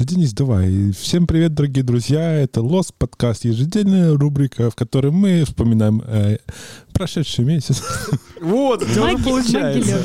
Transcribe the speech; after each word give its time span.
Да, 0.00 0.06
Денис, 0.06 0.32
давай. 0.32 0.92
Всем 0.92 1.26
привет, 1.26 1.52
дорогие 1.52 1.84
друзья. 1.84 2.32
Это 2.32 2.62
Лос 2.62 2.90
подкаст, 2.90 3.44
ежедневная 3.44 4.16
рубрика, 4.16 4.70
в 4.70 4.74
которой 4.74 5.12
мы 5.12 5.44
вспоминаем 5.44 6.02
э, 6.06 6.38
прошедший 6.94 7.44
месяц. 7.44 7.82
Вот, 8.40 8.80
это 8.96 9.22
получается. 9.22 10.02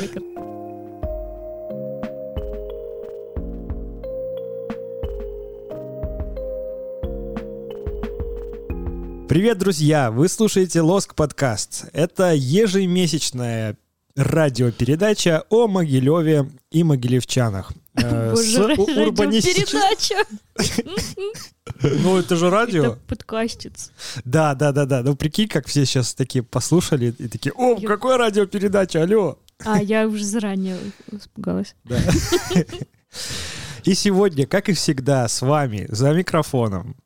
Привет, 9.30 9.56
друзья! 9.56 10.10
Вы 10.10 10.28
слушаете 10.28 10.82
Лоск 10.82 11.14
подкаст. 11.14 11.86
Это 11.94 12.34
ежемесячная 12.34 13.78
радиопередача 14.14 15.44
о 15.48 15.66
Могилеве 15.68 16.50
и 16.70 16.84
могилевчанах. 16.84 17.72
Э, 17.96 18.30
Боже, 18.34 18.66
радиопередача! 18.66 20.24
Ну, 21.82 22.16
это 22.16 22.36
же 22.36 22.48
радио. 22.48 22.84
Это 22.84 22.98
подкастец. 23.06 23.90
Да, 24.24 24.54
да, 24.54 24.72
да, 24.72 24.86
да. 24.86 25.02
Ну, 25.02 25.14
прикинь, 25.14 25.48
как 25.48 25.66
все 25.66 25.84
сейчас 25.84 26.14
такие 26.14 26.42
послушали 26.42 27.14
и 27.18 27.28
такие, 27.28 27.52
о, 27.52 27.76
какая 27.80 28.16
радиопередача, 28.16 29.02
алло. 29.02 29.38
А, 29.64 29.82
я 29.82 30.06
уже 30.06 30.24
заранее 30.24 30.78
испугалась. 31.10 31.74
Да. 31.84 31.98
И 33.84 33.94
сегодня, 33.94 34.46
как 34.46 34.68
и 34.68 34.72
всегда, 34.72 35.26
с 35.28 35.42
вами 35.42 35.86
за 35.88 36.12
микрофоном 36.12 36.96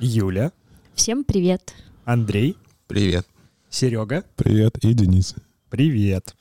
Юля. 0.00 0.52
Всем 0.94 1.24
привет. 1.24 1.74
Андрей. 2.04 2.56
Привет. 2.86 3.26
Серега. 3.70 4.24
Привет. 4.36 4.78
И 4.78 4.92
Денис. 4.92 5.34
Привет. 5.70 6.34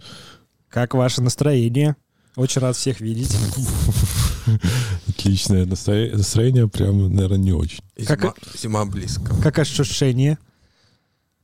Как 0.70 0.94
ваше 0.94 1.22
настроение? 1.22 1.96
Очень 2.42 2.62
рад 2.64 2.76
всех 2.76 3.02
видеть. 3.02 3.38
Отличное 5.08 5.68
настроение, 5.68 6.68
прям, 6.68 7.14
наверное, 7.14 7.38
не 7.38 7.54
очень. 7.54 7.84
Как... 8.08 8.20
Зима, 8.20 8.34
зима 8.56 8.86
близко. 8.86 9.32
Как 9.44 9.60
ощущение? 9.60 10.40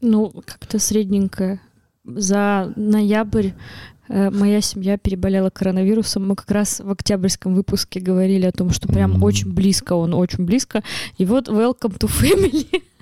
Ну, 0.01 0.31
как-то 0.43 0.79
средненькое. 0.79 1.61
За 2.03 2.73
ноябрь 2.75 3.49
э, 4.09 4.31
моя 4.31 4.59
семья 4.61 4.97
переболела 4.97 5.51
коронавирусом. 5.51 6.27
Мы 6.27 6.35
как 6.35 6.49
раз 6.49 6.79
в 6.79 6.89
октябрьском 6.89 7.53
выпуске 7.53 7.99
говорили 7.99 8.47
о 8.47 8.51
том, 8.51 8.71
что 8.71 8.87
прям 8.87 9.17
mm-hmm. 9.17 9.23
очень 9.23 9.53
близко, 9.53 9.93
он 9.93 10.15
очень 10.15 10.45
близко. 10.45 10.83
И 11.19 11.25
вот 11.25 11.47
welcome 11.47 11.95
to 11.99 12.09
family. 12.09 12.81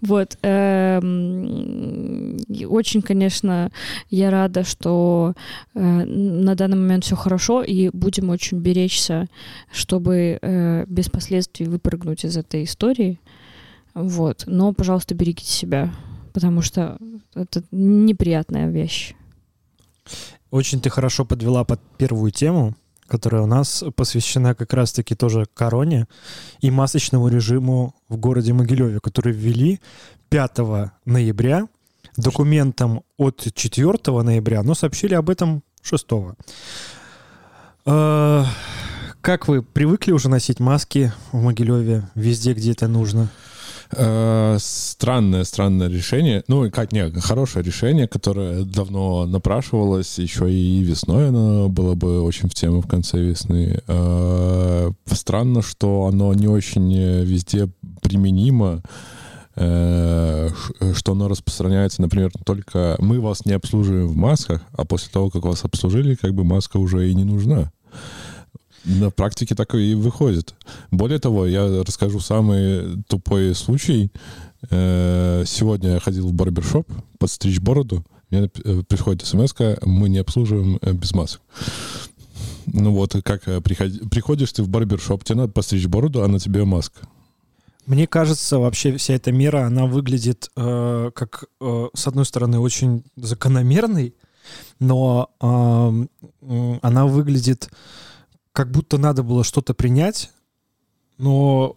Вот. 0.00 0.38
Эм, 0.42 2.38
очень, 2.68 3.02
конечно, 3.02 3.70
я 4.10 4.30
рада, 4.30 4.64
что 4.64 5.34
э, 5.74 5.80
на 5.80 6.54
данный 6.54 6.76
момент 6.76 7.04
все 7.04 7.16
хорошо, 7.16 7.62
и 7.62 7.90
будем 7.90 8.30
очень 8.30 8.58
беречься, 8.58 9.28
чтобы 9.72 10.38
э, 10.40 10.84
без 10.86 11.08
последствий 11.08 11.66
выпрыгнуть 11.66 12.24
из 12.24 12.36
этой 12.36 12.64
истории. 12.64 13.20
Вот. 13.94 14.44
Но, 14.46 14.72
пожалуйста, 14.72 15.14
берегите 15.14 15.50
себя, 15.50 15.92
потому 16.32 16.62
что 16.62 16.98
это 17.34 17.62
неприятная 17.70 18.68
вещь. 18.70 19.14
Очень 20.50 20.80
ты 20.80 20.90
хорошо 20.90 21.24
подвела 21.24 21.64
под 21.64 21.80
первую 21.98 22.30
тему 22.30 22.76
которая 23.06 23.42
у 23.42 23.46
нас 23.46 23.84
посвящена 23.94 24.54
как 24.54 24.72
раз-таки 24.72 25.14
тоже 25.14 25.46
короне 25.54 26.06
и 26.60 26.70
масочному 26.70 27.28
режиму 27.28 27.94
в 28.08 28.16
городе 28.16 28.52
Могилеве, 28.52 29.00
который 29.00 29.32
ввели 29.32 29.80
5 30.28 30.58
ноября 31.04 31.68
документом 32.16 33.02
от 33.16 33.46
4 33.54 34.22
ноября, 34.22 34.62
но 34.62 34.74
сообщили 34.74 35.14
об 35.14 35.30
этом 35.30 35.62
6. 35.82 36.06
Э, 37.86 38.44
как 39.20 39.48
вы 39.48 39.62
привыкли 39.62 40.12
уже 40.12 40.28
носить 40.28 40.60
маски 40.60 41.12
в 41.32 41.42
Могилеве 41.42 42.08
везде, 42.14 42.54
где 42.54 42.72
это 42.72 42.88
нужно? 42.88 43.28
Э, 43.92 44.56
странное, 44.60 45.44
странное 45.44 45.88
решение. 45.88 46.42
Ну, 46.48 46.70
как 46.70 46.92
не, 46.92 47.10
хорошее 47.20 47.64
решение, 47.64 48.08
которое 48.08 48.64
давно 48.64 49.26
напрашивалось, 49.26 50.18
еще 50.18 50.50
и 50.50 50.82
весной 50.82 51.28
оно 51.28 51.68
было 51.68 51.94
бы 51.94 52.20
очень 52.22 52.48
в 52.48 52.54
тему 52.54 52.80
в 52.80 52.88
конце 52.88 53.18
весны. 53.18 53.80
Э, 53.86 54.90
странно, 55.06 55.62
что 55.62 56.06
оно 56.06 56.34
не 56.34 56.48
очень 56.48 56.92
везде 57.24 57.68
применимо 58.02 58.82
э, 59.54 60.50
что 60.94 61.12
оно 61.12 61.28
распространяется, 61.28 62.02
например, 62.02 62.30
только 62.44 62.96
мы 62.98 63.20
вас 63.20 63.46
не 63.46 63.52
обслуживаем 63.52 64.08
в 64.08 64.16
масках, 64.16 64.62
а 64.72 64.84
после 64.84 65.10
того, 65.10 65.30
как 65.30 65.44
вас 65.44 65.64
обслужили, 65.64 66.14
как 66.14 66.34
бы 66.34 66.44
маска 66.44 66.76
уже 66.76 67.08
и 67.08 67.14
не 67.14 67.24
нужна. 67.24 67.72
На 68.86 69.10
практике 69.10 69.54
так 69.54 69.74
и 69.74 69.94
выходит. 69.94 70.54
Более 70.92 71.18
того, 71.18 71.46
я 71.46 71.82
расскажу 71.82 72.20
самый 72.20 73.02
тупой 73.08 73.54
случай. 73.54 74.12
Э, 74.70 75.42
сегодня 75.44 75.94
я 75.94 76.00
ходил 76.00 76.28
в 76.28 76.32
барбершоп 76.32 76.88
подстричь 77.18 77.58
бороду. 77.58 78.04
Мне 78.30 78.48
э, 78.64 78.82
приходит 78.88 79.26
смс 79.26 79.54
мы 79.82 80.08
не 80.08 80.18
обслуживаем 80.18 80.78
э, 80.82 80.92
без 80.92 81.12
масок. 81.12 81.40
Ну 82.66 82.92
вот, 82.92 83.16
как 83.24 83.44
приходишь 83.62 84.52
ты 84.52 84.62
в 84.62 84.68
барбершоп, 84.68 85.24
тебе 85.24 85.40
надо 85.40 85.52
постричь 85.52 85.86
бороду, 85.86 86.22
а 86.22 86.28
на 86.28 86.38
тебе 86.38 86.64
маска. 86.64 87.00
Мне 87.86 88.08
кажется, 88.08 88.58
вообще 88.58 88.96
вся 88.96 89.14
эта 89.14 89.30
мера, 89.30 89.66
она 89.66 89.86
выглядит 89.86 90.50
э, 90.56 91.10
как, 91.14 91.44
э, 91.60 91.86
с 91.94 92.06
одной 92.08 92.24
стороны, 92.24 92.58
очень 92.58 93.04
закономерной, 93.16 94.14
но 94.80 95.30
э, 95.40 96.78
она 96.82 97.06
выглядит 97.06 97.70
как 98.56 98.70
будто 98.70 98.96
надо 98.96 99.22
было 99.22 99.44
что-то 99.44 99.74
принять, 99.74 100.30
но 101.18 101.76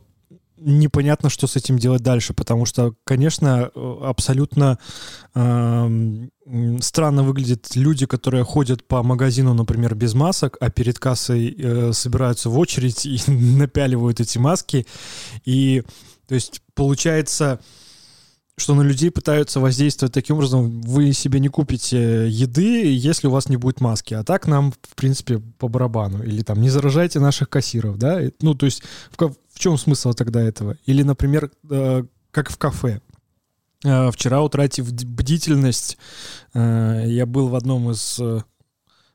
непонятно, 0.55 1.29
что 1.29 1.45
с 1.45 1.57
этим 1.57 1.77
делать 1.77 2.01
дальше, 2.01 2.33
потому 2.33 2.65
что, 2.65 2.95
конечно, 3.03 3.65
абсолютно 4.01 4.79
э, 5.35 6.27
странно 6.79 7.23
выглядят 7.23 7.75
люди, 7.75 8.05
которые 8.05 8.45
ходят 8.45 8.87
по 8.87 9.03
магазину, 9.03 9.53
например, 9.53 9.93
без 9.93 10.13
масок, 10.13 10.55
а 10.61 10.69
перед 10.69 10.99
кассой 10.99 11.53
э, 11.53 11.91
собираются 11.91 12.49
в 12.49 12.57
очередь 12.57 13.05
и 13.05 13.19
напяливают 13.29 14.21
эти 14.21 14.37
маски. 14.37 14.87
И, 15.43 15.83
то 16.29 16.35
есть, 16.35 16.61
получается, 16.75 17.59
что 18.59 18.75
на 18.75 18.81
людей 18.81 19.11
пытаются 19.11 19.59
воздействовать 19.59 20.13
таким 20.13 20.37
образом, 20.37 20.81
вы 20.81 21.13
себе 21.13 21.39
не 21.39 21.49
купите 21.49 22.29
еды, 22.29 22.91
если 22.93 23.27
у 23.27 23.31
вас 23.31 23.49
не 23.49 23.57
будет 23.57 23.81
маски. 23.81 24.13
А 24.13 24.23
так 24.23 24.47
нам, 24.47 24.71
в 24.71 24.95
принципе, 24.95 25.39
по 25.39 25.67
барабану. 25.67 26.23
Или 26.23 26.41
там 26.41 26.61
не 26.61 26.69
заражайте 26.69 27.19
наших 27.19 27.49
кассиров, 27.49 27.97
да? 27.97 28.21
Ну, 28.41 28.55
то 28.55 28.65
есть 28.65 28.83
в, 29.11 29.17
в 29.17 29.59
чем 29.59 29.77
смысл 29.77 30.13
тогда 30.13 30.41
этого? 30.41 30.77
Или, 30.85 31.03
например, 31.03 31.51
э, 31.69 32.03
как 32.31 32.49
в 32.49 32.57
кафе. 32.57 33.01
Э, 33.83 34.11
вчера, 34.11 34.41
утратив 34.41 34.91
бдительность, 34.91 35.97
э, 36.53 37.03
я 37.07 37.25
был 37.25 37.47
в 37.47 37.55
одном 37.55 37.91
из 37.91 38.19
э, 38.19 38.41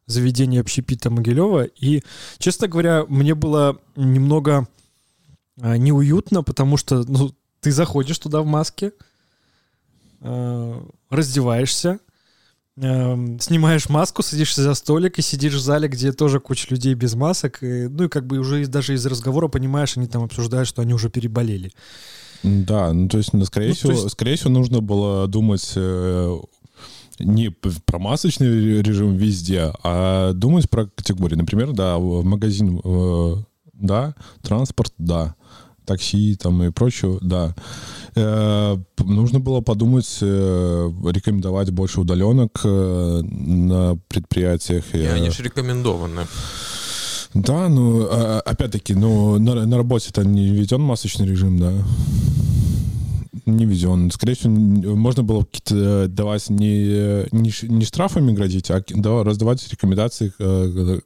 заведений 0.07 0.59
общепита 0.59 1.11
Могилева, 1.11 1.65
и, 1.65 2.03
честно 2.39 2.69
говоря, 2.69 3.05
мне 3.09 3.35
было 3.35 3.79
немного 3.97 4.69
э, 5.59 5.77
неуютно, 5.77 6.43
потому 6.43 6.77
что, 6.77 7.05
ну, 7.05 7.35
ты 7.61 7.73
заходишь 7.73 8.19
туда 8.19 8.43
в 8.43 8.47
маске, 8.47 8.93
раздеваешься, 11.11 11.99
э, 12.77 13.39
снимаешь 13.41 13.89
маску, 13.89 14.23
садишься 14.23 14.63
за 14.63 14.75
столик 14.75 15.19
и 15.19 15.23
сидишь 15.23 15.55
в 15.55 15.61
зале, 15.61 15.89
где 15.89 16.13
тоже 16.13 16.41
куча 16.41 16.69
людей 16.71 16.95
без 16.95 17.15
масок. 17.15 17.63
И, 17.63 17.89
ну 17.89 18.05
и 18.05 18.09
как 18.09 18.27
бы 18.27 18.39
уже 18.39 18.67
даже 18.67 18.95
из 18.95 19.05
разговора 19.07 19.49
понимаешь, 19.49 19.97
они 19.97 20.07
там 20.07 20.25
обсуждают, 20.25 20.69
что 20.69 20.83
они 20.83 20.95
уже 20.95 21.11
переболели. 21.11 21.73
Да, 22.43 22.93
ну 22.93 23.09
то 23.09 23.19
есть, 23.19 23.33
ну, 23.33 23.45
скорее, 23.45 23.69
ну, 23.69 23.75
всего, 23.75 23.93
есть... 23.93 24.11
скорее 24.11 24.37
всего, 24.37 24.51
нужно 24.51 24.81
было 24.81 25.27
думать 25.27 25.73
э, 25.77 26.39
не 27.19 27.51
про 27.51 27.99
масочный 27.99 28.83
режим 28.83 29.17
везде, 29.17 29.73
а 29.83 30.33
думать 30.33 30.69
про 30.69 30.87
категории. 30.87 31.37
Например, 31.37 31.73
да, 31.73 31.97
в 31.97 32.23
магазин, 32.25 32.81
э, 32.85 33.37
да, 33.73 34.15
транспорт, 34.43 34.93
да, 34.99 35.35
такси 35.85 36.37
там 36.37 36.63
и 36.63 36.71
прочее, 36.71 37.19
да. 37.21 37.55
Э, 38.15 38.77
нужно 38.99 39.41
было 39.41 39.61
подумать, 39.61 40.19
э, 40.21 40.91
рекомендовать 41.05 41.71
больше 41.71 42.01
удаленок 42.01 42.61
э, 42.65 43.21
на 43.23 43.99
предприятиях. 44.09 44.85
И 44.95 45.05
они 45.05 45.31
же 45.31 45.43
рекомендованы. 45.43 46.27
Да, 47.35 47.69
ну, 47.69 48.07
а, 48.09 48.41
опять-таки, 48.45 48.95
ну, 48.95 49.39
на, 49.41 49.67
на 49.67 49.77
работе 49.77 50.11
это 50.11 50.25
не 50.25 50.51
введен 50.51 50.81
масочный 50.81 51.27
режим, 51.27 51.59
да 51.59 51.73
не 53.47 53.67
везен. 53.67 54.11
Скорее 54.11 54.35
всего, 54.35 54.53
можно 54.97 55.23
было 55.23 55.45
какие-то 55.45 56.09
давать 56.09 56.51
не, 56.51 57.27
не, 57.33 57.53
не 57.69 57.85
штрафами 57.85 58.33
грозить, 58.33 58.71
а 58.71 58.83
да, 58.89 59.23
раздавать 59.23 59.67
рекомендации, 59.71 60.33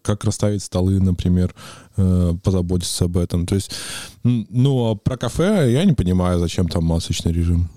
как 0.02 0.24
расставить 0.24 0.62
столы, 0.62 1.00
например, 1.00 1.54
позаботиться 1.96 3.06
об 3.06 3.16
этом. 3.16 3.46
То 3.46 3.54
есть, 3.54 3.72
ну, 4.22 4.90
а 4.90 4.94
про 4.94 5.16
кафе 5.16 5.72
я 5.72 5.84
не 5.84 5.94
понимаю, 5.94 6.38
зачем 6.38 6.68
там 6.68 6.84
масочный 6.84 7.32
режим. 7.32 7.68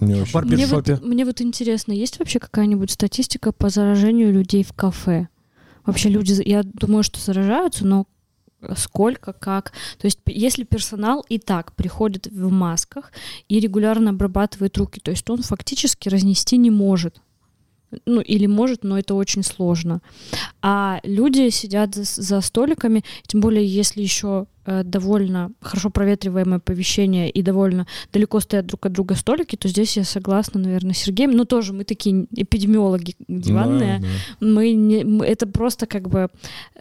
Не 0.00 0.14
очень. 0.14 0.40
Мне, 0.42 0.66
вот, 0.66 1.02
мне 1.02 1.24
вот 1.24 1.40
интересно, 1.40 1.92
есть 1.92 2.20
вообще 2.20 2.38
какая-нибудь 2.38 2.92
статистика 2.92 3.50
по 3.50 3.68
заражению 3.68 4.32
людей 4.32 4.62
в 4.62 4.72
кафе? 4.72 5.28
Вообще 5.84 6.08
люди, 6.08 6.40
я 6.44 6.62
думаю, 6.62 7.02
что 7.02 7.18
заражаются, 7.18 7.86
но 7.86 8.06
сколько, 8.76 9.32
как. 9.32 9.72
То 9.98 10.06
есть 10.06 10.20
если 10.26 10.64
персонал 10.64 11.24
и 11.28 11.38
так 11.38 11.74
приходит 11.74 12.26
в 12.26 12.50
масках 12.50 13.12
и 13.48 13.60
регулярно 13.60 14.10
обрабатывает 14.10 14.76
руки, 14.78 15.00
то 15.00 15.10
есть 15.10 15.28
он 15.30 15.42
фактически 15.42 16.08
разнести 16.08 16.56
не 16.56 16.70
может. 16.70 17.20
Ну, 18.04 18.20
или 18.20 18.46
может, 18.46 18.84
но 18.84 18.98
это 18.98 19.14
очень 19.14 19.42
сложно. 19.42 20.02
А 20.60 21.00
люди 21.04 21.48
сидят 21.48 21.94
за, 21.94 22.04
за 22.04 22.40
столиками, 22.42 23.02
тем 23.26 23.40
более, 23.40 23.66
если 23.66 24.02
еще 24.02 24.46
довольно 24.84 25.50
хорошо 25.60 25.90
проветриваемое 25.90 26.58
помещение 26.58 27.30
и 27.30 27.42
довольно 27.42 27.86
далеко 28.12 28.40
стоят 28.40 28.66
друг 28.66 28.86
от 28.86 28.92
друга 28.92 29.14
столики, 29.14 29.56
то 29.56 29.68
здесь 29.68 29.96
я 29.96 30.04
согласна, 30.04 30.60
наверное, 30.60 30.94
с 30.94 30.98
Сергеем. 30.98 31.32
Ну, 31.32 31.44
тоже 31.44 31.72
мы 31.72 31.84
такие 31.84 32.26
эпидемиологи 32.34 33.16
диванные. 33.28 34.00
Да, 34.00 34.06
да. 34.40 34.46
Мы 34.46 34.72
не, 34.72 35.04
мы, 35.04 35.26
это 35.26 35.46
просто 35.46 35.86
как 35.86 36.08
бы 36.08 36.28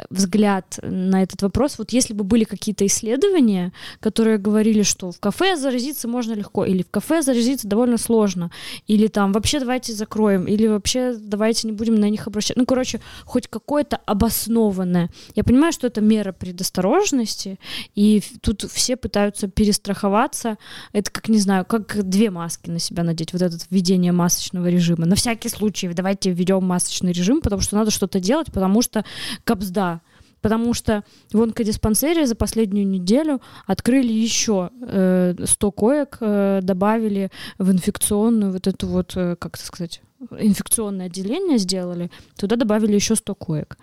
взгляд 0.10 0.80
на 0.81 1.24
этот 1.24 1.42
вопрос. 1.42 1.78
Вот 1.78 1.92
если 1.92 2.13
бы 2.13 2.24
были 2.24 2.44
какие-то 2.44 2.86
исследования, 2.86 3.72
которые 4.00 4.38
говорили, 4.38 4.84
что 4.84 5.12
в 5.12 5.19
кафе 5.19 5.56
заразиться 5.56 6.07
можно 6.07 6.34
легко, 6.34 6.66
или 6.66 6.84
в 6.84 6.89
кафе 6.89 7.22
заразиться 7.22 7.68
довольно 7.68 7.98
сложно, 7.98 8.51
или 8.88 9.07
там 9.07 9.31
вообще 9.31 9.60
давайте 9.60 9.94
закроем, 9.94 10.45
или 10.45 10.68
вообще 10.68 11.16
давайте 11.19 11.68
не 11.68 11.74
будем 11.74 11.95
на 11.95 12.10
них 12.10 12.28
обращать. 12.28 12.57
Ну, 12.57 12.66
короче, 12.66 13.00
хоть 13.25 13.48
какое-то 13.48 13.98
обоснованное. 14.06 15.10
Я 15.36 15.44
понимаю, 15.44 15.72
что 15.72 15.88
это 15.88 16.01
мера 16.01 16.31
предосторожности, 16.31 17.60
и 17.95 18.21
тут 18.41 18.63
все 18.63 18.95
пытаются 18.95 19.47
перестраховаться. 19.47 20.57
Это 20.94 21.12
как, 21.12 21.29
не 21.29 21.39
знаю, 21.39 21.65
как 21.65 22.03
две 22.07 22.29
маски 22.29 22.69
на 22.69 22.79
себя 22.79 23.03
надеть, 23.03 23.33
вот 23.33 23.41
это 23.41 23.57
введение 23.69 24.12
масочного 24.12 24.68
режима. 24.68 25.06
На 25.06 25.15
всякий 25.15 25.50
случай 25.50 25.88
давайте 25.89 26.31
введем 26.31 26.63
масочный 26.63 27.12
режим, 27.12 27.41
потому 27.41 27.62
что 27.62 27.75
надо 27.75 27.91
что-то 27.91 28.19
делать, 28.19 28.51
потому 28.51 28.81
что 28.81 29.06
капсда 29.44 30.01
потому 30.41 30.74
что 30.74 31.03
в 31.33 31.41
онкодиспансере 31.41 32.25
за 32.25 32.35
последнюю 32.35 32.88
неделю 32.88 33.41
открыли 33.65 34.12
еще 34.13 34.69
э, 34.81 35.35
100 35.44 35.71
коек, 35.71 36.18
э, 36.21 36.59
добавили 36.62 37.31
в 37.57 37.71
инфекционную 37.71 38.53
вот 38.53 38.68
эту 38.68 38.88
вот, 38.88 39.13
э, 39.15 39.35
как 39.35 39.56
это 39.56 39.65
сказать, 39.65 40.01
инфекционное 40.39 41.07
отделение 41.07 41.57
сделали, 41.57 42.12
туда 42.38 42.56
добавили 42.56 42.94
еще 42.94 43.15
100 43.15 43.35
коек. 43.35 43.77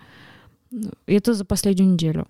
И 0.71 1.13
это 1.13 1.33
за 1.33 1.45
последнюю 1.45 1.93
неделю. 1.93 2.27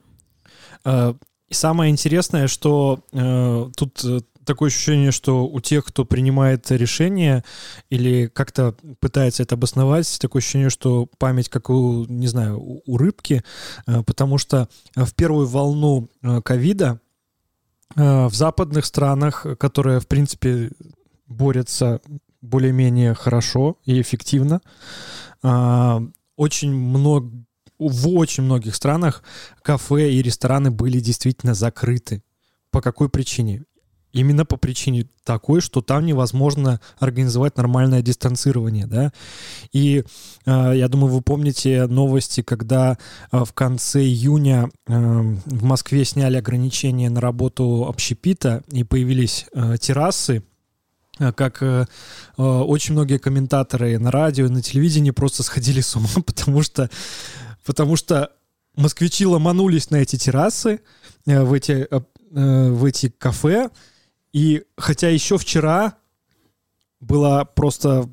А, 0.83 1.15
и 1.47 1.53
самое 1.53 1.91
интересное, 1.91 2.47
что 2.47 3.03
э, 3.11 3.69
тут 3.75 4.03
э, 4.03 4.19
такое 4.45 4.69
ощущение, 4.69 5.11
что 5.11 5.45
у 5.45 5.59
тех, 5.59 5.85
кто 5.85 6.05
принимает 6.05 6.71
решение 6.71 7.43
или 7.89 8.27
как-то 8.27 8.75
пытается 8.99 9.43
это 9.43 9.55
обосновать, 9.55 10.17
такое 10.19 10.41
ощущение, 10.41 10.69
что 10.69 11.07
память 11.17 11.49
как 11.49 11.69
у, 11.69 12.05
не 12.05 12.27
знаю, 12.27 12.59
у, 12.59 12.97
рыбки, 12.97 13.43
э, 13.85 14.03
потому 14.03 14.37
что 14.37 14.69
в 14.95 15.13
первую 15.13 15.45
волну 15.47 16.09
э, 16.23 16.41
ковида 16.41 16.99
э, 17.95 18.25
в 18.27 18.33
западных 18.33 18.85
странах, 18.85 19.45
которые, 19.59 19.99
в 19.99 20.07
принципе, 20.07 20.71
борются 21.27 22.01
более-менее 22.41 23.13
хорошо 23.13 23.77
и 23.85 24.01
эффективно, 24.01 24.61
э, 25.43 25.99
очень 26.37 26.73
много 26.73 27.44
в 27.79 28.09
очень 28.09 28.43
многих 28.43 28.75
странах 28.75 29.23
кафе 29.61 30.11
и 30.11 30.21
рестораны 30.21 30.71
были 30.71 30.99
действительно 30.99 31.53
закрыты. 31.53 32.23
По 32.71 32.81
какой 32.81 33.09
причине? 33.09 33.63
Именно 34.15 34.45
по 34.45 34.55
причине 34.55 35.07
такой, 35.25 35.59
что 35.59 35.81
там 35.81 36.05
невозможно 36.05 36.79
организовать 36.99 37.57
нормальное 37.57 38.01
дистанцирование, 38.01 38.87
да. 38.87 39.11
И 39.73 40.05
э, 40.45 40.71
я 40.73 40.87
думаю, 40.87 41.11
вы 41.11 41.21
помните 41.21 41.85
новости, 41.87 42.41
когда 42.41 42.97
э, 43.33 43.43
в 43.43 43.51
конце 43.51 44.01
июня 44.03 44.69
э, 44.87 45.35
в 45.45 45.63
Москве 45.65 46.05
сняли 46.05 46.37
ограничения 46.37 47.09
на 47.09 47.19
работу 47.19 47.87
общепита 47.89 48.63
и 48.71 48.85
появились 48.85 49.47
э, 49.53 49.75
террасы, 49.81 50.43
э, 51.19 51.33
как 51.33 51.61
э, 51.61 51.85
э, 52.37 52.41
очень 52.41 52.93
многие 52.93 53.17
комментаторы 53.17 53.99
на 53.99 54.11
радио 54.11 54.45
и 54.45 54.49
на 54.49 54.61
телевидении 54.61 55.11
просто 55.11 55.43
сходили 55.43 55.81
с 55.81 55.93
ума, 55.93 56.07
потому 56.25 56.61
что 56.61 56.89
потому 57.65 57.95
что 57.95 58.31
москвичи 58.75 59.25
ломанулись 59.25 59.89
на 59.89 59.97
эти 59.97 60.17
террасы, 60.17 60.81
э, 61.25 61.43
в 61.43 61.53
эти, 61.53 61.87
э, 61.89 62.01
э, 62.31 62.69
в 62.69 62.85
эти 62.85 63.09
кафе, 63.09 63.69
и 64.33 64.63
хотя 64.77 65.09
еще 65.09 65.37
вчера 65.37 65.95
была 66.99 67.45
просто 67.45 68.09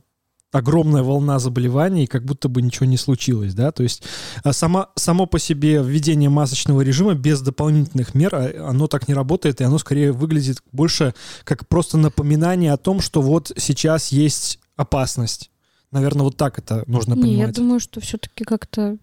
огромная 0.53 1.03
волна 1.03 1.39
заболеваний, 1.39 2.07
как 2.07 2.25
будто 2.25 2.49
бы 2.49 2.61
ничего 2.61 2.85
не 2.87 2.99
случилось, 2.99 3.55
да, 3.55 3.73
то 3.73 3.83
есть 3.83 4.03
а 4.45 4.53
сама, 4.53 4.91
само 4.97 5.27
по 5.27 5.39
себе 5.39 5.83
введение 5.83 6.29
масочного 6.29 6.83
режима 6.83 7.15
без 7.15 7.41
дополнительных 7.41 8.15
мер, 8.15 8.35
а, 8.35 8.69
оно 8.69 8.87
так 8.87 9.09
не 9.09 9.15
работает, 9.15 9.61
и 9.61 9.65
оно 9.65 9.79
скорее 9.79 10.13
выглядит 10.13 10.63
больше 10.71 11.15
как 11.45 11.67
просто 11.69 11.97
напоминание 11.97 12.73
о 12.73 12.77
том, 12.77 13.01
что 13.01 13.23
вот 13.23 13.51
сейчас 13.57 14.13
есть 14.13 14.61
опасность. 14.77 15.51
Наверное, 15.91 16.25
вот 16.25 16.37
так 16.37 16.59
это 16.59 16.85
нужно 16.87 17.15
понимать. 17.15 17.31
Не, 17.31 17.41
я 17.41 17.49
думаю, 17.49 17.81
что 17.81 18.01
все-таки 18.01 18.45
как-то 18.45 18.99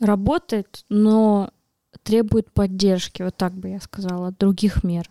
работает, 0.00 0.84
но 0.88 1.50
требует 2.02 2.50
поддержки, 2.52 3.22
вот 3.22 3.36
так 3.36 3.54
бы 3.54 3.68
я 3.68 3.80
сказала, 3.80 4.28
от 4.28 4.38
других 4.38 4.84
мер. 4.84 5.08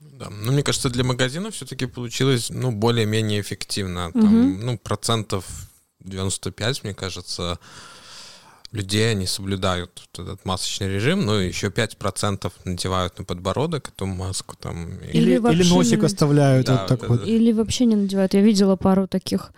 Да, 0.00 0.28
ну 0.30 0.52
мне 0.52 0.62
кажется, 0.62 0.90
для 0.90 1.02
магазина 1.02 1.50
все-таки 1.50 1.86
получилось, 1.86 2.50
ну, 2.50 2.70
более-менее 2.70 3.40
эффективно. 3.40 4.12
Там, 4.12 4.52
угу. 4.52 4.64
ну, 4.64 4.78
процентов 4.78 5.46
95, 6.00 6.84
мне 6.84 6.94
кажется, 6.94 7.58
людей, 8.70 9.10
они 9.10 9.26
соблюдают 9.26 10.06
вот 10.12 10.26
этот 10.26 10.44
масочный 10.44 10.88
режим, 10.88 11.24
но 11.24 11.40
еще 11.40 11.68
5% 11.68 12.52
надевают 12.64 13.18
на 13.18 13.24
подбородок 13.24 13.88
эту 13.88 14.06
маску. 14.06 14.56
Там, 14.56 14.98
или, 14.98 15.36
или, 15.36 15.52
или 15.52 15.68
носик 15.68 16.00
не... 16.00 16.06
оставляют 16.06 16.66
да, 16.66 16.80
вот 16.80 16.86
так 16.88 17.00
да, 17.00 17.06
вот. 17.08 17.26
Или 17.26 17.52
вообще 17.52 17.86
не 17.86 17.96
надевают. 17.96 18.34
Я 18.34 18.40
видела 18.40 18.76
пару 18.76 19.06
таких 19.08 19.52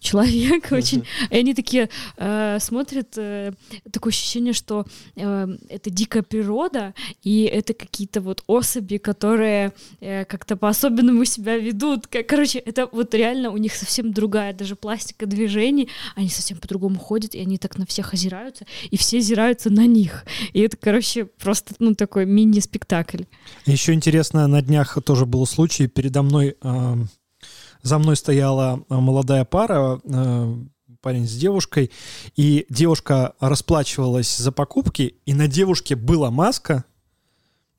человек 0.00 0.72
очень. 0.72 1.04
И 1.30 1.36
они 1.36 1.54
такие 1.54 1.88
э, 2.16 2.58
смотрят, 2.60 3.16
э, 3.16 3.52
такое 3.92 4.10
ощущение, 4.10 4.52
что 4.52 4.86
э, 5.14 5.48
это 5.68 5.90
дикая 5.90 6.22
природа, 6.22 6.94
и 7.22 7.42
это 7.44 7.74
какие-то 7.74 8.20
вот 8.20 8.42
особи, 8.46 8.96
которые 8.96 9.72
э, 10.00 10.24
как-то 10.24 10.56
по-особенному 10.56 11.24
себя 11.24 11.56
ведут. 11.56 12.06
Короче, 12.06 12.58
это 12.58 12.88
вот 12.90 13.14
реально 13.14 13.50
у 13.50 13.56
них 13.56 13.74
совсем 13.74 14.12
другая 14.12 14.52
даже 14.52 14.74
пластика 14.74 15.26
движений, 15.26 15.88
они 16.16 16.28
совсем 16.28 16.58
по-другому 16.58 16.98
ходят, 16.98 17.34
и 17.34 17.40
они 17.40 17.58
так 17.58 17.78
на 17.78 17.86
всех 17.86 18.14
озираются, 18.14 18.66
и 18.90 18.96
все 18.96 19.18
озираются 19.18 19.70
на 19.70 19.86
них. 19.86 20.24
И 20.52 20.60
это, 20.60 20.76
короче, 20.76 21.26
просто, 21.26 21.74
ну, 21.78 21.94
такой 21.94 22.26
мини-спектакль. 22.26 23.24
Еще 23.66 23.92
интересно, 23.92 24.46
на 24.46 24.62
днях 24.62 24.98
тоже 25.04 25.26
был 25.26 25.46
случай, 25.46 25.86
передо 25.86 26.22
мной 26.22 26.56
э, 26.62 26.96
за 27.82 27.98
мной 27.98 28.16
стояла 28.16 28.84
э, 28.88 28.94
молодая 28.94 29.44
пара, 29.44 30.00
э, 30.02 30.56
парень 31.00 31.26
с 31.26 31.34
девушкой, 31.34 31.90
и 32.36 32.66
девушка 32.68 33.34
расплачивалась 33.40 34.36
за 34.36 34.52
покупки, 34.52 35.16
и 35.24 35.34
на 35.34 35.48
девушке 35.48 35.96
была 35.96 36.30
маска, 36.30 36.84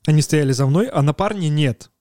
они 0.05 0.22
стояли 0.22 0.51
за 0.51 0.65
мной, 0.65 0.88
а 0.88 1.01
на 1.01 1.13
парне 1.13 1.50
нет. 1.50 1.91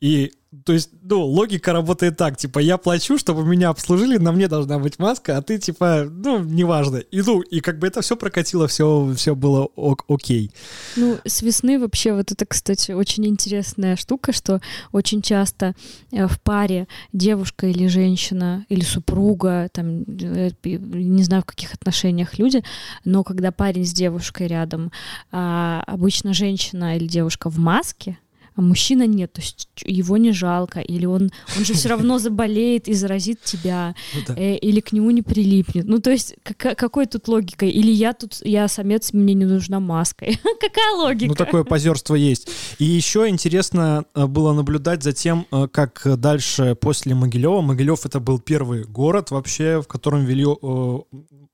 И 0.00 0.32
то 0.64 0.72
есть, 0.72 0.90
ну, 1.02 1.24
логика 1.24 1.72
работает 1.72 2.16
так, 2.16 2.36
типа, 2.36 2.58
я 2.58 2.78
плачу, 2.78 3.18
чтобы 3.18 3.44
меня 3.44 3.70
обслужили, 3.70 4.18
на 4.18 4.32
мне 4.32 4.48
должна 4.48 4.78
быть 4.78 4.98
маска, 4.98 5.36
а 5.36 5.42
ты, 5.42 5.58
типа, 5.58 6.06
ну, 6.10 6.38
неважно. 6.42 6.98
И, 6.98 7.22
ну, 7.22 7.40
и 7.40 7.60
как 7.60 7.78
бы 7.78 7.86
это 7.86 8.00
все 8.02 8.16
прокатило, 8.16 8.66
все, 8.68 9.12
все 9.16 9.34
было 9.34 9.64
ок 9.76 10.04
окей. 10.08 10.50
Ну, 10.96 11.18
с 11.24 11.42
весны 11.42 11.78
вообще 11.78 12.12
вот 12.12 12.30
это, 12.32 12.46
кстати, 12.46 12.92
очень 12.92 13.26
интересная 13.26 13.96
штука, 13.96 14.32
что 14.32 14.60
очень 14.92 15.22
часто 15.22 15.74
э, 16.12 16.26
в 16.26 16.40
паре 16.40 16.86
девушка 17.12 17.66
или 17.66 17.86
женщина, 17.86 18.66
или 18.68 18.82
супруга, 18.82 19.68
там, 19.72 20.02
э, 20.02 20.50
не 20.64 21.22
знаю, 21.22 21.42
в 21.42 21.46
каких 21.46 21.74
отношениях 21.74 22.38
люди, 22.38 22.62
но 23.04 23.24
когда 23.24 23.50
парень 23.52 23.86
с 23.86 23.92
девушкой 23.92 24.46
рядом, 24.46 24.92
а, 25.32 25.82
обычно 25.86 26.34
женщина 26.34 26.96
или 26.96 27.06
девушка 27.06 27.50
в 27.50 27.58
маске, 27.58 28.18
а 28.56 28.60
мужчина 28.60 29.06
нет, 29.06 29.32
то 29.32 29.40
есть 29.40 29.68
его 29.84 30.16
не 30.16 30.32
жалко, 30.32 30.80
или 30.80 31.06
он, 31.06 31.30
он 31.56 31.64
же 31.64 31.74
все 31.74 31.88
равно 31.90 32.18
заболеет 32.18 32.86
и 32.86 32.94
заразит 32.94 33.42
тебя, 33.42 33.94
ну, 34.14 34.34
э, 34.36 34.56
или 34.56 34.80
к 34.80 34.92
нему 34.92 35.10
не 35.10 35.22
прилипнет. 35.22 35.86
Ну, 35.86 35.98
то 35.98 36.10
есть 36.10 36.36
как, 36.42 36.78
какой 36.78 37.06
тут 37.06 37.26
логика? 37.26 37.66
Или 37.66 37.90
я 37.90 38.12
тут, 38.12 38.36
я 38.42 38.68
самец, 38.68 39.12
мне 39.12 39.34
не 39.34 39.44
нужна 39.44 39.80
маска. 39.80 40.26
Какая 40.60 40.94
логика? 40.96 41.28
Ну, 41.30 41.34
такое 41.34 41.64
позерство 41.64 42.14
есть. 42.14 42.48
И 42.78 42.84
еще 42.84 43.28
интересно 43.28 44.04
э, 44.14 44.26
было 44.26 44.52
наблюдать 44.52 45.02
за 45.02 45.12
тем, 45.12 45.46
э, 45.50 45.66
как 45.66 46.02
дальше 46.18 46.76
после 46.76 47.14
Могилева, 47.14 47.60
Могилев 47.60 48.06
это 48.06 48.20
был 48.20 48.38
первый 48.38 48.84
город 48.84 49.30
вообще, 49.32 49.82
в 49.82 49.88
котором 49.88 50.24
ввели 50.24 50.44
э, 50.44 50.98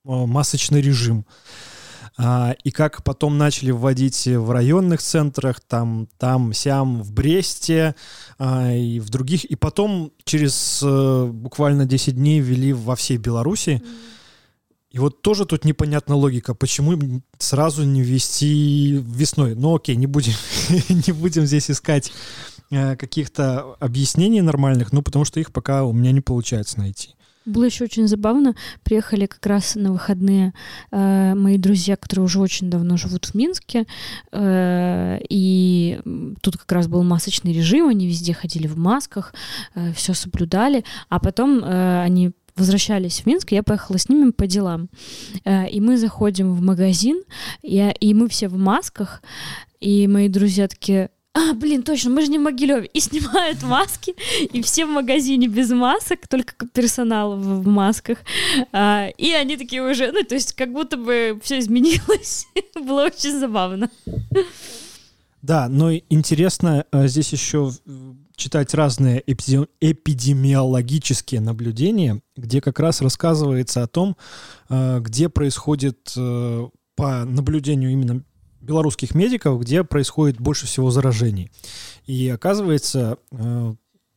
масочный 0.04 0.83
режим. 0.83 1.25
А, 2.23 2.55
и 2.65 2.71
как 2.71 3.03
потом 3.03 3.39
начали 3.39 3.71
вводить 3.71 4.27
в 4.27 4.50
районных 4.50 5.00
центрах, 5.00 5.61
там, 5.61 6.07
там, 6.19 6.53
сям, 6.53 7.03
в 7.03 7.12
Бресте 7.12 7.95
а, 8.39 8.71
и 8.75 9.00
в 9.00 9.09
других. 9.09 9.47
И 9.47 9.57
потом 9.57 10.12
через 10.25 10.83
э, 10.83 11.27
буквально 11.33 11.87
10 11.87 12.17
дней 12.17 12.41
ввели 12.41 12.75
во 12.75 12.95
всей 12.95 13.17
Беларуси. 13.17 13.83
И 14.91 14.99
вот 14.99 15.23
тоже 15.23 15.47
тут 15.47 15.65
непонятна 15.65 16.15
логика, 16.15 16.55
почему 16.55 17.23
сразу 17.39 17.85
не 17.85 18.03
ввести 18.03 19.03
весной. 19.03 19.55
Ну 19.55 19.77
окей, 19.77 19.97
не 19.97 20.07
будем, 20.07 20.35
не 20.91 21.12
будем 21.12 21.47
здесь 21.47 21.71
искать 21.71 22.12
э, 22.71 22.97
каких-то 22.97 23.77
объяснений 23.81 24.43
нормальных, 24.43 24.93
ну 24.93 25.00
потому 25.00 25.25
что 25.25 25.41
их 25.41 25.53
пока 25.53 25.85
у 25.85 25.95
меня 25.95 26.12
не 26.12 26.21
получается 26.21 26.81
найти. 26.81 27.15
Было 27.47 27.64
еще 27.64 27.85
очень 27.85 28.06
забавно. 28.06 28.54
Приехали 28.82 29.26
как 29.26 29.44
раз 29.47 29.75
на 29.75 29.92
выходные 29.92 30.52
э, 30.90 31.35
мои 31.35 31.56
друзья, 31.56 31.97
которые 31.97 32.25
уже 32.25 32.38
очень 32.38 32.68
давно 32.68 32.97
живут 32.97 33.26
в 33.26 33.35
Минске. 33.35 33.87
Э, 34.30 35.18
и 35.28 36.00
тут 36.42 36.59
как 36.59 36.70
раз 36.73 36.87
был 36.87 37.02
масочный 37.02 37.52
режим, 37.52 37.88
они 37.88 38.06
везде 38.06 38.35
ходили 38.35 38.66
в 38.66 38.76
масках, 38.76 39.35
э, 39.75 39.92
все 39.94 40.12
соблюдали. 40.12 40.85
А 41.09 41.18
потом 41.18 41.64
э, 41.64 42.02
они 42.02 42.32
возвращались 42.56 43.20
в 43.20 43.26
Минск, 43.26 43.52
я 43.52 43.62
поехала 43.62 43.99
с 43.99 44.09
ними 44.09 44.30
по 44.30 44.47
делам. 44.47 44.88
Э, 45.44 45.68
и 45.68 45.80
мы 45.80 45.97
заходим 45.97 46.52
в 46.52 46.61
магазин, 46.61 47.23
и, 47.62 47.92
и 48.00 48.14
мы 48.14 48.28
все 48.28 48.49
в 48.49 48.56
масках, 48.56 49.23
и 49.80 50.06
мои 50.06 50.28
друзья 50.28 50.68
такие, 50.68 51.11
а, 51.33 51.55
блин, 51.55 51.85
точно, 51.85 52.11
мы 52.11 52.23
же 52.23 52.29
не 52.29 52.39
в 52.39 52.43
Могилеве. 52.43 52.91
И 52.93 52.99
снимают 53.01 53.63
маски, 53.63 54.17
и 54.53 54.61
все 54.63 54.85
в 54.85 54.89
магазине 54.89 55.47
без 55.47 55.71
масок, 55.71 56.27
только 56.29 56.67
персонал 56.67 57.37
в, 57.37 57.65
масках. 57.67 58.19
А, 58.73 59.07
и 59.17 59.31
они 59.33 59.57
такие 59.57 59.81
уже, 59.83 60.11
ну, 60.11 60.25
то 60.25 60.35
есть 60.35 60.55
как 60.55 60.73
будто 60.73 60.97
бы 60.97 61.39
все 61.43 61.61
изменилось. 61.61 62.49
Было 62.75 63.05
очень 63.05 63.39
забавно. 63.39 63.89
Да, 65.41 65.69
но 65.69 65.93
интересно 65.93 66.85
а, 66.91 67.07
здесь 67.07 67.33
еще 67.33 67.71
читать 68.35 68.75
разные 68.75 69.23
эпидемиологические 69.27 71.41
наблюдения, 71.41 72.21
где 72.37 72.61
как 72.61 72.81
раз 72.81 73.03
рассказывается 73.03 73.85
о 73.85 73.87
том, 73.87 74.17
а, 74.69 74.99
где 74.99 75.29
происходит 75.29 76.13
э, 76.17 76.69
по 76.97 77.25
наблюдению 77.25 77.93
именно 77.93 78.25
белорусских 78.61 79.14
медиков, 79.14 79.61
где 79.61 79.85
происходит 79.85 80.40
больше 80.40 80.67
всего 80.67 80.90
заражений. 80.90 81.50
И 82.07 82.29
оказывается, 82.29 83.19
э, 83.33 83.75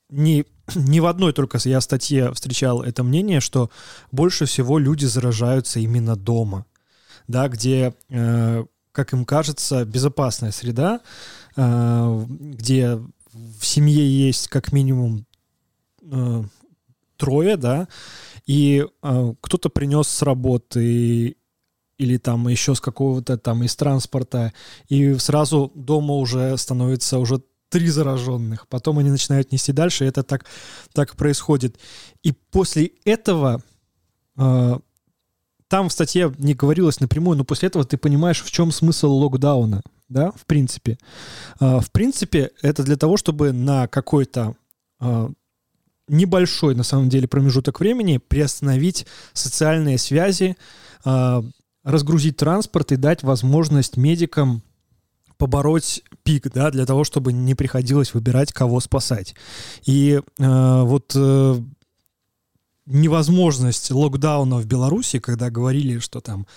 не, 0.10 0.46
не 0.76 1.00
в 1.00 1.06
одной 1.06 1.34
только 1.34 1.60
я 1.64 1.82
статье 1.82 2.34
встречал 2.34 2.82
это 2.82 3.04
мнение, 3.04 3.40
что 3.40 3.70
больше 4.12 4.46
всего 4.46 4.78
люди 4.78 5.06
заражаются 5.06 5.80
именно 5.80 6.16
дома, 6.16 6.66
да, 7.28 7.48
где, 7.48 7.94
э, 8.10 8.66
как 8.92 9.14
им 9.14 9.26
кажется, 9.26 9.86
безопасная 9.86 10.52
среда, 10.52 11.02
э, 11.56 12.26
где 12.30 13.00
в 13.34 13.66
семье 13.66 14.28
есть 14.28 14.48
как 14.48 14.72
минимум 14.72 15.26
трое, 17.18 17.56
да, 17.56 17.88
и 18.46 18.86
кто-то 19.02 19.70
принес 19.70 20.08
с 20.10 20.22
работы 20.22 21.38
или 22.04 22.18
там 22.18 22.48
еще 22.48 22.76
с 22.76 22.82
какого-то 22.82 23.38
там 23.38 23.64
из 23.64 23.76
транспорта, 23.76 24.54
и 24.90 25.16
сразу 25.16 25.72
дома 25.76 26.16
уже 26.16 26.58
становится 26.58 27.20
уже 27.20 27.42
три 27.70 27.88
зараженных. 27.88 28.68
Потом 28.68 29.00
они 29.00 29.10
начинают 29.10 29.52
нести 29.52 29.72
дальше, 29.72 30.06
и 30.06 30.08
это 30.08 30.24
так, 30.24 30.46
так 30.94 31.16
происходит. 31.16 31.78
И 32.22 32.34
после 32.52 32.92
этого 33.06 33.64
э, 34.38 34.80
там 35.68 35.90
в 35.90 35.92
статье 35.92 36.32
не 36.38 36.54
говорилось 36.54 37.00
напрямую, 37.00 37.38
но 37.38 37.44
после 37.44 37.68
этого 37.68 37.86
ты 37.86 37.98
понимаешь, 37.98 38.44
в 38.44 38.52
чем 38.52 38.72
смысл 38.72 39.12
локдауна, 39.12 39.82
да, 40.10 40.32
в 40.32 40.46
принципе. 40.46 41.00
Э, 41.60 41.80
в 41.80 41.92
принципе, 41.92 42.52
это 42.62 42.84
для 42.84 42.96
того, 42.96 43.18
чтобы 43.18 43.54
на 43.54 43.88
какой-то 43.88 44.56
э, 45.00 45.30
небольшой, 46.08 46.76
на 46.76 46.84
самом 46.84 47.10
деле, 47.10 47.28
промежуток 47.28 47.80
времени 47.80 48.18
приостановить 48.18 49.08
социальные 49.34 49.98
связи, 49.98 50.58
разгрузить 51.84 52.38
транспорт 52.38 52.92
и 52.92 52.96
дать 52.96 53.24
возможность 53.24 53.98
медикам 53.98 54.64
побороть 55.38 56.04
пик, 56.24 56.52
да, 56.54 56.72
для 56.72 56.86
того, 56.86 57.04
чтобы 57.04 57.34
не 57.34 57.56
приходилось 57.56 58.14
выбирать, 58.14 58.54
кого 58.54 58.80
спасать. 58.80 59.36
И 59.86 60.22
э, 60.40 60.82
вот 60.84 61.12
э, 61.16 61.62
невозможность 62.86 63.92
локдауна 63.92 64.58
в 64.58 64.66
Беларуси, 64.66 65.20
когда 65.20 65.50
говорили, 65.50 66.00
что 66.00 66.22
там 66.22 66.48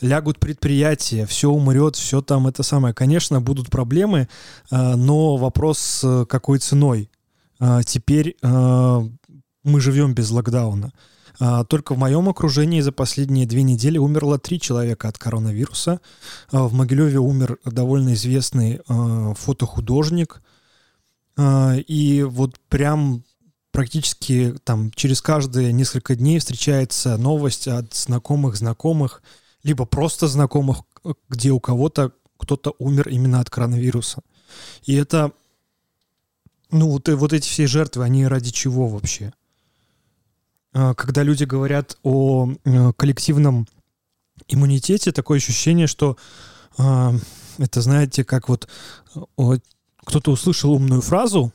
лягут 0.00 0.38
предприятия, 0.38 1.26
все 1.26 1.50
умрет, 1.50 1.96
все 1.96 2.20
там 2.22 2.46
это 2.46 2.62
самое. 2.62 2.94
Конечно, 2.94 3.40
будут 3.40 3.70
проблемы, 3.70 4.28
э, 4.70 4.94
но 4.94 5.36
вопрос 5.36 6.02
э, 6.04 6.24
какой 6.28 6.58
ценой. 6.58 7.10
Э, 7.58 7.80
теперь 7.84 8.36
э, 8.40 9.00
мы 9.64 9.80
живем 9.80 10.14
без 10.14 10.30
локдауна. 10.30 10.92
А, 11.38 11.64
только 11.64 11.94
в 11.94 11.98
моем 11.98 12.28
окружении 12.28 12.80
за 12.80 12.92
последние 12.92 13.46
две 13.46 13.62
недели 13.62 13.98
умерло 13.98 14.38
три 14.38 14.60
человека 14.60 15.08
от 15.08 15.18
коронавируса. 15.18 16.00
А, 16.50 16.64
в 16.64 16.72
Могилеве 16.72 17.18
умер 17.18 17.58
довольно 17.64 18.14
известный 18.14 18.80
а, 18.88 19.34
фотохудожник. 19.34 20.42
И 21.38 22.26
вот 22.28 22.58
прям 22.68 23.22
практически 23.70 24.54
там 24.64 24.90
через 24.90 25.22
каждые 25.22 25.72
несколько 25.72 26.14
дней 26.14 26.38
встречается 26.38 27.16
новость 27.16 27.66
от 27.66 27.94
знакомых 27.94 28.56
знакомых, 28.56 29.22
либо 29.62 29.86
просто 29.86 30.28
знакомых, 30.28 30.82
где 31.30 31.50
у 31.50 31.60
кого-то 31.60 32.12
кто-то 32.36 32.74
умер 32.78 33.08
именно 33.08 33.40
от 33.40 33.50
коронавируса. 33.50 34.22
И 34.82 34.94
это, 34.94 35.32
ну 36.70 36.90
вот, 36.90 37.08
вот 37.08 37.32
эти 37.32 37.46
все 37.46 37.66
жертвы, 37.66 38.04
они 38.04 38.26
ради 38.26 38.50
чего 38.50 38.88
вообще? 38.88 39.32
А, 40.72 40.94
когда 40.94 41.22
люди 41.22 41.44
говорят 41.44 41.98
о 42.02 42.50
э, 42.64 42.92
коллективном 42.96 43.66
иммунитете, 44.48 45.12
такое 45.12 45.38
ощущение, 45.38 45.86
что 45.86 46.16
а, 46.78 47.14
это, 47.58 47.80
знаете, 47.80 48.24
как 48.24 48.48
вот 48.48 48.68
кто-то 50.04 50.30
услышал 50.30 50.72
умную 50.72 51.02
фразу, 51.02 51.52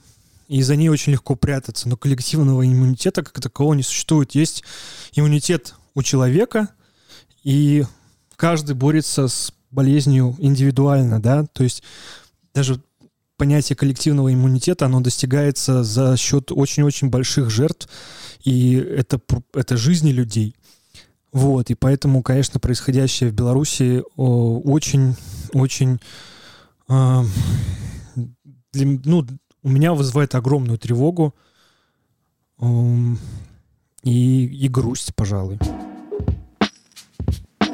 и 0.48 0.62
за 0.62 0.76
ней 0.76 0.90
очень 0.90 1.14
легко 1.14 1.36
прятаться, 1.36 1.90
но 1.90 1.98
коллективного 1.98 2.66
иммунитета 2.66 3.24
как 3.24 3.42
такового 3.42 3.74
не 3.74 3.84
существует. 3.84 4.36
Есть 4.36 4.64
иммунитет 5.14 5.76
у 5.96 6.04
человека, 6.04 6.70
и 7.44 7.86
каждый 8.36 8.76
борется 8.76 9.28
с 9.28 9.52
болезнью 9.72 10.36
индивидуально, 10.38 11.20
да, 11.20 11.46
то 11.46 11.64
есть 11.64 11.84
даже 12.54 12.82
понятие 13.38 13.76
коллективного 13.76 14.34
иммунитета, 14.34 14.86
оно 14.86 15.02
достигается 15.02 15.84
за 15.84 16.16
счет 16.18 16.52
очень-очень 16.52 17.10
больших 17.10 17.50
жертв, 17.50 17.90
и 18.44 18.74
это, 18.74 19.20
это 19.54 19.78
жизни 19.78 20.12
людей. 20.12 20.56
Вот, 21.32 21.70
и 21.70 21.76
поэтому, 21.76 22.24
конечно, 22.24 22.60
происходящее 22.60 23.30
в 23.30 23.34
Беларуси 23.34 24.04
очень-очень... 24.16 26.00
Э, 26.88 27.24
ну, 28.74 29.26
у 29.64 29.70
меня 29.70 29.94
вызывает 29.94 30.36
огромную 30.36 30.78
тревогу 30.78 31.36
э, 32.60 32.66
и, 34.04 34.46
и 34.46 34.68
грусть, 34.70 35.14
пожалуй. 35.16 35.60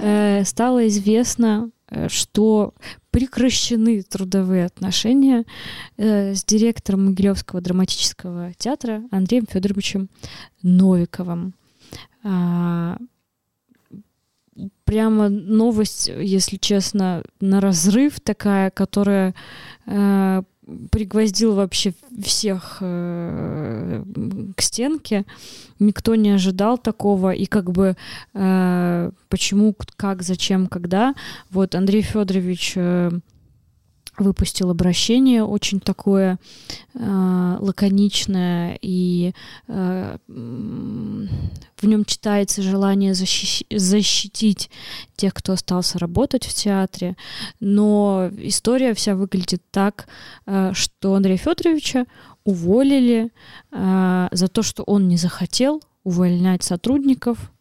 Э, 0.02 0.44
стало 0.44 0.88
известно, 0.88 1.70
э, 1.90 2.08
что 2.08 2.74
прекращены 3.12 4.02
трудовые 4.04 4.66
отношения 4.66 5.46
э, 5.98 6.34
с 6.34 6.44
директором 6.44 7.08
Могилевского 7.08 7.62
драматического 7.62 8.54
театра 8.58 9.04
Андреем 9.12 9.46
Федоровичем 9.50 10.10
Новиковым. 10.64 11.54
А, 12.24 12.98
прямо 14.86 15.30
новость, 15.30 16.08
если 16.08 16.58
честно, 16.58 17.24
на 17.40 17.62
разрыв 17.62 18.20
такая, 18.20 18.70
которая 18.70 19.36
э, 19.86 20.44
пригвоздил 20.92 21.56
вообще 21.56 21.94
всех 22.22 22.78
э, 22.82 24.04
к 24.56 24.62
стенке. 24.62 25.26
Никто 25.80 26.16
не 26.16 26.32
ожидал 26.32 26.78
такого. 26.78 27.32
И 27.32 27.46
как 27.46 27.72
бы 27.72 27.96
э, 28.34 29.12
почему, 29.30 29.76
как, 29.96 30.22
зачем, 30.22 30.68
когда. 30.68 31.16
Вот 31.50 31.76
Андрей 31.76 32.02
Федорович 32.02 32.74
э, 32.76 33.12
выпустил 34.22 34.70
обращение 34.70 35.44
очень 35.44 35.80
такое 35.80 36.40
э, 36.94 37.58
лаконичное, 37.60 38.78
и 38.82 39.34
э, 39.68 40.18
в 40.28 41.88
нем 41.88 42.06
читается 42.06 42.62
желание 42.62 43.14
защи- 43.14 43.66
защитить 43.76 44.70
тех, 45.16 45.34
кто 45.34 45.54
остался 45.54 46.00
работать 46.00 46.46
в 46.46 46.54
театре. 46.54 47.16
Но 47.60 48.30
история 48.38 48.94
вся 48.94 49.16
выглядит 49.16 49.62
так, 49.72 50.08
э, 50.46 50.72
что 50.74 51.16
Андрея 51.16 51.38
Федоровича 51.38 52.06
уволили 52.44 53.32
э, 53.72 54.28
за 54.32 54.48
то, 54.48 54.64
что 54.64 54.84
он 54.84 55.08
не 55.08 55.18
захотел 55.18 55.82
увольнять 56.04 56.64
сотрудников 56.64 57.52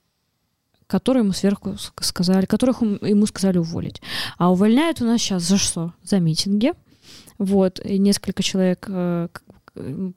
которые 0.91 1.23
ему 1.23 1.33
сверху 1.33 1.77
сказали, 2.01 2.47
которых 2.47 2.83
ему 2.83 3.27
сказали 3.27 3.59
уволить. 3.59 4.03
А 4.37 4.51
увольняют 4.51 5.01
у 5.01 5.05
нас 5.05 5.21
сейчас 5.21 5.45
за 5.45 5.57
что? 5.57 5.95
За 6.03 6.19
митинги. 6.19 6.73
Вот, 7.39 7.81
и 7.83 7.99
несколько 7.99 8.43
человек 8.43 8.85
э, 8.89 9.29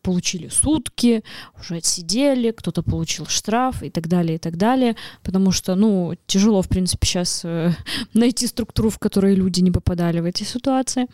получили 0.01 0.47
сутки, 0.47 1.23
уже 1.59 1.77
отсидели, 1.77 2.51
кто-то 2.51 2.83
получил 2.83 3.25
штраф 3.25 3.83
и 3.83 3.89
так 3.89 4.07
далее, 4.07 4.35
и 4.35 4.39
так 4.39 4.57
далее, 4.57 4.95
потому 5.23 5.51
что, 5.51 5.75
ну, 5.75 6.15
тяжело, 6.27 6.61
в 6.61 6.67
принципе, 6.67 7.07
сейчас 7.07 7.41
э, 7.43 7.71
найти 8.13 8.47
структуру, 8.47 8.89
в 8.89 8.99
которой 8.99 9.35
люди 9.35 9.61
не 9.61 9.71
попадали 9.71 10.19
в 10.19 10.25
эти 10.25 10.43
ситуации. 10.43 11.07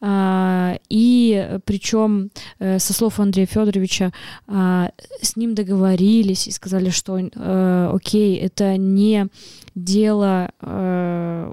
А, 0.00 0.76
и 0.88 1.58
причем, 1.64 2.30
э, 2.58 2.78
со 2.78 2.92
слов 2.92 3.20
Андрея 3.20 3.46
Федоровича, 3.46 4.12
а, 4.46 4.90
с 5.20 5.36
ним 5.36 5.54
договорились 5.54 6.48
и 6.48 6.52
сказали, 6.52 6.90
что, 6.90 7.18
э, 7.18 7.90
окей, 7.92 8.36
это 8.36 8.76
не 8.76 9.26
дело 9.74 10.50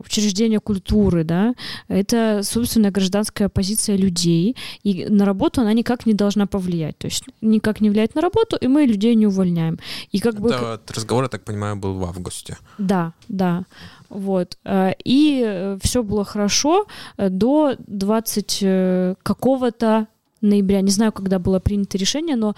учреждения 0.06 0.60
культуры, 0.60 1.24
да, 1.24 1.54
это 1.88 2.42
собственная 2.44 2.92
гражданская 2.92 3.48
позиция 3.48 3.96
людей, 3.96 4.58
и 4.84 5.06
на 5.10 5.24
работу 5.26 5.62
она 5.62 5.72
никак 5.72 6.06
не 6.06 6.14
должна 6.14 6.29
повлиять, 6.48 6.98
то 6.98 7.08
есть 7.08 7.24
никак 7.42 7.82
не 7.82 7.90
влияет 7.90 8.16
на 8.16 8.22
работу, 8.22 8.58
и 8.58 8.68
мы 8.68 8.86
людей 8.86 9.16
не 9.16 9.28
увольняем. 9.28 9.78
И 10.12 10.20
как 10.20 10.40
бы... 10.40 10.50
Этот 10.50 10.92
разговор, 10.92 11.24
я 11.24 11.30
так 11.30 11.44
понимаю, 11.44 11.76
был 11.76 11.94
в 11.94 12.04
августе. 12.04 12.58
Да, 12.78 13.14
да. 13.28 13.66
Вот. 14.10 14.58
Э, 14.66 14.92
и 15.04 15.44
э, 15.46 15.78
все 15.82 16.04
было 16.04 16.26
хорошо 16.26 16.86
э, 17.18 17.30
до 17.30 17.76
20 17.88 19.18
какого-то 19.24 20.08
ноября. 20.42 20.82
Не 20.82 20.92
знаю, 20.92 21.12
когда 21.12 21.40
было 21.40 21.60
принято 21.60 21.98
решение, 21.98 22.36
но 22.36 22.56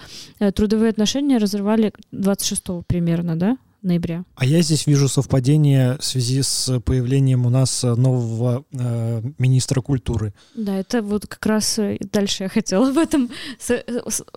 трудовые 0.54 0.90
отношения 0.90 1.38
разрывали 1.38 1.92
26 2.12 2.86
примерно, 2.86 3.36
да, 3.36 3.56
ноября. 3.82 4.24
А 4.36 4.44
я 4.44 4.62
здесь 4.62 4.86
вижу 4.86 5.08
совпадение 5.08 5.96
в 5.98 6.04
связи 6.04 6.42
с 6.42 6.80
появлением 6.80 7.46
у 7.46 7.50
нас 7.50 7.82
нового 7.82 8.64
э, 8.72 9.22
министра 9.38 9.80
культуры. 9.80 10.32
Да, 10.54 10.76
это 10.78 11.02
вот 11.02 11.26
как 11.26 11.44
раз 11.46 11.78
дальше 12.12 12.44
я 12.44 12.48
хотела 12.48 12.88
об 12.88 12.98
этом 12.98 13.30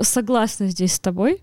согласна 0.01 0.67
здесь 0.67 0.93
с 0.93 0.99
тобой. 0.99 1.41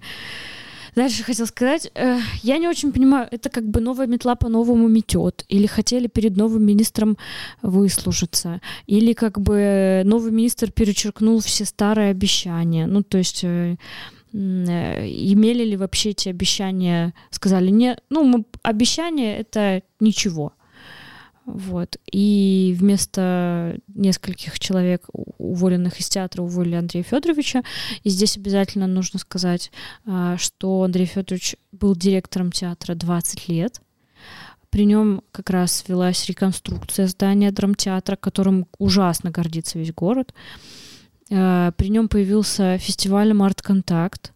Дальше 0.95 1.25
хотел 1.25 1.47
сказать, 1.47 1.91
э, 1.95 2.19
я 2.43 2.59
не 2.59 2.69
очень 2.69 2.93
понимаю, 2.93 3.27
это 3.31 3.49
как 3.49 3.67
бы 3.67 3.81
новая 3.81 4.07
метла 4.07 4.35
по-новому 4.35 4.89
метет, 4.89 5.47
или 5.49 5.67
хотели 5.67 6.07
перед 6.07 6.37
новым 6.37 6.67
министром 6.67 7.17
выслужиться, 7.63 8.61
или 8.87 9.15
как 9.15 9.41
бы 9.41 10.03
новый 10.05 10.33
министр 10.33 10.71
перечеркнул 10.71 11.41
все 11.41 11.65
старые 11.65 12.11
обещания. 12.11 12.87
Ну, 12.87 13.03
то 13.03 13.17
есть 13.17 13.43
э, 13.43 13.77
э, 13.77 13.77
имели 14.33 15.65
ли 15.65 15.77
вообще 15.77 16.11
эти 16.11 16.29
обещания, 16.29 17.15
сказали, 17.31 17.71
не, 17.71 17.97
ну, 18.11 18.25
мы, 18.25 18.45
обещания 18.63 19.37
это 19.37 19.83
ничего. 20.01 20.53
Вот. 21.45 21.97
И 22.11 22.75
вместо 22.79 23.79
нескольких 23.89 24.61
человек, 24.61 25.07
уволенных 25.39 25.99
из 25.99 26.09
театра, 26.09 26.43
уволили 26.43 26.77
Андрея 26.77 27.03
Федоровича. 27.03 27.63
И 28.05 28.11
здесь 28.11 28.37
обязательно 28.37 28.87
нужно 28.87 29.19
сказать, 29.19 29.73
а, 30.07 30.37
что 30.39 30.83
Андрей 30.83 31.07
Федорович 31.07 31.57
был 31.73 31.97
директором 31.97 32.53
театра 32.53 32.95
20 32.95 33.49
лет. 33.49 33.81
При 34.71 34.87
нем 34.87 35.23
как 35.33 35.51
раз 35.51 35.85
велась 35.89 36.27
реконструкция 36.27 37.07
здания 37.07 37.51
драмтеатра, 37.51 38.17
которым 38.17 38.67
ужасно 38.79 39.31
гордится 39.31 39.79
весь 39.79 39.93
город. 39.93 40.33
А, 41.33 41.73
при 41.73 41.89
нем 41.89 42.09
появился 42.09 42.79
фестиваль 42.79 43.33
«Март 43.33 43.63
Контакт», 43.63 44.33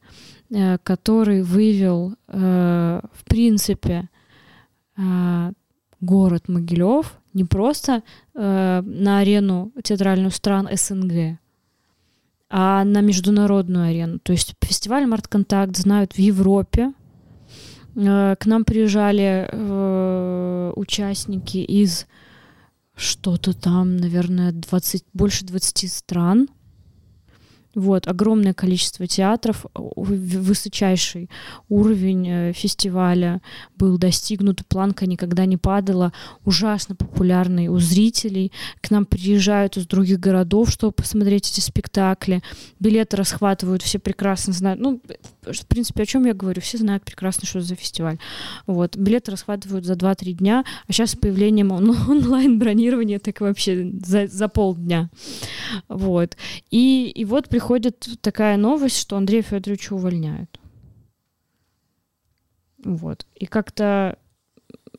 а, 0.54 0.78
который 0.78 1.42
вывел, 1.42 2.14
в 2.28 3.24
принципе, 3.26 4.08
город 6.00 6.48
Могилев 6.48 7.18
не 7.36 7.44
просто 7.44 8.02
э, 8.34 8.82
на 8.84 9.18
арену 9.18 9.72
театральную 9.84 10.30
стран 10.30 10.68
СНГ, 10.72 11.38
а 12.48 12.84
на 12.84 13.00
международную 13.02 13.90
арену. 13.90 14.18
То 14.20 14.32
есть 14.32 14.54
фестиваль 14.62 15.06
«Мартконтакт» 15.06 15.76
знают 15.76 16.14
в 16.14 16.18
Европе. 16.18 16.92
Э, 17.94 18.36
к 18.38 18.46
нам 18.46 18.64
приезжали 18.64 19.48
э, 19.50 20.72
участники 20.76 21.58
из 21.58 22.06
что-то 22.94 23.52
там, 23.52 23.98
наверное, 23.98 24.52
20, 24.52 25.04
больше 25.12 25.44
20 25.44 25.92
стран. 25.92 26.48
Вот, 27.76 28.08
огромное 28.08 28.54
количество 28.54 29.06
театров, 29.06 29.66
высочайший 29.74 31.28
уровень 31.68 32.26
э, 32.26 32.52
фестиваля 32.54 33.42
был 33.76 33.98
достигнут, 33.98 34.64
планка 34.66 35.04
никогда 35.04 35.44
не 35.44 35.58
падала, 35.58 36.14
ужасно 36.46 36.94
популярный 36.94 37.68
у 37.68 37.78
зрителей. 37.78 38.50
К 38.80 38.90
нам 38.90 39.04
приезжают 39.04 39.76
из 39.76 39.86
других 39.86 40.18
городов, 40.18 40.70
чтобы 40.70 40.94
посмотреть 40.94 41.50
эти 41.50 41.60
спектакли. 41.60 42.42
Билеты 42.80 43.18
расхватывают, 43.18 43.82
все 43.82 43.98
прекрасно 43.98 44.54
знают. 44.54 44.80
Ну, 44.80 45.02
в 45.52 45.66
принципе, 45.66 46.02
о 46.02 46.06
чем 46.06 46.26
я 46.26 46.34
говорю? 46.34 46.60
Все 46.60 46.78
знают 46.78 47.04
прекрасно, 47.04 47.46
что 47.46 47.58
это 47.58 47.68
за 47.68 47.74
фестиваль. 47.74 48.18
Вот. 48.66 48.96
Билеты 48.96 49.30
расхватывают 49.32 49.84
за 49.84 49.94
2-3 49.94 50.32
дня, 50.32 50.64
а 50.86 50.92
сейчас 50.92 51.12
с 51.12 51.16
появлением 51.16 51.72
онлайн-бронирования 52.08 53.18
так 53.18 53.40
вообще 53.40 53.90
за, 54.04 54.26
за 54.26 54.48
полдня. 54.48 55.10
Вот. 55.88 56.36
И, 56.70 57.10
и 57.14 57.24
вот 57.24 57.48
приходит 57.48 58.08
такая 58.20 58.56
новость, 58.56 58.98
что 58.98 59.16
Андрея 59.16 59.42
Федоровича 59.42 59.94
увольняют. 59.94 60.60
Вот. 62.84 63.26
И 63.34 63.46
как-то, 63.46 64.18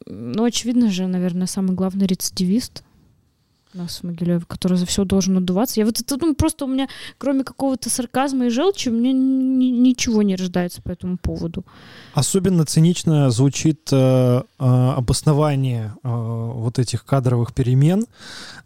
ну, 0.05 0.43
очевидно 0.43 0.89
же, 0.91 1.07
наверное, 1.07 1.47
самый 1.47 1.75
главный 1.75 2.07
рецидивист 2.07 2.83
нас 3.77 3.99
в 3.99 4.03
Могилеве, 4.03 4.41
который 4.47 4.77
за 4.77 4.85
все 4.85 5.05
должен 5.05 5.37
отдуваться. 5.37 5.79
Я 5.79 5.85
вот 5.85 5.99
это, 5.99 6.17
ну, 6.19 6.35
просто 6.35 6.65
у 6.65 6.67
меня, 6.67 6.87
кроме 7.17 7.43
какого-то 7.43 7.89
сарказма 7.89 8.47
и 8.47 8.49
желчи, 8.49 8.89
у 8.89 8.93
меня 8.93 9.11
ни, 9.13 9.65
ничего 9.65 10.23
не 10.23 10.35
рождается 10.35 10.81
по 10.81 10.89
этому 10.89 11.17
поводу. 11.17 11.65
Особенно 12.13 12.65
цинично 12.65 13.29
звучит 13.29 13.89
э, 13.91 14.41
э, 14.59 14.63
обоснование 14.63 15.93
э, 16.03 16.09
вот 16.09 16.79
этих 16.79 17.05
кадровых 17.05 17.53
перемен, 17.53 18.05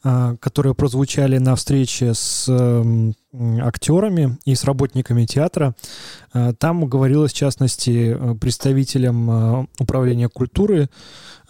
э, 0.04 0.36
которые 0.40 0.74
прозвучали 0.74 1.38
на 1.38 1.56
встрече 1.56 2.14
с 2.14 2.46
э, 2.48 3.12
актерами 3.62 4.38
и 4.46 4.56
с 4.56 4.64
работниками 4.64 5.26
театра. 5.26 5.76
Э, 6.34 6.54
там 6.58 6.86
говорилось, 6.86 7.34
в 7.34 7.36
частности, 7.36 8.16
э, 8.18 8.36
представителям 8.36 9.68
управления 9.80 10.30
культуры 10.30 10.90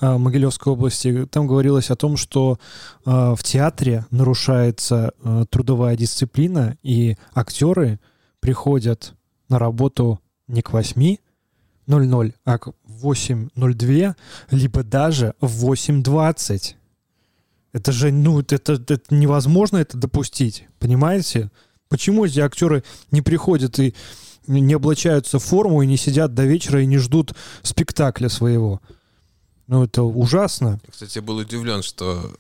Могилевской 0.02 0.74
области, 0.74 1.26
там 1.28 1.48
говорилось 1.48 1.92
о 1.92 1.96
том, 1.96 2.18
что 2.18 2.60
в 3.06 3.40
театре 3.44 4.06
нарушается 4.10 5.14
трудовая 5.50 5.96
дисциплина, 5.96 6.78
и 6.82 7.16
актеры 7.34 8.00
приходят 8.40 9.14
на 9.48 9.60
работу 9.60 10.20
не 10.48 10.62
к 10.62 10.72
8.00, 10.72 12.34
а 12.46 12.58
к 12.58 12.74
8.02, 12.88 14.16
либо 14.52 14.84
даже 14.84 15.36
в 15.40 15.72
8.20. 15.72 16.76
Это 17.74 17.92
же, 17.92 18.12
ну, 18.12 18.40
это, 18.40 18.74
это 18.74 19.00
невозможно 19.10 19.78
это 19.78 19.98
допустить, 19.98 20.68
понимаете? 20.80 21.52
Почему 21.90 22.26
эти 22.26 22.40
актеры 22.40 22.84
не 23.12 23.22
приходят 23.22 23.80
и 23.80 23.94
не 24.48 24.74
облачаются 24.74 25.40
в 25.40 25.44
форму 25.44 25.82
и 25.82 25.88
не 25.88 25.98
сидят 25.98 26.34
до 26.34 26.46
вечера 26.46 26.82
и 26.82 26.86
не 26.86 26.98
ждут 26.98 27.34
спектакля 27.62 28.28
своего? 28.30 28.82
Ну, 29.68 29.84
это 29.84 30.04
ужасно. 30.04 30.80
Кстати, 30.90 31.18
я 31.18 31.22
был 31.22 31.38
удивлен, 31.38 31.84
что 31.84 32.34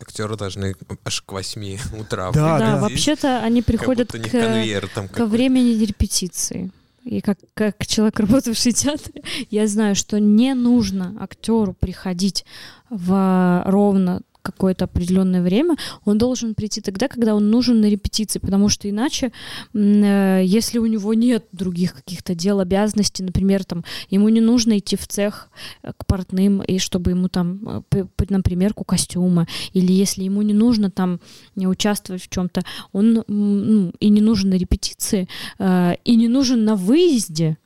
актеры 0.00 0.36
должны 0.36 0.74
аж 1.04 1.22
к 1.22 1.32
8 1.32 1.78
утра 1.98 2.30
Да, 2.32 2.58
да. 2.58 2.76
вообще-то 2.78 3.40
они 3.40 3.62
приходят 3.62 4.12
к, 4.12 4.30
конвейер, 4.30 4.88
там 4.88 5.08
ко 5.08 5.26
времени 5.26 5.84
репетиции. 5.84 6.70
И 7.04 7.20
как, 7.20 7.38
как 7.54 7.86
человек, 7.86 8.20
работавший 8.20 8.72
в 8.72 8.74
театре, 8.76 9.22
я 9.50 9.66
знаю, 9.66 9.94
что 9.94 10.20
не 10.20 10.54
нужно 10.54 11.16
актеру 11.20 11.72
приходить 11.72 12.44
в 12.90 13.62
ровно 13.66 14.20
какое-то 14.52 14.84
определенное 14.84 15.42
время, 15.42 15.76
он 16.04 16.18
должен 16.18 16.54
прийти 16.54 16.80
тогда, 16.80 17.08
когда 17.08 17.34
он 17.34 17.50
нужен 17.50 17.80
на 17.80 17.86
репетиции, 17.86 18.38
потому 18.38 18.68
что 18.68 18.88
иначе, 18.88 19.32
э, 19.74 20.42
если 20.44 20.78
у 20.78 20.86
него 20.86 21.14
нет 21.14 21.46
других 21.52 21.94
каких-то 21.94 22.34
дел, 22.34 22.60
обязанностей, 22.60 23.22
например, 23.22 23.64
там, 23.64 23.84
ему 24.10 24.28
не 24.28 24.40
нужно 24.40 24.78
идти 24.78 24.96
в 24.96 25.06
цех 25.06 25.50
э, 25.82 25.92
к 25.96 26.06
портным, 26.06 26.62
и 26.62 26.78
чтобы 26.78 27.10
ему 27.10 27.28
там, 27.28 27.84
э, 27.92 28.04
на 28.28 28.42
примерку 28.42 28.84
костюма, 28.84 29.46
или 29.74 29.92
если 29.92 30.24
ему 30.24 30.42
не 30.42 30.54
нужно 30.54 30.90
там 30.90 31.20
участвовать 31.56 32.22
в 32.22 32.28
чем-то, 32.28 32.62
он 32.92 33.24
ну, 33.28 33.92
и 34.00 34.08
не 34.08 34.20
нужен 34.20 34.50
на 34.50 34.54
репетиции, 34.54 35.28
и 35.58 36.16
не 36.16 36.28
нужен 36.28 36.64
на 36.64 36.76
выезде, 36.76 37.58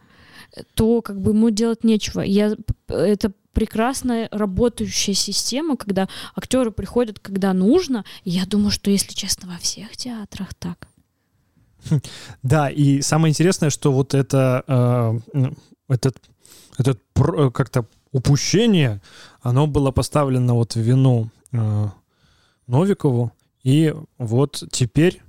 то 0.74 1.02
как 1.02 1.20
бы 1.20 1.30
ему 1.30 1.50
делать 1.50 1.84
нечего. 1.84 2.20
Я 2.20 2.56
это 2.88 3.32
прекрасная 3.52 4.28
работающая 4.30 5.14
система, 5.14 5.76
когда 5.76 6.08
актеры 6.34 6.70
приходят, 6.70 7.18
когда 7.18 7.52
нужно. 7.52 8.04
И 8.24 8.30
я 8.30 8.46
думаю, 8.46 8.70
что, 8.70 8.90
если 8.90 9.12
честно, 9.14 9.48
во 9.48 9.58
всех 9.58 9.96
театрах 9.96 10.54
так. 10.54 10.88
Да, 12.42 12.70
и 12.70 13.00
самое 13.02 13.30
интересное, 13.30 13.70
что 13.70 13.92
вот 13.92 14.14
это, 14.14 14.64
э, 15.32 15.52
этот, 15.88 16.16
этот 16.78 17.00
э, 17.16 17.50
как-то 17.50 17.86
упущение, 18.12 19.00
оно 19.40 19.66
было 19.66 19.90
поставлено 19.90 20.54
вот 20.54 20.74
в 20.74 20.80
вину 20.80 21.30
э, 21.52 21.88
Новикову, 22.66 23.32
и 23.64 23.94
вот 24.18 24.64
теперь 24.70 25.22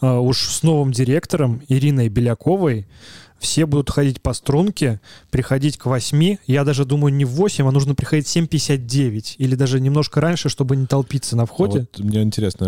а, 0.00 0.20
уж 0.20 0.48
с 0.48 0.62
новым 0.62 0.92
директором 0.92 1.62
Ириной 1.68 2.08
Беляковой 2.08 2.86
все 3.44 3.66
будут 3.66 3.90
ходить 3.90 4.20
по 4.20 4.32
струнке, 4.32 5.00
приходить 5.30 5.76
к 5.76 5.86
8. 5.86 6.36
Я 6.46 6.64
даже 6.64 6.84
думаю, 6.84 7.14
не 7.14 7.24
в 7.24 7.30
8, 7.30 7.68
а 7.68 7.70
нужно 7.70 7.94
приходить 7.94 8.26
в 8.26 8.34
7.59. 8.34 9.36
Или 9.38 9.54
даже 9.54 9.80
немножко 9.80 10.20
раньше, 10.20 10.48
чтобы 10.48 10.76
не 10.76 10.86
толпиться 10.86 11.36
на 11.36 11.44
входе. 11.46 11.80
Вот 11.80 11.98
мне 11.98 12.22
интересно, 12.22 12.64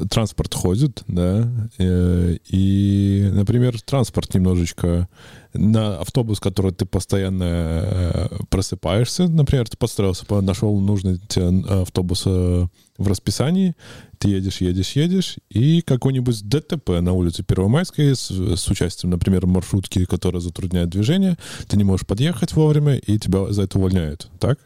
э, 0.00 0.06
транспорт 0.10 0.54
ходит, 0.54 1.02
да? 1.06 1.48
Э, 1.78 2.36
и, 2.48 3.30
например, 3.32 3.80
транспорт 3.82 4.34
немножечко 4.34 5.08
на 5.56 5.98
автобус, 6.00 6.40
который 6.40 6.72
ты 6.72 6.86
постоянно 6.86 7.44
э, 7.44 8.28
просыпаешься, 8.50 9.28
например, 9.28 9.68
ты 9.68 9.76
подстроился, 9.76 10.24
нашел 10.40 10.78
нужный 10.80 11.18
тебе 11.18 11.64
автобус 11.82 12.24
в 12.24 13.08
расписании, 13.08 13.74
ты 14.18 14.28
едешь, 14.28 14.60
едешь, 14.60 14.92
едешь, 14.92 15.36
и 15.50 15.82
какой-нибудь 15.82 16.48
ДТП 16.48 17.00
на 17.00 17.12
улице 17.12 17.42
Первомайской 17.42 18.14
с, 18.14 18.30
с 18.30 18.68
участием, 18.68 19.10
например, 19.10 19.46
маршрутки, 19.46 20.04
которая 20.04 20.40
затрудняет 20.40 20.90
движение, 20.90 21.36
ты 21.68 21.76
не 21.76 21.84
можешь 21.84 22.06
подъехать 22.06 22.54
вовремя, 22.54 22.96
и 22.96 23.18
тебя 23.18 23.52
за 23.52 23.62
это 23.62 23.78
увольняют, 23.78 24.28
так? 24.38 24.58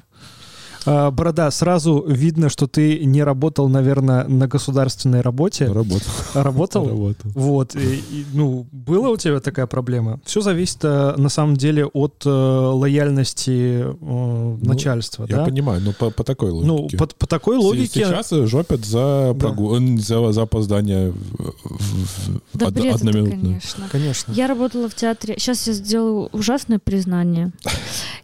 А, 0.86 1.10
Борода, 1.10 1.50
сразу 1.50 2.04
видно, 2.06 2.48
что 2.48 2.66
ты 2.66 3.04
не 3.04 3.22
работал, 3.22 3.68
наверное, 3.68 4.24
на 4.26 4.48
государственной 4.48 5.20
работе. 5.20 5.66
Работал. 5.66 6.12
Работал? 6.34 6.88
Работал. 6.88 7.30
Вот. 7.34 7.74
И, 7.76 7.96
и, 7.96 8.26
ну, 8.32 8.66
была 8.72 9.10
у 9.10 9.16
тебя 9.16 9.40
такая 9.40 9.66
проблема? 9.66 10.20
Все 10.24 10.40
зависит, 10.40 10.78
э, 10.82 11.14
на 11.16 11.28
самом 11.28 11.56
деле, 11.56 11.86
от 11.86 12.22
э, 12.24 12.30
лояльности 12.30 13.82
э, 13.82 13.94
ну, 14.00 14.58
начальства, 14.62 15.26
я 15.28 15.38
да? 15.38 15.44
понимаю, 15.44 15.80
но 15.82 15.92
по, 15.92 16.10
по 16.10 16.24
такой 16.24 16.50
ну, 16.50 16.76
логике. 16.76 16.96
Ну, 16.98 17.06
по, 17.06 17.14
по 17.14 17.26
такой 17.26 17.56
логике... 17.56 18.04
Сейчас 18.04 18.30
жопят 18.30 18.84
за, 18.84 19.36
прогул... 19.38 19.78
да. 19.78 20.02
за, 20.02 20.32
за 20.32 20.42
опоздание 20.42 21.12
да 22.54 22.68
од... 22.68 22.74
бред 22.74 22.94
одноминутное. 22.94 23.38
Конечно. 23.40 23.88
конечно. 23.90 24.32
Я 24.32 24.46
работала 24.46 24.88
в 24.88 24.94
театре... 24.94 25.34
Сейчас 25.38 25.66
я 25.66 25.72
сделаю 25.72 26.28
ужасное 26.32 26.78
признание. 26.78 27.52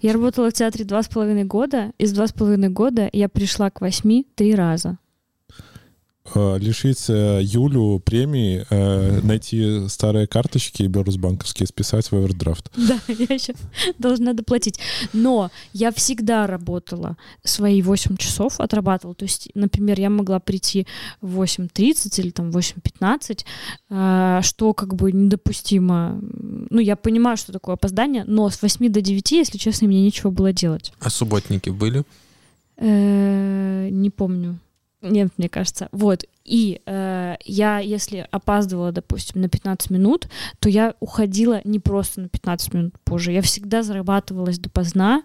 Я 0.03 0.12
работала 0.12 0.51
в 0.51 0.53
театре 0.53 0.85
два 0.85 1.03
с 1.03 1.09
половиной 1.09 1.45
года. 1.45 1.92
Из 1.99 2.12
два 2.12 2.27
с 2.27 2.33
половиной 2.33 2.46
половиной 2.47 2.69
года 2.69 3.11
я 3.13 3.29
пришла 3.29 3.71
к 3.71 3.81
восьми 3.81 4.25
три 4.37 4.55
раза. 4.55 4.99
Э, 6.35 6.59
лишить 6.59 7.09
Юлю 7.09 7.99
премии, 7.99 8.65
э, 8.71 9.21
найти 9.23 9.89
старые 9.89 10.27
карточки 10.27 10.85
белорусбанковские, 10.85 11.67
списать 11.67 12.11
в 12.11 12.15
овердрафт. 12.15 12.71
Да, 12.77 13.01
я 13.09 13.35
еще 13.35 13.55
должна 13.99 14.33
доплатить. 14.33 14.79
Но 15.13 15.51
я 15.73 15.91
всегда 15.91 16.47
работала 16.47 17.17
свои 17.43 17.83
8 17.83 18.17
часов, 18.17 18.61
отрабатывала. 18.61 19.15
То 19.15 19.25
есть, 19.25 19.51
например, 19.55 19.99
я 19.99 20.09
могла 20.09 20.39
прийти 20.39 20.87
в 21.21 21.41
8.30 21.43 22.21
или 22.21 22.31
там 22.31 22.51
8.15, 22.51 23.45
э, 23.91 24.41
что 24.43 24.73
как 24.73 24.95
бы 24.95 25.11
недопустимо. 25.11 26.21
Ну, 26.71 26.81
я 26.81 26.95
понимаю, 26.95 27.37
что 27.37 27.53
такое 27.53 27.75
опоздание, 27.75 28.23
но 28.25 28.49
с 28.51 28.63
8 28.63 28.89
до 28.89 29.01
9, 29.01 29.33
если 29.33 29.59
честно, 29.59 29.89
мне 29.89 30.03
нечего 30.03 30.31
было 30.31 30.53
делать. 30.53 30.93
А 31.01 31.11
субботники 31.11 31.71
были? 31.71 32.05
Э, 32.77 33.89
не 33.91 34.11
помню. 34.11 34.59
Нет, 35.03 35.31
мне 35.37 35.49
кажется. 35.49 35.89
Вот. 35.93 36.25
И 36.47 36.81
э, 36.87 37.37
я, 37.45 37.81
если 37.81 38.27
опаздывала, 38.31 38.93
допустим, 38.93 39.41
на 39.41 39.49
15 39.49 39.91
минут, 39.91 40.29
то 40.61 40.69
я 40.69 40.95
уходила 41.01 41.61
не 41.65 41.81
просто 41.81 42.21
на 42.21 42.29
15 42.29 42.75
минут 42.75 42.95
позже. 43.05 43.33
Я 43.33 43.43
всегда 43.43 43.83
зарабатывалась 43.83 44.59
допоздна 44.59 45.23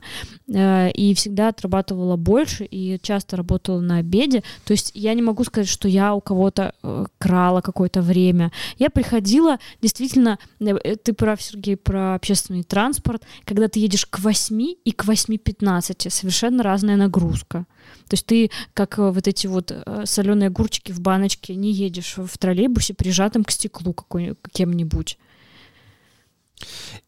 э, 0.48 0.90
и 0.92 1.14
всегда 1.14 1.50
отрабатывала 1.50 2.16
больше 2.16 2.66
и 2.66 3.00
часто 3.02 3.38
работала 3.38 3.80
на 3.80 3.98
обеде. 3.98 4.44
То 4.66 4.72
есть 4.72 4.92
я 4.96 5.14
не 5.14 5.22
могу 5.22 5.44
сказать, 5.44 5.70
что 5.70 5.88
я 5.88 6.16
у 6.16 6.22
кого-то 6.22 6.74
э, 6.82 7.06
крала 7.20 7.62
какое-то 7.62 8.02
время. 8.02 8.52
Я 8.80 8.90
приходила, 8.90 9.60
действительно, 9.82 10.40
э, 10.60 10.96
ты 10.96 11.14
прав, 11.14 11.40
Сергей, 11.40 11.78
про 11.78 12.16
общественный 12.16 12.64
транспорт, 12.64 13.24
когда 13.46 13.68
ты 13.68 13.80
едешь 13.80 14.08
к 14.08 14.20
8 14.20 14.62
и 14.84 14.92
к 14.92 15.06
8.15, 15.06 16.10
совершенно 16.10 16.64
разная 16.64 16.96
нагрузка. 16.96 17.68
То 18.12 18.16
есть 18.16 18.26
ты, 18.26 18.52
как 18.74 19.00
э, 19.00 19.10
вот 19.10 19.26
эти 19.26 19.48
вот 19.48 19.72
э, 19.72 20.04
соленые 20.06 20.48
огурчики 20.48 20.92
в 20.92 21.00
баночке, 21.00 21.56
не 21.56 21.72
едешь 21.72 22.16
в 22.18 22.38
троллейбусе 22.38 22.94
прижатым 22.94 23.46
к 23.46 23.52
стеклу 23.52 23.94
какой, 23.94 24.36
кем-нибудь. 24.52 25.18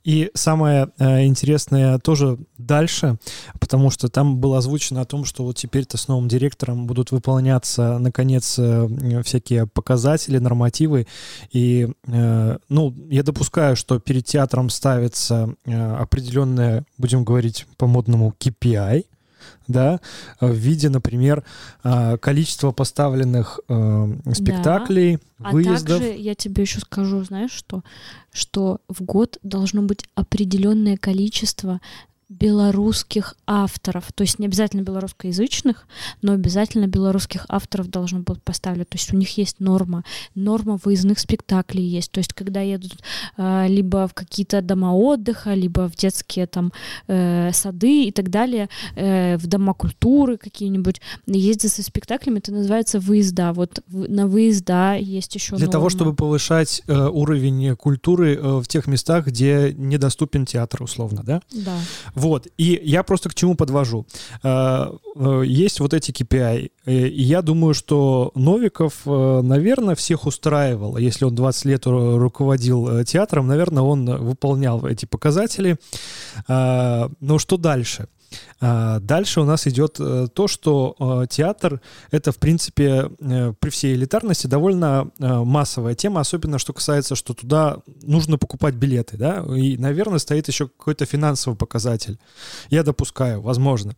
И 0.05 0.31
самое 0.33 0.87
э, 0.99 1.25
интересное 1.25 1.99
тоже 1.99 2.37
дальше, 2.57 3.17
потому 3.59 3.89
что 3.89 4.07
там 4.07 4.37
было 4.37 4.59
озвучено 4.59 5.01
о 5.01 5.05
том, 5.05 5.25
что 5.25 5.43
вот 5.43 5.57
теперь-то 5.57 5.97
с 5.97 6.07
новым 6.07 6.29
директором 6.29 6.87
будут 6.87 7.11
выполняться, 7.11 7.97
наконец, 7.99 8.57
э, 8.57 9.21
всякие 9.23 9.67
показатели, 9.67 10.37
нормативы. 10.37 11.05
И, 11.51 11.89
э, 12.07 12.57
ну, 12.69 12.95
я 13.09 13.23
допускаю, 13.23 13.75
что 13.75 13.99
перед 13.99 14.25
театром 14.25 14.69
ставится 14.69 15.53
э, 15.65 15.95
определенное, 15.95 16.85
будем 16.97 17.25
говорить 17.25 17.65
по-модному, 17.75 18.33
KPI, 18.39 19.03
да, 19.67 19.99
в 20.39 20.51
виде, 20.51 20.89
например, 20.89 21.43
а, 21.83 22.17
количества 22.17 22.71
поставленных 22.71 23.59
э, 23.69 24.17
спектаклей, 24.33 25.19
да. 25.39 25.49
выездов. 25.49 25.97
А 25.97 26.03
также 26.03 26.19
я 26.19 26.35
тебе 26.35 26.63
еще 26.63 26.79
скажу, 26.79 27.23
знаешь 27.23 27.51
что? 27.51 27.83
Что 28.31 28.81
в 28.89 29.03
год 29.03 29.37
должно 29.43 29.81
быть 29.81 30.05
определенное 30.15 30.97
количество 30.97 31.79
белорусских 32.39 33.35
авторов, 33.45 34.11
то 34.13 34.23
есть 34.23 34.39
не 34.39 34.47
обязательно 34.47 34.81
белорусскоязычных, 34.81 35.87
но 36.21 36.33
обязательно 36.33 36.87
белорусских 36.87 37.45
авторов 37.49 37.89
должно 37.89 38.19
быть 38.19 38.41
поставлено. 38.41 38.85
То 38.85 38.97
есть 38.97 39.13
у 39.13 39.17
них 39.17 39.37
есть 39.37 39.59
норма, 39.59 40.03
норма 40.35 40.79
выездных 40.83 41.19
спектаклей 41.19 41.83
есть. 41.83 42.11
То 42.11 42.19
есть 42.19 42.33
когда 42.33 42.61
едут 42.61 42.93
э, 43.37 43.67
либо 43.67 44.07
в 44.07 44.13
какие-то 44.13 44.61
дома 44.61 44.93
отдыха, 44.93 45.53
либо 45.53 45.87
в 45.89 45.95
детские 45.95 46.47
там 46.47 46.71
э, 47.07 47.51
сады 47.53 48.05
и 48.05 48.11
так 48.11 48.29
далее, 48.29 48.69
э, 48.95 49.37
в 49.37 49.47
дома 49.47 49.73
культуры 49.73 50.37
какие-нибудь, 50.37 51.01
ездят 51.27 51.71
со 51.71 51.83
спектаклями, 51.83 52.39
это 52.39 52.51
называется 52.51 52.99
выезда. 52.99 53.53
Вот 53.53 53.79
на 53.87 54.27
выезда 54.27 54.95
есть 54.99 55.35
еще 55.35 55.55
Для 55.55 55.65
норма. 55.65 55.71
того, 55.71 55.89
чтобы 55.89 56.13
повышать 56.13 56.81
э, 56.87 57.07
уровень 57.07 57.75
культуры 57.75 58.35
э, 58.35 58.57
в 58.59 58.67
тех 58.67 58.87
местах, 58.87 59.27
где 59.27 59.73
недоступен 59.77 60.45
театр, 60.45 60.83
условно, 60.83 61.21
да? 61.23 61.41
Да. 61.51 61.77
Вот, 62.23 62.47
и 62.57 62.81
я 62.85 63.03
просто 63.03 63.29
к 63.29 63.35
чему 63.35 63.55
подвожу. 63.55 64.05
Э, 64.43 64.87
э, 65.15 65.43
есть 65.45 65.81
вот 65.81 65.93
эти 65.93 66.11
KPI, 66.11 66.71
э, 66.85 67.07
и 67.07 67.21
я 67.21 67.41
думаю, 67.41 67.73
что 67.73 68.31
Новиков, 68.33 69.01
наверное, 69.05 69.95
всех 69.95 70.25
устраивал. 70.25 70.95
Если 70.95 71.25
он 71.25 71.35
20 71.35 71.65
лет 71.65 71.85
руководил 71.85 73.03
театром, 73.03 73.47
наверное, 73.47 73.83
он 73.83 74.05
выполнял 74.05 74.85
эти 74.87 75.05
показатели. 75.05 75.77
Но 76.47 77.39
что 77.39 77.57
дальше? 77.57 78.07
А, 78.59 78.99
дальше 78.99 79.41
у 79.41 79.45
нас 79.45 79.67
идет 79.67 79.97
э, 79.99 80.27
то, 80.33 80.47
что 80.47 80.95
э, 80.99 81.27
театр— 81.29 81.81
это, 82.11 82.31
в 82.31 82.37
принципе, 82.37 83.09
э, 83.19 83.53
при 83.59 83.69
всей 83.69 83.95
элитарности 83.95 84.47
довольно 84.47 85.09
массовая 85.19 85.95
тема, 85.95 86.21
особенно 86.21 86.59
что 86.59 86.73
касается, 86.73 87.15
что 87.15 87.33
туда 87.33 87.77
нужно 88.01 88.37
покупать 88.37 88.75
билеты, 88.75 89.17
да, 89.17 89.43
и, 89.55 89.77
наверное, 89.77 90.19
стоит 90.19 90.47
еще 90.47 90.67
какой-то 90.67 91.05
финансовый 91.05 91.55
показатель. 91.55 92.19
Я 92.69 92.83
допускаю, 92.83 93.41
возможно. 93.41 93.95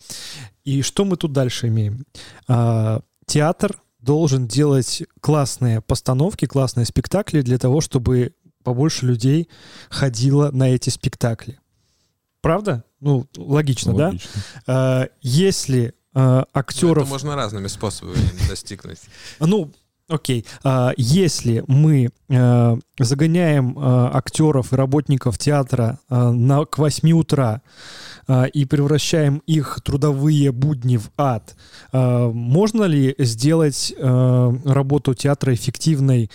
И 0.64 0.82
что 0.82 1.06
мы 1.06 1.18
тут 1.18 1.32
дальше 1.32 1.68
имеем? 1.68 2.06
А, 2.48 3.02
театр 3.26 3.78
должен 4.00 4.48
делать 4.48 5.04
классные 5.20 5.82
постановки, 5.82 6.46
классные 6.46 6.86
спектакли 6.86 7.42
для 7.42 7.58
того, 7.58 7.82
чтобы 7.82 8.34
побольше 8.64 9.06
людей 9.06 9.50
ходило 9.90 10.52
на 10.52 10.70
эти 10.70 10.90
спектакли. 10.90 11.60
Правда? 12.46 12.84
Ну, 13.00 13.26
логично, 13.38 13.92
ну, 13.92 13.98
логично. 13.98 14.30
да? 14.68 14.74
А, 14.74 15.08
если 15.24 15.96
а, 16.14 16.46
актеров... 16.54 17.06
Это 17.06 17.10
можно 17.10 17.36
разными 17.36 17.66
способами 17.66 18.20
достигнуть. 18.48 19.00
Ну, 19.40 19.72
Окей. 20.08 20.46
А, 20.64 20.92
если 20.96 21.64
мы 21.66 22.12
загоняем 23.00 23.76
актеров 23.80 24.72
и 24.72 24.76
работников 24.76 25.40
театра 25.40 25.98
на, 26.08 26.66
к 26.66 26.78
8 26.78 27.12
утра 27.14 27.64
и 28.54 28.66
превращаем 28.66 29.42
их 29.48 29.80
трудовые 29.84 30.52
будни 30.52 30.98
в 30.98 31.10
ад, 31.18 31.56
можно 31.92 32.84
ли 32.84 33.16
сделать 33.18 33.96
работу 34.00 35.16
театра 35.16 35.56
эффективной 35.56 36.30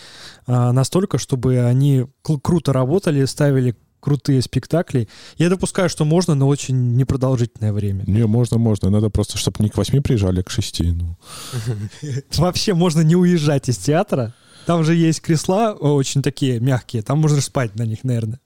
настолько, 0.48 1.18
чтобы 1.18 1.60
они 1.60 2.06
круто 2.42 2.72
работали, 2.72 3.24
ставили 3.24 3.76
крутые 4.00 4.42
спектакли. 4.42 5.08
Я 5.36 5.48
допускаю, 5.48 5.88
что 5.88 6.04
можно, 6.04 6.34
но 6.34 6.48
очень 6.48 6.96
непродолжительное 6.96 7.72
время. 7.72 8.04
Не, 8.06 8.26
можно, 8.26 8.58
можно. 8.58 8.90
Надо 8.90 9.10
просто, 9.10 9.38
чтобы 9.38 9.56
не 9.60 9.68
к 9.68 9.76
восьми 9.76 10.00
приезжали, 10.00 10.40
а 10.40 10.42
к 10.42 10.50
шести. 10.50 10.90
Ну. 10.90 11.16
Вообще 12.36 12.74
можно 12.74 13.02
не 13.02 13.16
уезжать 13.16 13.68
из 13.68 13.78
театра. 13.78 14.34
Там 14.66 14.84
же 14.84 14.94
есть 14.94 15.20
кресла 15.20 15.72
очень 15.72 16.22
такие 16.22 16.60
мягкие. 16.60 17.02
Там 17.02 17.18
можно 17.18 17.40
спать 17.40 17.76
на 17.76 17.82
них, 17.82 18.04
наверное. 18.04 18.40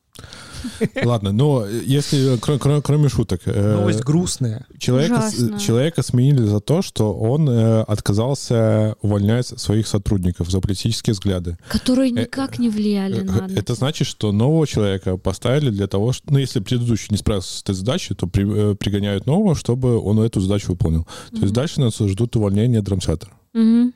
Ладно, 1.05 1.33
но 1.33 1.66
если 1.66 2.38
кр- 2.38 2.59
кр- 2.59 2.81
кроме 2.83 3.09
шуток, 3.11 3.42
э, 3.44 3.74
Новость 3.77 4.00
грустная. 4.00 4.66
человека, 4.79 5.14
Ужасно. 5.18 5.59
человека 5.61 6.03
сменили 6.03 6.42
за 6.44 6.61
то, 6.61 6.81
что 6.81 7.12
он 7.14 7.48
э, 7.48 7.83
отказался 7.83 8.96
увольнять 9.03 9.46
своих 9.46 9.87
сотрудников 9.87 10.50
за 10.50 10.61
политические 10.61 11.12
взгляды. 11.12 11.59
Которые 11.68 12.11
Э, 12.12 12.22
никак 12.22 12.59
не 12.59 12.70
влияли 12.70 13.20
Э, 13.20 13.24
на 13.24 13.59
Это 13.59 13.74
значит, 13.74 14.07
что 14.07 14.33
нового 14.33 14.66
человека 14.66 15.16
поставили 15.18 15.68
для 15.70 15.87
того, 15.87 16.12
что, 16.12 16.33
ну, 16.33 16.38
если 16.38 16.61
предыдущий 16.61 17.09
не 17.11 17.18
справился 17.18 17.59
с 17.59 17.62
этой 17.62 17.74
задачей, 17.74 18.14
то 18.14 18.27
при- 18.27 18.72
э, 18.72 18.74
пригоняют 18.74 19.27
нового, 19.27 19.55
чтобы 19.55 19.98
он 20.00 20.18
эту 20.20 20.40
задачу 20.40 20.68
выполнил. 20.72 21.07
То 21.33 21.42
есть 21.42 21.53
дальше 21.53 21.81
нас 21.81 21.98
ждут 21.98 22.37
увольнения 22.37 22.81
драмсеттера. 22.81 23.33
Мгм. 23.53 23.92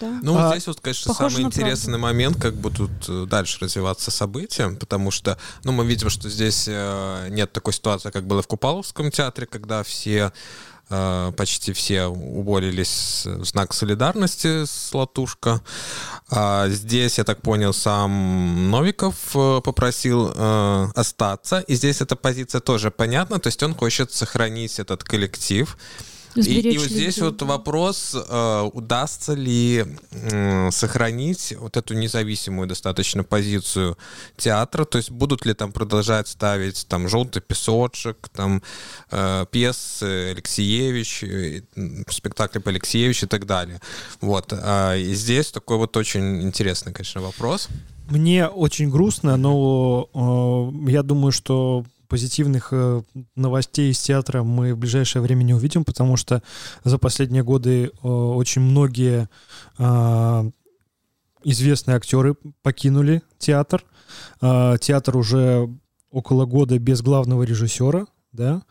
Да. 0.00 0.18
Ну, 0.22 0.36
А, 0.36 0.50
здесь 0.50 0.66
вот, 0.66 0.80
конечно, 0.80 1.14
самый 1.14 1.42
интересный 1.42 1.98
момент, 1.98 2.40
как 2.40 2.54
будут 2.54 2.90
э, 3.08 3.26
дальше 3.26 3.58
развиваться 3.60 4.10
события, 4.10 4.68
потому 4.68 5.10
что, 5.10 5.38
ну, 5.64 5.72
мы 5.72 5.86
видим, 5.86 6.10
что 6.10 6.28
здесь 6.28 6.66
э, 6.68 7.28
нет 7.30 7.52
такой 7.52 7.72
ситуации, 7.72 8.10
как 8.10 8.26
было 8.26 8.42
в 8.42 8.46
Купаловском 8.46 9.10
театре, 9.10 9.46
когда 9.46 9.82
все 9.82 10.32
э, 10.90 11.32
почти 11.34 11.72
все 11.72 12.06
уволились 12.06 13.22
в 13.24 13.44
знак 13.46 13.72
солидарности 13.72 14.66
с 14.66 14.92
Латушка. 14.92 15.62
А 16.28 16.68
здесь, 16.68 17.16
я 17.16 17.24
так 17.24 17.40
понял, 17.40 17.72
сам 17.72 18.70
Новиков 18.70 19.16
попросил 19.32 20.30
э, 20.34 20.88
остаться, 20.94 21.60
и 21.60 21.74
здесь 21.74 22.02
эта 22.02 22.16
позиция 22.16 22.60
тоже 22.60 22.90
понятна, 22.90 23.38
то 23.38 23.46
есть 23.46 23.62
он 23.62 23.74
хочет 23.74 24.12
сохранить 24.12 24.78
этот 24.78 25.04
коллектив, 25.04 25.74
и, 26.38 26.60
и 26.60 26.78
вот 26.78 26.88
здесь 26.88 27.16
людей, 27.16 27.30
вот 27.30 27.42
вопрос, 27.42 28.14
э, 28.14 28.70
удастся 28.72 29.34
ли 29.34 29.84
м, 30.12 30.70
сохранить 30.72 31.54
вот 31.58 31.76
эту 31.76 31.94
независимую 31.94 32.68
достаточно 32.68 33.24
позицию 33.24 33.96
театра, 34.36 34.84
то 34.84 34.98
есть 34.98 35.10
будут 35.10 35.46
ли 35.46 35.54
там 35.54 35.72
продолжать 35.72 36.28
ставить 36.28 36.86
там 36.88 37.08
«Желтый 37.08 37.42
песочек», 37.42 38.28
там 38.34 38.62
э, 39.10 39.46
пьесы 39.50 40.32
Алексеевич, 40.32 41.22
э, 41.22 41.62
спектакли 42.08 42.58
по 42.58 42.70
Алексеевич 42.70 43.22
и 43.22 43.26
так 43.26 43.46
далее. 43.46 43.80
Вот. 44.20 44.52
А, 44.52 44.94
и 44.96 45.14
здесь 45.14 45.50
такой 45.50 45.76
вот 45.78 45.96
очень 45.96 46.42
интересный, 46.42 46.92
конечно, 46.92 47.20
вопрос. 47.20 47.68
Мне 48.08 48.46
очень 48.46 48.88
грустно, 48.88 49.36
но 49.36 50.08
э, 50.86 50.90
я 50.90 51.02
думаю, 51.02 51.32
что 51.32 51.84
позитивных 52.08 52.68
э, 52.72 53.02
новостей 53.34 53.90
из 53.90 53.98
театра 54.00 54.42
мы 54.42 54.74
в 54.74 54.78
ближайшее 54.78 55.22
время 55.22 55.42
не 55.42 55.54
увидим, 55.54 55.84
потому 55.84 56.16
что 56.16 56.42
за 56.84 56.98
последние 56.98 57.42
годы 57.42 57.86
э, 57.86 58.08
очень 58.08 58.62
многие 58.62 59.28
э, 59.78 60.50
известные 61.44 61.96
актеры 61.96 62.34
покинули 62.62 63.22
театр. 63.38 63.84
Театр 64.40 65.16
уже 65.16 65.68
около 66.10 66.46
года 66.46 66.78
без 66.78 67.02
главного 67.02 67.42
режиссера, 67.42 68.06
да. 68.32 68.62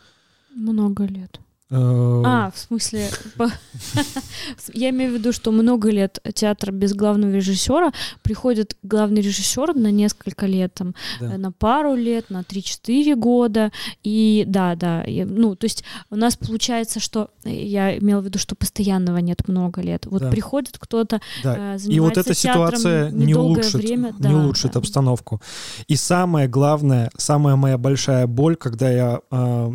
Много 0.56 1.04
лет. 1.06 1.40
Э, 1.72 2.22
А, 2.26 2.52
в 2.52 2.60
смысле, 2.60 3.10
я 4.74 4.90
имею 4.92 5.12
в 5.12 5.14
виду, 5.16 5.32
что 5.32 5.52
много 5.52 5.90
лет 5.90 6.20
театр 6.36 6.72
без 6.72 6.94
главного 6.94 7.32
режиссера, 7.32 7.92
приходит 8.22 8.78
главный 8.84 9.22
режиссер 9.22 9.74
на 9.76 9.90
несколько 9.92 10.46
лет, 10.46 10.74
там, 10.76 10.94
да. 11.20 11.34
э, 11.34 11.38
на 11.38 11.52
пару 11.52 11.96
лет, 11.96 12.30
на 12.30 12.42
3-4 12.42 13.16
года, 13.16 13.72
и 14.04 14.44
да, 14.48 14.76
да, 14.76 15.04
и, 15.04 15.24
ну, 15.24 15.56
то 15.56 15.66
есть 15.66 15.84
у 16.12 16.16
нас 16.16 16.36
получается, 16.38 17.00
что, 17.00 17.32
э, 17.44 17.50
я 17.52 17.98
имела 17.98 18.22
в 18.22 18.26
виду, 18.26 18.38
что 18.38 18.56
постоянного 18.56 19.18
нет 19.18 19.48
много 19.48 19.82
лет, 19.82 20.06
вот 20.06 20.22
Да. 20.22 20.30
приходит 20.30 20.78
кто-то, 20.78 21.20
Да. 21.44 21.76
э, 21.76 21.78
И 21.88 22.00
вот 22.00 22.18
эта 22.18 22.36
ситуация 22.36 23.10
не 23.10 23.34
улучшит, 23.34 23.74
время, 23.76 24.14
не 24.20 24.30
да, 24.30 24.36
улучшит 24.36 24.74
да. 24.74 24.80
обстановку. 24.80 25.42
И 25.88 25.96
самое 25.96 26.48
главное, 26.48 27.10
самая 27.18 27.56
моя 27.56 27.78
большая 27.80 28.28
боль, 28.28 28.56
когда 28.56 28.92
я 28.92 29.20
э, 29.32 29.72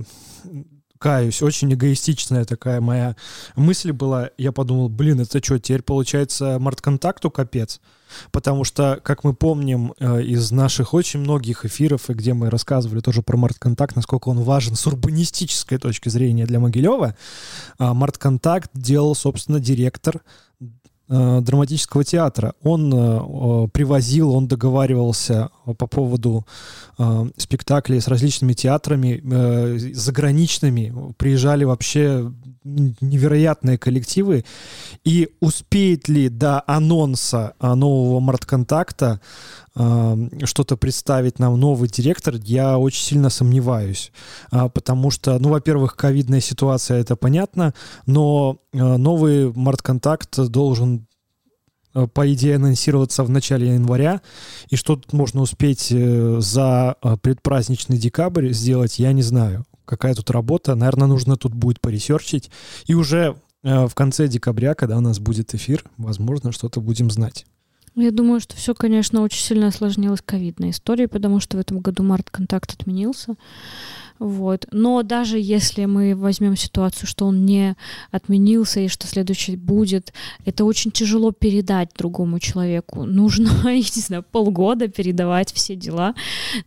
каюсь, 1.01 1.43
очень 1.43 1.73
эгоистичная 1.73 2.45
такая 2.45 2.81
моя 2.81 3.17
мысль 3.57 3.91
была, 3.91 4.31
я 4.37 4.53
подумал, 4.53 4.91
блин, 4.91 5.21
это 5.21 5.43
что, 5.43 5.59
теперь 5.59 5.83
получается 5.83 6.59
мартконтакту 6.61 7.31
капец? 7.31 7.81
Потому 8.33 8.65
что, 8.65 9.01
как 9.03 9.25
мы 9.25 9.33
помним 9.35 9.95
э, 9.99 10.23
из 10.23 10.51
наших 10.51 10.93
очень 10.95 11.21
многих 11.21 11.65
эфиров, 11.65 12.11
и 12.11 12.13
где 12.13 12.35
мы 12.35 12.51
рассказывали 12.51 13.01
тоже 13.01 13.23
про 13.23 13.37
мартконтакт, 13.37 13.97
насколько 13.97 14.29
он 14.29 14.43
важен 14.43 14.75
с 14.75 14.87
урбанистической 14.87 15.79
точки 15.79 16.09
зрения 16.11 16.45
для 16.45 16.61
Могилева, 16.61 17.17
а, 17.79 17.95
мартконтакт 17.95 18.71
делал, 18.75 19.15
собственно, 19.15 19.59
директор 19.59 20.23
драматического 21.11 22.05
театра. 22.05 22.55
Он 22.63 22.93
э, 22.95 23.69
привозил, 23.73 24.33
он 24.33 24.47
договаривался 24.47 25.51
э, 25.67 25.75
по 25.75 25.87
поводу 25.87 26.47
э, 26.99 27.31
спектаклей 27.37 28.01
с 28.01 28.07
различными 28.09 28.53
театрами 28.53 29.21
э, 29.23 29.79
заграничными. 29.93 31.13
Приезжали 31.17 31.65
вообще 31.65 32.33
невероятные 33.01 33.79
коллективы. 33.79 34.45
И 35.05 35.29
успеет 35.41 36.09
ли 36.09 36.29
до 36.29 36.63
анонса 36.67 37.55
э, 37.61 37.75
нового 37.75 38.21
мартконтакта 38.21 39.21
э, 39.75 40.29
что-то 40.45 40.77
представить 40.77 41.39
нам 41.39 41.59
новый 41.59 41.89
директор, 41.89 42.35
я 42.37 42.79
очень 42.79 43.03
сильно 43.03 43.31
сомневаюсь. 43.31 44.13
А, 44.51 44.69
Потому 44.69 45.11
что, 45.11 45.39
ну, 45.39 45.51
во-первых, 45.51 45.97
ковидная 45.97 46.41
ситуация, 46.41 47.01
это 47.01 47.17
понятно, 47.17 47.75
но 48.07 48.59
э, 48.73 48.97
новый 48.97 49.53
мартконтакт 49.53 50.39
должен 50.49 51.07
по 52.15 52.33
идее 52.33 52.55
анонсироваться 52.55 53.25
в 53.25 53.31
начале 53.31 53.75
января, 53.75 54.21
и 54.69 54.77
что 54.77 54.95
тут 54.95 55.13
можно 55.13 55.41
успеть 55.41 55.89
э, 55.91 56.37
за 56.41 56.95
предпраздничный 57.23 57.99
декабрь 57.99 58.53
сделать, 58.53 59.01
я 59.01 59.13
не 59.13 59.23
знаю. 59.23 59.67
Какая 59.85 60.15
тут 60.15 60.31
работа, 60.31 60.75
наверное, 60.75 61.09
нужно 61.09 61.37
тут 61.37 61.55
будет 61.55 61.81
поресерчить, 61.81 62.51
и 62.87 62.95
уже 62.95 63.37
э, 63.63 63.87
в 63.87 63.95
конце 63.95 64.29
декабря, 64.29 64.75
когда 64.75 64.99
у 64.99 65.01
нас 65.01 65.19
будет 65.19 65.55
эфир, 65.55 65.85
возможно, 65.97 66.53
что-то 66.53 66.81
будем 66.81 67.11
знать. 67.11 67.47
Я 67.97 68.11
думаю, 68.13 68.41
что 68.41 68.57
все, 68.57 68.75
конечно, 68.75 69.23
очень 69.23 69.43
сильно 69.43 69.69
осложнилось 69.69 70.23
ковидной 70.25 70.71
историей, 70.71 71.09
потому 71.09 71.41
что 71.41 71.57
в 71.57 71.61
этом 71.61 71.81
году 71.81 72.03
март-контакт 72.03 72.73
отменился. 72.73 73.35
Вот. 74.21 74.69
Но 74.71 75.03
даже 75.03 75.39
если 75.39 75.87
мы 75.87 76.15
возьмем 76.15 76.55
ситуацию, 76.55 77.09
что 77.09 77.27
он 77.27 77.47
не 77.47 77.75
отменился 78.11 78.81
и 78.81 78.89
что 78.89 79.07
следующий 79.07 79.57
будет, 79.57 80.13
это 80.45 80.67
очень 80.67 80.91
тяжело 80.91 81.33
передать 81.33 81.91
другому 81.97 82.39
человеку. 82.39 83.05
Нужно, 83.07 83.51
я 83.65 83.79
не 83.79 84.01
знаю, 84.01 84.23
полгода 84.23 84.89
передавать 84.89 85.53
все 85.53 85.75
дела. 85.75 86.15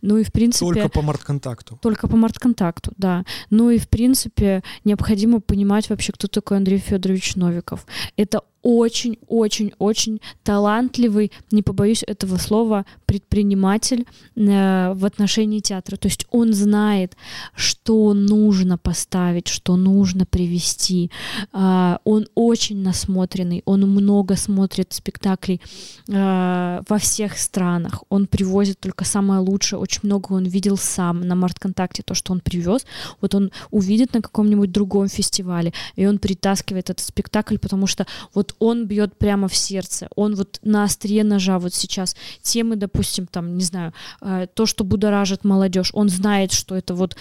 Ну 0.02 0.18
и 0.18 0.24
в 0.24 0.32
принципе... 0.32 0.66
Только 0.66 0.88
по 0.88 1.02
мартконтакту. 1.02 1.78
Только 1.80 2.08
по 2.08 2.16
мартконтакту, 2.16 2.92
да. 2.98 3.24
Ну 3.50 3.70
и, 3.70 3.78
в 3.78 3.88
принципе, 3.88 4.62
необходимо 4.84 5.40
понимать 5.40 5.88
вообще, 5.88 6.12
кто 6.12 6.26
такой 6.26 6.56
Андрей 6.56 6.78
Федорович 6.78 7.36
Новиков. 7.36 7.86
Это 8.16 8.42
очень-очень-очень 8.64 10.20
талантливый, 10.42 11.30
не 11.52 11.62
побоюсь 11.62 12.02
этого 12.02 12.38
слова, 12.38 12.86
предприниматель 13.14 14.06
э, 14.36 14.92
в 14.94 15.04
отношении 15.04 15.60
театра. 15.60 15.96
То 15.96 16.08
есть 16.08 16.26
он 16.30 16.52
знает, 16.52 17.16
что 17.54 18.14
нужно 18.14 18.78
поставить, 18.78 19.48
что 19.48 19.76
нужно 19.76 20.26
привести. 20.26 21.10
А, 21.52 21.98
он 22.04 22.26
очень 22.34 22.82
насмотренный, 22.82 23.62
он 23.64 23.82
много 23.82 24.36
смотрит 24.36 24.92
спектаклей 24.92 25.60
э, 26.08 26.82
во 26.88 26.98
всех 26.98 27.38
странах. 27.38 28.02
Он 28.08 28.26
привозит 28.26 28.80
только 28.80 29.04
самое 29.04 29.40
лучшее. 29.40 29.78
Очень 29.78 30.00
много 30.04 30.32
он 30.32 30.44
видел 30.44 30.76
сам 30.76 31.20
на 31.20 31.34
Мартконтакте, 31.34 32.02
то, 32.02 32.14
что 32.14 32.32
он 32.32 32.40
привез. 32.40 32.86
Вот 33.20 33.34
он 33.34 33.50
увидит 33.70 34.14
на 34.14 34.22
каком-нибудь 34.22 34.72
другом 34.72 35.08
фестивале, 35.08 35.72
и 35.96 36.06
он 36.06 36.18
притаскивает 36.18 36.90
этот 36.90 37.06
спектакль, 37.06 37.58
потому 37.58 37.86
что 37.86 38.06
вот 38.34 38.54
он 38.58 38.86
бьет 38.86 39.16
прямо 39.18 39.48
в 39.48 39.56
сердце. 39.56 40.08
Он 40.16 40.34
вот 40.34 40.58
на 40.62 40.84
острие 40.84 41.24
ножа 41.24 41.58
вот 41.58 41.74
сейчас 41.74 42.16
темы, 42.42 42.76
допустим, 42.76 43.03
там, 43.30 43.56
не 43.56 43.64
знаю, 43.64 43.92
э, 44.20 44.46
то, 44.54 44.66
что 44.66 44.84
будоражит 44.84 45.44
молодежь, 45.44 45.90
он 45.92 46.08
знает, 46.08 46.52
что 46.52 46.74
это 46.76 46.94
вот 46.94 47.16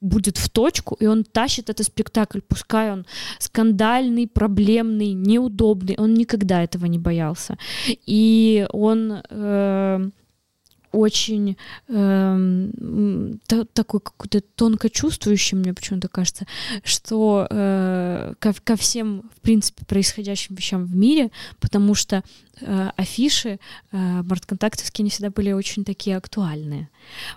будет 0.00 0.36
в 0.36 0.48
точку, 0.50 0.96
и 1.00 1.06
он 1.06 1.24
тащит 1.24 1.70
этот 1.70 1.86
спектакль, 1.86 2.40
пускай 2.40 2.92
он 2.92 3.06
скандальный, 3.38 4.28
проблемный, 4.28 5.12
неудобный, 5.12 5.96
он 5.98 6.14
никогда 6.14 6.62
этого 6.62 6.86
не 6.86 6.98
боялся. 6.98 7.56
И 8.06 8.66
он 8.72 9.22
э, 9.30 10.10
очень 10.96 11.56
та- 11.88 13.64
такой 13.72 14.00
какой-то 14.00 14.40
тонко 14.40 14.88
чувствующий, 14.88 15.58
мне 15.58 15.74
почему-то 15.74 16.08
кажется, 16.08 16.46
что 16.84 17.46
э, 17.50 18.34
ко, 18.38 18.54
ко 18.64 18.76
всем, 18.76 19.30
в 19.36 19.40
принципе, 19.40 19.84
происходящим 19.84 20.54
вещам 20.54 20.84
в 20.84 20.96
мире, 20.96 21.30
потому 21.60 21.94
что 21.94 22.22
э, 22.60 22.90
афиши 22.96 23.58
э, 23.92 24.22
мартконтактовские 24.22 25.04
не 25.04 25.10
всегда 25.10 25.30
были 25.30 25.52
очень 25.52 25.84
такие 25.84 26.16
актуальные. 26.16 26.88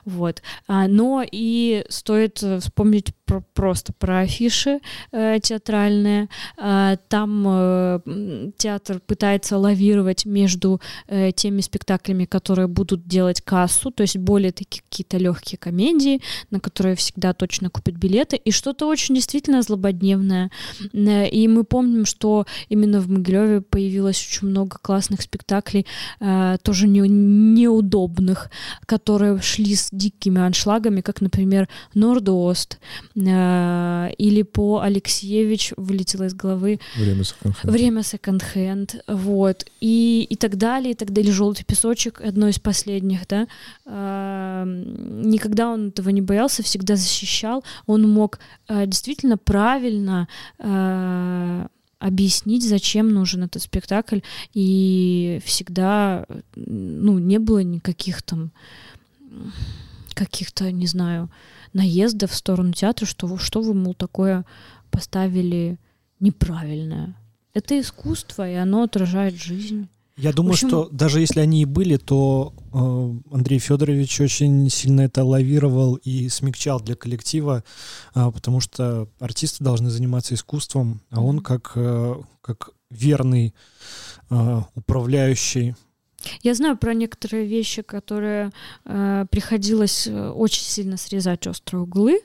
Вот. 0.05 0.41
А, 0.67 0.87
но 0.87 1.23
и 1.29 1.85
стоит 1.89 2.41
э, 2.43 2.59
вспомнить 2.59 3.13
про- 3.25 3.43
просто 3.53 3.93
про 3.93 4.19
афиши 4.19 4.79
э, 5.11 5.39
театральные. 5.41 6.29
А, 6.57 6.97
там 7.07 8.01
театр 8.57 8.99
пытается 9.05 9.57
лавировать 9.57 10.25
между 10.25 10.81
теми 11.35 11.61
спектаклями, 11.61 12.25
которые 12.25 12.67
будут 12.67 13.07
делать 13.07 13.41
кассу, 13.41 13.91
то 13.91 14.01
есть 14.01 14.17
более 14.17 14.51
такие 14.51 14.81
какие-то 14.89 15.17
легкие 15.17 15.57
комедии, 15.57 16.21
на 16.51 16.59
которые 16.59 16.95
всегда 16.95 17.33
точно 17.33 17.69
купят 17.69 17.95
билеты, 17.95 18.35
и 18.35 18.51
что-то 18.51 18.87
очень 18.87 19.15
действительно 19.15 19.61
злободневное. 19.61 20.51
И 20.93 21.47
мы 21.47 21.63
помним, 21.63 22.05
что 22.05 22.45
именно 22.69 22.99
в 22.99 23.09
Могилеве 23.09 23.61
появилось 23.61 24.25
очень 24.27 24.47
много 24.47 24.77
классных 24.81 25.08
спектаклей, 25.17 25.85
э, 26.19 26.57
тоже 26.61 26.87
не, 26.87 26.99
неудобных, 26.99 28.49
которые 28.85 29.41
шли 29.41 29.75
с 29.75 29.89
дикими 29.91 30.41
аншлагами, 30.41 31.01
как, 31.01 31.21
например, 31.21 31.67
Нордост, 31.93 32.79
э, 33.15 34.09
или 34.17 34.43
по 34.43 34.81
Алексеевич 34.81 35.73
вылетело 35.77 36.23
из 36.23 36.33
головы 36.33 36.79
Время 36.95 37.23
секонд-хенд. 37.23 37.73
Время 37.73 38.03
секонд-хенд, 38.03 38.95
вот, 39.07 39.65
и, 39.81 40.27
и 40.29 40.35
так 40.35 40.57
далее, 40.57 40.91
и 40.91 40.95
так 40.95 41.11
далее. 41.11 41.31
Желтый 41.31 41.65
песочек, 41.65 42.21
одно 42.21 42.47
из 42.47 42.59
последних, 42.59 43.27
да. 43.27 43.47
А, 43.85 44.65
никогда 44.65 45.69
он 45.69 45.89
этого 45.89 46.09
не 46.09 46.21
боялся, 46.21 46.63
всегда 46.63 46.95
защищал. 46.95 47.63
Он 47.85 48.09
мог 48.09 48.39
а, 48.67 48.85
действительно 48.85 49.37
правильно 49.37 50.27
а, 50.57 51.67
объяснить, 51.99 52.67
зачем 52.67 53.09
нужен 53.09 53.43
этот 53.43 53.61
спектакль, 53.61 54.19
и 54.53 55.41
всегда, 55.45 56.25
ну, 56.55 57.19
не 57.19 57.39
было 57.39 57.59
никаких 57.59 58.21
там 58.21 58.51
каких-то, 60.13 60.71
не 60.71 60.87
знаю, 60.87 61.29
наездов 61.73 62.31
в 62.31 62.35
сторону 62.35 62.73
театра, 62.73 63.05
что, 63.05 63.37
что 63.37 63.61
вы, 63.61 63.73
мол, 63.73 63.93
такое 63.93 64.45
поставили 64.89 65.77
неправильное. 66.19 67.15
Это 67.53 67.79
искусство, 67.79 68.49
и 68.49 68.55
оно 68.55 68.83
отражает 68.83 69.35
жизнь. 69.35 69.87
Я 70.17 70.33
думаю, 70.33 70.53
общем... 70.53 70.67
что 70.67 70.89
даже 70.91 71.21
если 71.21 71.39
они 71.39 71.61
и 71.61 71.65
были, 71.65 71.97
то 71.97 72.53
Андрей 72.71 73.59
Федорович 73.59 74.21
очень 74.21 74.69
сильно 74.69 75.01
это 75.01 75.23
лавировал 75.23 75.95
и 75.95 76.29
смягчал 76.29 76.79
для 76.79 76.95
коллектива, 76.95 77.63
э, 78.15 78.31
потому 78.31 78.59
что 78.59 79.07
артисты 79.19 79.63
должны 79.63 79.89
заниматься 79.89 80.33
искусством, 80.33 81.01
а 81.09 81.21
он 81.21 81.39
как, 81.39 81.73
э, 81.75 82.15
как 82.41 82.71
верный 82.89 83.53
э, 84.29 84.61
управляющий 84.75 85.75
я 86.41 86.53
знаю 86.53 86.77
про 86.77 86.93
некоторые 86.93 87.45
вещи, 87.45 87.81
которые 87.81 88.51
э, 88.85 89.25
приходилось 89.29 90.07
э, 90.07 90.29
очень 90.29 90.63
сильно 90.63 90.97
срезать 90.97 91.47
острые 91.47 91.83
углы 91.83 92.19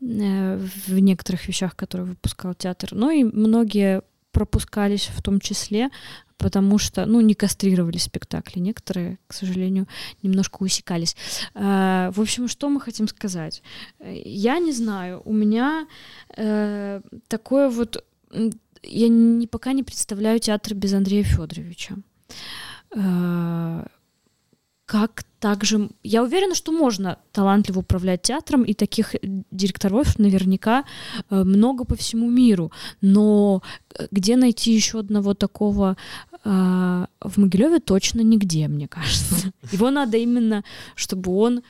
э, 0.00 0.66
в 0.86 0.98
некоторых 0.98 1.48
вещах, 1.48 1.74
которые 1.74 2.06
выпускал 2.08 2.54
театр. 2.54 2.90
Но 2.92 3.10
и 3.10 3.24
многие 3.24 4.02
пропускались 4.32 5.10
в 5.14 5.22
том 5.22 5.40
числе, 5.40 5.90
потому 6.38 6.78
что, 6.78 7.06
ну, 7.06 7.20
не 7.20 7.34
кастрировали 7.34 7.98
спектакли. 7.98 8.60
Некоторые, 8.60 9.18
к 9.26 9.32
сожалению, 9.32 9.86
немножко 10.22 10.62
усекались. 10.62 11.16
Э, 11.54 12.10
в 12.14 12.20
общем, 12.20 12.48
что 12.48 12.68
мы 12.68 12.80
хотим 12.80 13.08
сказать? 13.08 13.62
Я 14.00 14.58
не 14.58 14.72
знаю. 14.72 15.22
У 15.24 15.32
меня 15.32 15.86
э, 16.36 17.00
такое 17.28 17.68
вот... 17.68 18.04
Я 18.82 19.08
не, 19.08 19.46
пока 19.46 19.72
не 19.72 19.82
представляю 19.82 20.38
театр 20.40 20.74
без 20.74 20.92
Андрея 20.92 21.24
Федоровича. 21.24 21.96
Э, 22.90 23.86
как 24.86 25.24
также... 25.40 25.88
Я 26.02 26.22
уверена, 26.22 26.54
что 26.54 26.72
можно 26.72 27.18
талантливо 27.32 27.80
управлять 27.80 28.22
театром, 28.22 28.62
и 28.62 28.74
таких 28.74 29.14
директоров 29.50 30.18
наверняка 30.18 30.84
э, 31.30 31.44
много 31.44 31.84
по 31.84 31.96
всему 31.96 32.30
миру. 32.30 32.70
Но 33.00 33.62
где 34.10 34.36
найти 34.36 34.72
еще 34.74 35.00
одного 35.00 35.34
такого 35.34 35.96
в 36.44 37.36
Могилеве 37.36 37.78
точно 37.80 38.20
нигде, 38.20 38.68
мне 38.68 38.86
кажется. 38.86 39.52
Его 39.72 39.90
надо 39.90 40.18
именно, 40.18 40.62
чтобы 40.94 41.32
он 41.32 41.62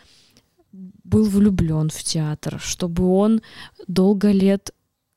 был 0.72 1.24
влюблен 1.24 1.90
в 1.90 2.02
театр, 2.02 2.58
чтобы 2.60 3.06
он 3.06 3.40
долго 3.86 4.32
лет 4.32 4.74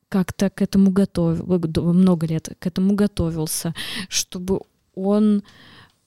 как-то 0.10 0.50
к 0.50 0.62
этому 0.62 0.92
готовил, 0.92 1.60
много 1.94 2.28
лет 2.28 2.56
к 2.60 2.68
этому 2.68 2.94
готовился, 2.94 3.74
чтобы 4.10 4.62
он 4.94 5.44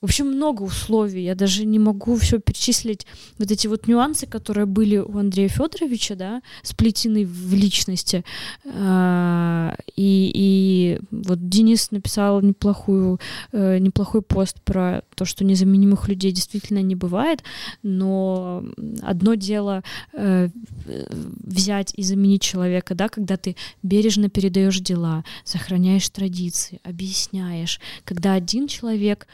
в 0.00 0.04
общем, 0.04 0.28
много 0.28 0.62
условий. 0.62 1.24
Я 1.24 1.34
даже 1.34 1.66
не 1.66 1.78
могу 1.78 2.16
все 2.16 2.38
перечислить. 2.38 3.06
Вот 3.38 3.50
эти 3.50 3.66
вот 3.66 3.86
нюансы, 3.86 4.26
которые 4.26 4.64
были 4.64 4.96
у 4.96 5.18
Андрея 5.18 5.48
Федоровича, 5.48 6.14
да, 6.14 6.42
сплетены 6.62 7.26
в 7.26 7.52
личности. 7.52 8.24
А, 8.64 9.76
и, 9.96 10.30
и 10.34 11.00
вот 11.10 11.48
Денис 11.50 11.90
написал 11.90 12.40
неплохую, 12.40 13.20
э, 13.52 13.78
неплохой 13.78 14.22
пост 14.22 14.60
про 14.62 15.02
то, 15.14 15.26
что 15.26 15.44
незаменимых 15.44 16.08
людей 16.08 16.32
действительно 16.32 16.80
не 16.80 16.94
бывает, 16.94 17.42
но 17.82 18.64
одно 19.02 19.34
дело 19.34 19.82
э, 20.14 20.48
взять 20.86 21.92
и 21.94 22.02
заменить 22.02 22.40
человека, 22.40 22.94
да, 22.94 23.10
когда 23.10 23.36
ты 23.36 23.54
бережно 23.82 24.30
передаешь 24.30 24.80
дела, 24.80 25.24
сохраняешь 25.44 26.08
традиции, 26.08 26.80
объясняешь, 26.84 27.80
когда 28.04 28.32
один 28.32 28.66
человек 28.66 29.26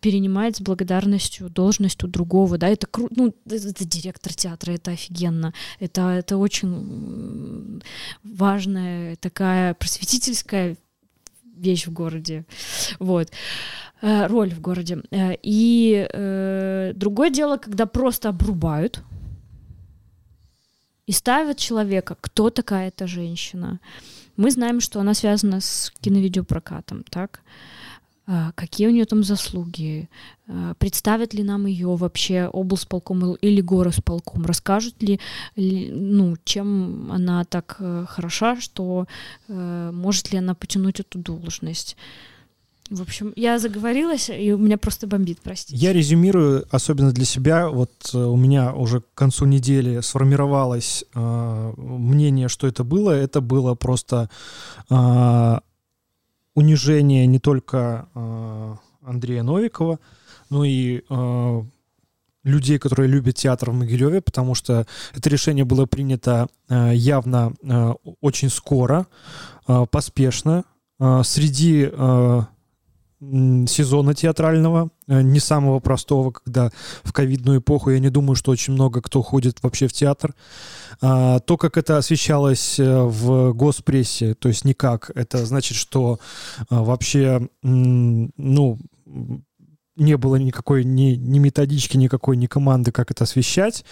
перенимает 0.00 0.56
с 0.56 0.60
благодарностью 0.60 1.48
должность 1.48 2.02
у 2.02 2.08
другого, 2.08 2.58
да, 2.58 2.68
это 2.68 2.86
круто, 2.86 3.14
ну, 3.16 3.34
это 3.46 3.84
директор 3.84 4.32
театра, 4.32 4.72
это 4.72 4.90
офигенно, 4.90 5.54
это, 5.78 6.10
это 6.10 6.36
очень 6.36 7.80
важная 8.22 9.16
такая 9.16 9.74
просветительская 9.74 10.76
вещь 11.56 11.86
в 11.86 11.92
городе, 11.92 12.44
вот, 12.98 13.30
э, 14.02 14.26
роль 14.26 14.50
в 14.50 14.60
городе. 14.60 15.02
Э, 15.10 15.34
и 15.42 16.06
э, 16.12 16.92
другое 16.94 17.30
дело, 17.30 17.56
когда 17.56 17.86
просто 17.86 18.28
обрубают 18.28 19.02
и 21.06 21.12
ставят 21.12 21.58
человека, 21.58 22.16
кто 22.20 22.50
такая 22.50 22.88
эта 22.88 23.06
женщина. 23.06 23.80
Мы 24.36 24.50
знаем, 24.50 24.80
что 24.80 25.00
она 25.00 25.14
связана 25.14 25.60
с 25.60 25.92
киновидеопрокатом, 26.00 27.04
так? 27.10 27.40
А, 28.26 28.52
какие 28.54 28.86
у 28.86 28.90
нее 28.90 29.04
там 29.04 29.22
заслуги, 29.22 30.08
а, 30.48 30.74
представят 30.74 31.34
ли 31.34 31.42
нам 31.42 31.66
ее 31.66 31.94
вообще 31.94 32.48
облсполком 32.52 33.34
или 33.34 33.60
горосполком, 33.60 34.46
расскажут 34.46 35.02
ли, 35.02 35.20
ну, 35.56 36.36
чем 36.44 37.12
она 37.12 37.44
так 37.44 37.76
э, 37.80 38.06
хороша, 38.08 38.60
что 38.60 39.06
э, 39.48 39.90
может 39.92 40.32
ли 40.32 40.38
она 40.38 40.54
потянуть 40.54 41.00
эту 41.00 41.18
должность. 41.18 41.96
В 42.90 43.00
общем, 43.00 43.32
я 43.34 43.58
заговорилась, 43.58 44.28
и 44.30 44.52
у 44.52 44.58
меня 44.58 44.76
просто 44.76 45.06
бомбит, 45.06 45.38
простите. 45.42 45.76
Я 45.76 45.92
резюмирую, 45.94 46.66
особенно 46.70 47.12
для 47.12 47.24
себя. 47.24 47.68
Вот 47.70 47.92
э, 48.12 48.18
у 48.18 48.36
меня 48.36 48.74
уже 48.74 49.00
к 49.00 49.14
концу 49.14 49.46
недели 49.46 50.00
сформировалось 50.00 51.04
э, 51.14 51.72
мнение, 51.76 52.48
что 52.48 52.66
это 52.66 52.84
было. 52.84 53.10
Это 53.10 53.40
было 53.40 53.74
просто 53.74 54.28
э, 54.90 55.58
унижение 56.54 57.26
не 57.26 57.38
только 57.38 58.08
э, 58.14 58.74
Андрея 59.02 59.42
Новикова, 59.42 59.98
но 60.50 60.64
и 60.64 61.02
э, 61.08 61.62
людей, 62.44 62.78
которые 62.78 63.08
любят 63.08 63.36
театр 63.36 63.70
в 63.70 63.74
Могилеве, 63.74 64.20
потому 64.20 64.54
что 64.54 64.86
это 65.14 65.28
решение 65.30 65.64
было 65.64 65.86
принято 65.86 66.48
э, 66.68 66.92
явно 66.94 67.54
э, 67.62 67.94
очень 68.20 68.50
скоро, 68.50 69.06
э, 69.66 69.86
поспешно, 69.90 70.64
э, 71.00 71.22
среди 71.24 71.88
э, 71.90 72.40
сезона 73.66 74.14
театрального, 74.14 74.90
э, 75.08 75.22
не 75.22 75.40
самого 75.40 75.80
простого, 75.80 76.30
когда 76.30 76.70
в 77.02 77.12
ковидную 77.12 77.60
эпоху, 77.60 77.90
я 77.90 77.98
не 77.98 78.10
думаю, 78.10 78.36
что 78.36 78.52
очень 78.52 78.72
много 78.72 79.00
кто 79.02 79.22
ходит 79.22 79.62
вообще 79.62 79.88
в 79.88 79.92
театр. 79.92 80.34
А, 81.00 81.40
то, 81.40 81.56
как 81.56 81.76
это 81.76 81.98
освещалось 81.98 82.78
э, 82.78 83.02
в 83.02 83.52
госпрессе, 83.52 84.34
то 84.34 84.48
есть 84.48 84.64
никак, 84.64 85.10
это 85.14 85.44
значит, 85.46 85.76
что 85.76 86.18
а, 86.68 86.82
вообще, 86.82 87.48
ну, 87.62 88.78
не 89.96 90.16
было 90.16 90.36
никакой 90.36 90.84
ни, 90.84 91.14
ни 91.14 91.38
методички, 91.38 91.96
никакой 91.96 92.36
ни 92.36 92.46
команды, 92.46 92.92
как 92.92 93.10
это 93.10 93.24
освещать. 93.24 93.84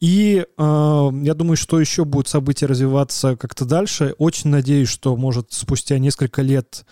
И 0.00 0.44
э, 0.44 1.10
я 1.22 1.34
думаю, 1.34 1.56
что 1.56 1.80
еще 1.80 2.04
будут 2.04 2.28
события 2.28 2.66
развиваться 2.66 3.36
как-то 3.36 3.64
дальше. 3.64 4.14
Очень 4.18 4.50
надеюсь, 4.50 4.88
что, 4.88 5.16
может, 5.16 5.52
спустя 5.52 5.98
несколько 5.98 6.42
лет 6.42 6.84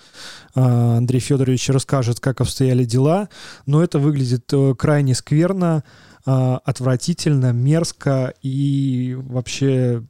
э, 0.55 0.61
Андрей 0.61 1.21
Федорович 1.21 1.69
расскажет, 1.71 2.21
как 2.21 2.41
обстояли 2.41 2.85
дела. 2.85 3.29
Но 3.67 3.83
это 3.83 3.99
выглядит 3.99 4.51
э, 4.53 4.75
крайне 4.79 5.15
скверно, 5.15 5.85
э, 6.25 6.59
отвратительно, 6.65 7.53
мерзко 7.53 8.35
и 8.43 9.17
вообще 9.19 10.03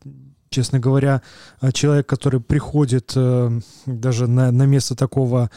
честно 0.53 0.79
говоря, 0.79 1.23
э, 1.61 1.73
человек, 1.73 2.07
который 2.07 2.41
приходит 2.41 3.13
э, 3.17 3.61
даже 3.87 4.27
на, 4.29 4.53
на 4.53 4.67
место 4.67 4.95
такого 4.95 5.51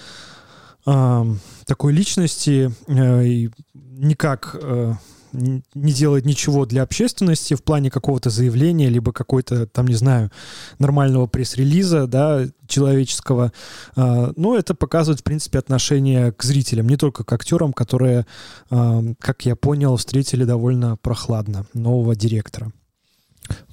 такой 0.85 1.93
личности, 1.93 2.71
э, 2.87 3.47
никак 3.73 4.55
э, 4.61 4.93
не 5.33 5.91
делает 5.91 6.25
ничего 6.25 6.65
для 6.65 6.83
общественности 6.83 7.55
в 7.55 7.63
плане 7.63 7.89
какого-то 7.89 8.29
заявления, 8.29 8.89
либо 8.89 9.11
какой-то, 9.11 9.65
там, 9.67 9.87
не 9.87 9.95
знаю, 9.95 10.31
нормального 10.79 11.25
пресс-релиза, 11.25 12.07
да, 12.07 12.45
человеческого. 12.67 13.51
А, 13.95 14.31
но 14.35 14.55
это 14.55 14.75
показывает, 14.75 15.21
в 15.21 15.23
принципе, 15.23 15.59
отношение 15.59 16.31
к 16.31 16.43
зрителям, 16.43 16.87
не 16.87 16.97
только 16.97 17.23
к 17.23 17.33
актерам, 17.33 17.73
которые, 17.73 18.25
как 18.69 19.45
я 19.45 19.55
понял, 19.55 19.97
встретили 19.97 20.45
довольно 20.45 20.95
прохладно 20.97 21.65
нового 21.73 22.15
директора. 22.15 22.71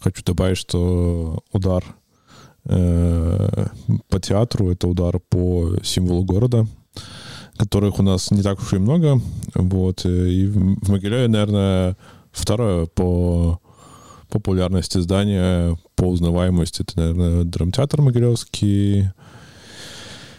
Хочу 0.01 0.23
добавить, 0.25 0.59
что 0.59 1.43
удар 1.53 1.85
э, 2.65 3.67
по 4.09 4.21
театру— 4.21 4.71
это 4.73 4.89
удар 4.89 5.19
по 5.19 5.77
символу 5.83 6.25
города, 6.25 6.67
которых 7.57 7.99
у 7.99 8.03
нас 8.03 8.31
не 8.31 8.43
так 8.43 8.61
уж 8.61 8.73
и 8.73 8.79
много. 8.79 9.21
Вот. 9.55 10.05
И 10.05 10.47
в 10.47 10.91
Могилеве, 10.91 11.29
наверное, 11.29 11.97
второе 12.33 12.87
по 12.87 13.61
популярности 14.29 14.99
здания, 14.99 15.77
по 15.95 16.05
узнаваемости, 16.05 16.83
это, 16.83 16.99
наверное, 16.99 17.45
драмтеатр 17.45 18.01
Могилевский. 18.01 19.11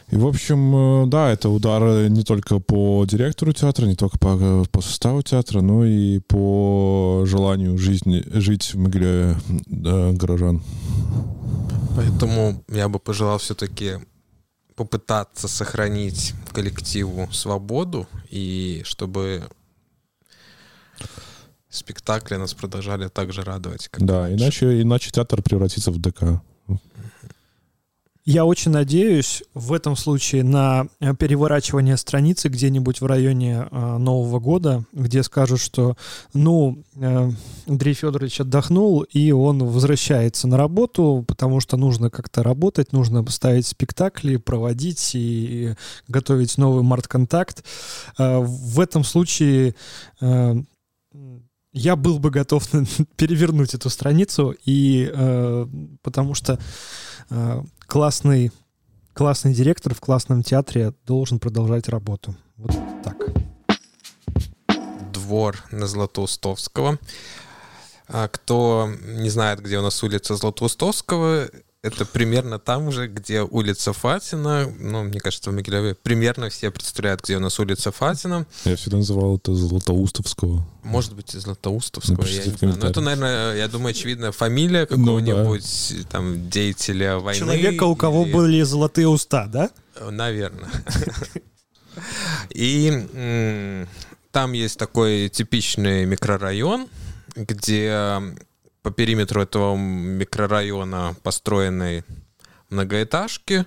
И, 0.09 0.15
в 0.15 0.27
общем, 0.27 0.75
э, 0.75 1.05
да, 1.07 1.31
это 1.31 1.49
удар 1.49 2.09
не 2.09 2.23
только 2.23 2.59
по 2.59 3.05
директору 3.05 3.53
театра, 3.53 3.85
не 3.85 3.95
только 3.95 4.19
по, 4.19 4.65
по 4.71 4.81
составу 4.81 5.21
театра, 5.21 5.61
но 5.61 5.85
и 5.85 6.19
по 6.19 7.23
желанию 7.25 7.77
жизни, 7.77 8.23
жить 8.33 8.73
в 8.73 8.77
Могилеве 8.77 9.37
да, 9.67 10.11
горожан. 10.11 10.61
Поэтому 11.95 12.63
я 12.69 12.89
бы 12.89 12.99
пожелал 12.99 13.37
все-таки 13.37 13.93
попытаться 14.75 15.47
сохранить 15.47 16.33
коллективу 16.51 17.31
свободу 17.31 18.07
и 18.29 18.81
чтобы 18.85 19.49
спектакли 21.69 22.35
нас 22.35 22.53
продолжали 22.53 23.07
так 23.07 23.33
же 23.33 23.43
радовать. 23.43 23.87
Как 23.89 24.03
да, 24.05 24.31
иначе, 24.31 24.81
иначе 24.81 25.11
театр 25.11 25.41
превратится 25.41 25.91
в 25.91 25.99
ДК. 25.99 26.41
Я 28.25 28.45
очень 28.45 28.71
надеюсь 28.71 29.43
в 29.53 29.73
этом 29.73 29.97
случае 29.97 30.43
на 30.45 30.87
э, 31.01 31.13
переворачивание 31.13 31.97
страницы 31.97 32.47
где-нибудь 32.47 33.01
в 33.01 33.05
районе 33.05 33.67
э, 33.69 33.97
Нового 33.97 34.39
года, 34.39 34.85
где 34.93 35.23
скажут, 35.23 35.59
что, 35.59 35.97
ну, 36.33 36.81
э, 36.95 37.31
Андрей 37.67 37.93
Федорович 37.93 38.39
отдохнул, 38.39 39.01
и 39.01 39.31
он 39.31 39.59
возвращается 39.65 40.47
на 40.47 40.55
работу, 40.55 41.25
потому 41.27 41.59
что 41.59 41.75
нужно 41.75 42.09
как-то 42.09 42.43
работать, 42.43 42.93
нужно 42.93 43.29
ставить 43.29 43.67
спектакли, 43.67 44.37
проводить 44.37 45.11
и 45.15 45.75
готовить 46.07 46.57
новый 46.57 46.83
март-контакт. 46.83 47.65
Э, 48.17 48.39
в 48.39 48.79
этом 48.79 49.03
случае 49.03 49.75
э, 50.21 50.55
я 51.73 51.95
был 51.95 52.19
бы 52.19 52.29
готов 52.29 52.69
перевернуть 53.17 53.73
эту 53.73 53.89
страницу, 53.89 54.55
и 54.63 55.11
э, 55.11 55.67
потому 56.03 56.35
что 56.35 56.59
э, 57.29 57.63
классный, 57.87 58.51
классный 59.13 59.53
директор 59.53 59.93
в 59.93 59.99
классном 59.99 60.43
театре 60.43 60.93
должен 61.05 61.39
продолжать 61.39 61.89
работу. 61.89 62.35
Вот 62.57 62.71
так. 63.03 63.17
Двор 65.11 65.63
на 65.71 65.87
Златоустовского. 65.87 66.99
А 68.07 68.27
кто 68.27 68.89
не 69.01 69.29
знает, 69.29 69.61
где 69.61 69.79
у 69.79 69.81
нас 69.81 70.03
улица 70.03 70.35
Златоустовского, 70.35 71.49
это 71.83 72.05
примерно 72.05 72.59
там 72.59 72.91
же, 72.93 73.07
где 73.07 73.41
улица 73.41 73.91
Фатина. 73.91 74.73
Ну, 74.79 75.03
мне 75.03 75.19
кажется, 75.19 75.51
в 75.51 75.53
Могилеве 75.53 75.95
примерно 75.95 76.49
все 76.49 76.71
представляют, 76.71 77.21
где 77.21 77.35
у 77.35 77.41
нас 77.41 77.59
улица 77.59 77.91
Фатина. 77.91 78.47
Я 78.63 78.77
всегда 78.77 78.97
называл 78.97 79.35
это 79.35 79.53
Златоустовского. 79.53 80.65
Может 80.83 81.13
быть, 81.13 81.31
Златоустовского, 81.31 82.25
я 82.25 82.45
не 82.45 82.51
знаю. 82.51 82.77
Но 82.81 82.87
это, 82.87 83.01
наверное, 83.01 83.57
я 83.57 83.67
думаю, 83.67 83.91
очевидно, 83.91 84.31
фамилия 84.31 84.87
ну 84.89 84.97
какого-нибудь 84.97 85.87
ну, 85.91 85.97
да. 85.97 86.09
там 86.09 86.49
деятеля 86.49 87.17
войны. 87.19 87.39
Человека, 87.39 87.83
у 87.83 87.97
кого 87.97 88.23
или... 88.23 88.31
были 88.33 88.61
золотые 88.61 89.09
уста, 89.09 89.47
да? 89.47 89.69
Наверное. 90.09 90.71
И 92.51 93.85
там 94.31 94.53
есть 94.53 94.79
такой 94.79 95.27
типичный 95.27 96.05
микрорайон, 96.05 96.87
где 97.35 98.21
по 98.83 98.91
периметру 98.91 99.41
этого 99.41 99.75
микрорайона 99.75 101.15
построены 101.23 102.03
многоэтажки, 102.69 103.65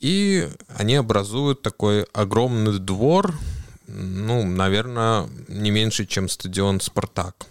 и 0.00 0.48
они 0.68 0.96
образуют 0.96 1.62
такой 1.62 2.02
огромный 2.12 2.78
двор, 2.78 3.32
ну, 3.86 4.42
наверное, 4.44 5.28
не 5.48 5.70
меньше, 5.70 6.04
чем 6.04 6.28
стадион 6.28 6.80
«Спартак». 6.80 7.46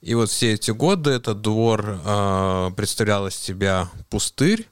И 0.00 0.14
вот 0.14 0.30
все 0.30 0.54
эти 0.54 0.70
годы 0.70 1.10
этот 1.10 1.42
двор 1.42 2.00
э, 2.04 2.70
представлял 2.76 3.26
из 3.26 3.34
себя 3.34 3.90
пустырь. 4.08 4.68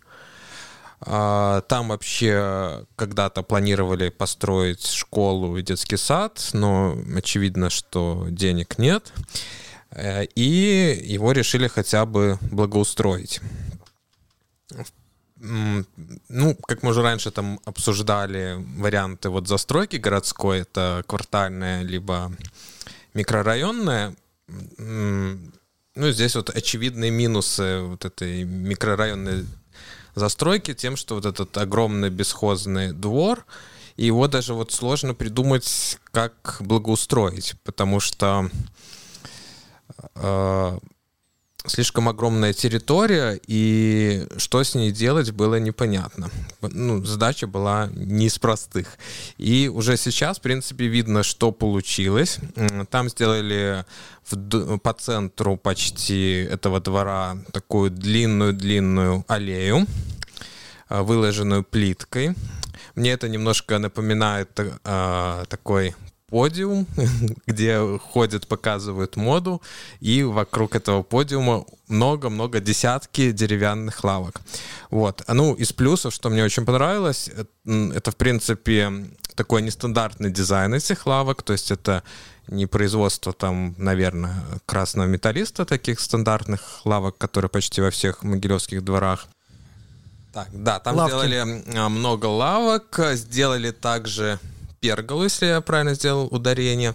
Э, 1.04 1.60
там 1.66 1.88
вообще 1.88 2.86
когда-то 2.94 3.42
планировали 3.42 4.10
построить 4.10 4.86
школу 4.86 5.56
и 5.56 5.62
детский 5.62 5.96
сад, 5.96 6.50
но 6.52 6.96
очевидно, 7.16 7.68
что 7.68 8.26
денег 8.30 8.78
нет. 8.78 9.12
Э, 9.94 10.24
и 10.24 11.00
его 11.04 11.32
решили 11.32 11.68
хотя 11.68 12.04
бы 12.04 12.38
благоустроить. 12.50 13.40
Ну, 15.36 16.54
как 16.66 16.82
мы 16.82 16.90
уже 16.90 17.02
раньше 17.02 17.30
там 17.30 17.60
обсуждали 17.64 18.56
варианты 18.78 19.28
вот 19.28 19.46
застройки 19.46 19.96
городской, 19.96 20.60
это 20.60 21.04
квартальная 21.06 21.82
либо 21.82 22.32
микрорайонная, 23.12 24.14
ну, 24.78 26.10
здесь 26.10 26.34
вот 26.34 26.50
очевидные 26.50 27.10
минусы 27.10 27.80
вот 27.80 28.04
этой 28.04 28.44
микрорайонной 28.44 29.44
застройки 30.14 30.72
тем, 30.72 30.96
что 30.96 31.14
вот 31.16 31.26
этот 31.26 31.56
огромный 31.58 32.10
бесхозный 32.10 32.92
двор, 32.92 33.44
его 33.96 34.28
даже 34.28 34.54
вот 34.54 34.72
сложно 34.72 35.14
придумать, 35.14 35.98
как 36.10 36.56
благоустроить, 36.60 37.54
потому 37.64 38.00
что 38.00 38.50
слишком 41.66 42.08
огромная 42.08 42.52
территория, 42.52 43.40
и 43.46 44.26
что 44.36 44.62
с 44.62 44.74
ней 44.74 44.92
делать 44.92 45.30
было 45.30 45.58
непонятно. 45.58 46.30
Ну, 46.60 47.04
задача 47.04 47.46
была 47.46 47.88
не 47.94 48.26
из 48.26 48.38
простых. 48.38 48.98
И 49.38 49.70
уже 49.72 49.96
сейчас, 49.96 50.38
в 50.38 50.42
принципе, 50.42 50.86
видно, 50.86 51.22
что 51.22 51.52
получилось. 51.52 52.38
Там 52.90 53.08
сделали 53.08 53.84
в, 54.26 54.78
по 54.78 54.92
центру 54.92 55.56
почти 55.56 56.46
этого 56.50 56.80
двора 56.80 57.38
такую 57.52 57.90
длинную-длинную 57.90 59.24
аллею, 59.28 59.86
э, 60.90 61.00
выложенную 61.02 61.64
плиткой. 61.64 62.34
Мне 62.94 63.12
это 63.12 63.28
немножко 63.28 63.78
напоминает 63.78 64.50
э, 64.58 65.44
такой 65.48 65.94
подиум, 66.34 66.88
где 67.46 67.78
ходят, 67.98 68.48
показывают 68.48 69.14
моду, 69.14 69.62
и 70.00 70.24
вокруг 70.24 70.74
этого 70.74 71.04
подиума 71.04 71.64
много-много 71.86 72.58
десятки 72.58 73.30
деревянных 73.30 74.02
лавок. 74.02 74.40
Вот. 74.90 75.22
А 75.28 75.34
ну, 75.34 75.54
из 75.54 75.72
плюсов, 75.72 76.12
что 76.12 76.30
мне 76.30 76.42
очень 76.42 76.64
понравилось, 76.64 77.30
это, 77.64 78.10
в 78.10 78.16
принципе, 78.16 78.92
такой 79.36 79.62
нестандартный 79.62 80.32
дизайн 80.32 80.74
этих 80.74 81.06
лавок, 81.06 81.44
то 81.44 81.52
есть 81.52 81.70
это 81.70 82.02
не 82.48 82.66
производство 82.66 83.32
там, 83.32 83.76
наверное, 83.78 84.34
красного 84.66 85.06
металлиста, 85.06 85.64
таких 85.64 86.00
стандартных 86.00 86.80
лавок, 86.84 87.16
которые 87.16 87.48
почти 87.48 87.80
во 87.80 87.90
всех 87.90 88.24
могилевских 88.24 88.82
дворах. 88.82 89.28
Так, 90.32 90.48
да, 90.52 90.80
там 90.80 90.96
Лавки. 90.96 91.10
сделали 91.12 91.88
много 91.88 92.26
лавок, 92.26 92.98
сделали 93.12 93.70
также 93.70 94.40
перголу, 94.84 95.24
если 95.24 95.46
я 95.46 95.60
правильно 95.60 95.94
сделал 95.94 96.26
ударение, 96.30 96.94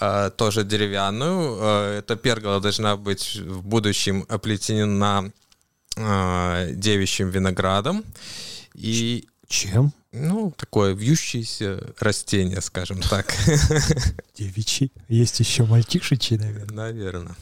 э, 0.00 0.30
тоже 0.36 0.64
деревянную. 0.64 1.58
Э, 1.60 1.98
эта 1.98 2.16
пергола 2.16 2.60
должна 2.60 2.96
быть 2.96 3.36
в 3.36 3.62
будущем 3.62 4.24
оплетена 4.28 5.30
э, 5.96 6.70
девичьим 6.72 7.30
виноградом. 7.30 8.04
И 8.74 9.28
чем? 9.46 9.92
Ну, 10.12 10.52
такое 10.56 10.94
вьющееся 10.94 11.80
растение, 12.00 12.62
скажем 12.62 13.00
так. 13.02 13.26
Девичий. 14.38 14.90
Есть 15.08 15.40
еще 15.40 15.64
мальчишечий, 15.64 16.38
наверное. 16.38 16.92
Наверное. 16.92 17.36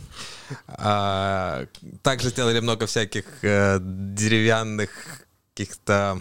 А, 0.66 1.66
также 2.02 2.30
сделали 2.30 2.60
много 2.60 2.86
всяких 2.86 3.24
э, 3.42 3.78
деревянных 3.80 4.90
каких-то 5.54 6.20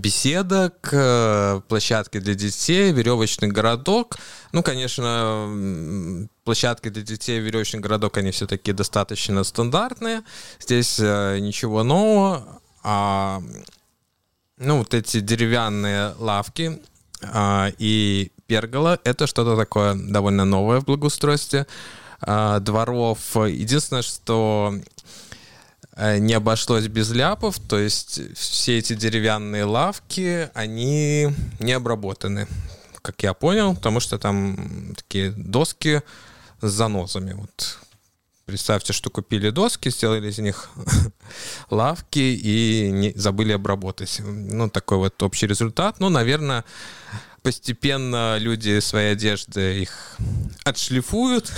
беседок, 0.00 0.88
э, 0.92 1.60
площадки 1.68 2.20
для 2.20 2.34
детей, 2.34 2.92
веревочный 2.92 3.48
городок. 3.48 4.16
Ну, 4.52 4.62
конечно, 4.62 6.28
площадки 6.44 6.88
для 6.88 7.02
детей, 7.02 7.40
веревочный 7.40 7.80
городок, 7.80 8.16
они 8.16 8.30
все-таки 8.30 8.72
достаточно 8.72 9.44
стандартные. 9.44 10.22
Здесь 10.60 10.98
э, 10.98 11.38
ничего 11.40 11.82
нового. 11.82 12.60
А, 12.82 13.42
ну, 14.58 14.78
вот 14.78 14.94
эти 14.94 15.20
деревянные 15.20 16.14
лавки 16.18 16.80
а, 17.22 17.70
и 17.78 18.32
пергола— 18.46 18.98
это 19.04 19.26
что-то 19.26 19.56
такое 19.56 19.94
довольно 19.94 20.44
новое 20.44 20.80
в 20.80 20.84
благоустройстве 20.84 21.66
э, 22.20 22.58
дворов. 22.60 23.18
Единственное, 23.36 24.02
что 24.02 24.74
не 25.96 26.34
обошлось 26.34 26.88
без 26.88 27.10
ляпов, 27.10 27.58
то 27.58 27.78
есть 27.78 28.20
все 28.36 28.78
эти 28.78 28.94
деревянные 28.94 29.64
лавки, 29.64 30.50
они 30.54 31.34
не 31.60 31.72
обработаны, 31.72 32.48
как 33.02 33.22
я 33.22 33.34
понял, 33.34 33.74
потому 33.74 34.00
что 34.00 34.18
там 34.18 34.94
такие 34.96 35.32
доски 35.32 36.02
с 36.60 36.70
занозами. 36.70 37.32
Вот 37.34 37.78
Представьте, 38.44 38.92
что 38.92 39.08
купили 39.08 39.50
доски, 39.50 39.88
сделали 39.90 40.28
из 40.28 40.38
них 40.38 40.70
лавки 41.70 42.18
и 42.18 42.90
не, 42.90 43.12
забыли 43.14 43.52
обработать. 43.52 44.20
Ну, 44.20 44.68
такой 44.68 44.98
вот 44.98 45.22
общий 45.22 45.46
результат. 45.46 46.00
Ну, 46.00 46.08
наверное, 46.08 46.64
постепенно 47.42 48.38
люди 48.38 48.80
свои 48.80 49.12
одежды 49.12 49.82
их 49.82 50.16
отшлифуют. 50.64 51.52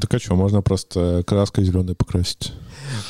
Так 0.00 0.14
а 0.14 0.18
что, 0.18 0.34
можно 0.34 0.60
просто 0.60 1.22
краской 1.24 1.64
зеленой 1.64 1.94
покрасить. 1.94 2.52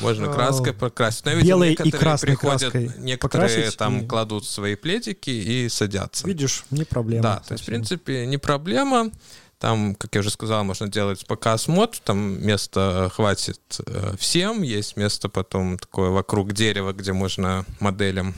Можно 0.01 0.31
краской 0.31 0.73
покрасить. 0.73 1.25
Но 1.25 1.39
Белой 1.41 1.73
и 1.73 1.91
красной 1.91 2.27
приходят, 2.27 2.73
некоторые 2.97 3.71
там 3.71 4.07
кладут 4.07 4.45
свои 4.45 4.75
пледики 4.75 5.29
и 5.29 5.69
садятся. 5.69 6.27
Видишь, 6.27 6.65
не 6.71 6.83
проблема. 6.83 7.23
Да, 7.23 7.43
то 7.47 7.53
есть, 7.53 7.63
в 7.63 7.67
принципе, 7.67 8.25
не 8.25 8.37
проблема. 8.37 9.11
Там, 9.59 9.95
как 9.95 10.13
я 10.13 10.19
уже 10.19 10.29
сказал, 10.31 10.63
можно 10.65 10.87
делать 10.89 11.25
показ 11.25 11.67
мод, 11.67 12.01
там 12.03 12.45
места 12.45 13.09
хватит 13.13 13.79
э, 13.85 14.15
всем, 14.19 14.61
есть 14.61 14.97
место 14.97 15.29
потом 15.29 15.79
такое 15.79 16.09
вокруг 16.09 16.51
дерева, 16.51 16.91
где 16.91 17.13
можно 17.13 17.65
моделям 17.79 18.35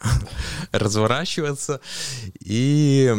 разворачиваться 0.72 1.80
и 2.40 3.12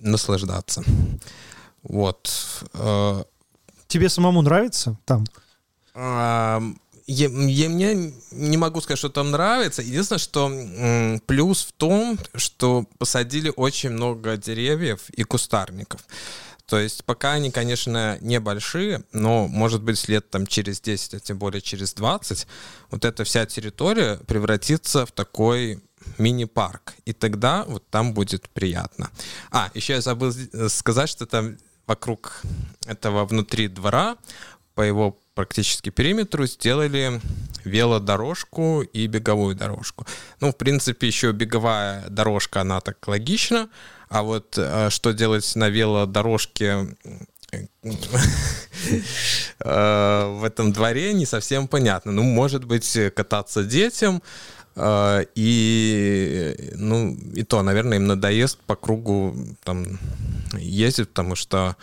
наслаждаться. 0.00 0.84
Вот. 1.82 2.64
Тебе 3.90 4.08
самому 4.08 4.40
нравится 4.42 4.96
там? 5.04 5.24
я, 5.94 7.28
я, 7.28 7.68
мне 7.68 8.12
не 8.30 8.56
могу 8.56 8.80
сказать, 8.80 8.98
что 8.98 9.08
там 9.08 9.32
нравится. 9.32 9.82
Единственное, 9.82 10.20
что 10.20 11.20
плюс 11.26 11.64
в 11.64 11.72
том, 11.72 12.16
что 12.34 12.86
посадили 12.98 13.52
очень 13.56 13.90
много 13.90 14.36
деревьев 14.36 15.10
и 15.10 15.24
кустарников. 15.24 16.02
То 16.66 16.78
есть 16.78 17.04
пока 17.04 17.32
они, 17.32 17.50
конечно, 17.50 18.16
небольшие, 18.20 19.02
но, 19.12 19.48
может 19.48 19.82
быть, 19.82 20.08
лет 20.08 20.30
там 20.30 20.46
через 20.46 20.80
10, 20.80 21.14
а 21.14 21.18
тем 21.18 21.36
более 21.36 21.60
через 21.60 21.92
20, 21.94 22.46
вот 22.92 23.04
эта 23.04 23.24
вся 23.24 23.44
территория 23.44 24.18
превратится 24.28 25.04
в 25.04 25.10
такой 25.10 25.82
мини-парк. 26.18 26.94
И 27.06 27.12
тогда 27.12 27.64
вот 27.64 27.84
там 27.90 28.14
будет 28.14 28.48
приятно. 28.50 29.10
А, 29.50 29.68
еще 29.74 29.94
я 29.94 30.00
забыл 30.00 30.32
сказать, 30.68 31.08
что 31.08 31.26
там 31.26 31.56
вокруг 31.90 32.42
этого 32.86 33.24
внутри 33.24 33.66
двора 33.66 34.16
по 34.76 34.82
его 34.82 35.18
практически 35.34 35.90
периметру 35.90 36.46
сделали 36.46 37.20
велодорожку 37.64 38.82
и 38.82 39.08
беговую 39.08 39.56
дорожку. 39.56 40.06
Ну, 40.40 40.52
в 40.52 40.56
принципе, 40.56 41.08
еще 41.08 41.32
беговая 41.32 42.08
дорожка, 42.08 42.60
она 42.60 42.80
так 42.80 43.08
логична, 43.08 43.68
а 44.08 44.22
вот 44.22 44.54
э, 44.56 44.90
что 44.90 45.12
делать 45.12 45.56
на 45.56 45.68
велодорожке 45.68 46.96
э, 47.52 47.66
в 50.38 50.44
этом 50.44 50.72
дворе 50.72 51.12
не 51.12 51.26
совсем 51.26 51.66
понятно. 51.66 52.12
Ну, 52.12 52.22
может 52.22 52.64
быть, 52.64 52.98
кататься 53.16 53.64
детям, 53.64 54.16
э, 54.16 54.20
и, 54.76 56.70
ну, 56.76 57.16
и 57.34 57.42
то, 57.42 57.62
наверное, 57.62 57.98
им 57.98 58.06
надоест 58.06 58.58
по 58.66 58.76
кругу 58.76 59.34
там 59.64 59.98
ездить, 60.58 61.08
потому 61.08 61.34
что 61.34 61.76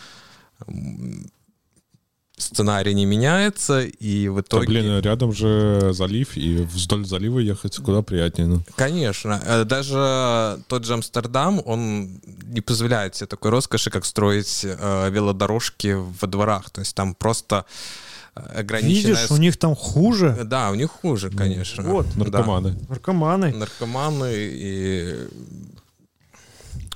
сценарий 2.37 2.93
не 2.93 3.05
меняется, 3.05 3.81
и 3.81 4.27
в 4.29 4.41
итоге... 4.41 4.67
Да, 4.67 4.71
блин, 4.71 4.99
рядом 4.99 5.33
же 5.33 5.89
залив, 5.91 6.37
и 6.37 6.57
вдоль 6.57 7.05
залива 7.05 7.39
ехать 7.39 7.77
куда 7.77 8.01
приятнее. 8.01 8.47
Ну. 8.47 8.63
Конечно. 8.75 9.41
Э, 9.43 9.63
даже 9.63 10.61
тот 10.67 10.85
же 10.85 10.93
Амстердам, 10.93 11.61
он 11.65 12.21
не 12.45 12.61
позволяет 12.61 13.15
себе 13.15 13.27
такой 13.27 13.51
роскоши, 13.51 13.89
как 13.89 14.05
строить 14.05 14.61
э, 14.63 15.09
велодорожки 15.09 15.95
во 15.97 16.27
дворах. 16.27 16.69
То 16.69 16.81
есть 16.81 16.95
там 16.95 17.15
просто 17.15 17.65
э, 17.65 18.16
ограниченная... 18.37 19.15
Видишь, 19.15 19.31
у 19.31 19.37
них 19.37 19.57
там 19.57 19.75
хуже. 19.75 20.37
Да, 20.45 20.71
у 20.71 20.75
них 20.75 20.91
хуже, 20.91 21.29
конечно. 21.29 21.83
Вот. 21.83 22.15
Наркоманы. 22.15 22.71
Да. 22.71 22.85
Наркоманы. 22.89 23.53
Наркоманы 23.53 24.31
и 24.33 25.27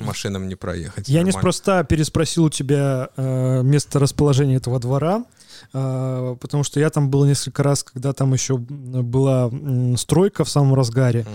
машинам 0.02 0.48
не 0.48 0.56
проехать. 0.56 1.08
Я 1.08 1.20
нормально. 1.20 1.38
неспроста 1.38 1.84
переспросил 1.84 2.46
у 2.46 2.50
тебя 2.50 3.10
э, 3.16 3.62
место 3.64 4.00
расположения 4.00 4.56
этого 4.56 4.80
двора, 4.80 5.26
э, 5.74 6.36
потому 6.40 6.64
что 6.64 6.80
я 6.80 6.90
там 6.90 7.10
был 7.10 7.26
несколько 7.26 7.64
раз, 7.64 7.84
когда 7.84 8.14
там 8.14 8.34
еще 8.34 8.58
была 8.58 9.50
э, 9.52 9.96
стройка 9.98 10.44
в 10.44 10.50
самом 10.50 10.74
разгаре, 10.74 11.22
угу. 11.22 11.30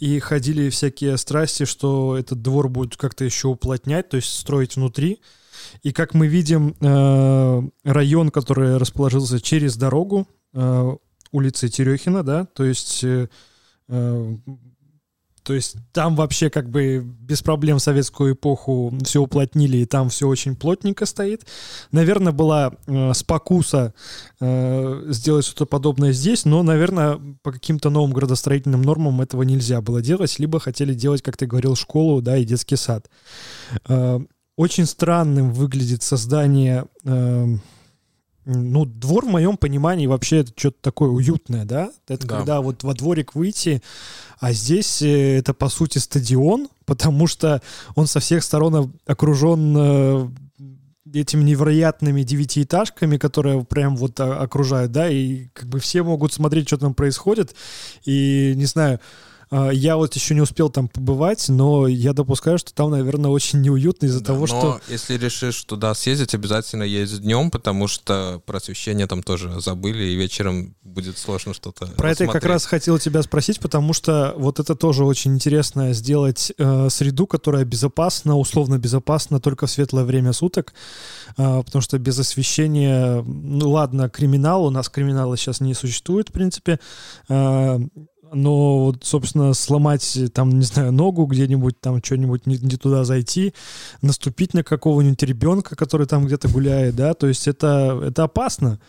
и 0.00 0.18
ходили 0.18 0.70
всякие 0.70 1.16
страсти, 1.16 1.64
что 1.64 2.16
этот 2.18 2.42
двор 2.42 2.68
будет 2.68 2.96
как-то 2.96 3.24
еще 3.24 3.48
уплотнять, 3.48 4.08
то 4.08 4.16
есть 4.16 4.28
строить 4.28 4.76
внутри. 4.76 5.20
И 5.82 5.92
как 5.92 6.14
мы 6.14 6.26
видим, 6.26 6.74
э, 6.80 7.62
район, 7.84 8.30
который 8.30 8.76
расположился 8.76 9.40
через 9.40 9.76
дорогу, 9.76 10.26
э, 10.52 10.96
улицы 11.32 11.68
Терехина, 11.68 12.22
да, 12.22 12.46
то 12.46 12.64
есть 12.64 13.04
э, 13.04 13.28
то 15.46 15.54
есть 15.54 15.76
там 15.92 16.16
вообще 16.16 16.50
как 16.50 16.68
бы 16.68 16.98
без 16.98 17.40
проблем 17.40 17.78
в 17.78 17.82
советскую 17.82 18.34
эпоху 18.34 18.92
все 19.04 19.22
уплотнили, 19.22 19.76
и 19.76 19.84
там 19.84 20.08
все 20.08 20.26
очень 20.26 20.56
плотненько 20.56 21.06
стоит. 21.06 21.46
Наверное, 21.92 22.32
была 22.32 22.72
э, 22.88 23.12
спокуса 23.14 23.94
э, 24.40 25.04
сделать 25.06 25.46
что-то 25.46 25.66
подобное 25.66 26.10
здесь, 26.10 26.46
но, 26.46 26.64
наверное, 26.64 27.20
по 27.44 27.52
каким-то 27.52 27.90
новым 27.90 28.12
градостроительным 28.12 28.82
нормам 28.82 29.20
этого 29.20 29.44
нельзя 29.44 29.80
было 29.80 30.02
делать, 30.02 30.36
либо 30.40 30.58
хотели 30.58 30.94
делать, 30.94 31.22
как 31.22 31.36
ты 31.36 31.46
говорил, 31.46 31.76
школу, 31.76 32.20
да, 32.20 32.36
и 32.36 32.44
детский 32.44 32.74
сад. 32.74 33.08
Э, 33.88 34.18
очень 34.56 34.86
странным 34.86 35.52
выглядит 35.52 36.02
создание... 36.02 36.86
Э, 37.04 37.46
ну, 38.48 38.84
двор 38.84 39.24
в 39.24 39.28
моем 39.28 39.56
понимании 39.56 40.06
вообще 40.06 40.38
это 40.38 40.52
что-то 40.54 40.76
такое 40.80 41.10
уютное, 41.10 41.64
да? 41.64 41.90
Это 42.06 42.28
да. 42.28 42.36
когда 42.36 42.60
вот 42.60 42.84
во 42.84 42.94
дворик 42.94 43.34
выйти, 43.34 43.82
а 44.38 44.52
здесь 44.52 45.02
э, 45.02 45.38
это 45.38 45.52
по 45.52 45.68
сути 45.68 45.98
стадион, 45.98 46.68
потому 46.84 47.26
что 47.26 47.60
он 47.96 48.06
со 48.06 48.20
всех 48.20 48.44
сторон 48.44 48.94
окружен 49.04 49.74
э, 49.76 50.28
этими 51.12 51.42
невероятными 51.42 52.22
девятиэтажками, 52.22 53.16
которые 53.16 53.64
прям 53.64 53.96
вот 53.96 54.20
окружают, 54.20 54.92
да, 54.92 55.10
и 55.10 55.48
как 55.52 55.68
бы 55.68 55.80
все 55.80 56.02
могут 56.04 56.32
смотреть, 56.32 56.68
что 56.68 56.78
там 56.78 56.94
происходит, 56.94 57.54
и 58.04 58.54
не 58.56 58.66
знаю, 58.66 59.00
а, 59.00 59.00
я 59.50 59.96
вот 59.96 60.14
еще 60.14 60.34
не 60.34 60.40
успел 60.40 60.70
там 60.70 60.88
побывать, 60.88 61.48
но 61.48 61.86
я 61.86 62.12
допускаю, 62.12 62.58
что 62.58 62.74
там, 62.74 62.90
наверное, 62.90 63.30
очень 63.30 63.60
неуютно 63.60 64.06
из-за 64.06 64.20
да, 64.20 64.26
того, 64.26 64.40
но 64.40 64.46
что... 64.46 64.80
если 64.88 65.16
решишь 65.16 65.62
туда 65.64 65.94
съездить, 65.94 66.34
обязательно 66.34 66.82
есть 66.82 67.20
днем, 67.22 67.50
потому 67.50 67.86
что 67.88 68.42
про 68.44 68.58
освещение 68.58 69.06
там 69.06 69.22
тоже 69.22 69.60
забыли, 69.60 70.04
и 70.04 70.16
вечером 70.16 70.74
будет 70.82 71.18
сложно 71.18 71.54
что-то 71.54 71.86
Про 71.86 72.10
это 72.10 72.24
я 72.24 72.30
как 72.30 72.44
раз 72.44 72.64
хотел 72.66 72.98
тебя 72.98 73.22
спросить, 73.22 73.60
потому 73.60 73.92
что 73.92 74.34
вот 74.36 74.58
это 74.60 74.74
тоже 74.74 75.04
очень 75.04 75.34
интересно 75.34 75.92
сделать 75.92 76.52
э, 76.56 76.88
среду, 76.90 77.26
которая 77.26 77.64
безопасна, 77.64 78.36
условно 78.36 78.78
безопасна 78.78 79.40
только 79.40 79.66
в 79.66 79.70
светлое 79.70 80.04
время 80.04 80.32
суток, 80.32 80.74
э, 81.36 81.62
потому 81.64 81.82
что 81.82 81.98
без 81.98 82.18
освещения, 82.18 83.22
ну 83.22 83.70
ладно, 83.70 84.08
криминал, 84.08 84.64
у 84.64 84.70
нас 84.70 84.88
криминала 84.88 85.36
сейчас 85.36 85.60
не 85.60 85.74
существует, 85.74 86.30
в 86.30 86.32
принципе, 86.32 86.78
э, 87.28 87.78
но 88.32 88.84
вот, 88.84 89.04
собственно, 89.04 89.54
сломать 89.54 90.18
там, 90.32 90.50
не 90.50 90.64
знаю, 90.64 90.92
ногу 90.92 91.26
где-нибудь, 91.26 91.80
там 91.80 92.02
что-нибудь 92.02 92.46
не, 92.46 92.58
не 92.58 92.76
туда 92.76 93.04
зайти, 93.04 93.54
наступить 94.02 94.54
на 94.54 94.62
какого-нибудь 94.62 95.22
ребенка, 95.22 95.76
который 95.76 96.06
там 96.06 96.26
где-то 96.26 96.48
гуляет, 96.48 96.96
да, 96.96 97.14
то 97.14 97.26
есть 97.26 97.48
это, 97.48 98.00
это 98.04 98.24
опасно. 98.24 98.80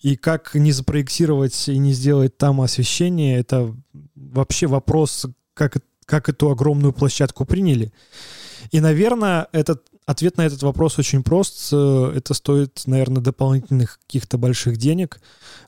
И 0.00 0.16
как 0.16 0.54
не 0.54 0.72
запроектировать 0.72 1.68
и 1.68 1.78
не 1.78 1.92
сделать 1.92 2.36
там 2.36 2.60
освещение, 2.60 3.38
это 3.38 3.74
вообще 4.14 4.66
вопрос, 4.66 5.26
как, 5.54 5.78
как 6.04 6.28
эту 6.28 6.50
огромную 6.50 6.92
площадку 6.92 7.44
приняли. 7.44 7.92
И, 8.72 8.80
наверное, 8.80 9.48
этот 9.52 9.86
ответ 10.06 10.38
на 10.38 10.46
этот 10.46 10.62
вопрос 10.62 10.98
очень 10.98 11.22
прост. 11.22 11.72
Это 11.72 12.32
стоит, 12.32 12.82
наверное, 12.86 13.22
дополнительных 13.22 13.98
каких-то 14.06 14.38
больших 14.38 14.78
денег, 14.78 15.20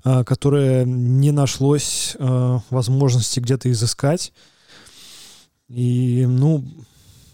а, 0.04 0.24
которые 0.24 0.84
не 0.86 1.32
нашлось 1.32 2.16
а, 2.18 2.60
возможности 2.70 3.40
где-то 3.40 3.70
изыскать. 3.70 4.32
И, 5.68 6.24
ну, 6.26 6.64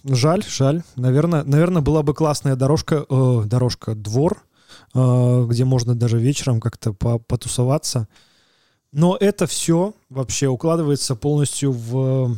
жаль, 0.05 0.43
жаль. 0.45 0.83
Наверное, 0.97 1.45
наверное 1.45 1.83
была 1.83 2.03
бы 2.03 2.15
классная 2.15 2.57
дорожка, 2.57 3.05
э, 3.09 3.43
дорожка, 3.47 3.95
двор, 3.95 4.45
э, 4.93 5.47
где 5.49 5.65
можно 5.65 5.95
даже 5.95 6.19
вечером 6.19 6.61
как-то 6.61 6.93
потусоваться. 6.93 8.09
Но 8.93 9.17
это 9.19 9.47
все 9.47 9.95
вообще 10.09 10.49
укладывается 10.49 11.15
полностью 11.15 11.73
в 11.73 12.37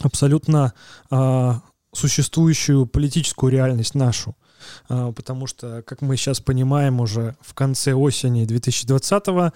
абсолютно 0.00 0.72
э, 1.10 1.52
существующую 1.92 2.86
политическую 2.86 3.52
реальность 3.52 3.94
нашу. 3.94 4.36
А, 4.88 5.12
потому 5.12 5.46
что, 5.46 5.82
как 5.86 6.02
мы 6.02 6.16
сейчас 6.16 6.40
понимаем, 6.40 7.00
уже 7.00 7.36
в 7.40 7.54
конце 7.54 7.94
осени 7.94 8.46
2020-го 8.46 9.52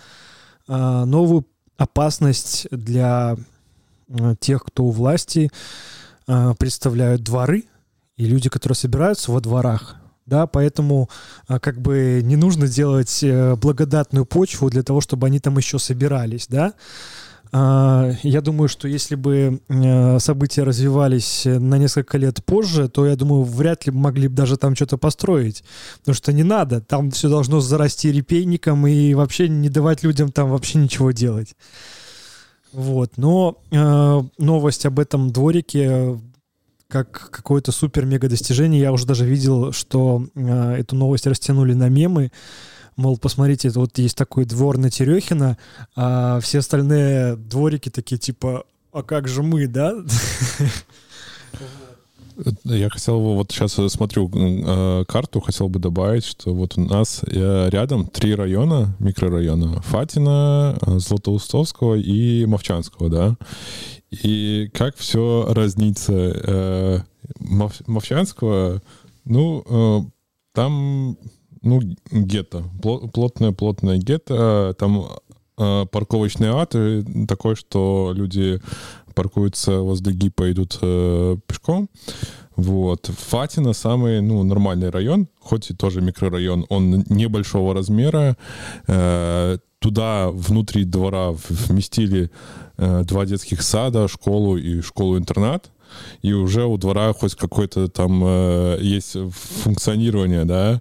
а, 0.68 1.04
новую 1.04 1.46
опасность 1.76 2.66
для 2.70 3.36
а, 4.08 4.36
тех, 4.36 4.64
кто 4.64 4.84
у 4.84 4.90
власти, 4.90 5.50
представляют 6.58 7.22
дворы 7.24 7.64
и 8.16 8.26
люди, 8.26 8.48
которые 8.48 8.76
собираются 8.76 9.32
во 9.32 9.40
дворах. 9.40 9.96
Да, 10.24 10.46
поэтому 10.46 11.10
как 11.48 11.80
бы 11.80 12.20
не 12.22 12.36
нужно 12.36 12.68
делать 12.68 13.24
э, 13.24 13.56
благодатную 13.56 14.24
почву 14.24 14.70
для 14.70 14.84
того, 14.84 15.00
чтобы 15.00 15.26
они 15.26 15.40
там 15.40 15.56
еще 15.58 15.80
собирались, 15.80 16.46
да. 16.46 16.74
А, 17.54 18.12
я 18.22 18.40
думаю, 18.40 18.68
что 18.68 18.88
если 18.88 19.14
бы 19.14 19.60
э, 19.68 20.18
события 20.18 20.62
развивались 20.62 21.42
на 21.44 21.76
несколько 21.76 22.16
лет 22.16 22.42
позже, 22.42 22.88
то, 22.88 23.06
я 23.06 23.14
думаю, 23.14 23.44
вряд 23.44 23.84
ли 23.84 23.92
могли 23.92 24.28
бы 24.28 24.34
даже 24.34 24.56
там 24.56 24.74
что-то 24.74 24.96
построить. 24.96 25.62
Потому 25.98 26.14
что 26.14 26.32
не 26.32 26.44
надо. 26.44 26.80
Там 26.80 27.10
все 27.10 27.28
должно 27.28 27.60
зарасти 27.60 28.10
репейником 28.10 28.86
и 28.86 29.12
вообще 29.12 29.50
не 29.50 29.68
давать 29.68 30.02
людям 30.02 30.32
там 30.32 30.48
вообще 30.48 30.78
ничего 30.78 31.10
делать. 31.10 31.54
Вот. 32.72 33.18
Но 33.18 33.58
э, 33.70 34.22
новость 34.38 34.86
об 34.86 34.98
этом 34.98 35.30
дворике 35.30 36.18
как 36.88 37.30
какое-то 37.30 37.72
супер-мега 37.72 38.28
достижение. 38.28 38.80
Я 38.80 38.92
уже 38.92 39.06
даже 39.06 39.26
видел, 39.26 39.72
что 39.72 40.26
э, 40.34 40.76
эту 40.78 40.96
новость 40.96 41.26
растянули 41.26 41.74
на 41.74 41.90
мемы 41.90 42.32
мол, 42.96 43.18
посмотрите, 43.18 43.70
вот 43.70 43.98
есть 43.98 44.16
такой 44.16 44.44
двор 44.44 44.78
на 44.78 44.90
Терехина, 44.90 45.56
а 45.96 46.40
все 46.40 46.58
остальные 46.58 47.36
дворики 47.36 47.88
такие 47.88 48.18
типа, 48.18 48.64
а 48.92 49.02
как 49.02 49.28
же 49.28 49.42
мы, 49.42 49.66
да? 49.66 49.94
Я 52.64 52.88
хотел 52.88 53.20
вот 53.20 53.52
сейчас 53.52 53.74
смотрю 53.92 54.30
э, 54.34 55.04
карту, 55.06 55.40
хотел 55.40 55.68
бы 55.68 55.78
добавить, 55.78 56.24
что 56.24 56.54
вот 56.54 56.78
у 56.78 56.80
нас 56.80 57.22
э, 57.26 57.68
рядом 57.70 58.06
три 58.06 58.34
района, 58.34 58.96
микрорайона. 58.98 59.82
Фатина, 59.82 60.76
э, 60.80 60.98
Златоустовского 60.98 61.96
и 61.96 62.46
Мовчанского, 62.46 63.10
да. 63.10 63.36
И 64.10 64.70
как 64.72 64.96
все 64.96 65.46
разнится. 65.50 66.12
Э, 66.12 66.98
Мов, 67.38 67.74
Мовчанского, 67.86 68.82
ну, 69.24 70.10
там 70.54 71.16
ну, 71.62 71.80
гетто. 72.10 72.64
Плотное-плотное 72.82 73.98
гетто. 73.98 74.74
Там 74.78 75.06
э, 75.58 75.86
парковочный 75.90 76.48
ад 76.48 76.74
такой, 77.28 77.56
что 77.56 78.12
люди 78.14 78.60
паркуются 79.14 79.80
возле 79.80 80.12
ГИПа, 80.12 80.50
идут 80.50 80.78
э, 80.82 81.36
пешком. 81.46 81.88
Вот. 82.56 83.06
Фатина 83.06 83.72
самый, 83.72 84.20
ну, 84.20 84.42
нормальный 84.42 84.90
район, 84.90 85.28
хоть 85.40 85.70
и 85.70 85.74
тоже 85.74 86.00
микрорайон. 86.00 86.66
Он 86.68 87.04
небольшого 87.08 87.74
размера. 87.74 88.36
Э, 88.86 89.58
туда 89.78 90.30
внутри 90.30 90.84
двора 90.84 91.32
вместили 91.48 92.30
э, 92.76 93.04
два 93.04 93.26
детских 93.26 93.62
сада, 93.62 94.08
школу 94.08 94.56
и 94.56 94.80
школу-интернат 94.80 95.70
и 96.22 96.32
уже 96.32 96.64
у 96.64 96.76
двора 96.76 97.12
хоть 97.12 97.34
какое-то 97.34 97.88
там 97.88 98.22
э, 98.24 98.78
есть 98.80 99.16
функционирование, 99.62 100.44
да. 100.44 100.80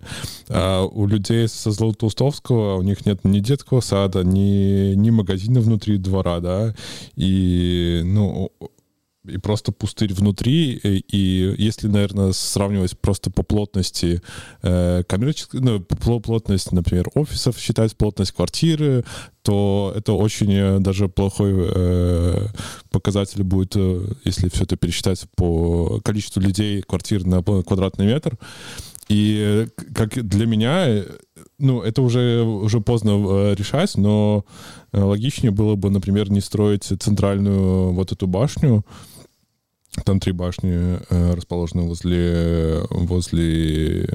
А 0.50 0.86
у 0.86 1.08
людей 1.08 1.48
со 1.48 1.72
Златоустовского 1.72 2.76
у 2.76 2.82
них 2.82 3.06
нет 3.06 3.24
ни 3.24 3.40
детского 3.40 3.82
сада, 3.82 4.24
ни, 4.24 4.94
ни 4.96 5.10
магазина 5.10 5.62
внутри 5.62 5.98
двора, 5.98 6.40
да. 6.40 6.76
И, 7.16 8.02
ну, 8.04 8.52
и 9.26 9.38
просто 9.38 9.72
пустырь 9.72 10.14
внутри, 10.14 10.74
и, 10.74 11.04
и 11.08 11.56
если, 11.58 11.88
наверное, 11.88 12.32
сравнивать 12.32 12.98
просто 12.98 13.30
по 13.30 13.44
плотности 13.44 14.22
э, 14.64 15.04
коммерческой, 15.08 15.62
ну, 15.62 15.80
по 15.80 16.20
плотность, 16.20 16.72
например, 16.72 17.10
офисов, 17.14 17.58
считать 17.60 17.96
плотность 17.96 18.32
квартиры, 18.32 19.04
то 19.44 19.94
это 19.96 20.14
очень 20.14 20.54
э, 20.54 20.80
даже 20.80 21.08
плохой 21.08 21.54
э, 21.56 22.48
показатель 22.90 23.44
будет, 23.44 23.76
э, 23.76 24.14
если 24.24 24.50
все 24.50 24.64
это 24.64 24.76
пересчитать 24.76 25.26
по 25.36 26.00
количеству 26.04 26.42
людей, 26.42 26.82
квартир 26.82 27.26
на 27.26 27.44
квадратный 27.44 28.06
метр. 28.06 28.38
И 29.08 29.68
как 29.94 30.26
для 30.26 30.46
меня, 30.46 31.04
ну, 31.60 31.82
это 31.82 32.02
уже, 32.02 32.44
уже 32.44 32.80
поздно 32.80 33.54
решать, 33.54 33.98
но 33.98 34.46
логичнее 34.94 35.52
было 35.52 35.76
бы, 35.76 35.90
например, 35.90 36.32
не 36.32 36.40
строить 36.40 36.86
центральную 36.86 37.92
вот 37.92 38.14
эту 38.14 38.28
башню, 38.28 38.86
там 40.06 40.20
три 40.20 40.32
башни 40.32 41.00
э, 41.10 41.34
расположены 41.34 41.84
возле, 41.84 42.82
возле 42.90 44.08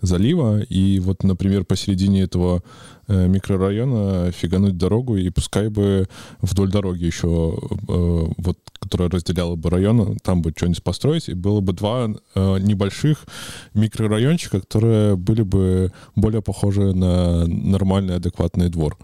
залива. 0.00 0.62
И 0.62 1.00
вот, 1.00 1.22
например, 1.24 1.64
посередине 1.64 2.22
этого 2.22 2.62
э, 3.08 3.26
микрорайона 3.26 4.30
фигануть 4.30 4.76
дорогу, 4.76 5.16
и 5.16 5.28
пускай 5.30 5.68
бы 5.68 6.08
вдоль 6.40 6.70
дороги 6.70 7.04
еще, 7.04 7.58
э, 7.88 8.26
вот, 8.38 8.58
которая 8.78 9.10
разделяла 9.10 9.56
бы 9.56 9.68
район, 9.68 10.16
там 10.22 10.42
бы 10.42 10.52
что-нибудь 10.56 10.82
построить, 10.82 11.28
и 11.28 11.34
было 11.34 11.60
бы 11.60 11.72
два 11.72 12.08
небольших 12.36 13.26
микрорайончика, 13.74 14.60
которые 14.60 15.16
были 15.16 15.42
бы 15.42 15.92
более 16.14 16.40
похожи 16.40 16.94
на 16.94 17.46
нормальный, 17.46 18.16
адекватный 18.16 18.68
двор. 18.68 18.96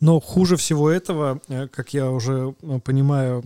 Но 0.00 0.20
хуже 0.20 0.56
всего 0.56 0.90
этого, 0.90 1.40
как 1.72 1.94
я 1.94 2.10
уже 2.10 2.54
понимаю, 2.84 3.42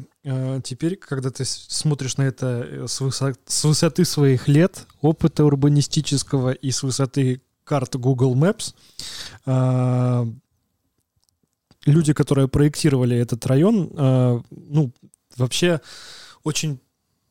теперь, 0.62 0.96
когда 0.96 1.30
ты 1.30 1.44
смотришь 1.44 2.16
на 2.16 2.22
это 2.22 2.86
с, 2.86 3.00
высот, 3.00 3.38
с 3.46 3.64
высоты 3.64 4.04
своих 4.04 4.48
лет, 4.48 4.86
опыта 5.00 5.44
урбанистического 5.44 6.52
и 6.52 6.70
с 6.70 6.82
высоты 6.82 7.40
карт 7.64 7.96
Google 7.96 8.34
Maps, 8.34 8.74
люди, 11.86 12.12
которые 12.12 12.48
проектировали 12.48 13.16
этот 13.16 13.46
район, 13.46 13.90
ну, 13.94 14.92
вообще 15.36 15.80
очень 16.42 16.80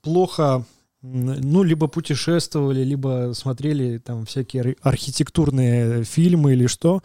плохо 0.01 0.65
ну, 1.01 1.63
либо 1.63 1.87
путешествовали, 1.87 2.83
либо 2.83 3.31
смотрели 3.33 3.97
там 3.99 4.25
всякие 4.25 4.75
архитектурные 4.81 6.03
фильмы 6.03 6.53
или 6.53 6.67
что. 6.67 7.01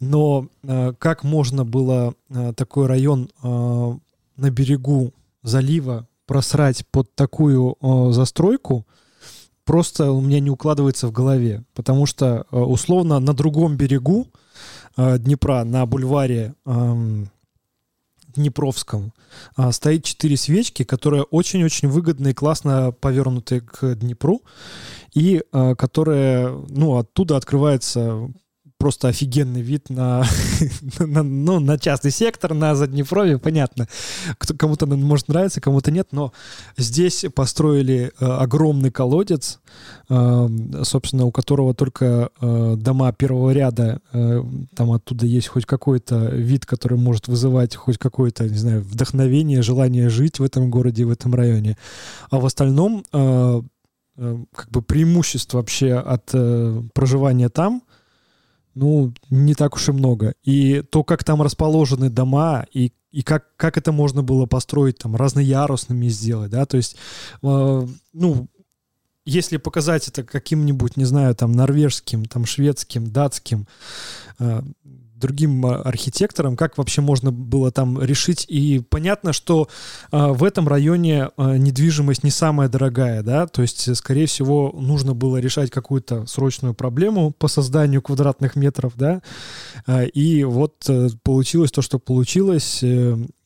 Но 0.00 0.48
э, 0.62 0.92
как 0.98 1.22
можно 1.24 1.64
было 1.64 2.14
э, 2.28 2.52
такой 2.56 2.86
район 2.86 3.30
э, 3.42 3.46
на 4.36 4.50
берегу 4.50 5.12
залива 5.42 6.06
просрать 6.26 6.86
под 6.90 7.14
такую 7.14 7.76
э, 7.80 8.12
застройку, 8.12 8.86
просто 9.64 10.12
у 10.12 10.20
меня 10.20 10.40
не 10.40 10.50
укладывается 10.50 11.08
в 11.08 11.12
голове. 11.12 11.64
Потому 11.74 12.06
что, 12.06 12.46
э, 12.50 12.56
условно, 12.56 13.18
на 13.18 13.34
другом 13.34 13.76
берегу 13.76 14.28
э, 14.96 15.18
Днепра, 15.18 15.64
на 15.64 15.86
бульваре 15.86 16.54
э, 16.64 17.24
Днепровском 18.34 19.12
а, 19.56 19.72
стоит 19.72 20.04
четыре 20.04 20.36
свечки, 20.36 20.84
которые 20.84 21.24
очень-очень 21.24 21.88
выгодно 21.88 22.28
и 22.28 22.34
классно 22.34 22.92
повернуты 22.92 23.60
к 23.60 23.94
Днепру, 23.96 24.42
и 25.14 25.42
а, 25.52 25.74
которые, 25.74 26.64
ну, 26.68 26.96
оттуда 26.96 27.36
открывается 27.36 28.30
просто 28.80 29.08
офигенный 29.08 29.60
вид 29.60 29.90
на, 29.90 30.24
на, 30.98 31.22
ну, 31.22 31.60
на 31.60 31.78
частный 31.78 32.10
сектор, 32.10 32.54
на 32.54 32.74
Заднепровье, 32.74 33.38
понятно. 33.38 33.86
Кто, 34.38 34.54
кому-то 34.54 34.86
может 34.86 35.28
нравиться, 35.28 35.60
кому-то 35.60 35.90
нет, 35.90 36.08
но 36.12 36.32
здесь 36.78 37.26
построили 37.34 38.10
э, 38.18 38.24
огромный 38.24 38.90
колодец, 38.90 39.60
э, 40.08 40.48
собственно, 40.82 41.26
у 41.26 41.30
которого 41.30 41.74
только 41.74 42.30
э, 42.40 42.74
дома 42.76 43.12
первого 43.12 43.50
ряда, 43.50 44.00
э, 44.12 44.42
там 44.74 44.92
оттуда 44.92 45.26
есть 45.26 45.48
хоть 45.48 45.66
какой-то 45.66 46.30
вид, 46.30 46.64
который 46.64 46.98
может 46.98 47.28
вызывать 47.28 47.76
хоть 47.76 47.98
какое-то, 47.98 48.48
не 48.48 48.56
знаю, 48.56 48.80
вдохновение, 48.80 49.62
желание 49.62 50.08
жить 50.08 50.38
в 50.38 50.42
этом 50.42 50.70
городе, 50.70 51.04
в 51.04 51.10
этом 51.10 51.34
районе. 51.34 51.76
А 52.30 52.38
в 52.38 52.46
остальном 52.46 53.04
как 54.16 54.70
бы 54.70 54.82
преимущество 54.82 55.58
вообще 55.58 55.94
от 55.94 56.30
э, 56.34 56.82
проживания 56.92 57.48
там 57.48 57.82
ну, 58.80 59.12
не 59.28 59.54
так 59.54 59.74
уж 59.76 59.90
и 59.90 59.92
много. 59.92 60.34
И 60.42 60.82
то, 60.90 61.04
как 61.04 61.22
там 61.22 61.42
расположены 61.42 62.08
дома, 62.08 62.64
и, 62.72 62.92
и 63.10 63.22
как, 63.22 63.54
как 63.56 63.76
это 63.76 63.92
можно 63.92 64.22
было 64.22 64.46
построить, 64.46 64.96
там, 64.96 65.16
разноярусными 65.16 66.08
сделать, 66.08 66.50
да, 66.50 66.64
то 66.64 66.78
есть, 66.78 66.96
э, 67.42 67.86
ну, 68.14 68.48
если 69.26 69.58
показать 69.58 70.08
это 70.08 70.24
каким-нибудь, 70.24 70.96
не 70.96 71.04
знаю, 71.04 71.34
там, 71.34 71.52
норвежским, 71.52 72.24
там, 72.24 72.46
шведским, 72.46 73.10
датским, 73.10 73.66
э, 74.38 74.62
другим 75.20 75.64
а, 75.66 75.82
архитекторам, 75.82 76.56
как 76.56 76.78
вообще 76.78 77.00
можно 77.00 77.30
было 77.30 77.70
там 77.70 78.02
решить. 78.02 78.44
И 78.48 78.80
понятно, 78.88 79.32
что 79.32 79.68
э, 80.10 80.26
в 80.32 80.44
этом 80.44 80.68
районе 80.68 81.30
э, 81.36 81.56
недвижимость 81.56 82.24
не 82.24 82.30
самая 82.30 82.68
дорогая, 82.68 83.22
да, 83.22 83.46
то 83.46 83.62
есть, 83.62 83.94
скорее 83.96 84.26
всего, 84.26 84.74
нужно 84.78 85.14
было 85.14 85.36
решать 85.36 85.70
какую-то 85.70 86.26
срочную 86.26 86.74
проблему 86.74 87.30
по 87.30 87.48
созданию 87.48 88.02
квадратных 88.02 88.56
метров, 88.56 88.94
да, 88.96 89.22
э, 89.86 90.06
и 90.08 90.44
вот 90.44 90.88
э, 90.88 91.08
получилось 91.22 91.70
то, 91.70 91.82
что 91.82 91.98
получилось. 91.98 92.82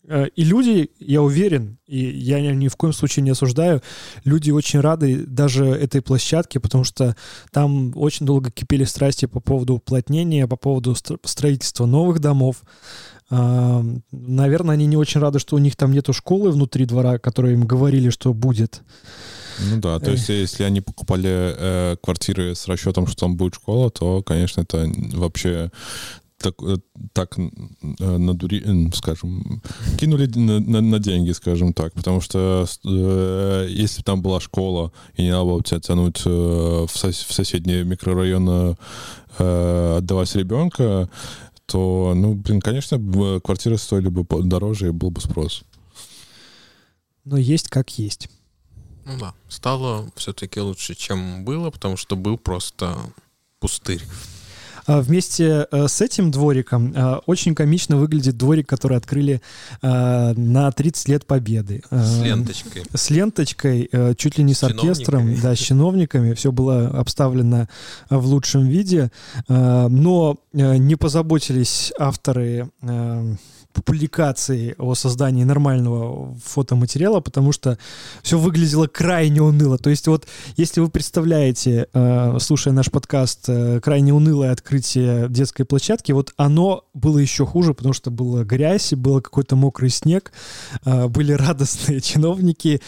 Э, 0.07 0.25
Э, 0.25 0.29
и 0.37 0.45
люди, 0.45 0.91
я 0.99 1.23
уверен, 1.23 1.79
и 1.87 1.99
я 1.99 2.41
ни 2.41 2.69
в 2.69 2.77
коем 2.77 2.93
случае 2.93 3.23
не 3.23 3.31
осуждаю, 3.31 3.83
люди 4.25 4.51
очень 4.51 4.81
рады 4.81 5.25
даже 5.27 5.65
этой 5.67 6.03
площадке, 6.03 6.61
потому 6.61 6.85
что 6.85 7.17
там 7.53 7.93
очень 7.97 8.27
долго 8.27 8.51
кипели 8.51 8.85
страсти 8.85 9.27
по 9.27 9.41
поводу 9.41 9.75
уплотнения, 9.75 10.47
по 10.47 10.57
поводу 10.57 10.95
строительства 10.95 11.87
новых 11.87 12.21
домов. 12.21 12.63
А, 13.31 13.83
наверное, 14.13 14.75
они 14.75 14.87
не 14.87 14.97
очень 14.97 15.21
рады, 15.21 15.39
что 15.39 15.57
у 15.57 15.59
них 15.59 15.77
там 15.77 15.93
нету 15.93 16.13
школы 16.13 16.51
внутри 16.51 16.85
двора, 16.85 17.19
которые 17.19 17.55
им 17.55 17.67
говорили, 17.67 18.11
что 18.11 18.35
будет. 18.35 18.83
Ну 19.71 19.81
да, 19.81 20.01
то 20.01 20.11
есть 20.11 20.29
если 20.29 20.65
они 20.65 20.81
покупали 20.81 21.31
э, 21.31 21.97
квартиры 22.03 22.55
с 22.55 22.67
расчетом, 22.67 23.07
что 23.07 23.21
там 23.21 23.37
будет 23.37 23.55
школа, 23.55 23.91
то, 23.91 24.23
конечно, 24.23 24.63
это 24.63 24.91
вообще 25.13 25.71
так, 26.45 26.63
э, 26.63 26.77
так 27.13 27.39
э, 27.39 28.19
надури, 28.19 28.91
скажем, 28.93 29.63
кинули 29.99 30.27
на, 30.27 30.61
на, 30.61 30.81
на 30.81 30.99
деньги, 30.99 31.33
скажем 31.33 31.73
так, 31.73 31.95
потому 31.95 32.21
что 32.21 32.67
э, 32.85 33.67
если 33.71 34.01
бы 34.01 34.05
там 34.05 34.23
была 34.23 34.41
школа 34.41 34.93
и 35.17 35.23
не 35.23 35.31
надо 35.31 35.45
было 35.45 35.63
тебя 35.63 35.81
тянуть 35.81 36.21
э, 36.27 36.29
в, 36.29 36.91
сос, 36.91 37.25
в 37.25 37.33
соседние 37.33 37.85
микрорайоны 37.85 38.77
э, 39.39 39.97
отдавать 39.99 40.37
ребенка, 40.37 41.09
то, 41.67 42.13
ну, 42.15 42.35
блин, 42.35 42.61
конечно, 42.61 42.99
квартиры 43.41 43.79
стоили 43.79 44.09
бы 44.09 44.27
дороже 44.43 44.89
и 44.89 44.91
был 44.91 45.11
бы 45.11 45.23
спрос. 45.23 45.65
Но 47.25 47.39
есть 47.39 47.69
как 47.69 47.99
есть. 47.99 48.29
Ну 49.07 49.19
да, 49.19 49.35
стало 49.49 50.11
все-таки 50.15 50.61
лучше, 50.61 50.95
чем 50.95 51.45
было, 51.45 51.71
потому 51.71 51.97
что 51.97 52.17
был 52.17 52.37
просто 52.37 52.97
пустырь. 53.61 54.03
А 54.87 55.01
вместе 55.01 55.67
э, 55.71 55.89
с 55.89 56.01
этим 56.01 56.31
двориком 56.31 56.93
э, 56.95 57.17
очень 57.27 57.55
комично 57.55 57.97
выглядит 57.97 58.37
дворик, 58.37 58.69
который 58.69 58.97
открыли 58.97 59.41
э, 59.83 60.33
на 60.35 60.71
30 60.71 61.09
лет 61.09 61.27
Победы. 61.27 61.83
С 61.91 62.23
ленточкой. 62.23 62.83
С 62.93 63.11
ленточкой, 63.11 63.91
чуть 64.17 64.39
ли 64.39 64.45
не 64.45 64.55
с, 64.55 64.59
с 64.59 64.65
оркестром, 64.65 65.35
да, 65.41 65.55
с 65.55 65.59
чиновниками. 65.59 66.35
Все 66.35 66.53
было 66.53 66.89
обставлено 66.89 67.69
в 68.11 68.27
лучшем 68.27 68.67
виде. 68.67 69.11
Но 69.49 70.39
не 70.53 70.97
позаботились 70.97 71.93
авторы 71.99 72.71
публикации 73.83 74.75
о 74.79 74.95
создании 74.95 75.45
нормального 75.45 76.35
фотоматериала, 76.45 77.21
потому 77.21 77.53
что 77.53 77.79
все 78.23 78.39
выглядело 78.39 78.87
крайне 78.87 79.43
уныло. 79.43 79.79
То 79.79 79.91
есть 79.91 80.07
вот 80.07 80.27
если 80.57 80.81
вы 80.81 80.89
представляете, 80.89 81.89
э, 81.93 82.39
слушая 82.41 82.75
наш 82.75 82.91
подкаст, 82.91 83.45
э, 83.49 83.81
крайне 83.81 84.13
унылое 84.13 84.53
открытие 84.53 85.29
детской 85.29 85.65
площадки, 85.65 86.13
вот 86.13 86.33
оно 86.37 86.85
было 86.95 87.19
еще 87.19 87.47
хуже, 87.47 87.75
потому 87.75 87.95
что 87.95 88.11
была 88.11 88.45
грязь, 88.45 88.93
было 88.93 89.21
какой-то 89.21 89.57
мокрый 89.57 89.91
снег, 89.91 90.33
э, 90.85 91.09
были 91.09 91.33
радостные 91.33 92.01
чиновники, 92.01 92.81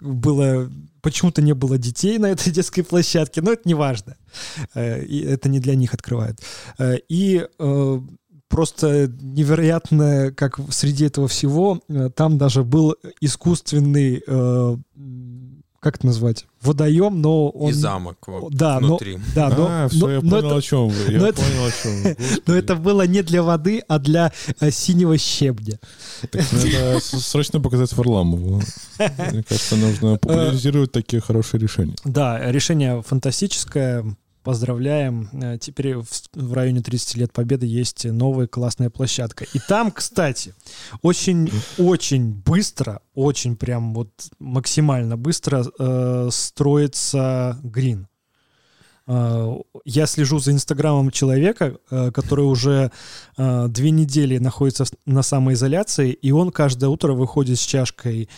было 0.00 0.70
почему-то 1.00 1.42
не 1.42 1.54
было 1.54 1.78
детей 1.78 2.18
на 2.18 2.26
этой 2.26 2.52
детской 2.52 2.82
площадке, 2.82 3.40
но 3.40 3.52
это 3.52 3.62
не 3.64 3.74
важно. 3.74 4.16
И 4.76 5.24
это 5.26 5.48
не 5.48 5.60
для 5.60 5.74
них 5.74 5.94
открывает. 5.94 6.40
И 7.08 7.46
просто 8.48 9.08
невероятно, 9.20 10.32
как 10.34 10.58
среди 10.70 11.06
этого 11.06 11.28
всего, 11.28 11.80
э, 11.88 12.10
там 12.14 12.38
даже 12.38 12.64
был 12.64 12.96
искусственный, 13.20 14.22
э, 14.26 14.76
как 15.80 15.96
это 15.96 16.06
назвать, 16.06 16.46
водоем, 16.60 17.20
но 17.20 17.50
он... 17.50 17.70
И 17.70 17.72
замок 17.72 18.16
да, 18.50 18.78
внутри. 18.78 19.16
Но, 19.16 19.22
да, 19.34 19.48
но, 19.50 19.66
а, 19.70 19.88
все, 19.88 19.98
но, 19.98 20.10
я 20.10 20.20
но 20.20 20.30
понял, 20.30 20.46
это, 20.46 20.56
о 20.56 20.62
чем 20.62 20.88
вы. 20.88 21.12
Я 21.12 21.20
но 21.20 21.32
понял, 21.32 21.66
это, 21.66 21.66
о 21.66 21.72
чем 21.82 22.40
Но 22.46 22.54
это 22.54 22.74
было 22.76 23.06
не 23.06 23.22
для 23.22 23.42
воды, 23.42 23.82
а 23.86 23.98
для 23.98 24.32
э, 24.60 24.70
синего 24.70 25.16
щебня. 25.18 25.78
Так 26.30 26.44
надо 26.52 27.00
срочно 27.00 27.60
показать 27.60 27.92
Варламову. 27.92 28.60
Мне 28.98 29.42
кажется, 29.44 29.76
нужно 29.76 30.18
популяризировать 30.18 30.90
такие 30.90 31.20
хорошие 31.20 31.60
решения. 31.60 31.94
Да, 32.04 32.50
решение 32.50 33.02
фантастическое 33.02 34.04
Поздравляем. 34.42 35.28
Э, 35.32 35.58
теперь 35.58 35.96
в 35.96 36.52
районе 36.52 36.82
30 36.82 37.16
лет 37.16 37.32
Победы 37.32 37.66
есть 37.66 38.04
новая 38.04 38.46
классная 38.46 38.90
площадка. 38.90 39.44
И 39.52 39.58
там, 39.68 39.90
кстати, 39.90 40.54
очень-очень 41.02 42.32
быстро, 42.32 43.00
очень 43.14 43.56
прям 43.56 43.94
вот 43.94 44.10
максимально 44.38 45.16
быстро 45.16 45.64
э, 45.78 46.28
строится 46.32 47.58
грин. 47.62 48.07
Э, 49.08 49.56
я 49.84 50.06
слежу 50.06 50.38
за 50.38 50.52
инстаграмом 50.52 51.10
человека, 51.10 51.78
э, 51.90 52.10
который 52.12 52.44
уже 52.44 52.92
э, 53.36 53.66
две 53.68 53.90
недели 53.90 54.36
находится 54.38 54.84
на 55.06 55.22
самоизоляции, 55.22 56.12
и 56.12 56.30
он 56.30 56.52
каждое 56.52 56.90
утро 56.90 57.14
выходит 57.14 57.58
с 57.58 57.62
чашкой 57.62 58.28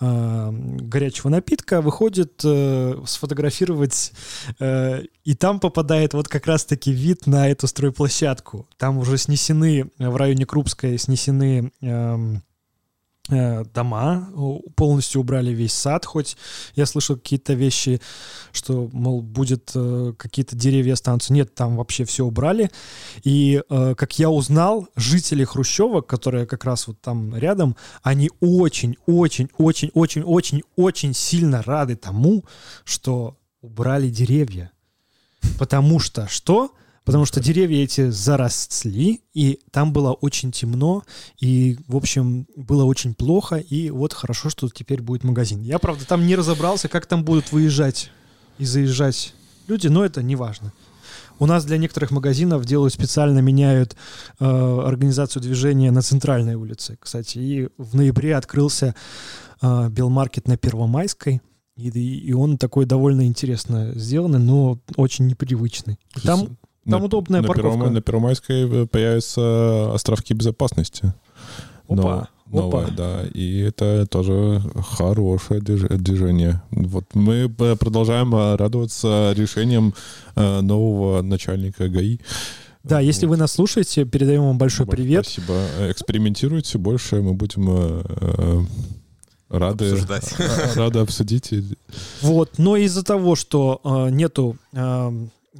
горячего 0.00 1.28
напитка, 1.28 1.80
выходит 1.80 2.40
сфотографировать, 2.40 4.12
и 4.60 5.34
там 5.34 5.60
попадает 5.60 6.14
вот 6.14 6.28
как 6.28 6.46
раз-таки 6.46 6.92
вид 6.92 7.26
на 7.26 7.48
эту 7.48 7.66
стройплощадку. 7.66 8.66
Там 8.78 8.98
уже 8.98 9.18
снесены 9.18 9.90
в 9.98 10.16
районе 10.16 10.46
Крупской, 10.46 10.96
снесены 10.98 11.72
эм, 11.82 12.42
дома, 13.28 14.28
полностью 14.74 15.20
убрали 15.20 15.50
весь 15.50 15.72
сад, 15.72 16.04
хоть 16.04 16.36
я 16.74 16.86
слышал 16.86 17.16
какие-то 17.16 17.52
вещи, 17.52 18.00
что, 18.52 18.88
мол, 18.92 19.22
будет 19.22 19.70
э, 19.74 20.14
какие-то 20.16 20.56
деревья 20.56 20.94
останутся. 20.94 21.32
Нет, 21.32 21.54
там 21.54 21.76
вообще 21.76 22.04
все 22.04 22.24
убрали. 22.24 22.70
И, 23.22 23.62
э, 23.68 23.94
как 23.94 24.18
я 24.18 24.30
узнал, 24.30 24.88
жители 24.96 25.44
Хрущева, 25.44 26.00
которые 26.00 26.46
как 26.46 26.64
раз 26.64 26.88
вот 26.88 27.00
там 27.00 27.36
рядом, 27.36 27.76
они 28.02 28.30
очень, 28.40 28.96
очень, 29.06 29.48
очень, 29.58 29.90
очень, 29.94 30.22
очень, 30.22 30.62
очень 30.76 31.14
сильно 31.14 31.62
рады 31.62 31.96
тому, 31.96 32.44
что 32.84 33.36
убрали 33.60 34.08
деревья. 34.08 34.72
Потому 35.58 36.00
что 36.00 36.26
что? 36.26 36.72
Потому 37.10 37.24
что 37.24 37.40
деревья 37.40 37.82
эти 37.82 38.08
заросли, 38.10 39.22
и 39.34 39.58
там 39.72 39.92
было 39.92 40.12
очень 40.12 40.52
темно, 40.52 41.02
и, 41.40 41.76
в 41.88 41.96
общем, 41.96 42.46
было 42.54 42.84
очень 42.84 43.14
плохо, 43.14 43.56
и 43.56 43.90
вот 43.90 44.12
хорошо, 44.12 44.48
что 44.48 44.68
теперь 44.68 45.02
будет 45.02 45.24
магазин. 45.24 45.60
Я, 45.60 45.80
правда, 45.80 46.06
там 46.06 46.24
не 46.24 46.36
разобрался, 46.36 46.86
как 46.86 47.06
там 47.06 47.24
будут 47.24 47.50
выезжать 47.50 48.12
и 48.58 48.64
заезжать 48.64 49.34
люди, 49.66 49.88
но 49.88 50.04
это 50.04 50.22
не 50.22 50.36
важно. 50.36 50.72
У 51.40 51.46
нас 51.46 51.64
для 51.64 51.78
некоторых 51.78 52.12
магазинов 52.12 52.64
делают 52.64 52.94
специально, 52.94 53.40
меняют 53.40 53.96
э, 54.38 54.44
организацию 54.44 55.42
движения 55.42 55.90
на 55.90 56.02
центральной 56.02 56.54
улице, 56.54 56.96
кстати. 57.00 57.38
И 57.38 57.68
в 57.76 57.96
ноябре 57.96 58.36
открылся 58.36 58.94
э, 59.60 59.88
Белмаркет 59.90 60.46
на 60.46 60.56
Первомайской. 60.56 61.42
И, 61.76 61.88
и 61.88 62.32
он 62.34 62.56
такой 62.56 62.86
довольно 62.86 63.26
интересно 63.26 63.98
сделанный, 63.98 64.38
но 64.38 64.78
очень 64.94 65.26
непривычный. 65.26 65.98
Там 66.22 66.56
там 66.84 67.00
на, 67.00 67.04
удобная 67.06 67.42
на 67.42 67.48
парковка. 67.48 67.78
Первом, 67.78 67.94
на 67.94 68.00
Первомайской 68.00 68.86
появятся 68.86 69.92
островки 69.94 70.34
безопасности. 70.34 71.12
Опа. 71.88 72.28
Новое, 72.46 72.84
Опа. 72.84 72.90
да. 72.96 73.22
И 73.32 73.60
это 73.60 74.06
тоже 74.06 74.62
хорошее 74.82 75.60
движение. 75.60 76.62
Вот 76.70 77.04
мы 77.14 77.48
продолжаем 77.48 78.34
радоваться 78.34 79.32
решениям 79.36 79.94
э, 80.34 80.60
нового 80.60 81.22
начальника 81.22 81.88
ГАИ. 81.88 82.18
Да, 82.82 82.96
вот. 82.96 83.02
если 83.02 83.26
вы 83.26 83.36
нас 83.36 83.52
слушаете, 83.52 84.04
передаем 84.04 84.42
вам 84.42 84.58
большой 84.58 84.86
Больше 84.86 84.96
привет. 84.96 85.26
Спасибо. 85.26 85.54
Экспериментируйте 85.90 86.78
больше, 86.78 87.20
мы 87.20 87.34
будем 87.34 87.68
э, 87.70 88.64
рады, 89.50 89.92
Обсуждать. 89.92 90.34
рады 90.76 90.98
обсудить. 91.00 91.52
Вот, 92.22 92.58
но 92.58 92.76
из-за 92.76 93.04
того, 93.04 93.36
что 93.36 93.80
э, 93.84 94.10
нету 94.10 94.56
э, 94.72 95.12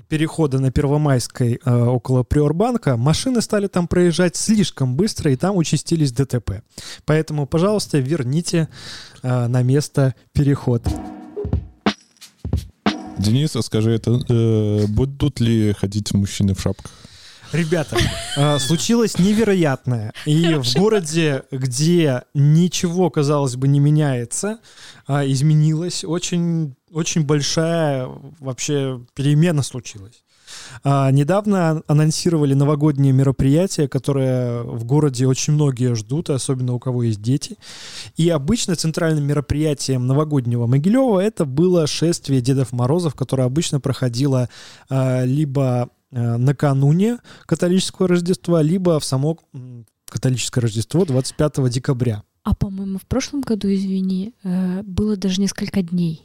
перехода 0.08 0.60
на 0.60 0.70
Первомайской 0.70 1.60
э, 1.64 1.82
около 1.84 2.22
Приорбанка 2.22 2.96
машины 2.96 3.40
стали 3.40 3.66
там 3.66 3.88
проезжать 3.88 4.36
слишком 4.36 4.96
быстро, 4.96 5.32
и 5.32 5.36
там 5.36 5.56
участились 5.56 6.12
ДТП. 6.12 6.62
Поэтому, 7.04 7.46
пожалуйста, 7.46 7.98
верните 7.98 8.68
э, 9.22 9.46
на 9.46 9.62
место 9.62 10.14
переход. 10.32 10.86
Денис, 13.18 13.54
а 13.56 13.62
скажи, 13.62 13.92
это 13.92 14.18
э, 14.28 14.86
будут 14.86 15.40
ли 15.40 15.72
ходить 15.72 16.14
мужчины 16.14 16.54
в 16.54 16.60
шапках? 16.60 16.90
Ребята, 17.52 17.96
э, 18.36 18.58
случилось 18.58 19.18
невероятное. 19.18 20.12
И 20.24 20.54
в 20.54 20.74
городе, 20.74 21.42
где 21.50 22.22
ничего, 22.32 23.10
казалось 23.10 23.56
бы, 23.56 23.66
не 23.68 23.80
меняется, 23.80 24.58
э, 25.08 25.30
изменилось 25.30 26.04
очень 26.04 26.74
очень 26.92 27.24
большая 27.24 28.08
вообще 28.40 29.00
перемена 29.14 29.62
случилась. 29.62 30.24
А, 30.82 31.10
недавно 31.10 31.82
анонсировали 31.86 32.54
новогоднее 32.54 33.12
мероприятие, 33.12 33.88
которое 33.88 34.62
в 34.62 34.84
городе 34.84 35.26
очень 35.26 35.52
многие 35.52 35.94
ждут, 35.94 36.30
особенно 36.30 36.74
у 36.74 36.78
кого 36.78 37.04
есть 37.04 37.22
дети. 37.22 37.56
И 38.16 38.28
обычно 38.28 38.74
центральным 38.74 39.24
мероприятием 39.24 40.06
новогоднего 40.06 40.66
Могилева 40.66 41.20
это 41.20 41.44
было 41.44 41.86
шествие 41.86 42.40
Дедов 42.40 42.72
Морозов, 42.72 43.14
которое 43.14 43.44
обычно 43.44 43.80
проходило 43.80 44.48
а, 44.88 45.24
либо 45.24 45.82
а, 45.82 45.88
накануне 46.10 47.18
католического 47.46 48.08
Рождества, 48.08 48.62
либо 48.62 48.98
в 48.98 49.04
само 49.04 49.38
католическое 50.08 50.62
Рождество 50.62 51.04
25 51.04 51.68
декабря. 51.70 52.22
А, 52.42 52.54
по-моему, 52.54 52.98
в 52.98 53.06
прошлом 53.06 53.42
году, 53.42 53.72
извини, 53.72 54.34
э, 54.42 54.82
было 54.82 55.16
даже 55.16 55.40
несколько 55.40 55.82
дней. 55.82 56.22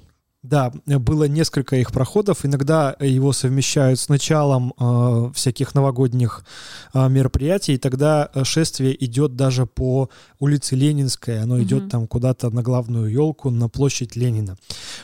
Да, 0.49 0.71
было 0.85 1.25
несколько 1.27 1.75
их 1.75 1.91
проходов. 1.91 2.45
Иногда 2.45 2.95
его 2.99 3.33
совмещают 3.33 3.99
с 3.99 4.09
началом 4.09 4.73
э, 4.79 5.31
всяких 5.33 5.75
новогодних 5.75 6.45
э, 6.93 7.09
мероприятий, 7.09 7.73
и 7.73 7.77
тогда 7.77 8.29
шествие 8.43 9.03
идет 9.05 9.35
даже 9.35 9.65
по 9.65 10.09
улице 10.39 10.75
Ленинская. 10.75 11.43
Оно 11.43 11.61
идет 11.61 11.83
Мгм. 11.83 11.89
там 11.89 12.07
куда-то 12.07 12.49
на 12.51 12.61
главную 12.61 13.11
елку, 13.11 13.49
на 13.49 13.69
площадь 13.69 14.15
Ленина. 14.15 14.57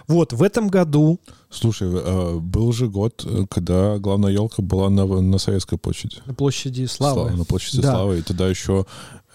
Вот, 0.07 0.33
в 0.33 0.43
этом 0.43 0.67
году 0.69 1.19
Слушай, 1.49 1.89
э, 1.91 2.37
был 2.39 2.71
же 2.71 2.87
год, 2.87 3.25
э, 3.25 3.45
когда 3.49 3.97
главная 3.97 4.31
елка 4.31 4.61
была 4.61 4.89
на, 4.89 5.05
на 5.05 5.37
Советской 5.37 5.77
площади. 5.77 6.17
на 6.25 6.33
площади 6.33 6.85
Славы. 6.85 7.31
на 7.31 7.43
площади 7.45 7.81
Да. 7.81 7.91
Славы. 7.91 8.19
И 8.19 8.21
тогда 8.21 8.47
еще 8.47 8.85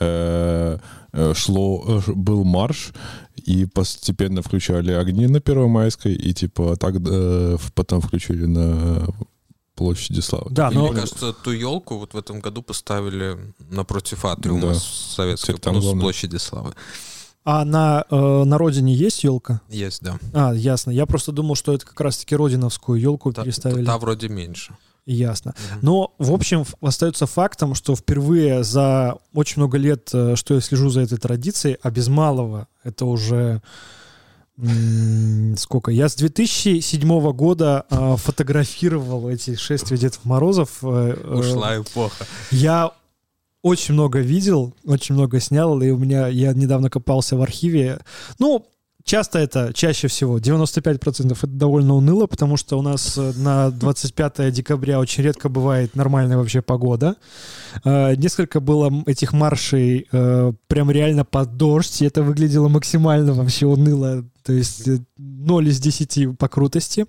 э, 0.00 0.78
э, 1.12 1.34
шло, 1.34 1.84
э, 2.06 2.12
был 2.12 2.44
марш, 2.44 2.92
и 3.46 3.64
постепенно 3.66 4.42
включали 4.42 4.92
огни 4.92 5.26
на 5.26 5.40
Первомайской, 5.40 6.14
и 6.14 6.34
типа 6.34 6.76
так 6.76 6.94
э, 6.96 7.56
потом 7.74 8.00
включили 8.00 8.46
на 8.46 9.06
площади 9.74 10.20
Славы. 10.20 10.50
Да, 10.50 10.70
но 10.70 10.88
Мне 10.88 11.00
кажется, 11.00 11.32
ту 11.32 11.50
елку 11.52 11.98
вот 11.98 12.14
в 12.14 12.16
этом 12.18 12.40
году 12.40 12.62
поставили 12.62 13.36
напротив 13.70 14.24
атриума 14.24 14.72
Да. 14.72 14.74
Советской 14.74 15.46
Теперь 15.52 15.60
там 15.60 15.74
ну, 15.74 15.80
с 15.80 15.84
главное. 15.84 16.00
площади 16.02 16.36
Славы. 16.38 16.72
а 17.44 17.64
на, 17.64 18.04
э, 18.10 18.44
на 18.44 18.58
родине 18.58 18.94
есть 18.94 19.22
елка? 19.24 19.60
Есть, 19.68 20.02
да. 20.02 20.18
А, 20.32 20.52
ясно. 20.54 20.90
Я 20.90 21.06
просто 21.06 21.30
думал, 21.32 21.54
что 21.56 21.72
это 21.72 21.84
как 21.86 22.00
раз-таки 22.00 22.34
родиновскую 22.34 22.98
елку 23.00 23.32
Та, 23.32 23.42
переставили. 23.42 23.84
та 23.84 23.96
вроде 23.98 24.28
меньше. 24.28 24.74
Ясно. 25.06 25.54
Мгм. 25.56 25.78
Но, 25.82 26.14
в 26.18 26.32
общем, 26.32 26.64
остается 26.80 27.26
фактом, 27.26 27.74
что 27.74 27.94
впервые 27.94 28.64
за 28.64 29.16
очень 29.32 29.62
много 29.62 29.78
лет, 29.78 30.10
э, 30.12 30.34
что 30.34 30.54
я 30.54 30.60
слежу 30.60 30.90
за 30.90 31.00
этой 31.02 31.16
традицией, 31.16 31.78
а 31.82 31.90
без 31.90 32.08
малого 32.08 32.66
это 32.82 33.06
уже 33.06 33.62
сколько? 35.56 35.90
Я 35.90 36.08
с 36.08 36.14
2007 36.14 37.32
года 37.32 37.84
э, 37.90 38.16
фотографировал 38.16 39.28
эти 39.28 39.54
шествия 39.54 39.98
Дедов 39.98 40.24
Морозов. 40.24 40.78
э, 40.82 41.14
э, 41.22 41.34
Ушла 41.34 41.76
эпоха. 41.76 42.24
Я 42.50 42.92
очень 43.62 43.94
много 43.94 44.20
видел, 44.20 44.74
очень 44.84 45.14
много 45.14 45.40
снял, 45.40 45.80
и 45.82 45.90
у 45.90 45.98
меня, 45.98 46.28
я 46.28 46.54
недавно 46.54 46.88
копался 46.88 47.36
в 47.36 47.42
архиве. 47.42 48.00
Ну, 48.38 48.64
часто 49.06 49.38
это, 49.38 49.72
чаще 49.72 50.08
всего, 50.08 50.38
95% 50.38 51.32
это 51.32 51.46
довольно 51.46 51.94
уныло, 51.94 52.26
потому 52.26 52.58
что 52.58 52.78
у 52.78 52.82
нас 52.82 53.16
э, 53.16 53.32
на 53.36 53.70
25 53.70 54.52
декабря 54.52 54.98
очень 55.00 55.22
редко 55.22 55.48
бывает 55.48 55.94
нормальная 55.96 56.36
вообще 56.36 56.60
погода. 56.60 57.16
Э, 57.84 58.14
Несколько 58.16 58.60
было 58.60 58.92
этих 59.06 59.32
маршей 59.32 60.08
э, 60.12 60.52
прям 60.66 60.90
реально 60.90 61.24
под 61.24 61.56
дождь, 61.56 62.02
и 62.02 62.04
это 62.04 62.22
выглядело 62.22 62.68
максимально 62.68 63.32
вообще 63.32 63.66
уныло, 63.66 64.24
то 64.46 64.52
есть 64.52 64.86
э, 64.86 64.98
0 65.18 65.68
из 65.68 65.80
10 65.80 66.38
по 66.38 66.48
крутости. 66.48 67.06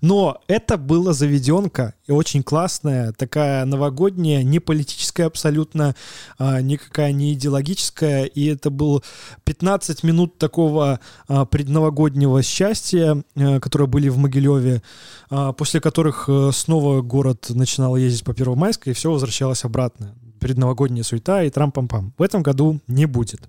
Но 0.00 0.40
это 0.46 0.78
была 0.78 1.12
заведенка 1.12 1.94
и 2.06 2.12
очень 2.12 2.42
классная, 2.42 3.12
такая 3.12 3.66
новогодняя, 3.66 4.42
не 4.42 4.58
политическая 4.58 5.24
абсолютно, 5.24 5.94
а, 6.38 6.62
никакая 6.62 7.12
не 7.12 7.34
идеологическая. 7.34 8.24
И 8.24 8.46
это 8.46 8.70
был 8.70 9.04
15 9.44 10.02
минут 10.02 10.38
такого 10.38 11.00
а, 11.28 11.44
предновогоднего 11.44 12.42
счастья, 12.42 13.22
э, 13.34 13.60
которые 13.60 13.86
были 13.86 14.08
в 14.08 14.16
Могилеве, 14.16 14.82
а, 15.28 15.52
после 15.52 15.82
которых 15.82 16.24
э, 16.28 16.50
снова 16.54 17.02
город 17.02 17.48
начинал 17.50 17.96
ездить 17.96 18.24
по 18.24 18.32
Первомайской, 18.32 18.92
и 18.92 18.96
все 18.96 19.12
возвращалось 19.12 19.64
обратно. 19.64 20.14
Предновогодняя 20.38 21.04
суета 21.04 21.42
и 21.42 21.50
трам-пам-пам. 21.50 22.12
В 22.16 22.22
этом 22.22 22.42
году 22.42 22.80
не 22.86 23.06
будет. 23.06 23.40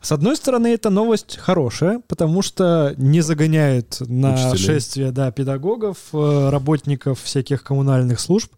С 0.00 0.12
одной 0.12 0.36
стороны, 0.36 0.68
это 0.68 0.90
новость 0.90 1.36
хорошая, 1.36 2.00
потому 2.08 2.42
что 2.42 2.94
не 2.96 3.20
загоняет 3.20 4.00
на 4.00 4.34
Учителей. 4.34 4.56
шествие 4.58 5.10
да, 5.12 5.30
педагогов, 5.30 5.96
э, 6.12 6.48
работников 6.50 7.20
всяких 7.20 7.62
коммунальных 7.62 8.20
служб. 8.20 8.52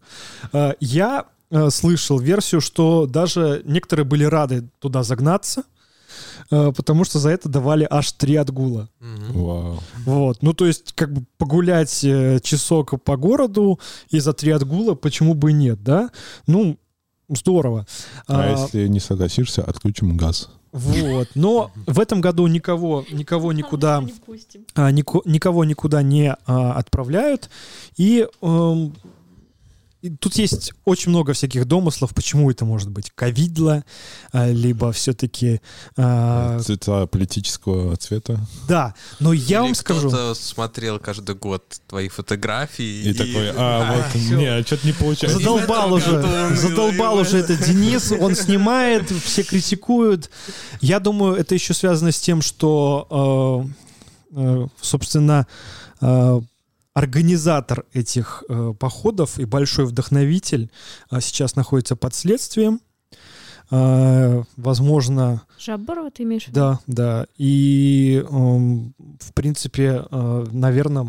Э, 0.53 0.73
Я 0.79 1.25
э, 1.51 1.69
слышал 1.69 2.19
версию, 2.19 2.61
что 2.61 3.05
даже 3.05 3.61
некоторые 3.65 4.05
были 4.05 4.23
рады 4.23 4.69
туда 4.79 5.03
загнаться, 5.03 5.63
потому 6.49 7.05
что 7.05 7.19
за 7.19 7.29
это 7.29 7.49
давали 7.49 7.87
аж 7.89 8.11
три 8.11 8.35
отгула. 8.35 8.89
Вау. 8.99 9.79
Вот. 10.05 10.43
Ну, 10.43 10.53
то 10.53 10.65
есть, 10.67 10.93
как 10.93 11.11
бы 11.11 11.23
погулять 11.37 12.05
часок 12.43 13.01
по 13.03 13.17
городу 13.17 13.79
и 14.09 14.19
за 14.19 14.33
три 14.33 14.51
отгула, 14.51 14.93
почему 14.93 15.33
бы 15.33 15.49
и 15.51 15.53
нет, 15.53 15.83
да? 15.83 16.11
Ну, 16.45 16.77
здорово. 17.35 17.85
А, 18.27 18.41
А, 18.43 18.51
если 18.51 18.87
не 18.87 18.99
согласишься, 18.99 19.63
отключим 19.63 20.15
газ. 20.17 20.49
Вот. 20.71 21.29
Но 21.35 21.71
в 21.85 21.99
этом 21.99 22.19
году 22.19 22.47
никого, 22.47 23.05
никого 23.11 23.53
никуда, 23.53 24.03
а, 24.73 24.91
нико- 24.91 25.21
никого 25.25 25.65
никуда 25.65 26.01
не 26.01 26.35
а, 26.47 26.73
отправляют. 26.73 27.49
И, 27.95 28.27
эм, 28.41 28.95
и 30.03 30.09
тут 30.09 30.35
есть 30.35 30.73
очень 30.83 31.11
много 31.11 31.31
всяких 31.31 31.63
домыслов, 31.63 32.13
почему 32.13 32.51
это 32.51 32.65
может 32.65 32.89
быть 32.89 33.09
ковидло, 33.15 33.85
а, 34.33 34.51
либо 34.51 34.91
все-таки... 34.91 35.61
Цвета 35.95 37.07
политического 37.07 37.95
цвета. 37.95 38.45
да, 38.67 38.95
но 39.21 39.31
я 39.31 39.59
Или 39.59 39.67
вам 39.67 39.75
скажу... 39.75 40.09
кто-то 40.09 40.33
смотрел 40.33 40.99
каждый 40.99 41.35
год 41.35 41.63
твои 41.87 42.09
фотографии. 42.09 43.11
И, 43.11 43.13
такой, 43.13 43.51
а, 43.55 43.95
вот, 44.13 44.21
всё. 44.21 44.37
не, 44.37 44.63
что-то 44.63 44.85
не 44.85 44.91
получается. 44.91 45.39
Задолбал 45.39 45.93
уже, 45.93 46.53
задолбал 46.53 47.19
уже 47.19 47.37
это 47.37 47.55
Денис, 47.55 48.11
он 48.11 48.35
снимает, 48.35 49.09
все 49.09 49.43
критикуют. 49.43 50.29
Я 50.81 50.99
думаю, 50.99 51.35
это 51.35 51.55
еще 51.55 51.73
связано 51.73 52.11
с 52.11 52.19
тем, 52.19 52.41
что, 52.41 53.69
э, 54.35 54.35
э, 54.35 54.67
собственно, 54.81 55.47
э, 56.01 56.41
организатор 56.93 57.85
этих 57.93 58.43
э, 58.47 58.73
походов 58.79 59.39
и 59.39 59.45
большой 59.45 59.85
вдохновитель 59.85 60.69
э, 61.11 61.19
сейчас 61.21 61.55
находится 61.55 61.95
под 61.95 62.13
следствием. 62.13 62.81
Э, 63.71 64.43
возможно, 64.57 65.41
Жаборова 65.59 66.11
ты 66.11 66.23
имеешь 66.23 66.45
в 66.45 66.47
виду? 66.49 66.59
да, 66.59 66.79
да. 66.87 67.27
И, 67.37 68.23
эм, 68.29 68.93
в 69.19 69.33
принципе, 69.33 70.05
наверное, 70.11 71.07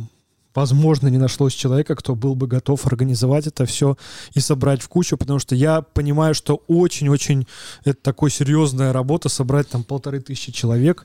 возможно, 0.55 1.09
не 1.09 1.18
нашлось 1.18 1.53
человека, 1.53 1.97
кто 1.97 2.14
был 2.14 2.35
бы 2.35 2.47
готов 2.47 2.87
организовать 2.87 3.47
это 3.47 3.66
все 3.66 3.97
и 4.32 4.41
собрать 4.41 4.80
в 4.80 4.89
кучу, 4.89 5.18
потому 5.18 5.39
что 5.39 5.55
я 5.55 5.82
понимаю, 5.82 6.35
что 6.35 6.62
очень-очень 6.66 7.47
это 7.85 8.01
такой 8.01 8.30
серьезная 8.30 8.93
работа 8.93 9.28
собрать 9.28 9.68
там 9.68 9.85
полторы 9.85 10.20
тысячи 10.20 10.53
человек 10.53 11.05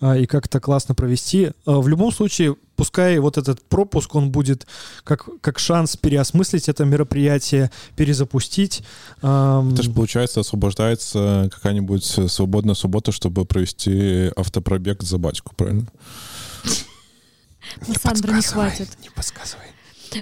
и 0.00 0.26
как-то 0.26 0.60
классно 0.60 0.94
провести. 0.94 1.50
А, 1.66 1.78
В 1.80 1.88
любом 1.88 2.12
случае, 2.12 2.56
пускай 2.76 3.18
вот 3.18 3.38
этот 3.38 3.62
пропуск, 3.62 4.14
он 4.14 4.30
будет 4.30 4.66
как, 5.04 5.28
как 5.40 5.58
шанс 5.58 5.96
переосмыслить 5.96 6.68
это 6.68 6.84
мероприятие, 6.84 7.70
перезапустить. 7.96 8.82
Это 9.18 9.82
же, 9.82 9.90
получается, 9.90 10.40
освобождается 10.40 11.50
какая-нибудь 11.52 12.04
свободная 12.04 12.74
суббота, 12.74 13.12
чтобы 13.12 13.44
провести 13.44 14.30
автопробег 14.36 15.02
за 15.02 15.18
батьку, 15.18 15.54
правильно? 15.56 15.86
На 17.86 17.94
Сандра 17.94 18.32
не 18.32 18.42
хватит. 18.42 18.88
Не 19.02 19.10
подсказывай. 19.10 19.66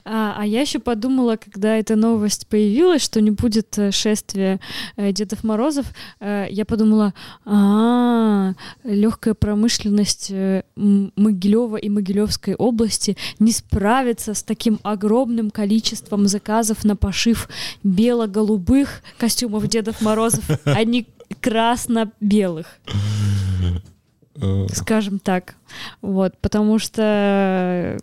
А, 0.04 0.36
а 0.38 0.46
я 0.46 0.60
еще 0.60 0.78
подумала, 0.78 1.36
когда 1.36 1.76
эта 1.76 1.96
новость 1.96 2.46
появилась, 2.46 3.02
что 3.02 3.20
не 3.20 3.30
будет 3.30 3.78
э, 3.78 3.90
шествия 3.90 4.60
э, 4.96 5.12
Дедов 5.12 5.44
Морозов, 5.44 5.86
э, 6.20 6.46
я 6.50 6.64
подумала, 6.64 7.14
а, 7.44 8.52
легкая 8.84 9.34
промышленность 9.34 10.30
э, 10.30 10.64
М- 10.76 11.12
Могилева 11.16 11.76
и 11.76 11.88
Могилевской 11.88 12.54
области 12.54 13.16
не 13.38 13.52
справится 13.52 14.34
с 14.34 14.42
таким 14.42 14.78
огромным 14.82 15.50
количеством 15.50 16.26
заказов 16.26 16.84
на 16.84 16.96
пошив 16.96 17.48
бело-голубых 17.82 19.02
костюмов 19.18 19.66
Дедов 19.68 20.00
Морозов, 20.00 20.44
а 20.64 20.84
не 20.84 21.06
красно-белых 21.40 22.66
скажем 24.72 25.18
так. 25.18 25.54
Вот, 26.02 26.36
потому 26.40 26.78
что, 26.78 27.98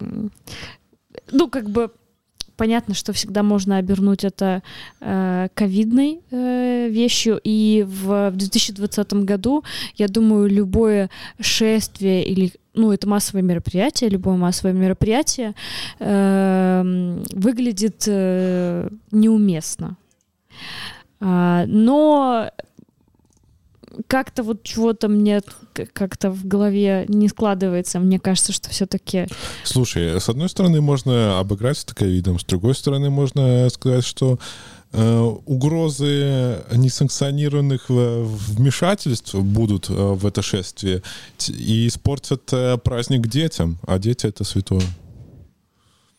ну, 1.33 1.49
как 1.49 1.69
бы 1.69 1.91
понятно, 2.55 2.93
что 2.93 3.13
всегда 3.13 3.43
можно 3.43 3.77
обернуть 3.77 4.23
это 4.23 4.63
э, 5.01 5.47
ковидной 5.53 6.21
э, 6.31 6.87
вещью, 6.89 7.39
и 7.43 7.85
в, 7.87 8.29
в 8.29 8.35
2020 8.35 9.13
году, 9.25 9.63
я 9.95 10.07
думаю, 10.07 10.47
любое 10.49 11.09
шествие 11.39 12.25
или 12.25 12.51
ну, 12.73 12.91
это 12.91 13.07
массовое 13.07 13.43
мероприятие, 13.43 14.09
любое 14.09 14.35
массовое 14.35 14.73
мероприятие 14.73 15.53
э, 15.99 17.21
выглядит 17.33 18.03
э, 18.07 18.89
неуместно. 19.11 19.97
А, 21.19 21.65
но 21.67 22.49
как-то 24.07 24.43
вот 24.43 24.63
чего-то 24.63 25.07
мне 25.07 25.41
как-то 25.93 26.31
в 26.31 26.45
голове 26.45 27.05
не 27.07 27.27
складывается. 27.27 27.99
Мне 27.99 28.19
кажется, 28.19 28.51
что 28.51 28.69
все-таки... 28.69 29.27
Слушай, 29.63 30.19
с 30.19 30.29
одной 30.29 30.49
стороны, 30.49 30.81
можно 30.81 31.39
обыграть 31.39 31.77
с 31.77 31.85
видом, 31.99 32.39
с 32.39 32.43
другой 32.43 32.75
стороны, 32.75 33.09
можно 33.09 33.69
сказать, 33.69 34.05
что 34.05 34.39
э, 34.91 35.19
угрозы 35.45 36.63
несанкционированных 36.71 37.89
вмешательств 37.89 39.35
будут 39.35 39.89
э, 39.89 39.93
в 39.93 40.25
это 40.25 40.41
шествие 40.41 41.01
и 41.47 41.87
испортят 41.87 42.51
э, 42.51 42.77
праздник 42.77 43.27
детям, 43.27 43.77
а 43.87 43.99
дети— 43.99 44.25
это 44.27 44.43
святое. 44.43 44.83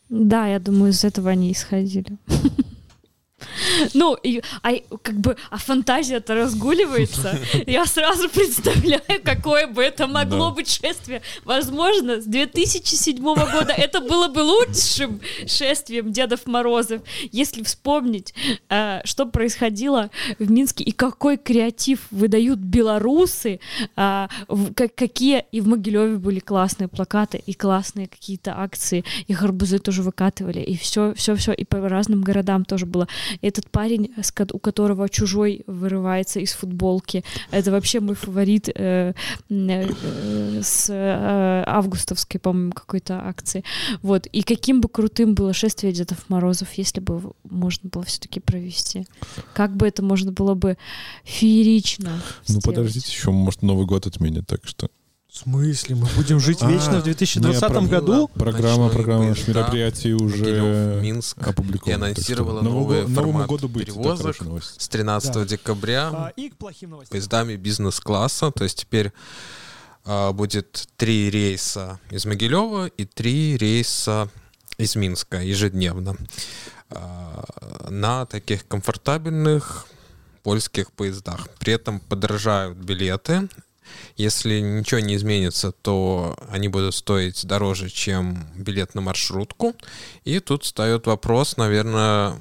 Да, 0.09 0.47
я 0.47 0.59
думаю, 0.59 0.91
из 0.91 1.03
этого 1.03 1.31
они 1.31 1.51
исходили. 1.51 2.17
Ну, 3.93 4.15
и, 4.15 4.41
а 4.63 4.73
как 5.01 5.15
бы, 5.15 5.35
а 5.49 5.57
фантазия-то 5.57 6.35
разгуливается. 6.35 7.39
Я 7.67 7.85
сразу 7.85 8.29
представляю, 8.29 9.21
какое 9.23 9.67
бы 9.67 9.83
это 9.83 10.07
могло 10.07 10.49
да. 10.49 10.55
быть 10.55 10.69
шествие. 10.69 11.21
Возможно, 11.43 12.21
с 12.21 12.25
2007 12.25 13.23
года 13.23 13.73
это 13.75 14.01
было 14.01 14.27
бы 14.27 14.39
лучшим 14.39 15.19
шествием 15.47 16.11
Дедов 16.11 16.45
Морозов, 16.45 17.01
если 17.31 17.63
вспомнить, 17.63 18.33
э, 18.69 19.01
что 19.03 19.25
происходило 19.25 20.09
в 20.39 20.49
Минске 20.49 20.83
и 20.83 20.91
какой 20.91 21.37
креатив 21.37 21.99
выдают 22.11 22.59
белорусы, 22.59 23.59
э, 23.95 24.27
какие 24.95 25.45
и 25.51 25.61
в 25.61 25.67
Могилеве 25.67 26.17
были 26.17 26.39
классные 26.39 26.87
плакаты 26.87 27.41
и 27.45 27.53
классные 27.53 28.07
какие-то 28.07 28.59
акции, 28.59 29.03
и 29.27 29.33
гарбузы 29.33 29.79
тоже 29.79 30.01
выкатывали, 30.01 30.59
и 30.59 30.77
все, 30.77 31.13
все, 31.13 31.35
все, 31.35 31.51
и 31.53 31.63
по 31.63 31.87
разным 31.87 32.21
городам 32.21 32.65
тоже 32.65 32.85
было. 32.85 33.07
Этот 33.41 33.69
парень, 33.69 34.13
у 34.53 34.59
которого 34.59 35.09
чужой 35.09 35.63
вырывается 35.67 36.39
из 36.39 36.53
футболки, 36.53 37.23
это 37.51 37.71
вообще 37.71 37.99
мой 37.99 38.15
фаворит 38.15 38.69
э, 38.69 39.13
э, 39.49 40.61
с 40.61 40.89
э, 40.89 41.63
августовской, 41.65 42.39
по-моему, 42.39 42.71
какой-то 42.73 43.19
акции. 43.27 43.63
Вот. 44.01 44.27
И 44.27 44.43
каким 44.43 44.81
бы 44.81 44.89
крутым 44.89 45.35
было 45.35 45.53
шествие 45.53 45.93
Дедов 45.93 46.29
Морозов, 46.29 46.73
если 46.73 46.99
бы 46.99 47.33
можно 47.43 47.89
было 47.89 48.03
все-таки 48.03 48.39
провести. 48.39 49.07
Как 49.53 49.75
бы 49.75 49.87
это 49.87 50.03
можно 50.03 50.31
было 50.31 50.53
бы 50.53 50.77
феерично 51.23 52.21
Ну, 52.47 52.59
сделать. 52.59 52.65
подождите, 52.65 53.11
еще, 53.11 53.31
может, 53.31 53.61
Новый 53.61 53.85
год 53.85 54.07
отменят, 54.07 54.47
так 54.47 54.61
что... 54.65 54.89
В 55.35 55.39
смысле? 55.39 55.95
Мы 55.95 56.07
будем 56.15 56.39
жить 56.39 56.59
а, 56.61 56.71
вечно 56.71 57.01
в 57.01 57.03
2020 57.03 57.69
ну, 57.69 57.87
году? 57.89 58.27
Программа, 58.29 58.87
программа 58.87 59.33
поезда, 59.33 59.51
мероприятий 59.51 60.13
уже 60.13 61.01
Минск 61.01 61.45
опубликована. 61.45 62.05
И 62.05 62.11
анонсировала 62.11 62.61
новый 62.61 63.05
формат 63.05 63.49
году 63.49 63.67
будет, 63.67 63.87
перевозок 63.87 64.37
с 64.63 64.87
13 64.87 65.33
да. 65.33 65.43
декабря 65.43 66.07
а, 66.07 66.31
поездами 67.09 67.57
бизнес-класса. 67.57 68.51
То 68.51 68.63
есть 68.63 68.79
теперь 68.79 69.11
а, 70.05 70.31
будет 70.31 70.87
три 70.95 71.29
рейса 71.29 71.99
из 72.11 72.25
Могилева 72.25 72.87
и 72.87 73.03
три 73.03 73.57
рейса 73.57 74.29
из 74.77 74.95
Минска 74.95 75.41
ежедневно. 75.41 76.15
А, 76.91 77.43
на 77.89 78.25
таких 78.25 78.65
комфортабельных 78.69 79.85
польских 80.43 80.93
поездах. 80.93 81.49
При 81.59 81.73
этом 81.73 81.99
подорожают 81.99 82.77
билеты. 82.77 83.49
Если 84.15 84.59
ничего 84.59 84.99
не 84.99 85.15
изменится, 85.15 85.71
то 85.71 86.37
они 86.49 86.67
будут 86.67 86.95
стоить 86.95 87.45
дороже, 87.45 87.89
чем 87.89 88.47
билет 88.55 88.95
на 88.95 89.01
маршрутку. 89.01 89.75
И 90.23 90.39
тут 90.39 90.63
встает 90.63 91.07
вопрос, 91.07 91.57
наверное, 91.57 92.37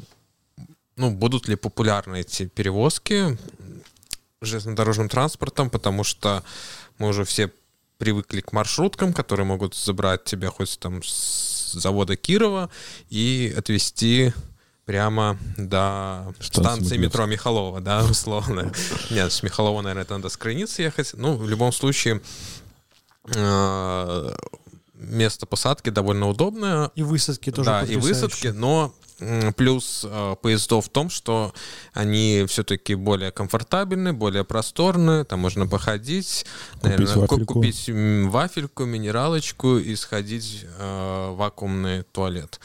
ну, 0.96 1.10
будут 1.10 1.48
ли 1.48 1.56
популярны 1.56 2.20
эти 2.20 2.46
перевозки 2.46 3.36
железнодорожным 4.40 5.08
транспортом, 5.08 5.70
потому 5.70 6.04
что 6.04 6.44
мы 6.98 7.08
уже 7.08 7.24
все 7.24 7.50
привыкли 7.98 8.40
к 8.40 8.52
маршруткам, 8.52 9.12
которые 9.12 9.46
могут 9.46 9.74
забрать 9.74 10.24
тебя 10.24 10.50
хоть 10.50 10.78
там 10.78 11.02
с 11.02 11.72
завода 11.72 12.16
Кирова 12.16 12.70
и 13.10 13.54
отвезти 13.56 14.32
прямо 14.84 15.38
до 15.56 16.34
станции 16.40 16.96
метро 16.96 17.26
Михалова, 17.26 17.80
да, 17.80 18.04
условно. 18.10 18.72
Нет, 19.10 19.32
с 19.32 19.42
Михалова, 19.42 19.82
наверное, 19.82 20.06
надо 20.08 20.28
с 20.28 20.36
границы 20.36 20.82
ехать. 20.82 21.12
Ну, 21.14 21.36
в 21.36 21.48
любом 21.48 21.72
случае, 21.72 22.20
э, 23.34 24.30
место 24.94 25.46
посадки 25.46 25.90
довольно 25.90 26.28
удобное. 26.28 26.90
И 26.94 27.02
высадки 27.02 27.50
тоже 27.50 27.70
Да, 27.70 27.82
и 27.82 27.96
высадки, 27.96 28.48
но 28.48 28.94
плюс 29.56 30.04
э, 30.08 30.36
поездов 30.42 30.86
в 30.86 30.88
том, 30.88 31.08
что 31.08 31.54
они 31.92 32.44
все-таки 32.48 32.94
более 32.94 33.30
комфортабельны, 33.30 34.12
более 34.12 34.44
просторные, 34.44 35.24
там 35.24 35.40
можно 35.40 35.66
походить, 35.66 36.44
купить 36.72 36.84
наверное, 36.84 37.16
вафельку. 37.16 37.54
купить 37.54 37.90
вафельку, 37.90 38.84
минералочку 38.84 39.78
и 39.78 39.94
сходить 39.94 40.66
э, 40.78 41.30
в 41.30 41.36
вакуумный 41.36 42.02
туалет. 42.02 42.60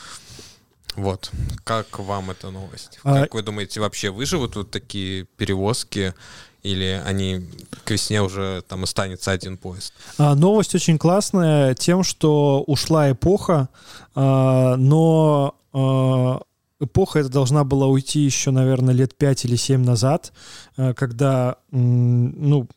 Вот. 0.99 1.31
Как 1.63 1.97
вам 1.99 2.31
эта 2.31 2.51
новость? 2.51 2.99
А... 3.03 3.21
Как 3.21 3.33
вы 3.33 3.41
думаете, 3.41 3.79
вообще 3.79 4.09
выживут 4.09 4.55
вот 4.55 4.71
такие 4.71 5.23
перевозки? 5.37 6.13
Или 6.61 7.01
они 7.05 7.47
к 7.85 7.91
весне 7.91 8.21
уже 8.21 8.63
там 8.67 8.83
останется 8.83 9.31
один 9.31 9.57
поезд? 9.57 9.93
А, 10.17 10.35
новость 10.35 10.75
очень 10.75 10.97
классная 10.97 11.73
тем, 11.73 12.03
что 12.03 12.61
ушла 12.67 13.09
эпоха, 13.11 13.69
а, 14.13 14.75
но 14.75 15.55
а, 15.71 16.41
эпоха 16.81 17.19
эта 17.19 17.29
должна 17.29 17.63
была 17.63 17.87
уйти 17.87 18.19
еще, 18.19 18.51
наверное, 18.51 18.93
лет 18.93 19.17
5 19.17 19.45
или 19.45 19.55
7 19.55 19.81
назад, 19.85 20.33
а, 20.75 20.93
когда, 20.93 21.55
ну, 21.71 22.67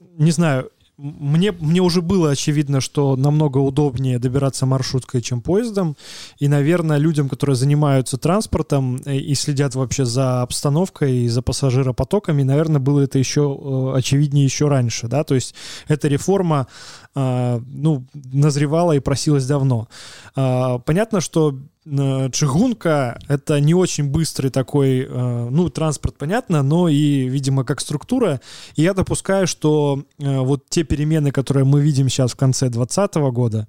не 0.00 0.32
знаю, 0.32 0.68
мне, 0.98 1.52
мне 1.52 1.80
уже 1.80 2.02
было 2.02 2.30
очевидно, 2.30 2.80
что 2.80 3.14
намного 3.14 3.58
удобнее 3.58 4.18
добираться 4.18 4.66
маршруткой, 4.66 5.22
чем 5.22 5.40
поездом. 5.40 5.96
И, 6.38 6.48
наверное, 6.48 6.98
людям, 6.98 7.28
которые 7.28 7.54
занимаются 7.54 8.18
транспортом 8.18 9.00
э, 9.06 9.16
и 9.16 9.34
следят 9.34 9.76
вообще 9.76 10.04
за 10.04 10.42
обстановкой 10.42 11.18
и 11.18 11.28
за 11.28 11.40
пассажиропотоками, 11.40 12.42
наверное, 12.42 12.80
было 12.80 13.00
это 13.00 13.18
еще 13.18 13.42
э, 13.42 13.96
очевиднее 13.96 14.44
еще 14.44 14.66
раньше. 14.66 15.06
Да? 15.06 15.22
То 15.22 15.36
есть 15.36 15.54
эта 15.86 16.08
реформа 16.08 16.66
э, 17.14 17.60
ну, 17.64 18.04
назревала 18.12 18.92
и 18.92 19.00
просилась 19.00 19.46
давно. 19.46 19.86
Э, 20.34 20.80
понятно, 20.84 21.20
что 21.20 21.56
Э, 21.90 22.28
чыгунка— 22.30 23.18
это 23.28 23.60
не 23.60 23.74
очень 23.74 24.10
быстрый 24.10 24.50
такой, 24.50 25.06
э, 25.08 25.48
ну, 25.50 25.70
транспорт, 25.70 26.16
понятно, 26.18 26.62
но 26.62 26.88
и, 26.88 27.28
видимо, 27.28 27.64
как 27.64 27.80
структура. 27.80 28.40
И 28.76 28.82
я 28.82 28.94
допускаю, 28.94 29.46
что 29.46 30.02
э, 30.18 30.38
вот 30.40 30.64
те 30.68 30.84
перемены, 30.84 31.30
которые 31.30 31.64
мы 31.64 31.80
видим 31.80 32.08
сейчас 32.08 32.32
в 32.32 32.36
конце 32.36 32.68
2020 32.68 33.14
года, 33.32 33.68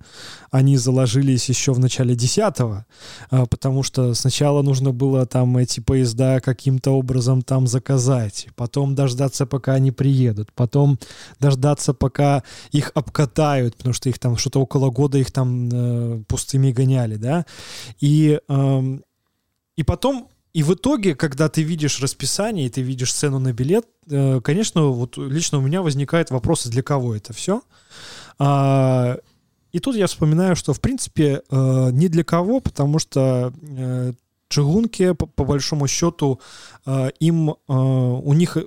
они 0.52 0.78
заложились 0.78 1.48
еще 1.50 1.74
в 1.74 1.80
начале 1.80 2.16
10 2.16 2.40
потому 3.50 3.84
что 3.84 4.14
сначала 4.14 4.62
нужно 4.62 4.92
было 4.92 5.26
там 5.26 5.58
эти 5.58 5.80
поезда 5.80 6.40
каким-то 6.40 6.92
образом 6.92 7.42
там 7.42 7.68
заказать, 7.68 8.48
потом 8.56 8.96
дождаться, 8.96 9.46
пока 9.46 9.74
они 9.74 9.92
приедут, 9.92 10.52
потом 10.54 10.98
дождаться, 11.40 11.94
пока 11.94 12.44
их 12.72 12.92
обкатают, 12.96 13.76
потому 13.76 13.94
что 13.94 14.10
их 14.10 14.18
там 14.18 14.38
что-то 14.38 14.60
около 14.60 14.90
года 14.90 15.18
их 15.18 15.32
там 15.32 16.26
пустыми 16.28 16.72
гоняли, 16.72 17.16
да, 17.16 17.46
и 18.00 18.09
и, 18.10 18.40
эм, 18.48 19.04
и 19.76 19.84
потом, 19.84 20.30
и 20.54 20.64
в 20.64 20.74
итоге, 20.74 21.14
когда 21.14 21.48
ты 21.48 21.62
видишь 21.62 22.02
расписание, 22.02 22.66
и 22.66 22.70
ты 22.70 22.82
видишь 22.82 23.14
цену 23.14 23.38
на 23.38 23.54
билет, 23.54 23.86
э, 24.10 24.42
конечно, 24.42 24.88
вот 24.88 25.18
лично 25.18 25.60
у 25.60 25.62
меня 25.62 25.84
возникает 25.84 26.32
вопрос, 26.32 26.66
для 26.66 26.82
кого 26.82 27.16
это 27.16 27.34
все. 27.34 27.62
А, 28.40 29.18
и 29.72 29.80
тут 29.80 29.96
я 29.96 30.08
вспоминаю, 30.08 30.56
что, 30.56 30.74
в 30.74 30.80
принципе, 30.80 31.44
э, 31.52 31.90
не 31.92 32.08
для 32.08 32.24
кого, 32.24 32.62
потому 32.62 32.98
что 32.98 33.54
э, 33.62 34.14
чыгунки, 34.48 35.14
по, 35.14 35.28
по 35.28 35.46
большому 35.46 35.88
счету, 35.88 36.40
э, 36.88 37.10
им, 37.20 37.52
э, 37.52 37.54
у 37.68 38.34
них 38.34 38.58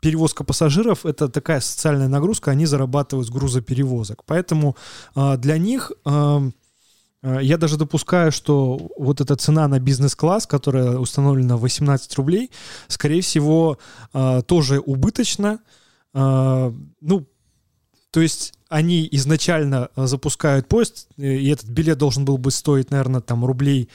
перевозка 0.00 0.42
пассажиров 0.42 1.04
это 1.04 1.28
такая 1.28 1.60
социальная 1.60 2.08
нагрузка, 2.08 2.50
они 2.50 2.64
зарабатывают 2.64 3.28
с 3.28 3.30
грузоперевозок. 3.30 4.24
Поэтому 4.24 4.74
э, 5.14 5.36
для 5.36 5.58
них 5.58 5.92
э, 6.06 6.10
Э, 6.10 6.50
я 7.22 7.58
даже 7.58 7.76
допускаю, 7.76 8.32
что 8.32 8.90
вот 8.96 9.20
эта 9.20 9.36
цена 9.36 9.68
на 9.68 9.78
бизнес-класс, 9.78 10.46
которая 10.46 10.98
установлена 10.98 11.56
18 11.56 12.14
рублей, 12.16 12.50
скорее 12.88 13.20
всего, 13.20 13.78
э, 14.14 14.42
тоже 14.46 14.80
убыточна. 14.80 15.60
Э, 16.14 16.72
ну, 17.00 17.26
то 18.10 18.20
есть 18.20 18.54
они 18.68 19.06
изначально 19.12 19.90
запускают 19.96 20.68
поезд, 20.68 21.08
и 21.16 21.48
этот 21.48 21.66
билет 21.66 21.98
должен 21.98 22.24
был 22.24 22.38
бы 22.38 22.50
стоить, 22.50 22.90
наверное, 22.90 23.20
там 23.20 23.44
рублей 23.44 23.88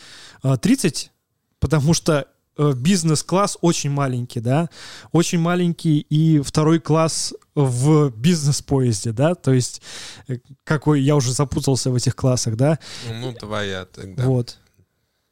30, 0.44 1.12
потому 1.60 1.94
что 1.94 2.28
Э, 2.28 2.35
бизнес-класс 2.58 3.58
очень 3.62 3.90
маленький, 3.90 4.40
да, 4.40 4.70
очень 5.12 5.40
маленький 5.40 6.00
и 6.00 6.40
второй 6.40 6.80
класс 6.80 7.34
в 7.54 8.10
бизнес-поезде, 8.10 9.12
да, 9.12 9.36
то 9.36 9.54
есть 9.54 9.82
э, 10.28 10.38
какой, 10.64 11.02
я 11.02 11.16
уже 11.16 11.32
запутался 11.32 11.92
в 11.92 11.96
этих 11.96 12.16
классах, 12.16 12.56
да. 12.56 12.80
Ну, 13.10 13.34
твоя 13.34 13.86
тогда. 13.86 14.26
Вот. 14.26 14.58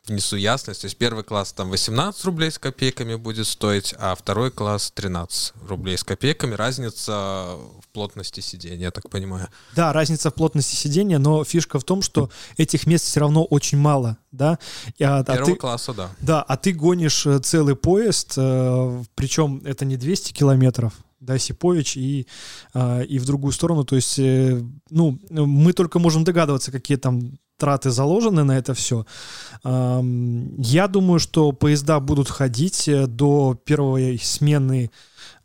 Внесу 0.07 0.35
ясность. 0.35 0.81
То 0.81 0.85
есть 0.85 0.97
первый 0.97 1.23
класс 1.23 1.53
там 1.53 1.69
18 1.69 2.25
рублей 2.25 2.51
с 2.51 2.59
копейками 2.59 3.15
будет 3.15 3.47
стоить, 3.47 3.95
а 3.97 4.15
второй 4.15 4.51
класс 4.51 4.91
13 4.93 5.53
рублей 5.67 5.97
с 5.97 6.03
копейками. 6.03 6.55
Разница 6.55 7.11
в 7.81 7.87
плотности 7.93 8.41
сидения, 8.41 8.83
я 8.83 8.91
так 8.91 9.09
понимаю. 9.09 9.47
Да, 9.75 9.93
разница 9.93 10.29
в 10.29 10.33
плотности 10.33 10.75
сидения, 10.75 11.19
но 11.19 11.43
фишка 11.45 11.79
в 11.79 11.85
том, 11.85 12.01
что 12.01 12.29
этих 12.57 12.85
мест 12.85 13.05
все 13.05 13.21
равно 13.21 13.45
очень 13.45 13.77
мало, 13.77 14.17
да. 14.31 14.59
А, 14.99 15.19
а 15.19 15.23
Первого 15.23 15.45
ты, 15.45 15.55
класса, 15.55 15.93
да. 15.93 16.09
Да, 16.19 16.41
а 16.41 16.57
ты 16.57 16.73
гонишь 16.73 17.25
э, 17.25 17.39
целый 17.39 17.75
поезд, 17.75 18.33
э, 18.35 19.03
причем 19.15 19.61
это 19.63 19.85
не 19.85 19.95
200 19.95 20.33
километров, 20.33 20.93
да, 21.21 21.37
Сипович 21.37 21.95
и, 21.95 22.27
э, 22.73 23.05
и 23.05 23.19
в 23.19 23.25
другую 23.25 23.53
сторону. 23.53 23.85
То 23.85 23.95
есть, 23.95 24.17
ну, 24.17 25.19
мы 25.29 25.71
только 25.71 25.99
можем 25.99 26.25
догадываться, 26.25 26.71
какие 26.73 26.97
там 26.97 27.37
траты 27.63 27.91
заложены 27.91 28.43
на 28.43 28.57
это 28.57 28.73
все. 28.73 29.05
Я 29.63 30.87
думаю, 30.89 31.19
что 31.19 31.53
поезда 31.53 32.01
будут 32.01 32.29
ходить 32.29 32.89
э, 32.89 33.07
до 33.07 33.57
первой 33.63 34.19
смены 34.21 34.91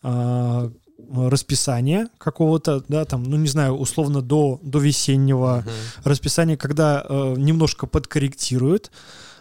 а, 0.02 0.68
расписания 1.14 2.08
какого-то, 2.18 2.82
да, 2.88 3.04
там, 3.04 3.22
ну, 3.22 3.36
не 3.36 3.46
знаю, 3.46 3.74
условно 3.74 4.20
до, 4.20 4.58
до 4.62 4.80
весеннего 4.80 5.64
uh-huh. 5.64 6.08
расписания, 6.08 6.56
когда 6.56 7.04
э, 7.08 7.34
немножко 7.38 7.86
подкорректируют, 7.86 8.86
э, 8.86 8.90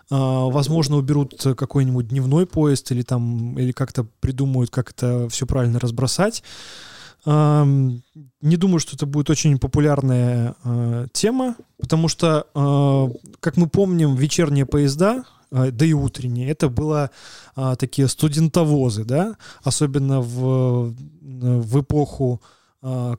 возможно, 0.09 0.97
уберут 0.97 1.43
какой-нибудь 1.57 2.09
дневной 2.09 2.45
поезд 2.45 2.91
или 2.91 3.01
там, 3.01 3.57
или 3.57 3.71
как-то 3.71 4.05
придумают, 4.19 4.69
как 4.69 4.91
это 4.91 5.27
все 5.29 5.47
правильно 5.47 5.79
разбросать. 5.79 6.43
Не 7.27 8.55
думаю, 8.55 8.79
что 8.79 8.95
это 8.95 9.05
будет 9.05 9.29
очень 9.29 9.59
популярная 9.59 10.55
э, 10.63 11.07
тема, 11.11 11.57
потому 11.77 12.07
что, 12.07 12.47
э, 12.55 13.33
как 13.41 13.57
мы 13.57 13.67
помним, 13.67 14.15
вечерние 14.15 14.65
поезда, 14.65 15.25
э, 15.51 15.71
да 15.71 15.85
и 15.85 15.91
утренние, 15.91 16.49
это 16.49 16.69
было 16.69 17.11
такие 17.79 18.07
студентовозы, 18.07 19.03
да, 19.03 19.35
особенно 19.63 20.21
в, 20.21 20.93
в 21.21 21.81
эпоху 21.81 22.41
а, 22.43 22.56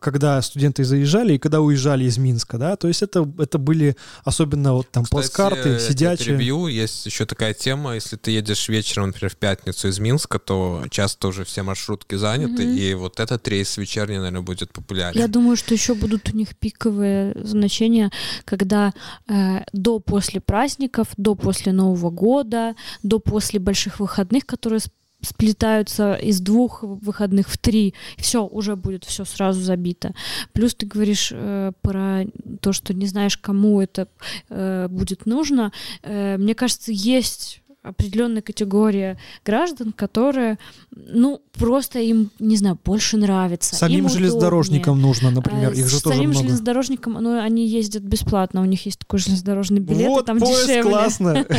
когда 0.01 0.41
студенты 0.43 0.85
заезжали 0.85 1.35
и 1.35 1.39
когда 1.39 1.61
уезжали 1.61 2.05
из 2.05 2.19
Минска, 2.19 2.59
да, 2.59 2.77
то 2.77 2.89
есть 2.89 3.03
это, 3.03 3.31
это 3.39 3.59
были 3.59 3.97
особенно 4.25 4.75
вот 4.75 4.91
там 4.91 5.05
Кстати, 5.05 5.21
плацкарты, 5.21 5.79
сидячие. 5.81 6.37
Ревью 6.37 6.67
есть 6.67 7.07
еще 7.07 7.27
такая 7.27 7.55
тема, 7.55 7.95
если 7.95 8.17
ты 8.17 8.31
едешь 8.31 8.69
вечером, 8.69 9.09
например, 9.09 9.31
в 9.31 9.37
пятницу 9.37 9.89
из 9.89 9.99
Минска, 9.99 10.39
то 10.39 10.85
часто 10.91 11.29
уже 11.29 11.45
все 11.45 11.63
маршрутки 11.63 12.15
заняты, 12.15 12.63
mm-hmm. 12.63 12.79
и 12.79 12.95
вот 12.95 13.21
этот 13.21 13.47
рейс 13.49 13.77
вечерний, 13.77 14.17
наверное, 14.19 14.43
будет 14.43 14.73
популярен. 14.73 15.19
Я 15.19 15.29
думаю, 15.29 15.57
что 15.57 15.75
еще 15.75 15.95
будут 15.95 16.31
у 16.33 16.37
них 16.37 16.57
пиковые 16.57 17.35
значения, 17.43 18.11
когда 18.45 18.93
э, 19.29 19.61
до 19.73 19.99
после 19.99 20.41
праздников, 20.41 21.09
до 21.17 21.35
после 21.35 21.73
Нового 21.73 22.11
года, 22.11 22.75
до 23.03 23.19
после 23.19 23.61
больших 23.61 24.01
выходных, 24.01 24.47
которые 24.47 24.81
сплетаются 25.21 26.15
из 26.15 26.41
двух 26.41 26.83
выходных 26.83 27.49
в 27.49 27.59
три, 27.59 27.95
все, 28.17 28.47
уже 28.47 28.77
будет 28.77 29.05
все 29.05 29.25
сразу 29.25 29.61
забито. 29.61 30.15
Плюс 30.53 30.75
ты 30.75 30.87
говоришь 30.87 31.31
э, 31.33 31.73
про 31.83 32.25
то, 32.61 32.73
что 32.73 32.95
не 32.95 33.07
знаешь, 33.07 33.37
кому 33.37 33.81
это 33.81 34.09
э, 34.49 34.87
будет 34.89 35.27
нужно. 35.27 35.73
Э, 36.03 36.37
мне 36.39 36.55
кажется, 36.55 36.93
есть 36.93 37.63
определенная 37.89 38.43
категория 38.43 39.19
граждан, 39.45 39.93
которые, 39.93 40.59
ну, 40.91 41.41
просто 41.55 41.99
им, 41.99 42.31
не 42.39 42.57
знаю, 42.57 42.79
больше 42.85 43.17
нравится. 43.17 43.75
Самим 43.75 44.05
им 44.05 44.09
железнодорожникам 44.09 45.01
нужно, 45.01 45.31
например, 45.31 45.73
их 45.73 45.89
же 45.89 46.03
тоже 46.03 46.17
Самим 46.17 46.31
много. 46.31 46.47
железнодорожникам, 46.47 47.13
ну, 47.15 47.39
они 47.41 47.67
ездят 47.67 48.03
бесплатно, 48.03 48.63
у 48.63 48.65
них 48.65 48.87
есть 48.87 49.01
такой 49.01 49.19
железнодорожный 49.19 49.81
билет, 49.81 50.09
вот, 50.09 50.23
и 50.23 50.27
там 50.27 50.39
поезд 50.39 50.67
дешевле. 50.67 50.91
классно. 50.91 51.47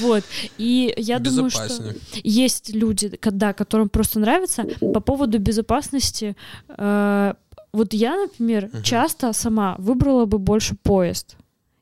Вот, 0.00 0.24
и 0.56 0.94
я 0.96 1.18
думаю, 1.18 1.50
что 1.50 1.94
есть 2.22 2.74
люди, 2.74 3.12
да, 3.22 3.52
которым 3.52 3.88
просто 3.88 4.18
нравится. 4.18 4.64
По 4.80 5.00
поводу 5.00 5.38
безопасности, 5.38 6.36
э, 6.68 7.34
вот 7.72 7.92
я, 7.92 8.16
например, 8.16 8.70
часто 8.82 9.32
сама 9.32 9.76
выбрала 9.78 10.24
бы 10.24 10.38
больше 10.38 10.74
поезд. 10.74 11.36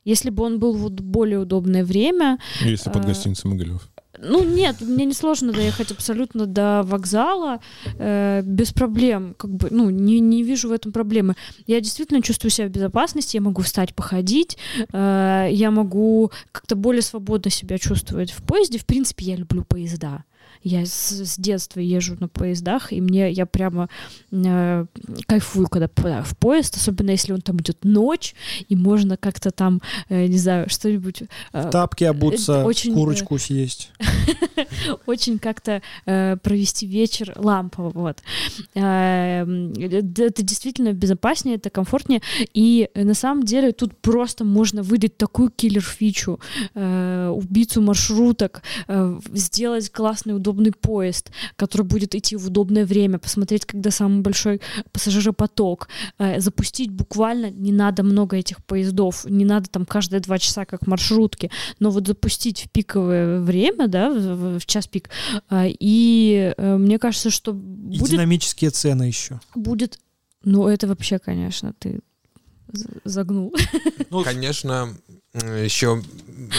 Если 0.09 0.31
бы 0.31 0.43
он 0.43 0.57
был 0.57 0.73
вот 0.73 0.93
более 1.01 1.37
удобное 1.37 1.85
время... 1.85 2.39
Если 2.65 2.89
под 2.89 3.03
э, 3.03 3.09
гостиницей 3.09 3.47
Могилев. 3.47 3.87
Ну 4.17 4.43
нет, 4.43 4.81
мне 4.81 5.05
не 5.05 5.13
сложно 5.13 5.53
доехать 5.53 5.91
абсолютно 5.91 6.47
до 6.47 6.81
вокзала 6.83 7.59
э, 7.99 8.41
без 8.43 8.73
проблем, 8.73 9.35
как 9.37 9.51
бы, 9.51 9.67
ну 9.69 9.91
не 9.91 10.19
не 10.19 10.41
вижу 10.41 10.69
в 10.69 10.71
этом 10.71 10.91
проблемы. 10.91 11.35
Я 11.67 11.79
действительно 11.79 12.23
чувствую 12.23 12.49
себя 12.49 12.67
в 12.67 12.71
безопасности, 12.71 13.37
я 13.37 13.41
могу 13.41 13.61
встать, 13.61 13.93
походить, 13.93 14.57
э, 14.91 15.47
я 15.51 15.69
могу 15.69 16.31
как-то 16.51 16.75
более 16.75 17.03
свободно 17.03 17.51
себя 17.51 17.77
чувствовать 17.77 18.31
в 18.31 18.41
поезде. 18.41 18.79
В 18.79 18.87
принципе, 18.87 19.25
я 19.25 19.35
люблю 19.35 19.63
поезда. 19.63 20.23
Я 20.61 20.85
с, 20.85 21.11
с 21.11 21.37
детства 21.37 21.79
езжу 21.79 22.17
на 22.19 22.27
поездах, 22.27 22.91
и 22.91 22.99
мне 22.99 23.31
я 23.31 23.45
прямо 23.45 23.87
э, 24.31 24.85
кайфую, 25.25 25.67
когда 25.67 25.87
попадаю 25.87 26.23
в 26.23 26.37
поезд, 26.37 26.75
особенно 26.75 27.11
если 27.11 27.31
он 27.31 27.41
там 27.41 27.57
идет 27.57 27.85
ночь, 27.85 28.35
и 28.67 28.75
можно 28.75 29.15
как-то 29.15 29.51
там, 29.51 29.81
э, 30.09 30.27
не 30.27 30.37
знаю, 30.37 30.69
что-нибудь... 30.69 31.23
Э, 31.53 31.67
в 31.67 31.69
тапки 31.69 32.03
обуться, 32.03 32.65
очень, 32.65 32.93
курочку 32.93 33.37
э, 33.37 33.39
съесть. 33.39 33.91
Очень 35.05 35.39
как-то 35.39 35.81
э, 36.05 36.35
провести 36.37 36.85
вечер 36.85 37.33
лампово, 37.37 37.89
вот. 37.91 38.17
Э, 38.75 39.43
это 39.43 40.43
действительно 40.43 40.91
безопаснее, 40.91 41.55
это 41.55 41.69
комфортнее, 41.69 42.21
и 42.53 42.89
на 42.95 43.13
самом 43.13 43.43
деле 43.43 43.71
тут 43.71 43.97
просто 43.97 44.43
можно 44.43 44.83
выдать 44.83 45.15
такую 45.15 45.51
киллер-фичу, 45.51 46.39
э, 46.75 47.33
убийцу 47.33 47.81
маршруток, 47.81 48.61
э, 48.87 49.19
сделать 49.33 49.89
классный, 49.89 50.35
удобный 50.35 50.48
удобный 50.49 50.71
поезд, 50.71 51.31
который 51.55 51.83
будет 51.83 52.15
идти 52.15 52.35
в 52.35 52.47
удобное 52.47 52.85
время, 52.85 53.19
посмотреть, 53.19 53.65
когда 53.65 53.91
самый 53.91 54.21
большой 54.21 54.61
пассажиропоток, 54.91 55.89
э, 56.17 56.39
запустить 56.39 56.91
буквально, 56.91 57.49
не 57.51 57.71
надо 57.71 58.03
много 58.03 58.37
этих 58.37 58.63
поездов, 58.65 59.25
не 59.25 59.45
надо 59.45 59.69
там 59.69 59.85
каждые 59.85 60.19
два 60.19 60.39
часа, 60.39 60.65
как 60.65 60.87
маршрутки, 60.87 61.51
но 61.79 61.91
вот 61.91 62.07
запустить 62.07 62.63
в 62.65 62.69
пиковое 62.69 63.39
время, 63.41 63.87
да, 63.87 64.09
в, 64.09 64.65
час 64.65 64.87
пик, 64.87 65.09
э, 65.49 65.67
и 65.79 66.53
э, 66.57 66.77
мне 66.77 66.97
кажется, 66.99 67.29
что 67.29 67.53
будет... 67.53 68.07
И 68.07 68.11
динамические 68.11 68.71
цены 68.71 69.03
еще. 69.03 69.39
Будет, 69.55 69.99
ну 70.43 70.67
это 70.67 70.87
вообще, 70.87 71.19
конечно, 71.19 71.73
ты 71.77 71.99
загнул. 73.03 73.53
Ну, 74.09 74.23
конечно, 74.23 74.95
еще 75.33 76.01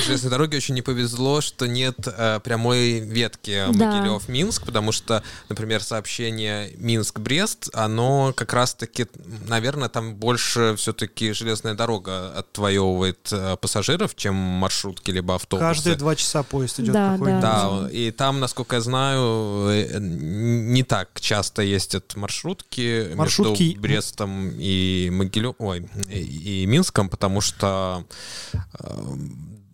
железной 0.07 0.31
дороге 0.31 0.59
очень 0.59 0.75
не 0.75 0.83
повезло, 0.83 1.41
что 1.41 1.66
нет 1.66 1.97
э, 2.07 2.39
прямой 2.45 3.01
ветки 3.01 3.64
да. 3.73 4.01
Могилев-Минск, 4.01 4.64
потому 4.64 4.93
что, 4.93 5.25
например, 5.49 5.83
сообщение 5.83 6.73
Минск-Брест, 6.77 7.71
оно 7.75 8.33
как 8.33 8.53
раз-таки, 8.53 9.07
наверное, 9.49 9.89
там 9.89 10.14
больше 10.14 10.75
все-таки 10.77 11.33
железная 11.33 11.75
дорога 11.75 12.31
отвоевывает 12.31 13.29
э, 13.33 13.57
пассажиров, 13.61 14.14
чем 14.14 14.35
маршрутки 14.37 15.11
либо 15.11 15.35
автобусы. 15.35 15.66
Каждые 15.66 15.97
два 15.97 16.14
часа 16.14 16.45
поезд 16.45 16.79
идет 16.79 16.93
да, 16.93 17.12
какой-нибудь. 17.12 17.43
Да. 17.43 17.81
да, 17.81 17.91
и 17.91 18.12
там, 18.12 18.39
насколько 18.39 18.77
я 18.77 18.83
знаю, 18.83 19.68
э, 19.68 19.99
не 19.99 20.85
так 20.85 21.21
часто 21.21 21.62
ездят 21.62 22.14
маршрутки, 22.14 23.14
маршрутки... 23.16 23.62
между 23.64 23.81
Брестом 23.81 24.51
и 24.55 25.09
Могилев, 25.11 25.57
ой, 25.59 25.89
и, 26.09 26.62
и 26.62 26.66
Минском, 26.66 27.09
потому 27.09 27.41
что 27.41 28.05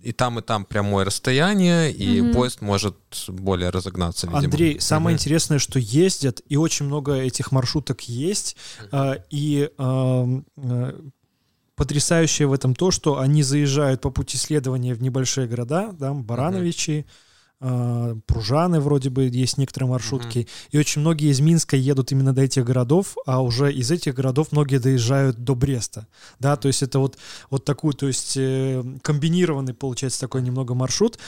и 0.02 0.12
там, 0.12 0.38
и 0.38 0.42
там 0.42 0.64
прямое 0.64 1.04
расстояние, 1.04 1.90
и 1.90 2.20
mm 2.20 2.32
поезд 2.32 2.60
может 2.60 2.96
более 3.28 3.70
разогнаться, 3.70 4.26
видимо. 4.26 4.44
Андрей, 4.44 4.80
самое 4.80 5.14
интересное, 5.14 5.58
что 5.58 5.78
ездят, 5.78 6.40
и 6.48 6.56
очень 6.56 6.86
много 6.86 7.14
этих 7.14 7.50
маршруток 7.50 8.02
есть, 8.02 8.56
mm 8.92 9.22
и 9.30 9.70
э, 9.76 10.92
потрясающее 11.76 12.48
в 12.48 12.52
этом 12.52 12.74
то, 12.74 12.90
что 12.90 13.18
они 13.18 13.42
заезжают 13.42 14.00
по 14.00 14.10
пути 14.10 14.38
следования 14.38 14.94
в 14.94 15.02
небольшие 15.02 15.46
города, 15.46 15.92
да, 15.92 16.14
Барановичи, 16.14 17.04
а, 17.06 17.25
Пружаны 17.58 18.80
вроде 18.80 19.08
бы 19.08 19.24
есть 19.24 19.56
некоторые 19.56 19.88
маршрутки, 19.88 20.40
mm-hmm. 20.40 20.68
и 20.72 20.78
очень 20.78 21.00
многие 21.00 21.30
из 21.30 21.40
Минска 21.40 21.74
едут 21.74 22.12
именно 22.12 22.34
до 22.34 22.42
этих 22.42 22.66
городов, 22.66 23.16
а 23.24 23.42
уже 23.42 23.72
из 23.72 23.90
этих 23.90 24.14
городов 24.14 24.52
многие 24.52 24.78
доезжают 24.78 25.38
до 25.38 25.54
Бреста, 25.54 26.06
да, 26.38 26.56
то 26.56 26.68
есть 26.68 26.82
это 26.82 26.98
вот, 26.98 27.16
вот 27.48 27.64
такой, 27.64 27.94
то 27.94 28.06
есть 28.06 28.36
э, 28.36 28.84
комбинированный 29.00 29.72
получается 29.72 30.20
такой 30.20 30.42
немного 30.42 30.74
маршрут, 30.74 31.18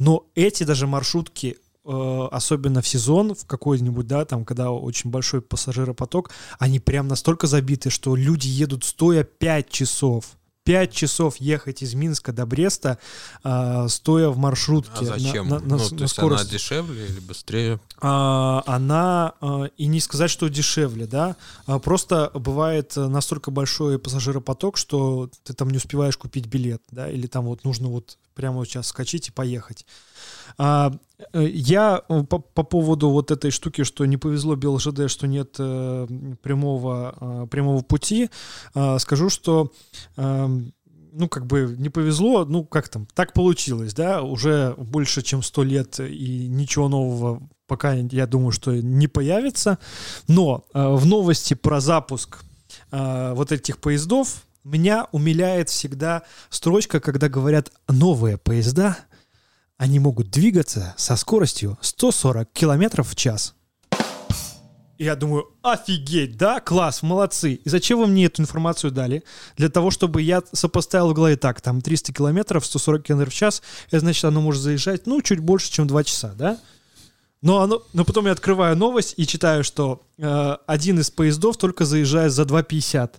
но 0.00 0.26
эти 0.34 0.64
даже 0.64 0.88
маршрутки 0.88 1.56
э, 1.84 2.28
особенно 2.32 2.82
в 2.82 2.88
сезон, 2.88 3.36
в 3.36 3.46
какой-нибудь, 3.46 4.08
да, 4.08 4.24
там, 4.24 4.44
когда 4.44 4.72
очень 4.72 5.10
большой 5.10 5.40
пассажиропоток, 5.40 6.32
они 6.58 6.80
прям 6.80 7.06
настолько 7.06 7.46
забиты, 7.46 7.90
что 7.90 8.16
люди 8.16 8.48
едут 8.48 8.82
стоя 8.82 9.22
5 9.22 9.68
часов. 9.70 10.35
5 10.66 10.92
часов 10.92 11.36
ехать 11.36 11.80
из 11.82 11.94
Минска 11.94 12.32
до 12.32 12.44
Бреста, 12.44 12.98
э, 13.44 13.86
стоя 13.88 14.30
в 14.30 14.36
маршрутке. 14.36 14.92
А 15.00 15.04
зачем? 15.04 15.48
На, 15.48 15.60
на, 15.60 15.64
ну, 15.64 15.78
на, 15.78 15.88
то 15.88 16.02
есть 16.02 16.14
скорость. 16.14 16.42
она 16.42 16.50
дешевле 16.50 17.06
или 17.06 17.20
быстрее? 17.20 17.80
А, 18.00 18.64
она, 18.66 19.34
а, 19.40 19.66
и 19.76 19.86
не 19.86 20.00
сказать, 20.00 20.28
что 20.28 20.48
дешевле, 20.48 21.06
да, 21.06 21.36
а 21.66 21.78
просто 21.78 22.32
бывает 22.34 22.96
настолько 22.96 23.52
большой 23.52 24.00
пассажиропоток, 24.00 24.76
что 24.76 25.30
ты 25.44 25.54
там 25.54 25.70
не 25.70 25.76
успеваешь 25.76 26.16
купить 26.16 26.46
билет, 26.46 26.82
да, 26.90 27.08
или 27.08 27.28
там 27.28 27.44
вот 27.44 27.62
нужно 27.62 27.86
вот 27.86 28.18
прямо 28.34 28.56
вот 28.56 28.66
сейчас 28.66 28.88
скачить 28.88 29.28
и 29.28 29.32
поехать. 29.32 29.86
А, 30.58 30.92
э, 31.32 31.46
я 31.46 32.02
э, 32.08 32.22
по, 32.24 32.38
по 32.38 32.62
поводу 32.62 33.10
вот 33.10 33.30
этой 33.30 33.50
штуки, 33.50 33.84
что 33.84 34.04
не 34.06 34.16
повезло 34.16 34.56
БелЖД, 34.56 35.08
что 35.10 35.26
нет 35.26 35.56
э, 35.58 36.06
прямого, 36.42 37.14
э, 37.20 37.46
прямого 37.50 37.82
пути, 37.82 38.30
э, 38.74 38.98
скажу, 38.98 39.28
что 39.28 39.72
э, 40.16 40.48
ну, 41.18 41.28
как 41.28 41.46
бы 41.46 41.74
не 41.78 41.88
повезло, 41.88 42.44
ну, 42.44 42.64
как 42.64 42.88
там, 42.88 43.06
так 43.14 43.32
получилось, 43.32 43.94
да, 43.94 44.22
уже 44.22 44.74
больше, 44.76 45.22
чем 45.22 45.42
сто 45.42 45.62
лет, 45.62 45.98
и 45.98 46.46
ничего 46.48 46.88
нового 46.88 47.48
пока, 47.66 47.94
я 47.94 48.26
думаю, 48.26 48.52
что 48.52 48.74
не 48.76 49.08
появится, 49.08 49.78
но 50.28 50.64
э, 50.72 50.88
в 50.88 51.06
новости 51.06 51.54
про 51.54 51.80
запуск 51.80 52.44
э, 52.90 53.32
вот 53.34 53.52
этих 53.52 53.78
поездов 53.78 54.46
меня 54.64 55.06
умиляет 55.12 55.68
всегда 55.68 56.22
строчка, 56.50 57.00
когда 57.00 57.28
говорят 57.28 57.72
«новые 57.88 58.36
поезда», 58.36 58.98
они 59.78 59.98
могут 59.98 60.30
двигаться 60.30 60.94
со 60.96 61.16
скоростью 61.16 61.78
140 61.80 62.50
километров 62.52 63.10
в 63.10 63.14
час. 63.14 63.54
Я 64.98 65.14
думаю, 65.14 65.50
офигеть, 65.62 66.38
да, 66.38 66.58
класс, 66.60 67.02
молодцы. 67.02 67.54
И 67.54 67.68
зачем 67.68 67.98
вы 67.98 68.06
мне 68.06 68.26
эту 68.26 68.40
информацию 68.40 68.90
дали? 68.90 69.24
Для 69.58 69.68
того, 69.68 69.90
чтобы 69.90 70.22
я 70.22 70.42
сопоставил 70.52 71.10
в 71.10 71.14
голове 71.14 71.36
так, 71.36 71.60
там 71.60 71.82
300 71.82 72.14
километров, 72.14 72.64
140 72.64 73.02
километров 73.02 73.34
в 73.34 73.36
час, 73.36 73.62
это 73.88 74.00
значит, 74.00 74.24
оно 74.24 74.40
может 74.40 74.62
заезжать, 74.62 75.06
ну, 75.06 75.20
чуть 75.20 75.40
больше, 75.40 75.70
чем 75.70 75.86
2 75.86 76.04
часа, 76.04 76.32
да? 76.34 76.58
Но, 77.42 77.60
оно, 77.60 77.82
но 77.92 78.06
потом 78.06 78.24
я 78.24 78.32
открываю 78.32 78.74
новость 78.74 79.14
и 79.18 79.26
читаю, 79.26 79.64
что 79.64 80.02
э, 80.16 80.56
один 80.66 80.98
из 80.98 81.10
поездов 81.10 81.58
только 81.58 81.84
заезжает 81.84 82.32
за 82.32 82.44
2,50. 82.44 83.10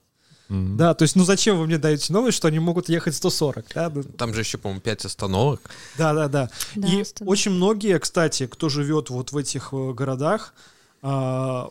Mm-hmm. 0.49 0.75
Да, 0.75 0.93
то 0.93 1.03
есть, 1.03 1.15
ну 1.15 1.25
зачем 1.25 1.57
вы 1.57 1.65
мне 1.65 1.77
даете 1.77 2.13
новость, 2.13 2.37
что 2.37 2.47
они 2.47 2.59
могут 2.59 2.89
ехать 2.89 3.15
140? 3.15 3.65
Да? 3.73 3.91
Ну, 3.93 4.03
Там 4.03 4.33
же 4.33 4.41
еще, 4.41 4.57
по-моему, 4.57 4.81
5 4.81 5.05
остановок. 5.05 5.61
Да, 5.97 6.13
да, 6.13 6.27
да. 6.27 6.49
да 6.75 6.87
и 6.87 7.01
остановок. 7.01 7.31
очень 7.31 7.51
многие, 7.51 7.99
кстати, 7.99 8.47
кто 8.47 8.69
живет 8.69 9.09
вот 9.09 9.31
в 9.31 9.37
этих 9.37 9.69
э, 9.73 9.93
городах, 9.93 10.53
а, 11.01 11.69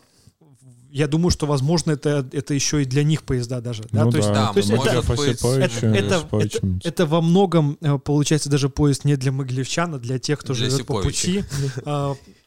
я 0.91 1.09
думаю, 1.09 1.31
что, 1.31 1.47
возможно, 1.47 1.93
это, 1.93 2.27
это 2.33 2.55
еще 2.55 2.83
и 2.83 2.85
для 2.87 3.05
них 3.05 3.23
поезда 3.23 3.61
даже. 3.61 3.85
Да? 3.93 4.05
Ну, 4.05 4.11
то 4.11 4.17
есть, 4.17 4.29
да, 4.31 4.53
то 4.53 4.59
есть 4.59 4.71
это, 4.71 4.91
это, 4.91 5.87
это, 5.87 6.27
это, 6.33 6.61
это 6.85 7.07
во 7.07 7.21
многом, 7.21 7.77
э, 7.81 7.99
получается, 7.99 8.49
даже 8.49 8.69
поезд 8.69 9.05
не 9.05 9.17
для 9.17 9.33
могилевчан, 9.33 9.95
а 9.95 9.99
для 9.99 10.19
тех, 10.19 10.39
кто 10.39 10.55
для 10.55 10.71
живет 10.71 10.87
по 10.87 11.03
пути. 11.03 11.45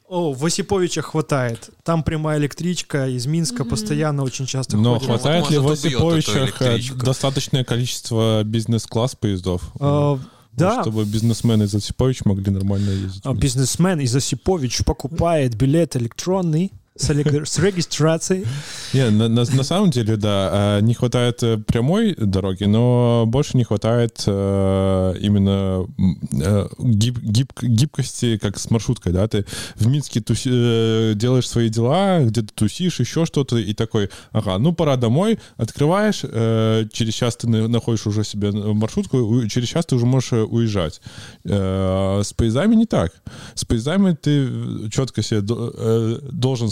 О, 0.10 0.34
в 0.34 0.44
Осиповичах 0.44 1.06
хватает. 1.06 1.70
Там 1.84 2.02
прямая 2.02 2.40
электричка 2.40 3.08
из 3.08 3.28
Минска 3.28 3.62
mm-hmm. 3.62 3.70
постоянно 3.70 4.24
очень 4.24 4.48
часто 4.48 4.76
Но 4.76 4.96
ходит. 4.96 5.08
хватает 5.08 5.44
вот, 5.44 5.52
ли 5.52 5.58
в 5.60 5.70
Осиповичах 5.70 6.98
достаточное 6.98 7.64
количество 7.64 8.44
бизнес-класс 8.44 9.16
поездов? 9.16 9.62
А, 9.80 10.20
да. 10.54 10.82
Чтобы 10.82 11.06
бизнесмены 11.06 11.64
из 11.64 11.76
Осипович 11.76 12.26
могли 12.26 12.52
нормально 12.52 12.90
ездить. 12.90 13.22
А 13.24 13.36
бизнесмен 13.36 14.00
из 14.00 14.16
Осипович 14.16 14.84
покупает 14.84 15.56
билет 15.56 15.96
электронный 15.96 16.72
с, 17.00 17.60
регистрацией. 17.60 18.46
Не, 18.94 19.10
на, 19.10 19.28
на, 19.28 19.46
на 19.46 19.64
самом 19.64 19.90
деле, 19.90 20.18
да, 20.18 20.50
а, 20.52 20.80
не 20.82 20.94
хватает 20.94 21.42
э, 21.44 21.58
прямой 21.58 22.16
дороги, 22.16 22.66
но 22.66 23.26
больше 23.28 23.58
не 23.58 23.64
хватает 23.64 24.24
э, 24.26 25.16
именно 25.20 25.88
э, 25.98 26.68
гиб, 26.80 27.20
гиб, 27.20 27.54
гибкости, 27.62 28.38
как 28.38 28.58
с 28.60 28.70
маршруткой, 28.70 29.14
да, 29.14 29.28
ты 29.28 29.46
в 29.76 29.88
Минске 29.88 30.22
туси, 30.22 30.50
э, 30.52 31.14
делаешь 31.16 31.48
свои 31.48 31.70
дела, 31.70 32.22
где-то 32.24 32.54
тусишь, 32.54 33.00
еще 33.00 33.26
что-то, 33.26 33.58
и 33.58 33.74
такой, 33.74 34.10
ага, 34.32 34.58
ну 34.58 34.74
пора 34.74 34.96
домой, 34.96 35.40
открываешь, 35.58 36.22
э, 36.24 36.86
через 36.92 37.14
час 37.14 37.38
ты 37.38 37.48
находишь 37.48 38.06
уже 38.08 38.24
себе 38.24 38.52
маршрутку, 38.52 39.48
через 39.48 39.68
час 39.68 39.86
ты 39.86 39.96
уже 39.96 40.06
можешь 40.06 40.34
э, 40.34 40.42
уезжать. 40.42 41.02
Э, 41.46 42.22
с 42.24 42.34
поездами 42.34 42.76
не 42.76 42.86
так. 42.86 43.12
С 43.56 43.66
поездами 43.66 44.14
ты 44.14 44.90
четко 44.90 45.22
себе 45.22 45.42
э, 45.42 46.20
должен 46.32 46.70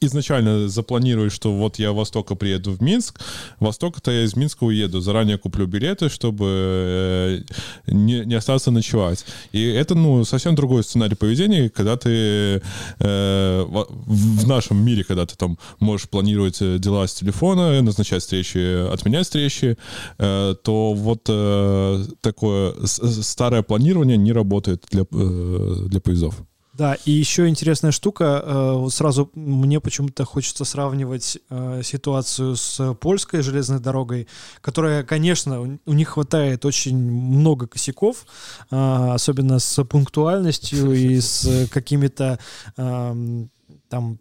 изначально 0.00 0.68
запланирую, 0.68 1.30
что 1.30 1.54
вот 1.54 1.78
я 1.78 1.92
востока 1.92 2.34
приеду 2.34 2.72
в 2.72 2.82
Минск, 2.82 3.20
востока-то 3.58 4.10
я 4.10 4.24
из 4.24 4.36
Минска 4.36 4.64
уеду, 4.64 5.00
заранее 5.00 5.38
куплю 5.38 5.66
билеты, 5.66 6.08
чтобы 6.08 6.46
э, 6.46 7.40
не, 7.86 8.24
не 8.24 8.34
остаться 8.34 8.70
ночевать. 8.70 9.24
И 9.52 9.62
это, 9.64 9.94
ну, 9.94 10.24
совсем 10.24 10.54
другой 10.54 10.82
сценарий 10.84 11.14
поведения, 11.14 11.68
когда 11.70 11.96
ты 11.96 12.62
э, 12.98 13.64
в 13.68 14.48
нашем 14.48 14.84
мире, 14.84 15.04
когда 15.04 15.26
ты 15.26 15.36
там 15.36 15.58
можешь 15.78 16.08
планировать 16.08 16.60
э, 16.60 16.78
дела 16.78 17.06
с 17.06 17.14
телефона, 17.14 17.82
назначать 17.82 18.22
встречи, 18.22 18.92
отменять 18.92 19.26
встречи, 19.26 19.76
э, 20.18 20.54
то 20.62 20.94
вот 20.94 21.22
э, 21.28 22.04
такое 22.20 22.74
старое 22.84 23.62
планирование 23.62 24.16
не 24.16 24.32
работает 24.32 24.84
для, 24.90 25.02
э, 25.02 25.76
для 25.86 26.00
поездов. 26.00 26.34
Да, 26.80 26.94
и 27.04 27.10
еще 27.10 27.46
интересная 27.46 27.90
штука, 27.90 28.42
э, 28.42 28.72
вот 28.72 28.94
сразу 28.94 29.30
мне 29.34 29.80
почему-то 29.80 30.24
хочется 30.24 30.64
сравнивать 30.64 31.36
э, 31.50 31.82
ситуацию 31.84 32.56
с 32.56 32.94
польской 32.94 33.42
железной 33.42 33.80
дорогой, 33.80 34.28
которая, 34.62 35.02
конечно, 35.02 35.78
у 35.84 35.92
них 35.92 36.08
хватает 36.08 36.64
очень 36.64 36.96
много 36.96 37.66
косяков, 37.66 38.24
э, 38.70 39.10
особенно 39.12 39.58
с 39.58 39.84
пунктуальностью 39.84 40.92
и 40.92 41.20
с 41.20 41.68
какими-то 41.70 42.38
там 42.76 44.18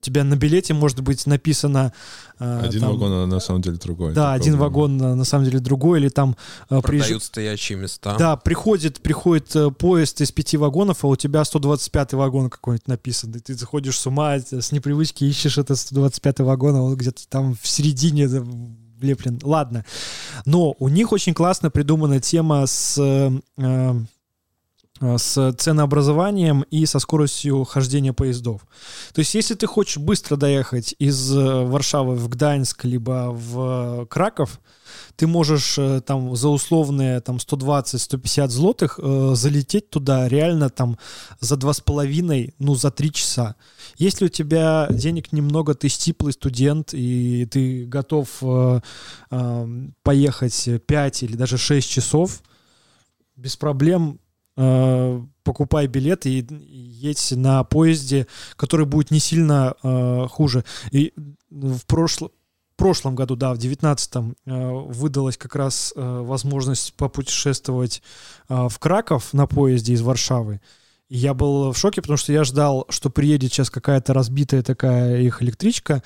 тебя 0.00 0.24
на 0.24 0.36
билете 0.36 0.74
может 0.74 1.00
быть 1.00 1.26
написано... 1.26 1.92
Э, 2.38 2.60
один 2.64 2.80
там, 2.80 2.92
вагон, 2.92 3.12
а 3.12 3.26
на 3.26 3.40
самом 3.40 3.62
деле 3.62 3.76
другой. 3.76 4.12
Да, 4.12 4.32
один 4.32 4.56
проблема. 4.56 4.64
вагон 4.64 5.18
на 5.18 5.24
самом 5.24 5.44
деле 5.44 5.58
другой, 5.58 6.00
или 6.00 6.08
там... 6.08 6.36
Э, 6.70 6.80
Продают 6.80 7.06
приезж... 7.06 7.22
стоячие 7.22 7.78
места. 7.78 8.16
Да, 8.18 8.36
приходит, 8.36 9.00
приходит 9.00 9.54
э, 9.56 9.70
поезд 9.70 10.20
из 10.20 10.32
пяти 10.32 10.56
вагонов, 10.56 11.04
а 11.04 11.08
у 11.08 11.16
тебя 11.16 11.44
125 11.44 12.14
вагон 12.14 12.50
какой-нибудь 12.50 12.88
написан, 12.88 13.32
и 13.32 13.38
ты 13.38 13.54
заходишь 13.54 13.98
с 13.98 14.06
ума, 14.06 14.36
с 14.38 14.72
непривычки 14.72 15.24
ищешь 15.24 15.58
этот 15.58 15.78
125 15.78 16.40
вагон, 16.40 16.76
а 16.76 16.82
он 16.82 16.96
где-то 16.96 17.26
там 17.28 17.56
в 17.60 17.66
середине 17.66 18.28
влеплен. 18.98 19.38
Ладно. 19.42 19.84
Но 20.44 20.74
у 20.78 20.88
них 20.88 21.12
очень 21.12 21.34
классно 21.34 21.70
придумана 21.70 22.20
тема 22.20 22.66
с... 22.66 22.96
Э, 22.98 23.30
Э, 23.58 23.94
с 25.00 25.52
ценообразованием 25.58 26.62
и 26.70 26.86
со 26.86 26.98
скоростью 26.98 27.64
хождения 27.64 28.12
поездов. 28.12 28.66
То 29.12 29.20
есть, 29.20 29.34
если 29.34 29.54
ты 29.54 29.66
хочешь 29.66 29.98
быстро 29.98 30.36
доехать 30.36 30.94
из 30.98 31.36
э, 31.36 31.64
Варшавы 31.64 32.16
в 32.16 32.28
Гданьск, 32.28 32.84
либо 32.84 33.30
в 33.32 34.06
Краков, 34.06 34.60
ты 35.16 35.26
можешь 35.26 35.78
э, 35.78 36.00
там 36.00 36.36
за 36.36 36.48
условные 36.48 37.20
там 37.20 37.36
120-150 37.36 38.48
злотых 38.48 39.00
э, 39.02 39.32
залететь 39.34 39.90
туда 39.90 40.28
реально 40.28 40.70
там 40.70 40.98
за 41.40 41.56
два 41.56 41.72
с 41.72 41.80
половиной, 41.80 42.54
ну 42.58 42.74
за 42.74 42.90
три 42.90 43.12
часа. 43.12 43.56
Если 43.96 44.26
у 44.26 44.28
тебя 44.28 44.88
денег 44.90 45.32
немного, 45.32 45.74
ты 45.74 45.88
стиплый 45.88 46.32
студент 46.32 46.92
и 46.92 47.46
ты 47.46 47.86
готов 47.86 48.28
э, 48.42 48.80
э, 49.30 49.88
поехать 50.02 50.68
5 50.86 51.22
или 51.22 51.36
даже 51.36 51.58
6 51.58 51.88
часов, 51.88 52.42
без 53.36 53.56
проблем 53.56 54.20
э, 54.56 55.22
покупай 55.42 55.86
билет 55.86 56.26
и, 56.26 56.46
едь 56.50 57.32
на 57.32 57.64
поезде, 57.64 58.26
который 58.56 58.86
будет 58.86 59.10
не 59.10 59.20
сильно 59.20 59.74
э, 59.82 60.26
хуже. 60.28 60.64
И 60.90 61.12
в 61.50 61.86
прошлом 61.86 62.30
прошлом 62.76 63.14
году, 63.14 63.36
да, 63.36 63.54
в 63.54 63.58
девятнадцатом 63.58 64.36
э, 64.44 64.70
выдалась 64.70 65.36
как 65.36 65.56
раз 65.56 65.92
э, 65.96 66.20
возможность 66.20 66.94
попутешествовать 66.94 68.02
э, 68.48 68.68
в 68.68 68.78
Краков 68.78 69.32
на 69.32 69.46
поезде 69.46 69.94
из 69.94 70.02
Варшавы. 70.02 70.60
Я 71.08 71.34
был 71.34 71.72
в 71.72 71.78
шоке, 71.78 72.02
потому 72.02 72.16
что 72.16 72.32
я 72.32 72.42
ждал, 72.42 72.86
что 72.88 73.10
приедет 73.10 73.52
сейчас 73.52 73.70
какая-то 73.70 74.12
разбитая 74.12 74.62
такая 74.62 75.20
их 75.20 75.40
электричка. 75.42 76.02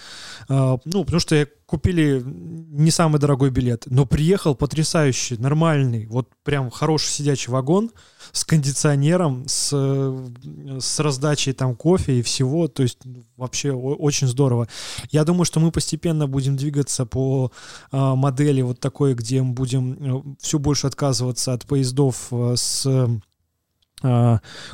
Э, 0.48 0.76
ну, 0.84 1.04
потому 1.04 1.20
что 1.20 1.46
купили 1.70 2.20
не 2.24 2.90
самый 2.90 3.20
дорогой 3.20 3.50
билет, 3.50 3.84
но 3.86 4.04
приехал 4.04 4.56
потрясающий, 4.56 5.36
нормальный, 5.36 6.06
вот 6.06 6.28
прям 6.42 6.68
хороший 6.68 7.10
сидячий 7.10 7.52
вагон 7.52 7.92
с 8.32 8.44
кондиционером, 8.44 9.44
с, 9.46 9.70
с 9.70 10.98
раздачей 10.98 11.52
там 11.52 11.76
кофе 11.76 12.18
и 12.18 12.22
всего, 12.22 12.66
то 12.66 12.82
есть 12.82 12.98
вообще 13.36 13.70
очень 13.70 14.26
здорово. 14.26 14.66
Я 15.10 15.24
думаю, 15.24 15.44
что 15.44 15.60
мы 15.60 15.70
постепенно 15.70 16.26
будем 16.26 16.56
двигаться 16.56 17.06
по 17.06 17.52
э, 17.92 17.96
модели 17.96 18.62
вот 18.62 18.80
такой, 18.80 19.14
где 19.14 19.40
мы 19.40 19.52
будем 19.52 19.92
э, 19.92 20.34
все 20.40 20.58
больше 20.58 20.88
отказываться 20.88 21.52
от 21.52 21.66
поездов 21.66 22.26
э, 22.32 22.54
с 22.56 22.84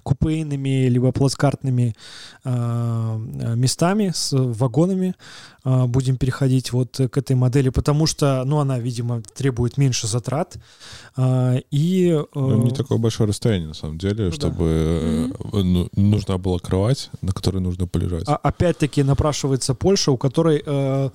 купейными 0.02 0.88
либо 0.88 1.12
плацкартными 1.12 1.94
э, 2.44 3.18
местами 3.56 4.12
с 4.14 4.32
вагонами 4.32 5.14
будем 5.86 6.16
переходить 6.16 6.72
вот 6.72 6.96
к 7.10 7.18
этой 7.18 7.34
модели, 7.34 7.70
потому 7.70 8.06
что, 8.06 8.42
ну, 8.46 8.58
она, 8.58 8.78
видимо, 8.78 9.22
требует 9.34 9.78
меньше 9.78 10.06
затрат 10.06 10.56
э, 11.16 11.60
и 11.70 12.08
э, 12.10 12.24
Ну, 12.34 12.62
не 12.62 12.70
такое 12.70 12.98
большое 12.98 13.28
расстояние, 13.28 13.68
на 13.68 13.74
самом 13.74 13.98
деле, 13.98 14.24
Ну 14.24 14.30
да. 14.30 14.36
чтобы 14.36 15.32
э, 15.52 15.62
ну, 15.62 15.88
нужна 15.96 16.38
была 16.38 16.58
кровать, 16.58 17.10
на 17.22 17.32
которой 17.32 17.58
нужно 17.58 17.86
полежать. 17.86 18.24
А- 18.28 18.36
опять-таки 18.36 19.02
напрашивается 19.02 19.74
Польша, 19.74 20.12
у 20.12 20.16
которой, 20.16 20.62
э, 20.64 21.10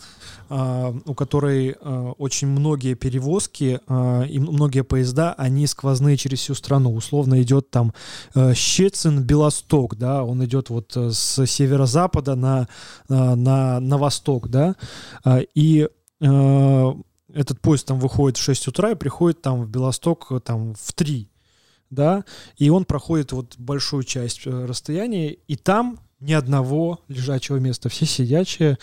э, 0.50 0.94
у 1.06 1.14
которой 1.14 1.76
э, 1.80 2.14
очень 2.18 2.48
многие 2.48 2.96
перевозки 2.96 3.80
э, 3.88 4.26
и 4.28 4.40
многие 4.40 4.84
поезда, 4.84 5.34
они 5.38 5.68
сквозные 5.68 6.18
через 6.18 6.40
всю 6.40 6.56
страну. 6.56 6.94
Условно 6.94 7.42
идет 7.42 7.70
там 7.70 7.94
э, 8.36 8.54
Щецин, 8.54 9.24
Белосток, 9.24 9.96
да, 9.98 10.24
он 10.24 10.44
идет 10.44 10.70
вот 10.70 10.92
э, 10.98 11.12
с 11.12 11.46
северо-запада 11.46 12.36
на, 12.36 12.68
э, 13.10 13.36
на, 13.36 13.80
на 13.80 13.98
восток, 13.98 14.41
да, 14.50 14.76
А, 15.24 15.40
и 15.40 15.88
э, 16.20 16.94
этот 17.34 17.60
поезд 17.62 17.88
там 17.88 18.00
выходит 18.00 18.38
в 18.38 18.44
6 18.44 18.68
утра 18.68 18.92
и 18.92 18.96
приходит 18.96 19.42
там 19.42 19.64
в 19.64 19.70
Белосток 19.70 20.28
э, 20.32 20.40
там 20.40 20.74
в 20.74 20.94
3, 20.94 21.30
да, 21.90 22.26
и 22.58 22.70
он 22.70 22.86
проходит 22.86 23.32
вот 23.32 23.58
большую 23.58 24.04
часть 24.04 24.46
э, 24.46 24.66
расстояния, 24.66 25.32
и 25.32 25.56
там 25.56 26.00
ни 26.22 26.34
одного 26.34 27.00
лежачего 27.08 27.58
места, 27.58 27.90
все 27.90 28.06
сидячие, 28.06 28.78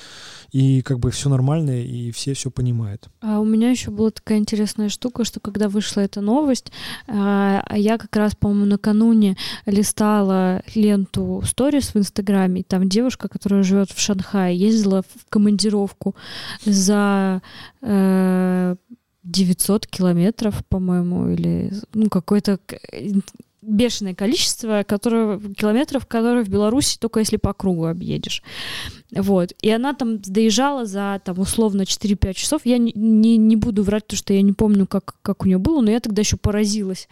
и 0.51 0.83
как 0.83 0.99
бы 0.99 1.11
все 1.11 1.29
нормально, 1.29 1.83
и 1.83 2.11
все 2.11 2.35
все 2.35 2.51
понимают. 2.51 3.09
А 3.21 3.39
у 3.39 3.45
меня 3.45 3.71
еще 3.71 3.91
была 3.91 4.11
такая 4.11 4.39
интересная 4.39 4.89
штука, 4.89 5.25
что 5.25 5.39
когда 5.41 5.69
вышла 5.69 6.01
эта 6.01 6.21
новость, 6.21 6.73
а, 7.07 7.65
я 7.75 7.97
как 7.97 8.15
раз, 8.17 8.35
по-моему, 8.35 8.67
накануне 8.67 9.37
листала 9.67 10.63
ленту 10.75 11.43
сторис 11.47 11.95
в 11.95 11.99
Инстаграме, 11.99 12.63
и 12.63 12.65
там 12.65 12.89
девушка, 12.89 13.29
которая 13.29 13.63
живет 13.63 13.91
в 13.93 14.01
Шанхае, 14.01 14.57
ездила 14.57 15.03
в 15.03 15.29
командировку 15.29 16.17
за 16.65 17.41
э, 17.83 18.77
900 19.23 19.87
километров, 19.87 20.65
по-моему, 20.69 21.31
или 21.31 21.73
ну 21.95 22.09
какое-то 22.09 22.59
к- 22.59 22.81
бешеное 23.63 24.15
количество 24.15 24.85
которое, 24.87 25.39
километров, 25.55 26.07
которые 26.07 26.45
в 26.45 26.49
Беларуси 26.49 26.99
только 26.99 27.21
если 27.21 27.37
по 27.37 27.53
кругу 27.53 27.87
объедешь. 27.87 28.43
Вот. 29.11 29.53
И 29.63 29.71
она 29.71 29.95
там 29.95 30.19
доезжала 30.19 30.85
за, 30.85 31.21
там, 31.25 31.39
условно, 31.39 31.83
4-5 31.83 32.35
часов. 32.35 32.63
Я 32.65 32.79
не, 32.79 32.93
не, 32.95 33.37
не 33.37 33.57
буду 33.57 33.83
врать, 33.83 34.05
потому 34.05 34.19
что 34.19 34.35
я 34.35 34.43
не 34.43 34.53
помню, 34.53 34.87
как, 34.87 35.17
как 35.23 35.45
у 35.45 35.47
нее 35.47 35.59
было, 35.59 35.81
но 35.81 35.91
я 35.91 36.01
тогда 36.01 36.21
еще 36.21 36.37
поразилась. 36.37 37.09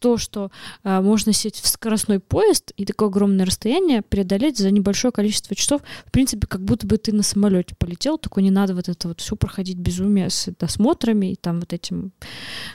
То, 0.00 0.16
что 0.16 0.50
э, 0.82 1.00
можно 1.00 1.32
сесть 1.32 1.60
в 1.60 1.66
скоростной 1.66 2.20
поезд 2.20 2.72
и 2.76 2.84
такое 2.86 3.08
огромное 3.08 3.44
расстояние 3.44 4.02
преодолеть 4.02 4.56
за 4.58 4.70
небольшое 4.70 5.12
количество 5.12 5.54
часов, 5.54 5.82
в 6.06 6.10
принципе, 6.10 6.46
как 6.46 6.62
будто 6.62 6.86
бы 6.86 6.96
ты 6.96 7.12
на 7.12 7.22
самолете 7.22 7.74
полетел, 7.78 8.16
только 8.18 8.40
не 8.40 8.50
надо 8.50 8.74
вот 8.74 8.88
это 8.88 9.08
вот 9.08 9.20
все 9.20 9.36
проходить 9.36 9.76
безумие 9.76 10.30
с 10.30 10.48
досмотрами 10.58 11.32
и 11.32 11.36
там 11.36 11.60
вот 11.60 11.72
этим 11.72 12.12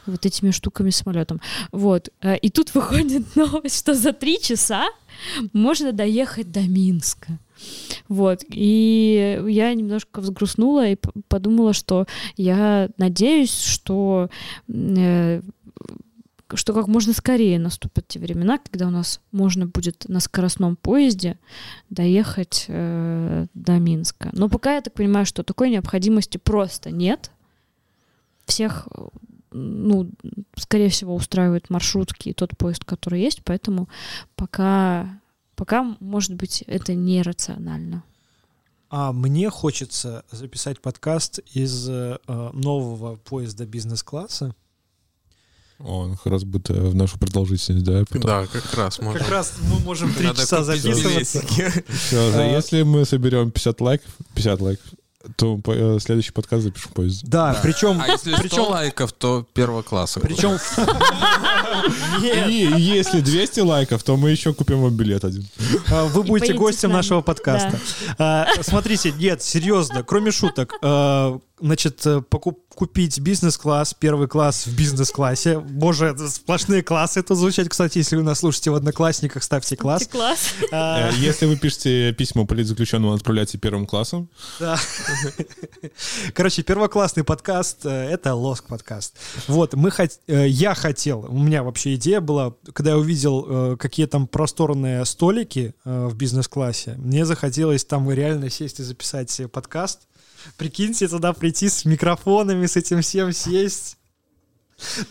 вот 0.05 0.25
этими 0.25 0.51
штуками 0.51 0.91
самолетом. 0.91 1.41
Вот. 1.71 2.09
Э, 2.21 2.37
И 2.37 2.49
тут 2.49 2.73
выходит 2.75 3.35
новость, 3.35 3.79
что 3.79 3.95
за 3.95 4.13
три 4.13 4.39
часа 4.39 4.85
можно 5.51 5.91
доехать 5.91 6.51
до 6.51 6.61
Минска. 6.61 7.39
Вот. 8.07 8.43
И 8.49 9.41
я 9.47 9.73
немножко 9.73 10.21
взгрустнула 10.21 10.89
и 10.89 10.97
подумала, 11.27 11.73
что 11.73 12.05
я 12.37 12.89
надеюсь, 12.97 13.57
что 13.57 14.29
э, 14.67 15.41
что 16.53 16.73
как 16.73 16.87
можно 16.87 17.13
скорее 17.13 17.57
наступят 17.57 18.07
те 18.07 18.19
времена, 18.19 18.59
когда 18.59 18.87
у 18.87 18.91
нас 18.91 19.19
можно 19.31 19.65
будет 19.65 20.05
на 20.07 20.19
скоростном 20.19 20.75
поезде 20.75 21.39
доехать 21.89 22.65
э, 22.67 23.47
до 23.53 23.79
Минска. 23.79 24.29
Но 24.33 24.47
пока 24.47 24.75
я 24.75 24.81
так 24.81 24.93
понимаю, 24.93 25.25
что 25.25 25.43
такой 25.43 25.71
необходимости 25.71 26.37
просто 26.37 26.91
нет. 26.91 27.31
Всех, 28.45 28.87
э, 28.95 29.07
ну, 29.51 30.11
скорее 30.55 30.89
всего, 30.89 31.15
устраивают 31.15 31.71
маршрутки 31.71 32.29
и 32.29 32.33
тот 32.33 32.55
поезд, 32.55 32.85
который 32.85 33.21
есть, 33.21 33.43
поэтому 33.43 33.89
пока, 34.35 35.19
пока 35.55 35.95
может 35.99 36.35
быть, 36.35 36.63
это 36.67 36.93
нерационально. 36.93 38.03
А 38.89 39.11
мне 39.11 39.49
хочется 39.49 40.23
записать 40.31 40.79
подкаст 40.79 41.39
из 41.53 41.89
э, 41.89 42.17
нового 42.27 43.15
поезда 43.15 43.65
бизнес-класса. 43.65 44.53
Он 45.79 46.15
как 46.15 46.27
раз 46.31 46.43
будет 46.45 46.69
э, 46.69 46.73
в 46.73 46.95
нашу 46.95 47.17
продолжительность, 47.19 47.85
да? 47.85 48.03
потом- 48.09 48.21
Да, 48.21 48.45
как 48.47 48.73
раз 48.73 48.99
можно. 48.99 49.19
Как 49.19 49.29
раз 49.29 49.53
мы 49.61 49.79
можем 49.79 50.13
три 50.13 50.27
часа 50.33 50.63
записываться. 50.63 51.43
А- 52.13 52.55
Если 52.55 52.83
мы 52.83 53.05
соберем 53.05 53.51
50 53.51 53.81
лайков, 53.81 54.09
50 54.35 54.61
лайков, 54.61 54.85
то 55.37 55.59
э, 55.67 55.97
следующий 56.01 56.31
подкаст 56.31 56.63
запишем 56.63 56.91
позже. 56.91 57.19
Да, 57.23 57.59
причем, 57.63 57.99
А 57.99 58.07
если 58.09 58.33
100 58.33 58.41
причем, 58.43 58.61
лайков, 58.69 59.11
то 59.11 59.45
первого 59.53 59.81
класса. 59.81 60.19
причем, 60.19 60.57
И 62.21 62.73
если 62.81 63.21
200 63.21 63.59
лайков, 63.61 64.03
то 64.03 64.15
мы 64.17 64.29
еще 64.31 64.53
купим 64.53 64.81
вам 64.81 64.95
билет 64.95 65.25
один. 65.25 65.45
а, 65.91 66.05
вы 66.05 66.23
будете 66.23 66.53
гостем 66.53 66.91
нашего 66.91 67.21
подкаста. 67.21 67.79
А, 68.17 68.47
Смотрите, 68.61 69.11
нет, 69.13 69.41
серьезно, 69.41 70.03
кроме 70.03 70.31
шуток, 70.31 70.73
значит, 71.59 72.05
э, 72.05 72.21
покуп- 72.29 72.59
купить 72.75 73.19
бизнес-класс, 73.19 73.95
первый 73.97 74.27
класс 74.27 74.67
в 74.67 74.75
бизнес-классе. 74.75 75.59
Боже, 75.59 76.15
сплошные 76.29 76.83
классы 76.83 77.21
это 77.21 77.33
звучать. 77.35 77.69
Кстати, 77.69 77.97
если 77.99 78.15
вы 78.17 78.23
нас 78.23 78.39
слушаете 78.39 78.71
в 78.71 78.75
Одноклассниках, 78.75 79.43
ставьте 79.43 79.75
класс. 79.75 80.07
Класс. 80.07 80.49
А, 80.71 81.09
Э, 81.09 81.13
Если 81.15 81.45
вы 81.45 81.55
пишете 81.57 82.13
письма 82.13 82.45
политзаключенному, 82.45 83.13
отправляйте 83.13 83.57
первым 83.57 83.85
классом. 83.85 84.29
Да. 84.59 84.77
Короче, 86.33 86.63
первоклассный 86.63 87.23
подкаст 87.23 87.85
э,— 87.85 87.89
это 88.11 88.33
Лоск 88.35 88.65
подкаст. 88.67 89.15
Вот, 89.47 89.73
мы 89.73 89.91
хот... 89.91 90.11
э, 90.27 90.47
я 90.47 90.75
хотел, 90.75 91.25
у 91.29 91.39
меня 91.39 91.63
вообще 91.63 91.95
идея 91.95 92.21
была, 92.21 92.53
когда 92.73 92.91
я 92.91 92.97
увидел, 92.97 93.77
какие 93.77 94.05
там 94.05 94.27
просторные 94.27 95.05
столики 95.05 95.73
в 95.85 96.13
бизнес-классе, 96.15 96.95
мне 96.97 97.25
захотелось 97.25 97.85
там 97.85 98.09
реально 98.11 98.49
сесть 98.49 98.79
и 98.79 98.83
записать 98.83 99.41
подкаст. 99.51 100.01
Прикиньте, 100.57 101.07
туда 101.07 101.33
прийти 101.33 101.69
с 101.69 101.85
микрофонами, 101.85 102.65
с 102.65 102.75
этим 102.75 103.01
всем 103.01 103.31
сесть. 103.33 103.97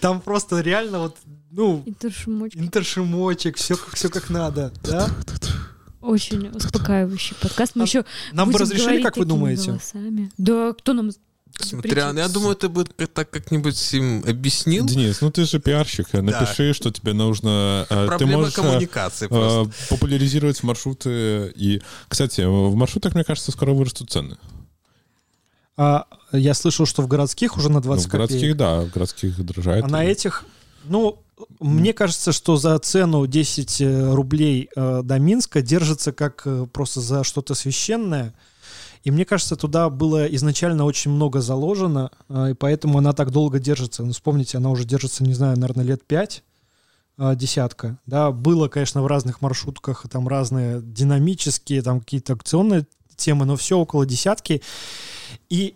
Там 0.00 0.20
просто 0.20 0.60
реально 0.60 0.98
вот, 1.00 1.16
ну, 1.50 1.82
Интершумочки. 1.86 2.58
интершемочек, 2.58 3.56
все, 3.56 3.76
все 3.94 4.08
как 4.10 4.28
надо, 4.30 4.72
да? 4.82 5.08
Очень 6.02 6.48
успокаивающий 6.48 7.34
подкаст. 7.40 7.74
Мы 7.74 7.82
А 7.82 7.86
еще 7.86 8.04
Нам 8.32 8.50
бы 8.50 8.58
разрешили, 8.58 9.02
как 9.02 9.16
вы 9.16 9.24
думаете? 9.24 9.70
голосами. 9.70 10.30
Да, 10.36 10.74
кто 10.74 10.92
нам... 10.92 11.10
Смотря, 11.58 12.10
я 12.10 12.28
думаю, 12.28 12.56
ты 12.56 12.68
бы 12.68 12.84
так 12.84 13.30
как-нибудь 13.30 13.94
им 13.94 14.24
объяснил. 14.26 14.84
Денис, 14.86 15.20
ну 15.20 15.30
ты 15.30 15.44
же 15.44 15.60
пиарщик, 15.60 16.08
э, 16.12 16.20
напиши, 16.20 16.74
что 16.74 16.90
тебе 16.90 17.12
нужно... 17.12 17.86
Ты 17.88 18.06
Проблема 18.06 18.38
можешь 18.38 18.54
э, 18.54 18.56
коммуникации 18.56 19.28
просто. 19.28 19.72
популяризировать 19.88 20.62
маршруты. 20.64 21.52
И, 21.54 21.80
кстати, 22.08 22.40
в 22.40 22.74
маршрутах, 22.74 23.14
мне 23.14 23.22
кажется, 23.22 23.52
скоро 23.52 23.70
вырастут 23.72 24.10
цены. 24.10 24.36
А 25.76 26.06
я 26.32 26.54
слышал, 26.54 26.86
что 26.86 27.02
в 27.02 27.08
городских 27.08 27.56
уже 27.56 27.68
на 27.68 27.76
Ну, 27.76 27.82
20 27.82 28.06
в 28.06 28.10
городских, 28.10 28.38
копеек. 28.40 28.56
да, 28.56 28.80
в 28.82 28.90
городских 28.90 29.44
дорожает. 29.44 29.84
А 29.84 29.88
на 29.88 30.04
этих, 30.04 30.44
ну, 30.84 31.18
мне 31.60 31.92
кажется, 31.92 32.32
что 32.32 32.56
за 32.56 32.78
цену 32.78 33.26
10 33.26 33.80
э, 33.80 34.14
рублей 34.14 34.68
э, 34.74 35.00
до 35.02 35.18
Минска 35.18 35.62
держится 35.62 36.12
как 36.12 36.42
э, 36.44 36.66
просто 36.72 37.00
за 37.00 37.24
что-то 37.24 37.54
священное. 37.54 38.34
И 39.02 39.10
мне 39.10 39.24
кажется, 39.24 39.56
туда 39.56 39.90
было 39.90 40.24
изначально 40.26 40.84
очень 40.84 41.10
много 41.10 41.42
заложено, 41.42 42.10
и 42.30 42.54
поэтому 42.54 42.96
она 42.96 43.12
так 43.12 43.32
долго 43.32 43.58
держится. 43.58 44.02
Ну, 44.02 44.12
вспомните, 44.12 44.56
она 44.56 44.70
уже 44.70 44.84
держится, 44.86 45.24
не 45.24 45.34
знаю, 45.34 45.58
наверное, 45.58 45.84
лет 45.84 46.06
5 46.06 46.42
десятка, 47.36 47.98
да, 48.06 48.32
было, 48.32 48.68
конечно, 48.68 49.02
в 49.02 49.06
разных 49.06 49.42
маршрутках, 49.42 50.06
там 50.10 50.26
разные 50.26 50.80
динамические, 50.82 51.82
там 51.82 52.00
какие-то 52.00 52.32
акционные 52.32 52.86
темы, 53.14 53.44
но 53.44 53.56
все 53.56 53.78
около 53.78 54.06
десятки. 54.06 54.62
И, 55.48 55.74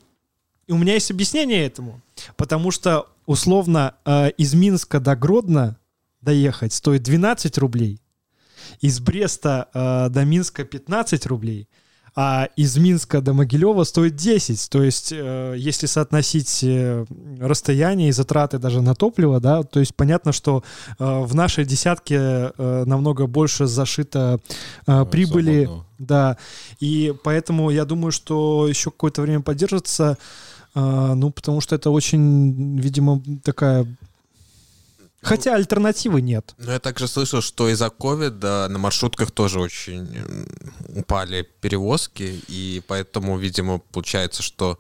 и 0.67 0.73
у 0.73 0.79
меня 0.79 0.95
есть 0.95 1.11
объяснение 1.11 1.65
этому, 1.65 2.01
потому 2.37 2.71
что 2.71 3.09
условно 3.27 3.95
э, 4.05 4.31
из 4.33 4.55
Минска 4.55 5.01
до 5.01 5.17
Гродно 5.17 5.79
доехать 6.21 6.73
стоит 6.73 7.03
12 7.03 7.59
рублей, 7.59 8.01
из 8.81 9.01
Бреста 9.01 9.69
э, 9.73 10.09
до 10.11 10.25
Минска 10.25 10.65
15 10.65 11.27
рублей, 11.27 11.69
а 12.21 12.49
из 12.57 12.77
Минска 12.77 13.21
до 13.21 13.33
Могилева 13.33 13.85
стоит 13.85 14.17
10. 14.17 14.71
То 14.71 14.83
есть, 14.83 15.13
э, 15.13 15.55
если 15.57 15.87
соотносить 15.87 16.65
э, 16.65 17.05
расстояние 17.39 18.09
и 18.09 18.13
затраты 18.13 18.59
даже 18.59 18.83
на 18.83 18.97
топливо, 18.97 19.39
да, 19.39 19.63
то 19.63 19.79
есть 19.79 19.95
понятно, 19.95 20.33
что 20.33 20.65
э, 20.99 21.21
в 21.21 21.33
нашей 21.37 21.65
десятке 21.65 22.51
намного 22.59 23.29
больше 23.29 23.67
зашито 23.67 24.41
э, 24.89 25.05
прибыли, 25.05 25.67
свободного. 25.67 25.87
да, 26.01 26.37
и 26.81 27.15
поэтому 27.23 27.71
я 27.71 27.85
думаю, 27.85 28.11
что 28.11 28.67
еще 28.67 28.91
какое-то 28.91 29.23
время 29.23 29.43
поддержится, 29.43 30.19
ну, 30.75 31.31
потому 31.31 31.61
что 31.61 31.77
это 31.77 31.91
очень, 31.91 32.79
видимо, 32.79 33.23
такая 33.43 33.87
Хотя 35.21 35.55
альтернативы 35.55 36.21
нет. 36.21 36.55
Но 36.59 36.73
я 36.73 36.79
также 36.79 37.09
слышал, 37.09 37.41
что 37.41 37.69
из-за 37.69 37.91
ковида 37.91 38.69
на 38.69 38.79
маршрутках 38.79 39.31
тоже 39.31 39.61
очень 39.61 40.09
упали 40.89 41.47
перевозки, 41.61 42.41
и 42.49 42.83
поэтому, 42.87 43.37
видимо, 43.37 43.79
получается, 43.79 44.43
что 44.43 44.79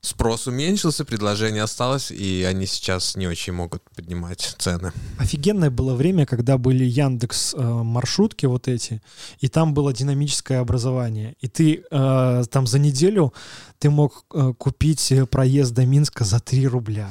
спрос 0.00 0.46
уменьшился, 0.46 1.04
предложение 1.04 1.62
осталось, 1.62 2.10
и 2.10 2.44
они 2.48 2.66
сейчас 2.66 3.16
не 3.16 3.26
очень 3.26 3.52
могут 3.52 3.82
поднимать 3.94 4.54
цены. 4.58 4.92
Офигенное 5.18 5.70
было 5.70 5.94
время, 5.94 6.26
когда 6.26 6.58
были 6.58 6.84
Яндекс 6.84 7.54
э, 7.54 7.60
маршрутки 7.62 8.46
вот 8.46 8.68
эти, 8.68 9.02
и 9.40 9.48
там 9.48 9.74
было 9.74 9.92
динамическое 9.92 10.60
образование. 10.60 11.34
И 11.40 11.48
ты 11.48 11.82
э, 11.90 12.44
там 12.50 12.66
за 12.66 12.78
неделю 12.78 13.32
ты 13.78 13.90
мог 13.90 14.24
э, 14.32 14.52
купить 14.56 15.12
э, 15.12 15.26
проезд 15.26 15.74
до 15.74 15.84
Минска 15.84 16.24
за 16.24 16.40
3 16.40 16.66
рубля. 16.68 17.10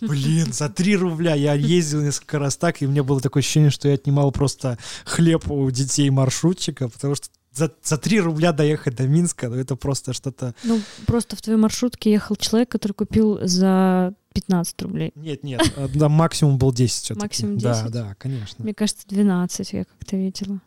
Блин, 0.00 0.52
за 0.52 0.68
3 0.68 0.96
рубля 0.96 1.34
я 1.34 1.54
ездил 1.54 2.02
несколько 2.02 2.38
раз 2.38 2.56
так, 2.56 2.82
и 2.82 2.86
у 2.86 2.90
меня 2.90 3.04
было 3.04 3.20
такое 3.20 3.42
ощущение, 3.42 3.70
что 3.70 3.88
я 3.88 3.94
отнимал 3.94 4.32
просто 4.32 4.78
хлеб 5.04 5.50
у 5.50 5.70
детей 5.70 6.10
маршрутчика, 6.10 6.88
потому 6.88 7.14
что 7.14 7.28
за, 7.52 7.70
за 7.82 7.96
3 7.98 8.20
рубля 8.20 8.52
доехать 8.52 8.96
до 8.96 9.06
Минска, 9.06 9.48
ну 9.48 9.56
это 9.56 9.76
просто 9.76 10.12
что-то... 10.12 10.54
Ну, 10.64 10.80
просто 11.06 11.36
в 11.36 11.42
твоей 11.42 11.58
маршрутке 11.58 12.10
ехал 12.10 12.36
человек, 12.36 12.68
который 12.70 12.92
купил 12.92 13.38
за 13.42 14.14
15 14.34 14.82
рублей. 14.82 15.12
Нет, 15.14 15.44
нет, 15.44 15.60
э, 15.76 15.88
да, 15.94 16.08
максимум 16.08 16.58
был 16.58 16.72
10 16.72 16.92
все-таки. 16.92 17.24
Максимум 17.24 17.58
Да, 17.58 17.80
10? 17.82 17.92
да, 17.92 18.14
конечно. 18.18 18.64
Мне 18.64 18.74
кажется, 18.74 19.06
12 19.08 19.72
я 19.72 19.84
как-то 19.84 20.16
видела. 20.16 20.60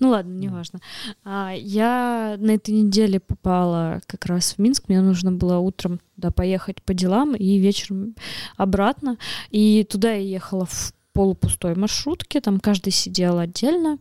Ну 0.00 0.10
ладно, 0.10 0.32
неважно. 0.32 0.80
А, 1.24 1.52
я 1.56 2.36
на 2.38 2.52
этой 2.52 2.70
неделе 2.74 3.20
попала 3.20 4.00
как 4.06 4.26
раз 4.26 4.54
в 4.54 4.58
Минск. 4.58 4.84
Мне 4.88 5.00
нужно 5.00 5.32
было 5.32 5.58
утром 5.58 6.00
туда 6.16 6.30
поехать 6.30 6.82
по 6.82 6.94
делам 6.94 7.34
и 7.34 7.58
вечером 7.58 8.14
обратно. 8.56 9.16
И 9.50 9.86
туда 9.88 10.12
я 10.12 10.20
ехала 10.22 10.66
в 10.66 10.92
полупустой 11.12 11.76
маршрутке, 11.76 12.40
там 12.40 12.58
каждый 12.58 12.90
сидел 12.90 13.38
отдельно. 13.38 13.98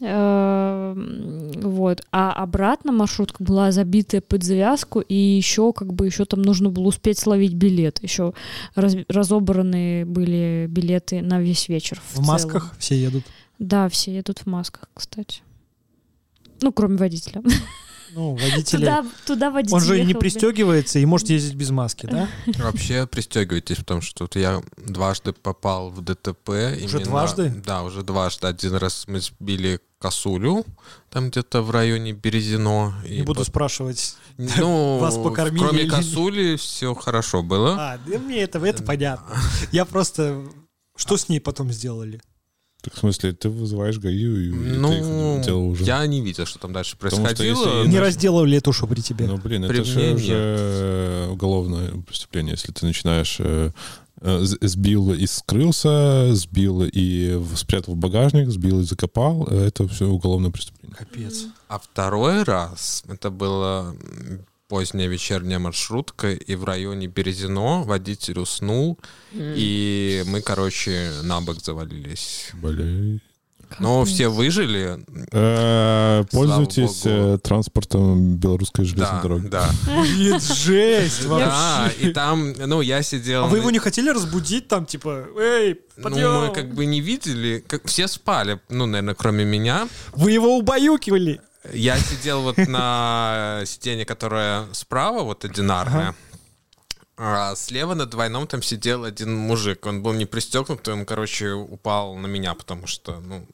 Эм, 0.00 1.52
Вот. 1.62 2.02
А 2.12 2.32
обратно 2.32 2.92
маршрутка 2.92 3.42
была 3.44 3.70
забитая 3.72 4.20
под 4.20 4.42
завязку, 4.42 5.00
и 5.00 5.14
еще 5.14 5.72
как 5.72 5.92
бы 5.92 6.06
еще 6.06 6.24
там 6.24 6.42
нужно 6.42 6.70
было 6.70 6.88
успеть 6.88 7.18
словить 7.18 7.54
билет. 7.54 8.02
Еще 8.02 8.32
раз- 8.74 8.96
разобраны 9.08 10.04
были 10.06 10.66
билеты 10.68 11.22
на 11.22 11.40
весь 11.40 11.68
вечер. 11.68 12.00
В 12.08 12.14
целом. 12.14 12.26
масках 12.28 12.74
все 12.78 13.00
едут. 13.00 13.24
Да, 13.58 13.88
все 13.88 14.14
едут 14.14 14.40
в 14.40 14.46
масках, 14.46 14.88
кстати. 14.94 15.42
Ну, 16.60 16.72
кроме 16.72 16.96
водителя. 16.96 17.42
Ну, 18.14 18.34
водители... 18.34 18.80
Туда, 18.80 19.06
туда 19.26 19.50
водитель 19.50 19.74
Он 19.74 19.80
же 19.82 20.00
и 20.00 20.04
не 20.04 20.14
пристегивается 20.14 20.98
и 20.98 21.04
может 21.04 21.28
ездить 21.28 21.54
без 21.54 21.70
маски, 21.70 22.06
да? 22.06 22.28
Вообще 22.58 23.06
пристегивайтесь, 23.06 23.76
потому 23.76 24.00
что 24.00 24.24
вот 24.24 24.36
я 24.36 24.62
дважды 24.76 25.32
попал 25.32 25.90
в 25.90 26.00
ДТП. 26.00 26.48
Уже 26.84 27.00
дважды? 27.00 27.50
Да, 27.64 27.82
уже 27.82 28.02
дважды. 28.02 28.46
Один 28.46 28.74
раз 28.76 29.04
мы 29.08 29.20
сбили 29.20 29.80
косулю, 29.98 30.64
там 31.10 31.30
где-то 31.30 31.60
в 31.60 31.70
районе 31.70 32.12
Березино. 32.12 32.94
Не 33.04 33.18
и 33.18 33.22
буду 33.22 33.40
пот- 33.40 33.48
спрашивать. 33.48 34.16
Ну, 34.36 34.98
вас 35.00 35.16
покормили 35.16 35.62
кроме 35.62 35.80
или- 35.82 35.88
косули 35.90 36.56
все 36.56 36.94
хорошо 36.94 37.42
было. 37.42 37.76
А, 37.78 37.98
да 37.98 38.18
мне 38.18 38.42
это, 38.42 38.58
это 38.58 38.82
понятно. 38.82 39.36
Я 39.72 39.84
просто... 39.84 40.44
Что 40.96 41.16
с 41.16 41.28
ней 41.28 41.40
потом 41.40 41.72
сделали? 41.72 42.20
Так, 42.80 42.94
в 42.94 42.98
смысле, 42.98 43.32
ты 43.32 43.48
вызываешь 43.48 43.98
ГАИ, 43.98 44.14
и 44.46 44.50
Ну, 44.52 44.88
ты 44.88 44.98
их 45.40 45.44
дело 45.44 45.58
уже. 45.58 45.84
я 45.84 46.06
не 46.06 46.20
видел, 46.20 46.46
что 46.46 46.58
там 46.60 46.72
дальше 46.72 46.96
Потому 46.96 47.26
что 47.26 47.36
происходило. 47.36 47.58
если- 47.66 47.88
Не 47.88 47.96
Иначе- 47.96 48.00
разделывали 48.06 48.58
тушу 48.60 48.86
при 48.86 49.00
тебе? 49.00 49.26
Ну, 49.26 49.36
блин, 49.38 49.66
При 49.66 49.80
это 49.80 49.84
же 49.84 50.14
уже 50.14 51.28
уголовное 51.30 51.90
преступление, 52.06 52.52
если 52.52 52.70
ты 52.72 52.86
начинаешь 52.86 53.36
э, 53.40 53.72
э, 54.20 54.38
сбил 54.42 55.12
и 55.12 55.26
скрылся, 55.26 56.32
сбил 56.34 56.84
и 56.84 57.42
спрятал 57.56 57.94
в 57.94 57.96
багажник, 57.96 58.48
сбил 58.48 58.80
и 58.80 58.84
закопал, 58.84 59.48
э, 59.50 59.66
это 59.66 59.86
все 59.88 60.06
уголовное 60.06 60.50
преступление. 60.50 60.96
Капец. 60.96 61.46
А 61.68 61.78
второй 61.80 62.44
раз, 62.44 63.02
это 63.08 63.30
была 63.30 63.92
м, 63.92 64.44
поздняя 64.68 65.08
вечерняя 65.08 65.58
маршрутка, 65.58 66.32
и 66.32 66.54
в 66.54 66.64
районе 66.64 67.06
Березино 67.06 67.82
водитель 67.82 68.38
уснул, 68.38 68.98
и 69.32 70.22
мы, 70.26 70.42
короче, 70.42 71.10
на 71.22 71.40
бок 71.40 71.60
завалились. 71.64 72.50
Блин. 72.54 73.20
Но 73.80 74.02
все 74.06 74.28
выжили. 74.28 74.98
Э, 75.30 76.24
Пользуйтесь 76.32 77.02
Богу. 77.04 77.34
э, 77.34 77.38
транспортом 77.38 78.36
белорусской 78.36 78.86
железной 78.86 79.10
Да, 79.16 79.22
дороги. 79.22 79.46
да. 79.48 79.70
Блин, 80.00 80.40
жесть 80.40 81.28
Да, 81.28 81.84
вообще. 81.84 82.08
и 82.08 82.12
там, 82.14 82.52
ну, 82.54 82.80
я 82.80 83.02
сидел... 83.02 83.44
А 83.44 83.46
вы 83.46 83.58
его 83.58 83.70
не 83.70 83.78
хотели 83.78 84.08
разбудить 84.08 84.68
там, 84.68 84.86
типа, 84.86 85.26
эй, 85.38 85.80
Ну, 85.98 86.02
подъем? 86.02 86.46
мы 86.46 86.54
как 86.54 86.72
бы 86.74 86.86
не 86.86 87.02
видели, 87.02 87.62
как 87.66 87.86
все 87.86 88.08
спали, 88.08 88.58
ну, 88.70 88.86
наверное, 88.86 89.14
кроме 89.14 89.44
меня. 89.44 89.86
Вы 90.12 90.32
его 90.32 90.56
убаюкивали. 90.56 91.42
Я 91.72 91.98
сидел 91.98 92.42
вот 92.42 92.56
на 92.58 93.62
сиденье, 93.66 94.04
которое 94.04 94.72
справа, 94.72 95.22
вот 95.22 95.44
одинарное. 95.44 96.14
А 97.16 97.56
слева 97.56 97.94
на 97.94 98.06
двойном 98.06 98.46
там 98.46 98.62
сидел 98.62 99.04
один 99.04 99.36
мужик. 99.36 99.84
Он 99.86 100.02
был 100.02 100.12
не 100.12 100.24
пристегнут, 100.24 100.86
и 100.86 100.92
он, 100.92 101.04
короче, 101.04 101.50
упал 101.50 102.14
на 102.14 102.28
меня, 102.28 102.54
потому 102.54 102.86
что, 102.86 103.18
ну, 103.18 103.44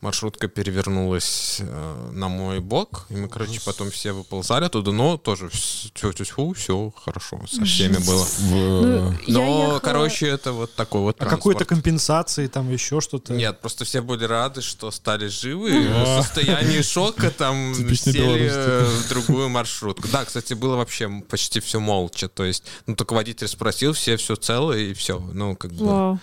маршрутка 0.00 0.48
перевернулась 0.48 1.58
э, 1.60 2.10
на 2.12 2.28
мой 2.28 2.60
бок, 2.60 3.06
и 3.10 3.14
мы, 3.14 3.28
короче, 3.28 3.60
потом 3.64 3.90
все 3.90 4.12
выползали 4.12 4.64
оттуда, 4.64 4.92
но 4.92 5.16
тоже 5.16 5.48
все, 5.50 6.12
все 6.54 6.92
хорошо 7.04 7.40
со 7.50 7.64
всеми 7.64 7.98
было. 8.04 8.24
В, 8.24 8.50
Ну, 8.50 9.12
я 9.12 9.18
Но, 9.28 9.62
ехала- 9.62 9.78
короче, 9.80 10.26
это 10.28 10.52
вот 10.52 10.74
такой 10.74 11.00
вот 11.02 11.16
А 11.20 11.24
какой-то 11.26 11.60
транспорт. 11.60 11.68
компенсации, 11.68 12.46
там 12.48 12.70
еще 12.72 13.00
что-то. 13.00 13.32
Нет, 13.32 13.60
просто 13.60 13.84
все 13.84 14.00
были 14.02 14.24
рады, 14.24 14.62
что 14.62 14.90
стали 14.90 15.28
живы. 15.28 15.70
В 15.88 16.22
состоянии 16.22 16.82
шока 16.82 17.30
там 17.30 17.74
Типичный 17.74 18.12
сели 18.12 18.22
белорус 18.22 18.52
э, 18.54 18.84
в 19.04 19.08
другую 19.08 19.48
маршрутку. 19.48 20.08
Да, 20.08 20.24
кстати, 20.24 20.54
было 20.54 20.76
вообще 20.76 21.08
почти 21.28 21.60
все 21.60 21.78
молча. 21.80 22.28
То 22.28 22.44
есть, 22.44 22.64
ну, 22.86 22.96
только 22.96 23.12
водитель 23.14 23.48
спросил, 23.48 23.92
все 23.92 24.16
все 24.16 24.36
цело, 24.36 24.72
и 24.72 24.92
все. 24.94 25.18
Ну, 25.20 25.54
как 25.56 25.72
бы... 25.72 25.84
Вау. 25.86 26.18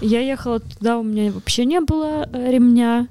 Я 0.00 0.20
ехала 0.20 0.60
туда, 0.60 0.98
у 0.98 1.02
меня 1.02 1.32
вообще 1.32 1.64
не 1.64 1.80
было 1.80 2.28
э, 2.32 2.50
ремня, 2.50 3.08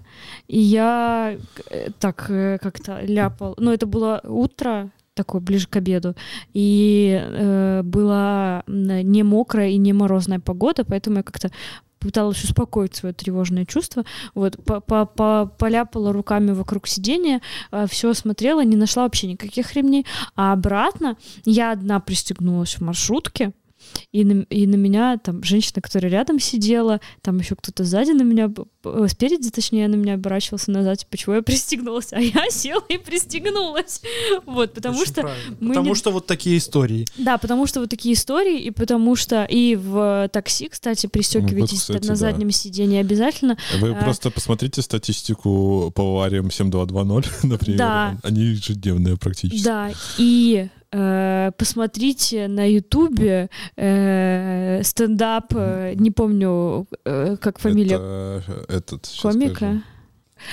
и 0.48 0.60
я 0.60 1.38
э, 1.70 1.90
так 2.00 2.30
э, 2.30 2.58
как-то 2.62 3.00
ляпал. 3.02 3.56
Ну, 3.58 3.72
это 3.72 3.86
было 3.86 4.22
утро, 4.24 4.90
такое 5.14 5.42
ближе 5.42 5.68
к 5.68 5.76
обеду, 5.76 6.16
и 6.54 7.20
э, 7.22 7.82
была 7.84 8.64
не 8.68 9.24
мокрая 9.24 9.70
и 9.70 9.78
не 9.78 9.94
морозная 9.94 10.40
погода, 10.40 10.84
поэтому 10.86 11.18
я 11.18 11.24
как-то 11.24 11.50
пыталась 12.00 12.44
успокоить 12.44 12.96
свое 12.96 13.14
тревожное 13.14 13.66
чувство. 13.66 14.04
Вот, 14.36 14.62
по- 14.66 14.82
по- 14.82 15.06
по- 15.06 15.50
поляпала 15.58 16.12
руками 16.12 16.52
вокруг 16.52 16.86
сидения, 16.86 17.40
все 17.88 18.14
смотрела, 18.14 18.62
не 18.66 18.76
нашла 18.76 19.04
вообще 19.04 19.28
никаких 19.28 19.74
ремней. 19.74 20.06
А 20.36 20.52
обратно 20.52 21.16
я 21.46 21.72
одна 21.72 22.02
пристегнулась 22.02 22.76
в 22.76 22.82
маршрутке, 22.82 23.54
и 24.12 24.24
на, 24.24 24.42
и 24.44 24.68
на 24.68 24.76
меня 24.76 25.18
там 25.18 25.44
женщина, 25.44 25.82
которая 25.82 26.12
рядом 26.12 26.40
сидела, 26.40 27.00
там 27.22 27.38
еще 27.38 27.56
кто-то 27.56 27.84
сзади 27.84 28.12
на 28.12 28.24
меня, 28.24 28.52
э, 28.84 29.08
спереди, 29.10 29.50
точнее, 29.50 29.88
на 29.88 29.96
меня 29.96 30.16
оборачивался 30.16 30.72
назад, 30.72 31.00
типа, 31.00 31.18
чего 31.18 31.36
я 31.36 31.42
пристегнулась? 31.42 32.14
А 32.14 32.20
я 32.20 32.50
села 32.50 32.84
и 32.90 32.98
пристегнулась. 32.98 34.02
Вот, 34.46 34.74
потому 34.74 35.00
Очень 35.00 35.12
что... 35.12 35.22
правильно. 35.22 35.58
мы 35.60 35.70
Потому 35.70 35.90
не- 35.90 35.96
что 35.96 36.12
вот 36.12 36.28
такие 36.28 36.58
истории. 36.58 37.06
Да, 37.18 37.38
потому 37.38 37.66
что 37.68 37.80
вот 37.80 37.90
такие 37.90 38.14
истории, 38.16 38.60
и 38.60 38.72
потому 38.72 39.16
что 39.16 39.46
и 39.46 39.76
в 39.76 40.30
такси, 40.32 40.70
кстати, 40.70 41.08
пристегивайтесь 41.08 41.80
кстати, 41.82 42.02
на 42.04 42.10
да. 42.10 42.16
заднем 42.16 42.52
сидении 42.52 43.00
обязательно. 43.00 43.58
Вы 43.80 43.92
А. 43.92 44.04
просто 44.04 44.30
посмотрите 44.32 44.82
статистику 44.82 45.92
по 45.96 46.04
авариям 46.04 46.50
7220, 46.52 47.44
например. 47.44 47.78
Да. 47.78 48.18
Они 48.24 48.42
ежедневные 48.44 49.18
практически. 49.18 49.64
Да, 49.64 49.92
и 50.18 50.68
э, 50.68 50.83
посмотрите 51.58 52.48
на 52.48 52.70
Ютубе 52.70 53.50
э, 53.76 54.82
стендап, 54.84 55.54
э, 55.56 55.94
не 55.96 56.12
помню, 56.12 56.88
э, 57.04 57.38
как 57.42 57.60
фамилия 57.60 57.96
Это, 57.96 58.44
э, 58.48 58.78
этот, 58.78 59.10
комика. 59.22 59.82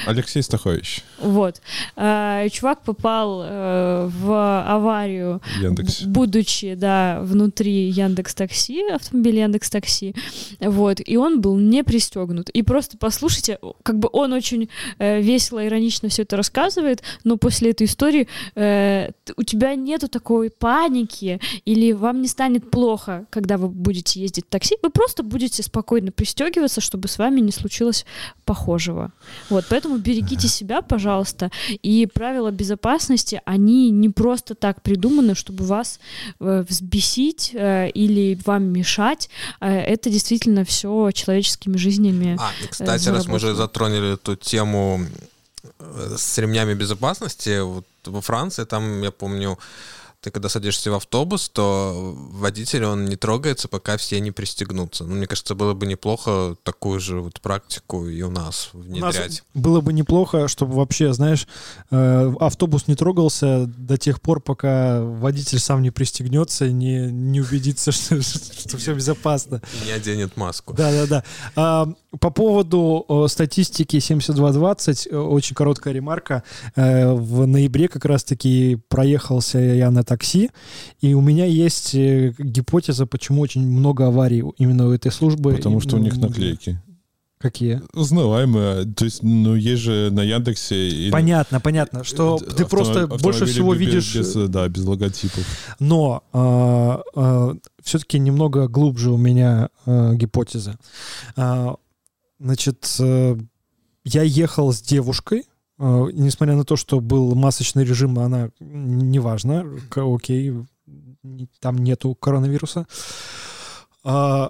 Алексей 0.06 0.42
Стахович 0.42 1.02
Вот. 1.18 1.60
Э, 1.96 2.48
чувак 2.50 2.82
попал 2.82 3.42
э, 3.44 4.08
в 4.10 4.62
аварию, 4.66 5.40
б- 5.60 5.66
будучи, 6.06 6.74
да, 6.74 7.20
внутри 7.22 7.88
Яндекс 7.90 8.34
Такси, 8.34 8.82
автомобиль 8.90 9.36
Яндекс 9.38 9.70
Такси, 9.70 10.14
вот, 10.60 11.00
и 11.04 11.16
он 11.16 11.40
был 11.40 11.56
не 11.58 11.82
пристегнут. 11.84 12.48
И 12.50 12.62
просто 12.62 12.96
послушайте, 12.98 13.58
как 13.82 13.98
бы 13.98 14.08
он 14.12 14.32
очень 14.32 14.68
э, 14.98 15.20
весело, 15.20 15.66
иронично 15.66 16.08
все 16.08 16.22
это 16.22 16.36
рассказывает, 16.36 17.02
но 17.24 17.36
после 17.36 17.70
этой 17.70 17.86
истории 17.86 18.28
э, 18.54 19.10
у 19.36 19.42
тебя 19.42 19.74
нету 19.74 20.08
такой 20.08 20.50
паники, 20.50 21.40
или 21.64 21.92
вам 21.92 22.22
не 22.22 22.28
станет 22.28 22.70
плохо, 22.70 23.26
когда 23.30 23.56
вы 23.56 23.68
будете 23.68 24.20
ездить 24.20 24.46
в 24.46 24.48
такси, 24.48 24.76
вы 24.82 24.90
просто 24.90 25.22
будете 25.22 25.62
спокойно 25.62 26.12
пристегиваться, 26.12 26.80
чтобы 26.80 27.08
с 27.08 27.18
вами 27.18 27.40
не 27.40 27.52
случилось 27.52 28.04
похожего. 28.44 29.12
Вот. 29.48 29.64
Поэтому 29.68 29.79
берегите 29.88 30.48
себя, 30.48 30.82
пожалуйста. 30.82 31.50
И 31.82 32.06
правила 32.06 32.50
безопасности, 32.50 33.40
они 33.44 33.90
не 33.90 34.08
просто 34.08 34.54
так 34.54 34.82
придуманы, 34.82 35.34
чтобы 35.34 35.64
вас 35.64 36.00
э, 36.40 36.64
взбесить 36.68 37.50
э, 37.54 37.90
или 37.90 38.38
вам 38.44 38.64
мешать. 38.64 39.30
Э, 39.60 39.68
это 39.68 40.10
действительно 40.10 40.64
все 40.64 41.10
человеческими 41.12 41.76
жизнями. 41.76 42.36
А, 42.38 42.50
и, 42.62 42.66
кстати, 42.68 43.08
раз 43.08 43.26
мы 43.26 43.36
уже 43.36 43.54
затронули 43.54 44.14
эту 44.14 44.36
тему 44.36 45.06
с 46.16 46.38
ремнями 46.38 46.74
безопасности, 46.74 47.60
вот 47.60 47.84
во 48.06 48.20
Франции, 48.20 48.64
там, 48.64 49.02
я 49.02 49.10
помню, 49.10 49.58
ты 50.20 50.30
когда 50.30 50.48
садишься 50.48 50.90
в 50.90 50.94
автобус, 50.94 51.48
то 51.48 52.14
водитель, 52.14 52.84
он 52.84 53.06
не 53.06 53.16
трогается, 53.16 53.68
пока 53.68 53.96
все 53.96 54.20
не 54.20 54.30
пристегнутся. 54.30 55.04
Ну, 55.04 55.14
мне 55.14 55.26
кажется, 55.26 55.54
было 55.54 55.72
бы 55.72 55.86
неплохо 55.86 56.56
такую 56.62 57.00
же 57.00 57.20
вот 57.20 57.40
практику 57.40 58.06
и 58.06 58.20
у 58.22 58.30
нас 58.30 58.70
внедрять. 58.74 59.42
У 59.54 59.58
нас 59.58 59.64
было 59.64 59.80
бы 59.80 59.92
неплохо, 59.94 60.46
чтобы 60.48 60.74
вообще, 60.74 61.14
знаешь, 61.14 61.48
э, 61.90 62.32
автобус 62.38 62.86
не 62.86 62.96
трогался 62.96 63.66
до 63.66 63.96
тех 63.96 64.20
пор, 64.20 64.40
пока 64.40 65.00
водитель 65.00 65.58
сам 65.58 65.80
не 65.80 65.90
пристегнется, 65.90 66.70
не, 66.70 67.10
не 67.10 67.40
убедится, 67.40 67.90
что, 67.92 68.20
что 68.20 68.76
все 68.76 68.94
безопасно. 68.94 69.62
И 69.82 69.86
не 69.86 69.92
оденет 69.92 70.36
маску. 70.36 70.74
Да-да-да. 70.74 71.94
По 72.18 72.30
поводу 72.30 73.26
статистики 73.28 74.00
7220, 74.00 75.08
э, 75.10 75.16
очень 75.16 75.54
короткая 75.54 75.94
ремарка. 75.94 76.42
Э, 76.74 77.12
в 77.12 77.46
ноябре 77.46 77.86
как 77.86 78.04
раз-таки 78.04 78.78
проехался 78.88 79.58
я 79.58 79.90
на 79.92 80.02
такси, 80.02 80.50
и 81.00 81.14
у 81.14 81.20
меня 81.20 81.44
есть 81.44 81.94
э, 81.94 82.34
гипотеза, 82.36 83.06
почему 83.06 83.42
очень 83.42 83.64
много 83.64 84.08
аварий 84.08 84.42
именно 84.58 84.88
у 84.88 84.90
этой 84.90 85.12
службы. 85.12 85.54
Потому 85.54 85.80
что 85.80 85.96
у 85.96 85.98
них 86.00 86.16
наклейки. 86.16 86.80
Какие? 87.40 87.80
Узнаваемые. 87.94 88.84
То 88.84 89.06
есть, 89.06 89.22
ну, 89.22 89.54
есть 89.54 89.80
же 89.80 90.10
на 90.10 90.20
Яндексе... 90.20 90.88
Или... 90.88 91.10
Понятно, 91.10 91.58
понятно, 91.58 92.04
что 92.04 92.34
Авто... 92.34 92.50
ты 92.50 92.66
просто 92.66 93.06
больше 93.06 93.46
всего 93.46 93.72
без, 93.72 93.80
видишь... 93.80 94.14
Без, 94.14 94.34
да, 94.50 94.68
без 94.68 94.84
логотипов. 94.84 95.46
Но 95.78 96.22
э, 96.34 96.98
э, 97.16 97.54
все-таки 97.82 98.18
немного 98.18 98.68
глубже 98.68 99.10
у 99.10 99.16
меня 99.16 99.70
э, 99.86 100.16
гипотеза. 100.16 100.76
Э, 101.36 101.76
значит, 102.40 102.96
э, 102.98 103.36
я 104.04 104.22
ехал 104.22 104.72
с 104.72 104.80
девушкой, 104.80 105.44
э, 105.78 106.06
несмотря 106.12 106.56
на 106.56 106.64
то, 106.64 106.76
что 106.76 107.00
был 107.00 107.34
масочный 107.34 107.84
режим, 107.84 108.18
она 108.18 108.50
неважно, 108.58 109.66
окей, 109.94 110.54
там 111.60 111.78
нету 111.78 112.14
коронавируса. 112.14 112.86
Э, 114.04 114.48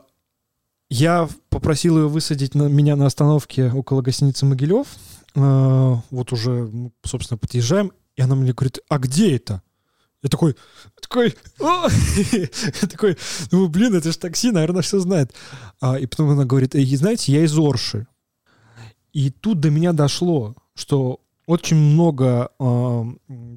я 0.88 1.28
попросил 1.50 1.98
ее 1.98 2.08
высадить 2.08 2.54
на, 2.54 2.64
меня 2.64 2.96
на 2.96 3.06
остановке 3.06 3.70
около 3.70 4.02
гостиницы 4.02 4.46
Могилев. 4.46 4.86
Э, 5.34 5.96
вот 6.10 6.32
уже, 6.32 6.70
собственно, 7.04 7.38
подъезжаем, 7.38 7.92
и 8.16 8.22
она 8.22 8.34
мне 8.34 8.52
говорит, 8.52 8.78
а 8.88 8.98
где 8.98 9.36
это? 9.36 9.62
Я 10.22 10.28
такой, 10.28 10.54
такой, 11.00 11.34
такой, 12.80 13.16
ну, 13.50 13.68
блин, 13.68 13.94
это 13.94 14.12
же 14.12 14.18
такси, 14.18 14.50
наверное, 14.50 14.82
все 14.82 15.00
знает. 15.00 15.32
А, 15.80 15.98
и 15.98 16.06
потом 16.06 16.30
она 16.30 16.44
говорит, 16.44 16.74
и 16.74 16.96
знаете, 16.96 17.32
я 17.32 17.44
из 17.44 17.58
Орши. 17.58 18.06
И 19.12 19.30
тут 19.30 19.60
до 19.60 19.70
меня 19.70 19.92
дошло, 19.92 20.54
что 20.74 21.20
очень 21.46 21.76
много 21.76 22.50
э, 22.60 23.04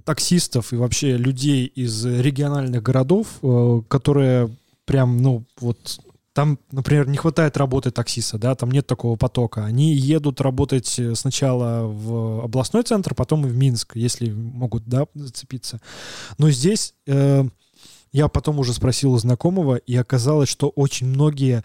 таксистов 0.03 0.73
и 0.73 0.77
вообще 0.77 1.15
людей 1.15 1.65
из 1.65 2.05
региональных 2.05 2.81
городов, 2.81 3.27
э, 3.43 3.81
которые 3.87 4.49
прям, 4.85 5.21
ну, 5.21 5.45
вот 5.59 5.99
там, 6.33 6.57
например, 6.71 7.07
не 7.07 7.17
хватает 7.17 7.57
работы 7.57 7.91
таксиста, 7.91 8.39
да, 8.39 8.55
там 8.55 8.71
нет 8.71 8.87
такого 8.87 9.15
потока. 9.15 9.65
Они 9.65 9.93
едут 9.93 10.41
работать 10.41 10.97
э, 10.97 11.13
сначала 11.13 11.85
в 11.85 12.43
областной 12.43 12.83
центр, 12.83 13.13
потом 13.13 13.45
и 13.45 13.49
в 13.49 13.55
Минск, 13.55 13.95
если 13.95 14.31
могут, 14.31 14.85
да, 14.85 15.05
зацепиться. 15.13 15.79
Но 16.39 16.49
здесь 16.49 16.95
э, 17.05 17.45
я 18.11 18.27
потом 18.29 18.57
уже 18.59 18.73
спросил 18.73 19.13
у 19.13 19.17
знакомого, 19.19 19.75
и 19.75 19.95
оказалось, 19.95 20.49
что 20.49 20.69
очень 20.69 21.07
многие, 21.07 21.63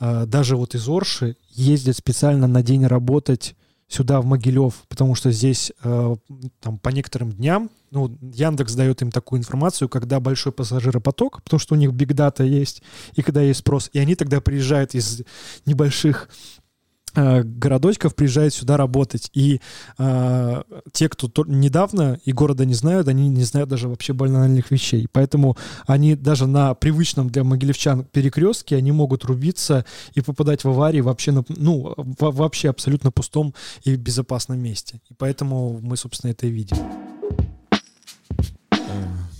э, 0.00 0.24
даже 0.24 0.56
вот 0.56 0.74
из 0.74 0.88
Орши, 0.88 1.36
ездят 1.50 1.96
специально 1.96 2.46
на 2.46 2.62
день 2.62 2.86
работать 2.86 3.56
сюда, 3.88 4.20
в 4.20 4.26
Могилев, 4.26 4.84
потому 4.88 5.14
что 5.14 5.32
здесь 5.32 5.72
э, 5.82 6.16
там 6.60 6.78
по 6.78 6.90
некоторым 6.90 7.32
дням, 7.32 7.70
ну, 7.90 8.16
Яндекс 8.20 8.74
дает 8.74 9.00
им 9.00 9.10
такую 9.10 9.40
информацию, 9.40 9.88
когда 9.88 10.20
большой 10.20 10.52
пассажиропоток, 10.52 11.42
потому 11.42 11.58
что 11.58 11.74
у 11.74 11.78
них 11.78 11.92
биг 11.92 12.12
дата 12.12 12.44
есть, 12.44 12.82
и 13.14 13.22
когда 13.22 13.40
есть 13.40 13.60
спрос, 13.60 13.88
и 13.94 13.98
они 13.98 14.14
тогда 14.14 14.40
приезжают 14.40 14.94
из 14.94 15.22
небольших 15.64 16.28
городочков 17.14 18.14
приезжают 18.14 18.54
сюда 18.54 18.76
работать. 18.76 19.30
И 19.34 19.60
э, 19.98 20.62
те, 20.92 21.08
кто 21.08 21.44
недавно 21.46 22.18
и 22.24 22.32
города 22.32 22.64
не 22.64 22.74
знают, 22.74 23.08
они 23.08 23.28
не 23.28 23.44
знают 23.44 23.68
даже 23.68 23.88
вообще 23.88 24.12
банальных 24.12 24.70
вещей. 24.70 25.08
Поэтому 25.10 25.56
они 25.86 26.14
даже 26.14 26.46
на 26.46 26.74
привычном 26.74 27.30
для 27.30 27.44
могилевчан 27.44 28.04
перекрестке, 28.04 28.76
они 28.76 28.92
могут 28.92 29.24
рубиться 29.24 29.84
и 30.14 30.20
попадать 30.20 30.64
в 30.64 30.68
аварии 30.68 31.00
вообще, 31.00 31.32
на, 31.32 31.44
ну, 31.48 31.94
в, 31.96 32.30
вообще 32.30 32.70
абсолютно 32.70 33.10
пустом 33.10 33.54
и 33.84 33.96
безопасном 33.96 34.58
месте. 34.58 35.00
И 35.10 35.14
поэтому 35.14 35.80
мы, 35.82 35.96
собственно, 35.96 36.30
это 36.30 36.46
и 36.46 36.50
видим. 36.50 36.76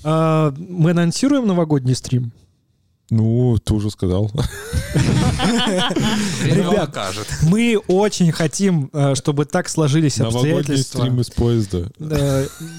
А, 0.05 0.55
мы 0.57 0.93
анонсируем 0.93 1.47
новогодний 1.47 1.95
стрим. 1.95 2.33
Ну, 3.11 3.57
ты 3.59 3.75
уже 3.75 3.91
сказал. 3.91 4.31
Ребят, 6.45 6.97
мы 7.43 7.79
очень 7.89 8.33
хотим, 8.33 8.91
э, 8.93 9.15
чтобы 9.15 9.45
так 9.45 9.69
сложились 9.69 10.21
обстоятельства. 10.21 11.01
стрим 11.01 11.21
из 11.21 11.31
поезда. 11.31 11.91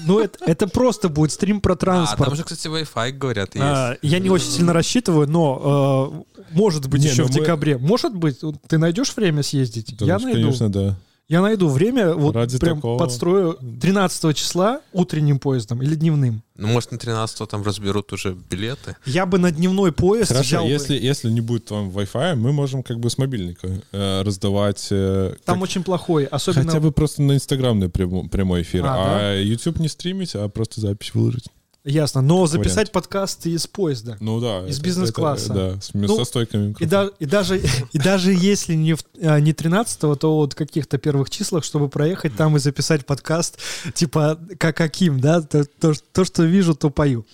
Ну, 0.06 0.20
это 0.20 0.66
просто 0.66 1.08
будет 1.08 1.32
стрим 1.32 1.60
про 1.60 1.76
транспорт. 1.76 2.20
А, 2.20 2.24
там 2.24 2.36
же, 2.36 2.44
кстати, 2.44 2.66
Wi-Fi, 2.68 3.12
говорят, 3.12 3.50
а, 3.56 3.90
есть. 3.90 4.12
Я 4.12 4.18
не 4.18 4.30
очень 4.30 4.50
сильно 4.50 4.72
рассчитываю, 4.72 5.28
но 5.28 6.24
э, 6.36 6.44
может 6.52 6.88
быть 6.88 7.04
еще 7.04 7.22
ну 7.22 7.28
в 7.28 7.30
декабре. 7.30 7.78
Может 7.78 8.14
быть, 8.14 8.40
ты 8.66 8.78
найдешь 8.78 9.14
время 9.16 9.42
съездить? 9.42 9.94
Я 10.00 10.18
найду. 10.18 10.40
Конечно, 10.40 10.70
да. 10.70 10.96
Я 11.30 11.42
найду 11.42 11.68
время, 11.68 12.12
вот 12.12 12.34
Ради 12.34 12.58
прям 12.58 12.78
такого... 12.78 12.98
подстрою 12.98 13.56
13 13.80 14.36
числа 14.36 14.80
утренним 14.92 15.38
поездом 15.38 15.80
или 15.80 15.94
дневным. 15.94 16.42
Ну, 16.56 16.66
может, 16.66 16.90
на 16.90 16.98
13 16.98 17.48
там 17.48 17.62
разберут 17.62 18.12
уже 18.12 18.36
билеты. 18.50 18.96
Я 19.06 19.26
бы 19.26 19.38
на 19.38 19.52
дневной 19.52 19.92
поезд 19.92 20.32
Хорошо, 20.32 20.48
взял 20.48 20.66
если, 20.66 20.98
бы... 20.98 21.04
если 21.04 21.30
не 21.30 21.40
будет 21.40 21.66
там 21.66 21.90
Wi-Fi, 21.90 22.34
мы 22.34 22.50
можем 22.52 22.82
как 22.82 22.98
бы 22.98 23.10
с 23.10 23.16
мобильника 23.16 23.80
э, 23.92 24.22
раздавать... 24.22 24.88
Э, 24.90 25.36
там 25.44 25.54
как... 25.54 25.62
очень 25.62 25.84
плохой, 25.84 26.24
особенно... 26.24 26.64
Хотя 26.64 26.80
бы 26.80 26.90
просто 26.90 27.22
на 27.22 27.36
инстаграмный 27.36 27.88
прям, 27.88 28.28
прямой 28.28 28.62
эфир. 28.62 28.84
А, 28.84 28.94
а 28.94 29.18
да? 29.20 29.34
YouTube 29.34 29.78
не 29.78 29.86
стримить, 29.86 30.34
а 30.34 30.48
просто 30.48 30.80
запись 30.80 31.14
выложить. 31.14 31.46
Ясно, 31.82 32.20
но 32.20 32.46
записать 32.46 32.74
вариант. 32.74 32.92
подкаст 32.92 33.46
из 33.46 33.66
поезда. 33.66 34.18
Ну 34.20 34.38
да. 34.38 34.66
Из 34.68 34.80
бизнес-класса. 34.80 35.52
Да, 35.52 35.80
с, 35.80 35.94
ну, 35.94 36.14
со 36.14 36.24
стойками. 36.26 36.74
И, 36.78 36.84
да, 36.84 37.08
и, 37.18 37.24
даже, 37.24 37.58
и 37.92 37.98
даже 37.98 38.34
если 38.34 38.74
не, 38.74 38.92
в, 38.92 39.00
а, 39.22 39.40
не 39.40 39.54
13 39.54 39.98
то 39.98 40.36
вот 40.36 40.54
каких-то 40.54 40.98
первых 40.98 41.30
числах, 41.30 41.64
чтобы 41.64 41.88
проехать 41.88 42.36
там 42.36 42.54
и 42.56 42.60
записать 42.60 43.06
подкаст, 43.06 43.58
типа 43.94 44.38
как 44.58 44.76
каким, 44.76 45.20
да, 45.20 45.40
то, 45.40 45.64
то, 45.64 45.94
то 46.12 46.24
что 46.24 46.44
вижу, 46.44 46.74
то 46.74 46.90
пою. 46.90 47.24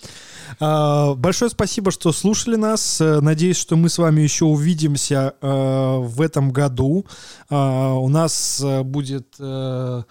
А, 0.61 1.13
большое 1.15 1.51
спасибо, 1.51 1.91
что 1.91 2.13
слушали 2.13 2.55
нас. 2.55 3.01
Надеюсь, 3.01 3.57
что 3.57 3.75
мы 3.75 3.89
с 3.89 3.97
вами 3.97 4.21
еще 4.21 4.45
увидимся 4.45 5.33
а, 5.41 5.99
в 5.99 6.21
этом 6.21 6.51
году. 6.51 7.05
А, 7.49 7.95
у 7.95 8.07
нас 8.07 8.63
будет... 8.83 9.27
А, 9.39 10.05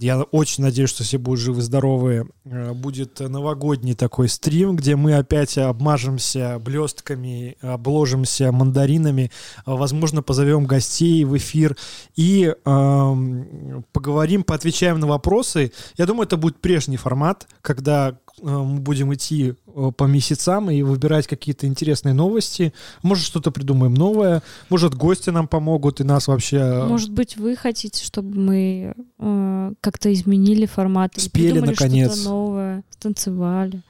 я 0.00 0.22
очень 0.22 0.64
надеюсь, 0.64 0.90
что 0.90 1.04
все 1.04 1.18
будут 1.18 1.40
живы-здоровы. 1.40 2.28
Э, 2.44 2.72
будет 2.72 3.20
новогодний 3.20 3.94
такой 3.94 4.28
стрим, 4.28 4.76
где 4.76 4.96
мы 4.96 5.14
опять 5.14 5.58
обмажемся 5.58 6.58
блестками, 6.58 7.56
обложимся 7.60 8.52
мандаринами. 8.52 9.30
Возможно, 9.66 10.22
позовем 10.22 10.66
гостей 10.66 11.24
в 11.24 11.36
эфир 11.36 11.76
и 12.16 12.54
э, 12.64 13.82
поговорим, 13.92 14.42
поотвечаем 14.44 14.98
на 15.00 15.06
вопросы. 15.06 15.72
Я 15.96 16.06
думаю, 16.06 16.26
это 16.26 16.36
будет 16.36 16.60
прежний 16.60 16.96
формат, 16.96 17.46
когда 17.60 18.18
мы 18.42 18.78
будем 18.80 19.12
идти 19.14 19.54
э, 19.66 19.90
по 19.96 20.04
месяцам 20.04 20.70
и 20.70 20.82
выбирать 20.82 21.26
какие-то 21.26 21.66
интересные 21.66 22.14
новости. 22.14 22.72
Может, 23.02 23.24
что-то 23.24 23.50
придумаем 23.50 23.94
новое. 23.94 24.42
Может, 24.68 24.94
гости 24.94 25.30
нам 25.30 25.48
помогут 25.48 26.00
и 26.00 26.04
нас 26.04 26.28
вообще... 26.28 26.58
Э, 26.58 26.86
Может 26.86 27.10
быть, 27.10 27.36
вы 27.36 27.56
хотите, 27.56 28.04
чтобы 28.04 28.38
мы 28.38 28.94
э, 29.18 29.72
как-то 29.80 30.12
изменили 30.12 30.66
формат? 30.66 31.12
Спели, 31.16 31.60
наконец. 31.60 32.12
что-то 32.12 32.28
новое, 32.28 32.84
станцевали. 32.90 33.82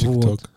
Вот. 0.00 0.50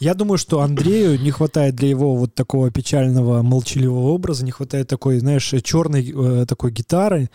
Я 0.00 0.14
думаю, 0.14 0.38
что 0.38 0.60
Андрею 0.60 1.20
не 1.20 1.30
хватает 1.30 1.74
для 1.74 1.88
его 1.88 2.16
вот 2.16 2.34
такого 2.34 2.70
печального, 2.70 3.42
молчаливого 3.42 4.08
образа, 4.08 4.44
не 4.44 4.50
хватает 4.50 4.88
такой, 4.88 5.18
знаешь, 5.18 5.52
черной 5.62 6.12
э, 6.14 6.46
такой 6.46 6.72
гитары. 6.72 7.30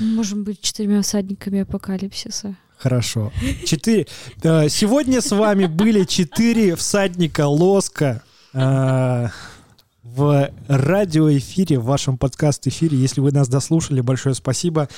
Можем 0.00 0.44
быть 0.44 0.60
четырьмя 0.60 1.02
всадниками 1.02 1.60
апокалипсиса. 1.60 2.56
Хорошо. 2.78 3.32
Четыре. 3.64 4.06
Э, 4.42 4.68
сегодня 4.68 5.20
с 5.20 5.30
вами 5.30 5.66
были 5.66 6.04
четыре 6.04 6.76
всадника 6.76 7.46
Лоска. 7.46 8.22
Э, 8.52 9.28
в 10.04 10.50
радиоэфире, 10.68 11.78
в 11.80 11.86
вашем 11.86 12.18
подкаст-эфире. 12.18 12.96
Если 12.96 13.20
вы 13.20 13.32
нас 13.32 13.48
дослушали, 13.48 14.00
большое 14.00 14.34
спасибо. 14.36 14.88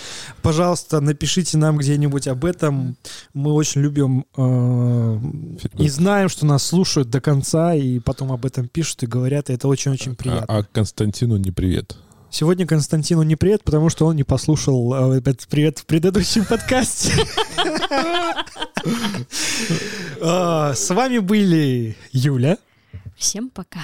Пожалуйста, 0.43 1.01
напишите 1.01 1.57
нам 1.57 1.79
где-нибудь 1.79 2.29
об 2.29 2.45
этом. 2.45 2.97
Мы 3.33 3.53
очень 3.53 3.81
любим 3.81 4.27
э, 4.37 5.19
и 5.79 5.89
знаем, 5.89 6.29
что 6.29 6.45
нас 6.45 6.65
слушают 6.65 7.09
до 7.09 7.21
конца, 7.21 7.75
и 7.75 7.99
потом 7.99 8.31
об 8.31 8.45
этом 8.45 8.69
пишут 8.69 9.05
и 9.05 9.07
говорят, 9.07 9.49
и 9.49 9.55
это 9.55 9.69
очень-очень 9.69 10.13
а, 10.13 10.15
приятно. 10.17 10.55
А, 10.55 10.59
а 10.59 10.65
Константину 10.65 11.39
не 11.39 11.51
привет. 11.51 11.97
Сегодня 12.39 12.67
Константину 12.67 13.23
не 13.23 13.35
привет, 13.35 13.65
потому 13.65 13.89
что 13.89 14.05
он 14.05 14.15
не 14.15 14.23
послушал 14.23 15.15
э, 15.15 15.21
этот 15.21 15.49
привет 15.49 15.79
в 15.79 15.87
предыдущем 15.87 16.45
подкасте. 16.45 17.15
А, 20.21 20.75
с 20.75 20.91
вами 20.91 21.19
были 21.19 21.97
Юля. 22.13 22.59
Всем 23.17 23.49
пока. 23.49 23.81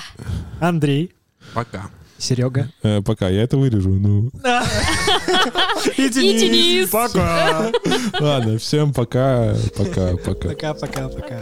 Андрей. 0.61 1.15
Пока. 1.55 1.89
Серега. 2.19 2.71
Э, 2.83 3.01
пока, 3.01 3.31
я 3.31 3.43
это 3.43 3.57
вырежу, 3.57 3.91
ну. 3.91 4.31
И 5.97 6.09
Денис. 6.11 6.91
Пока. 6.91 7.73
Ладно, 8.21 8.59
всем 8.59 8.93
пока, 8.93 9.57
пока, 9.77 10.17
пока. 10.19 10.49
Пока, 10.51 10.75
пока, 10.75 11.09
пока. 11.09 11.41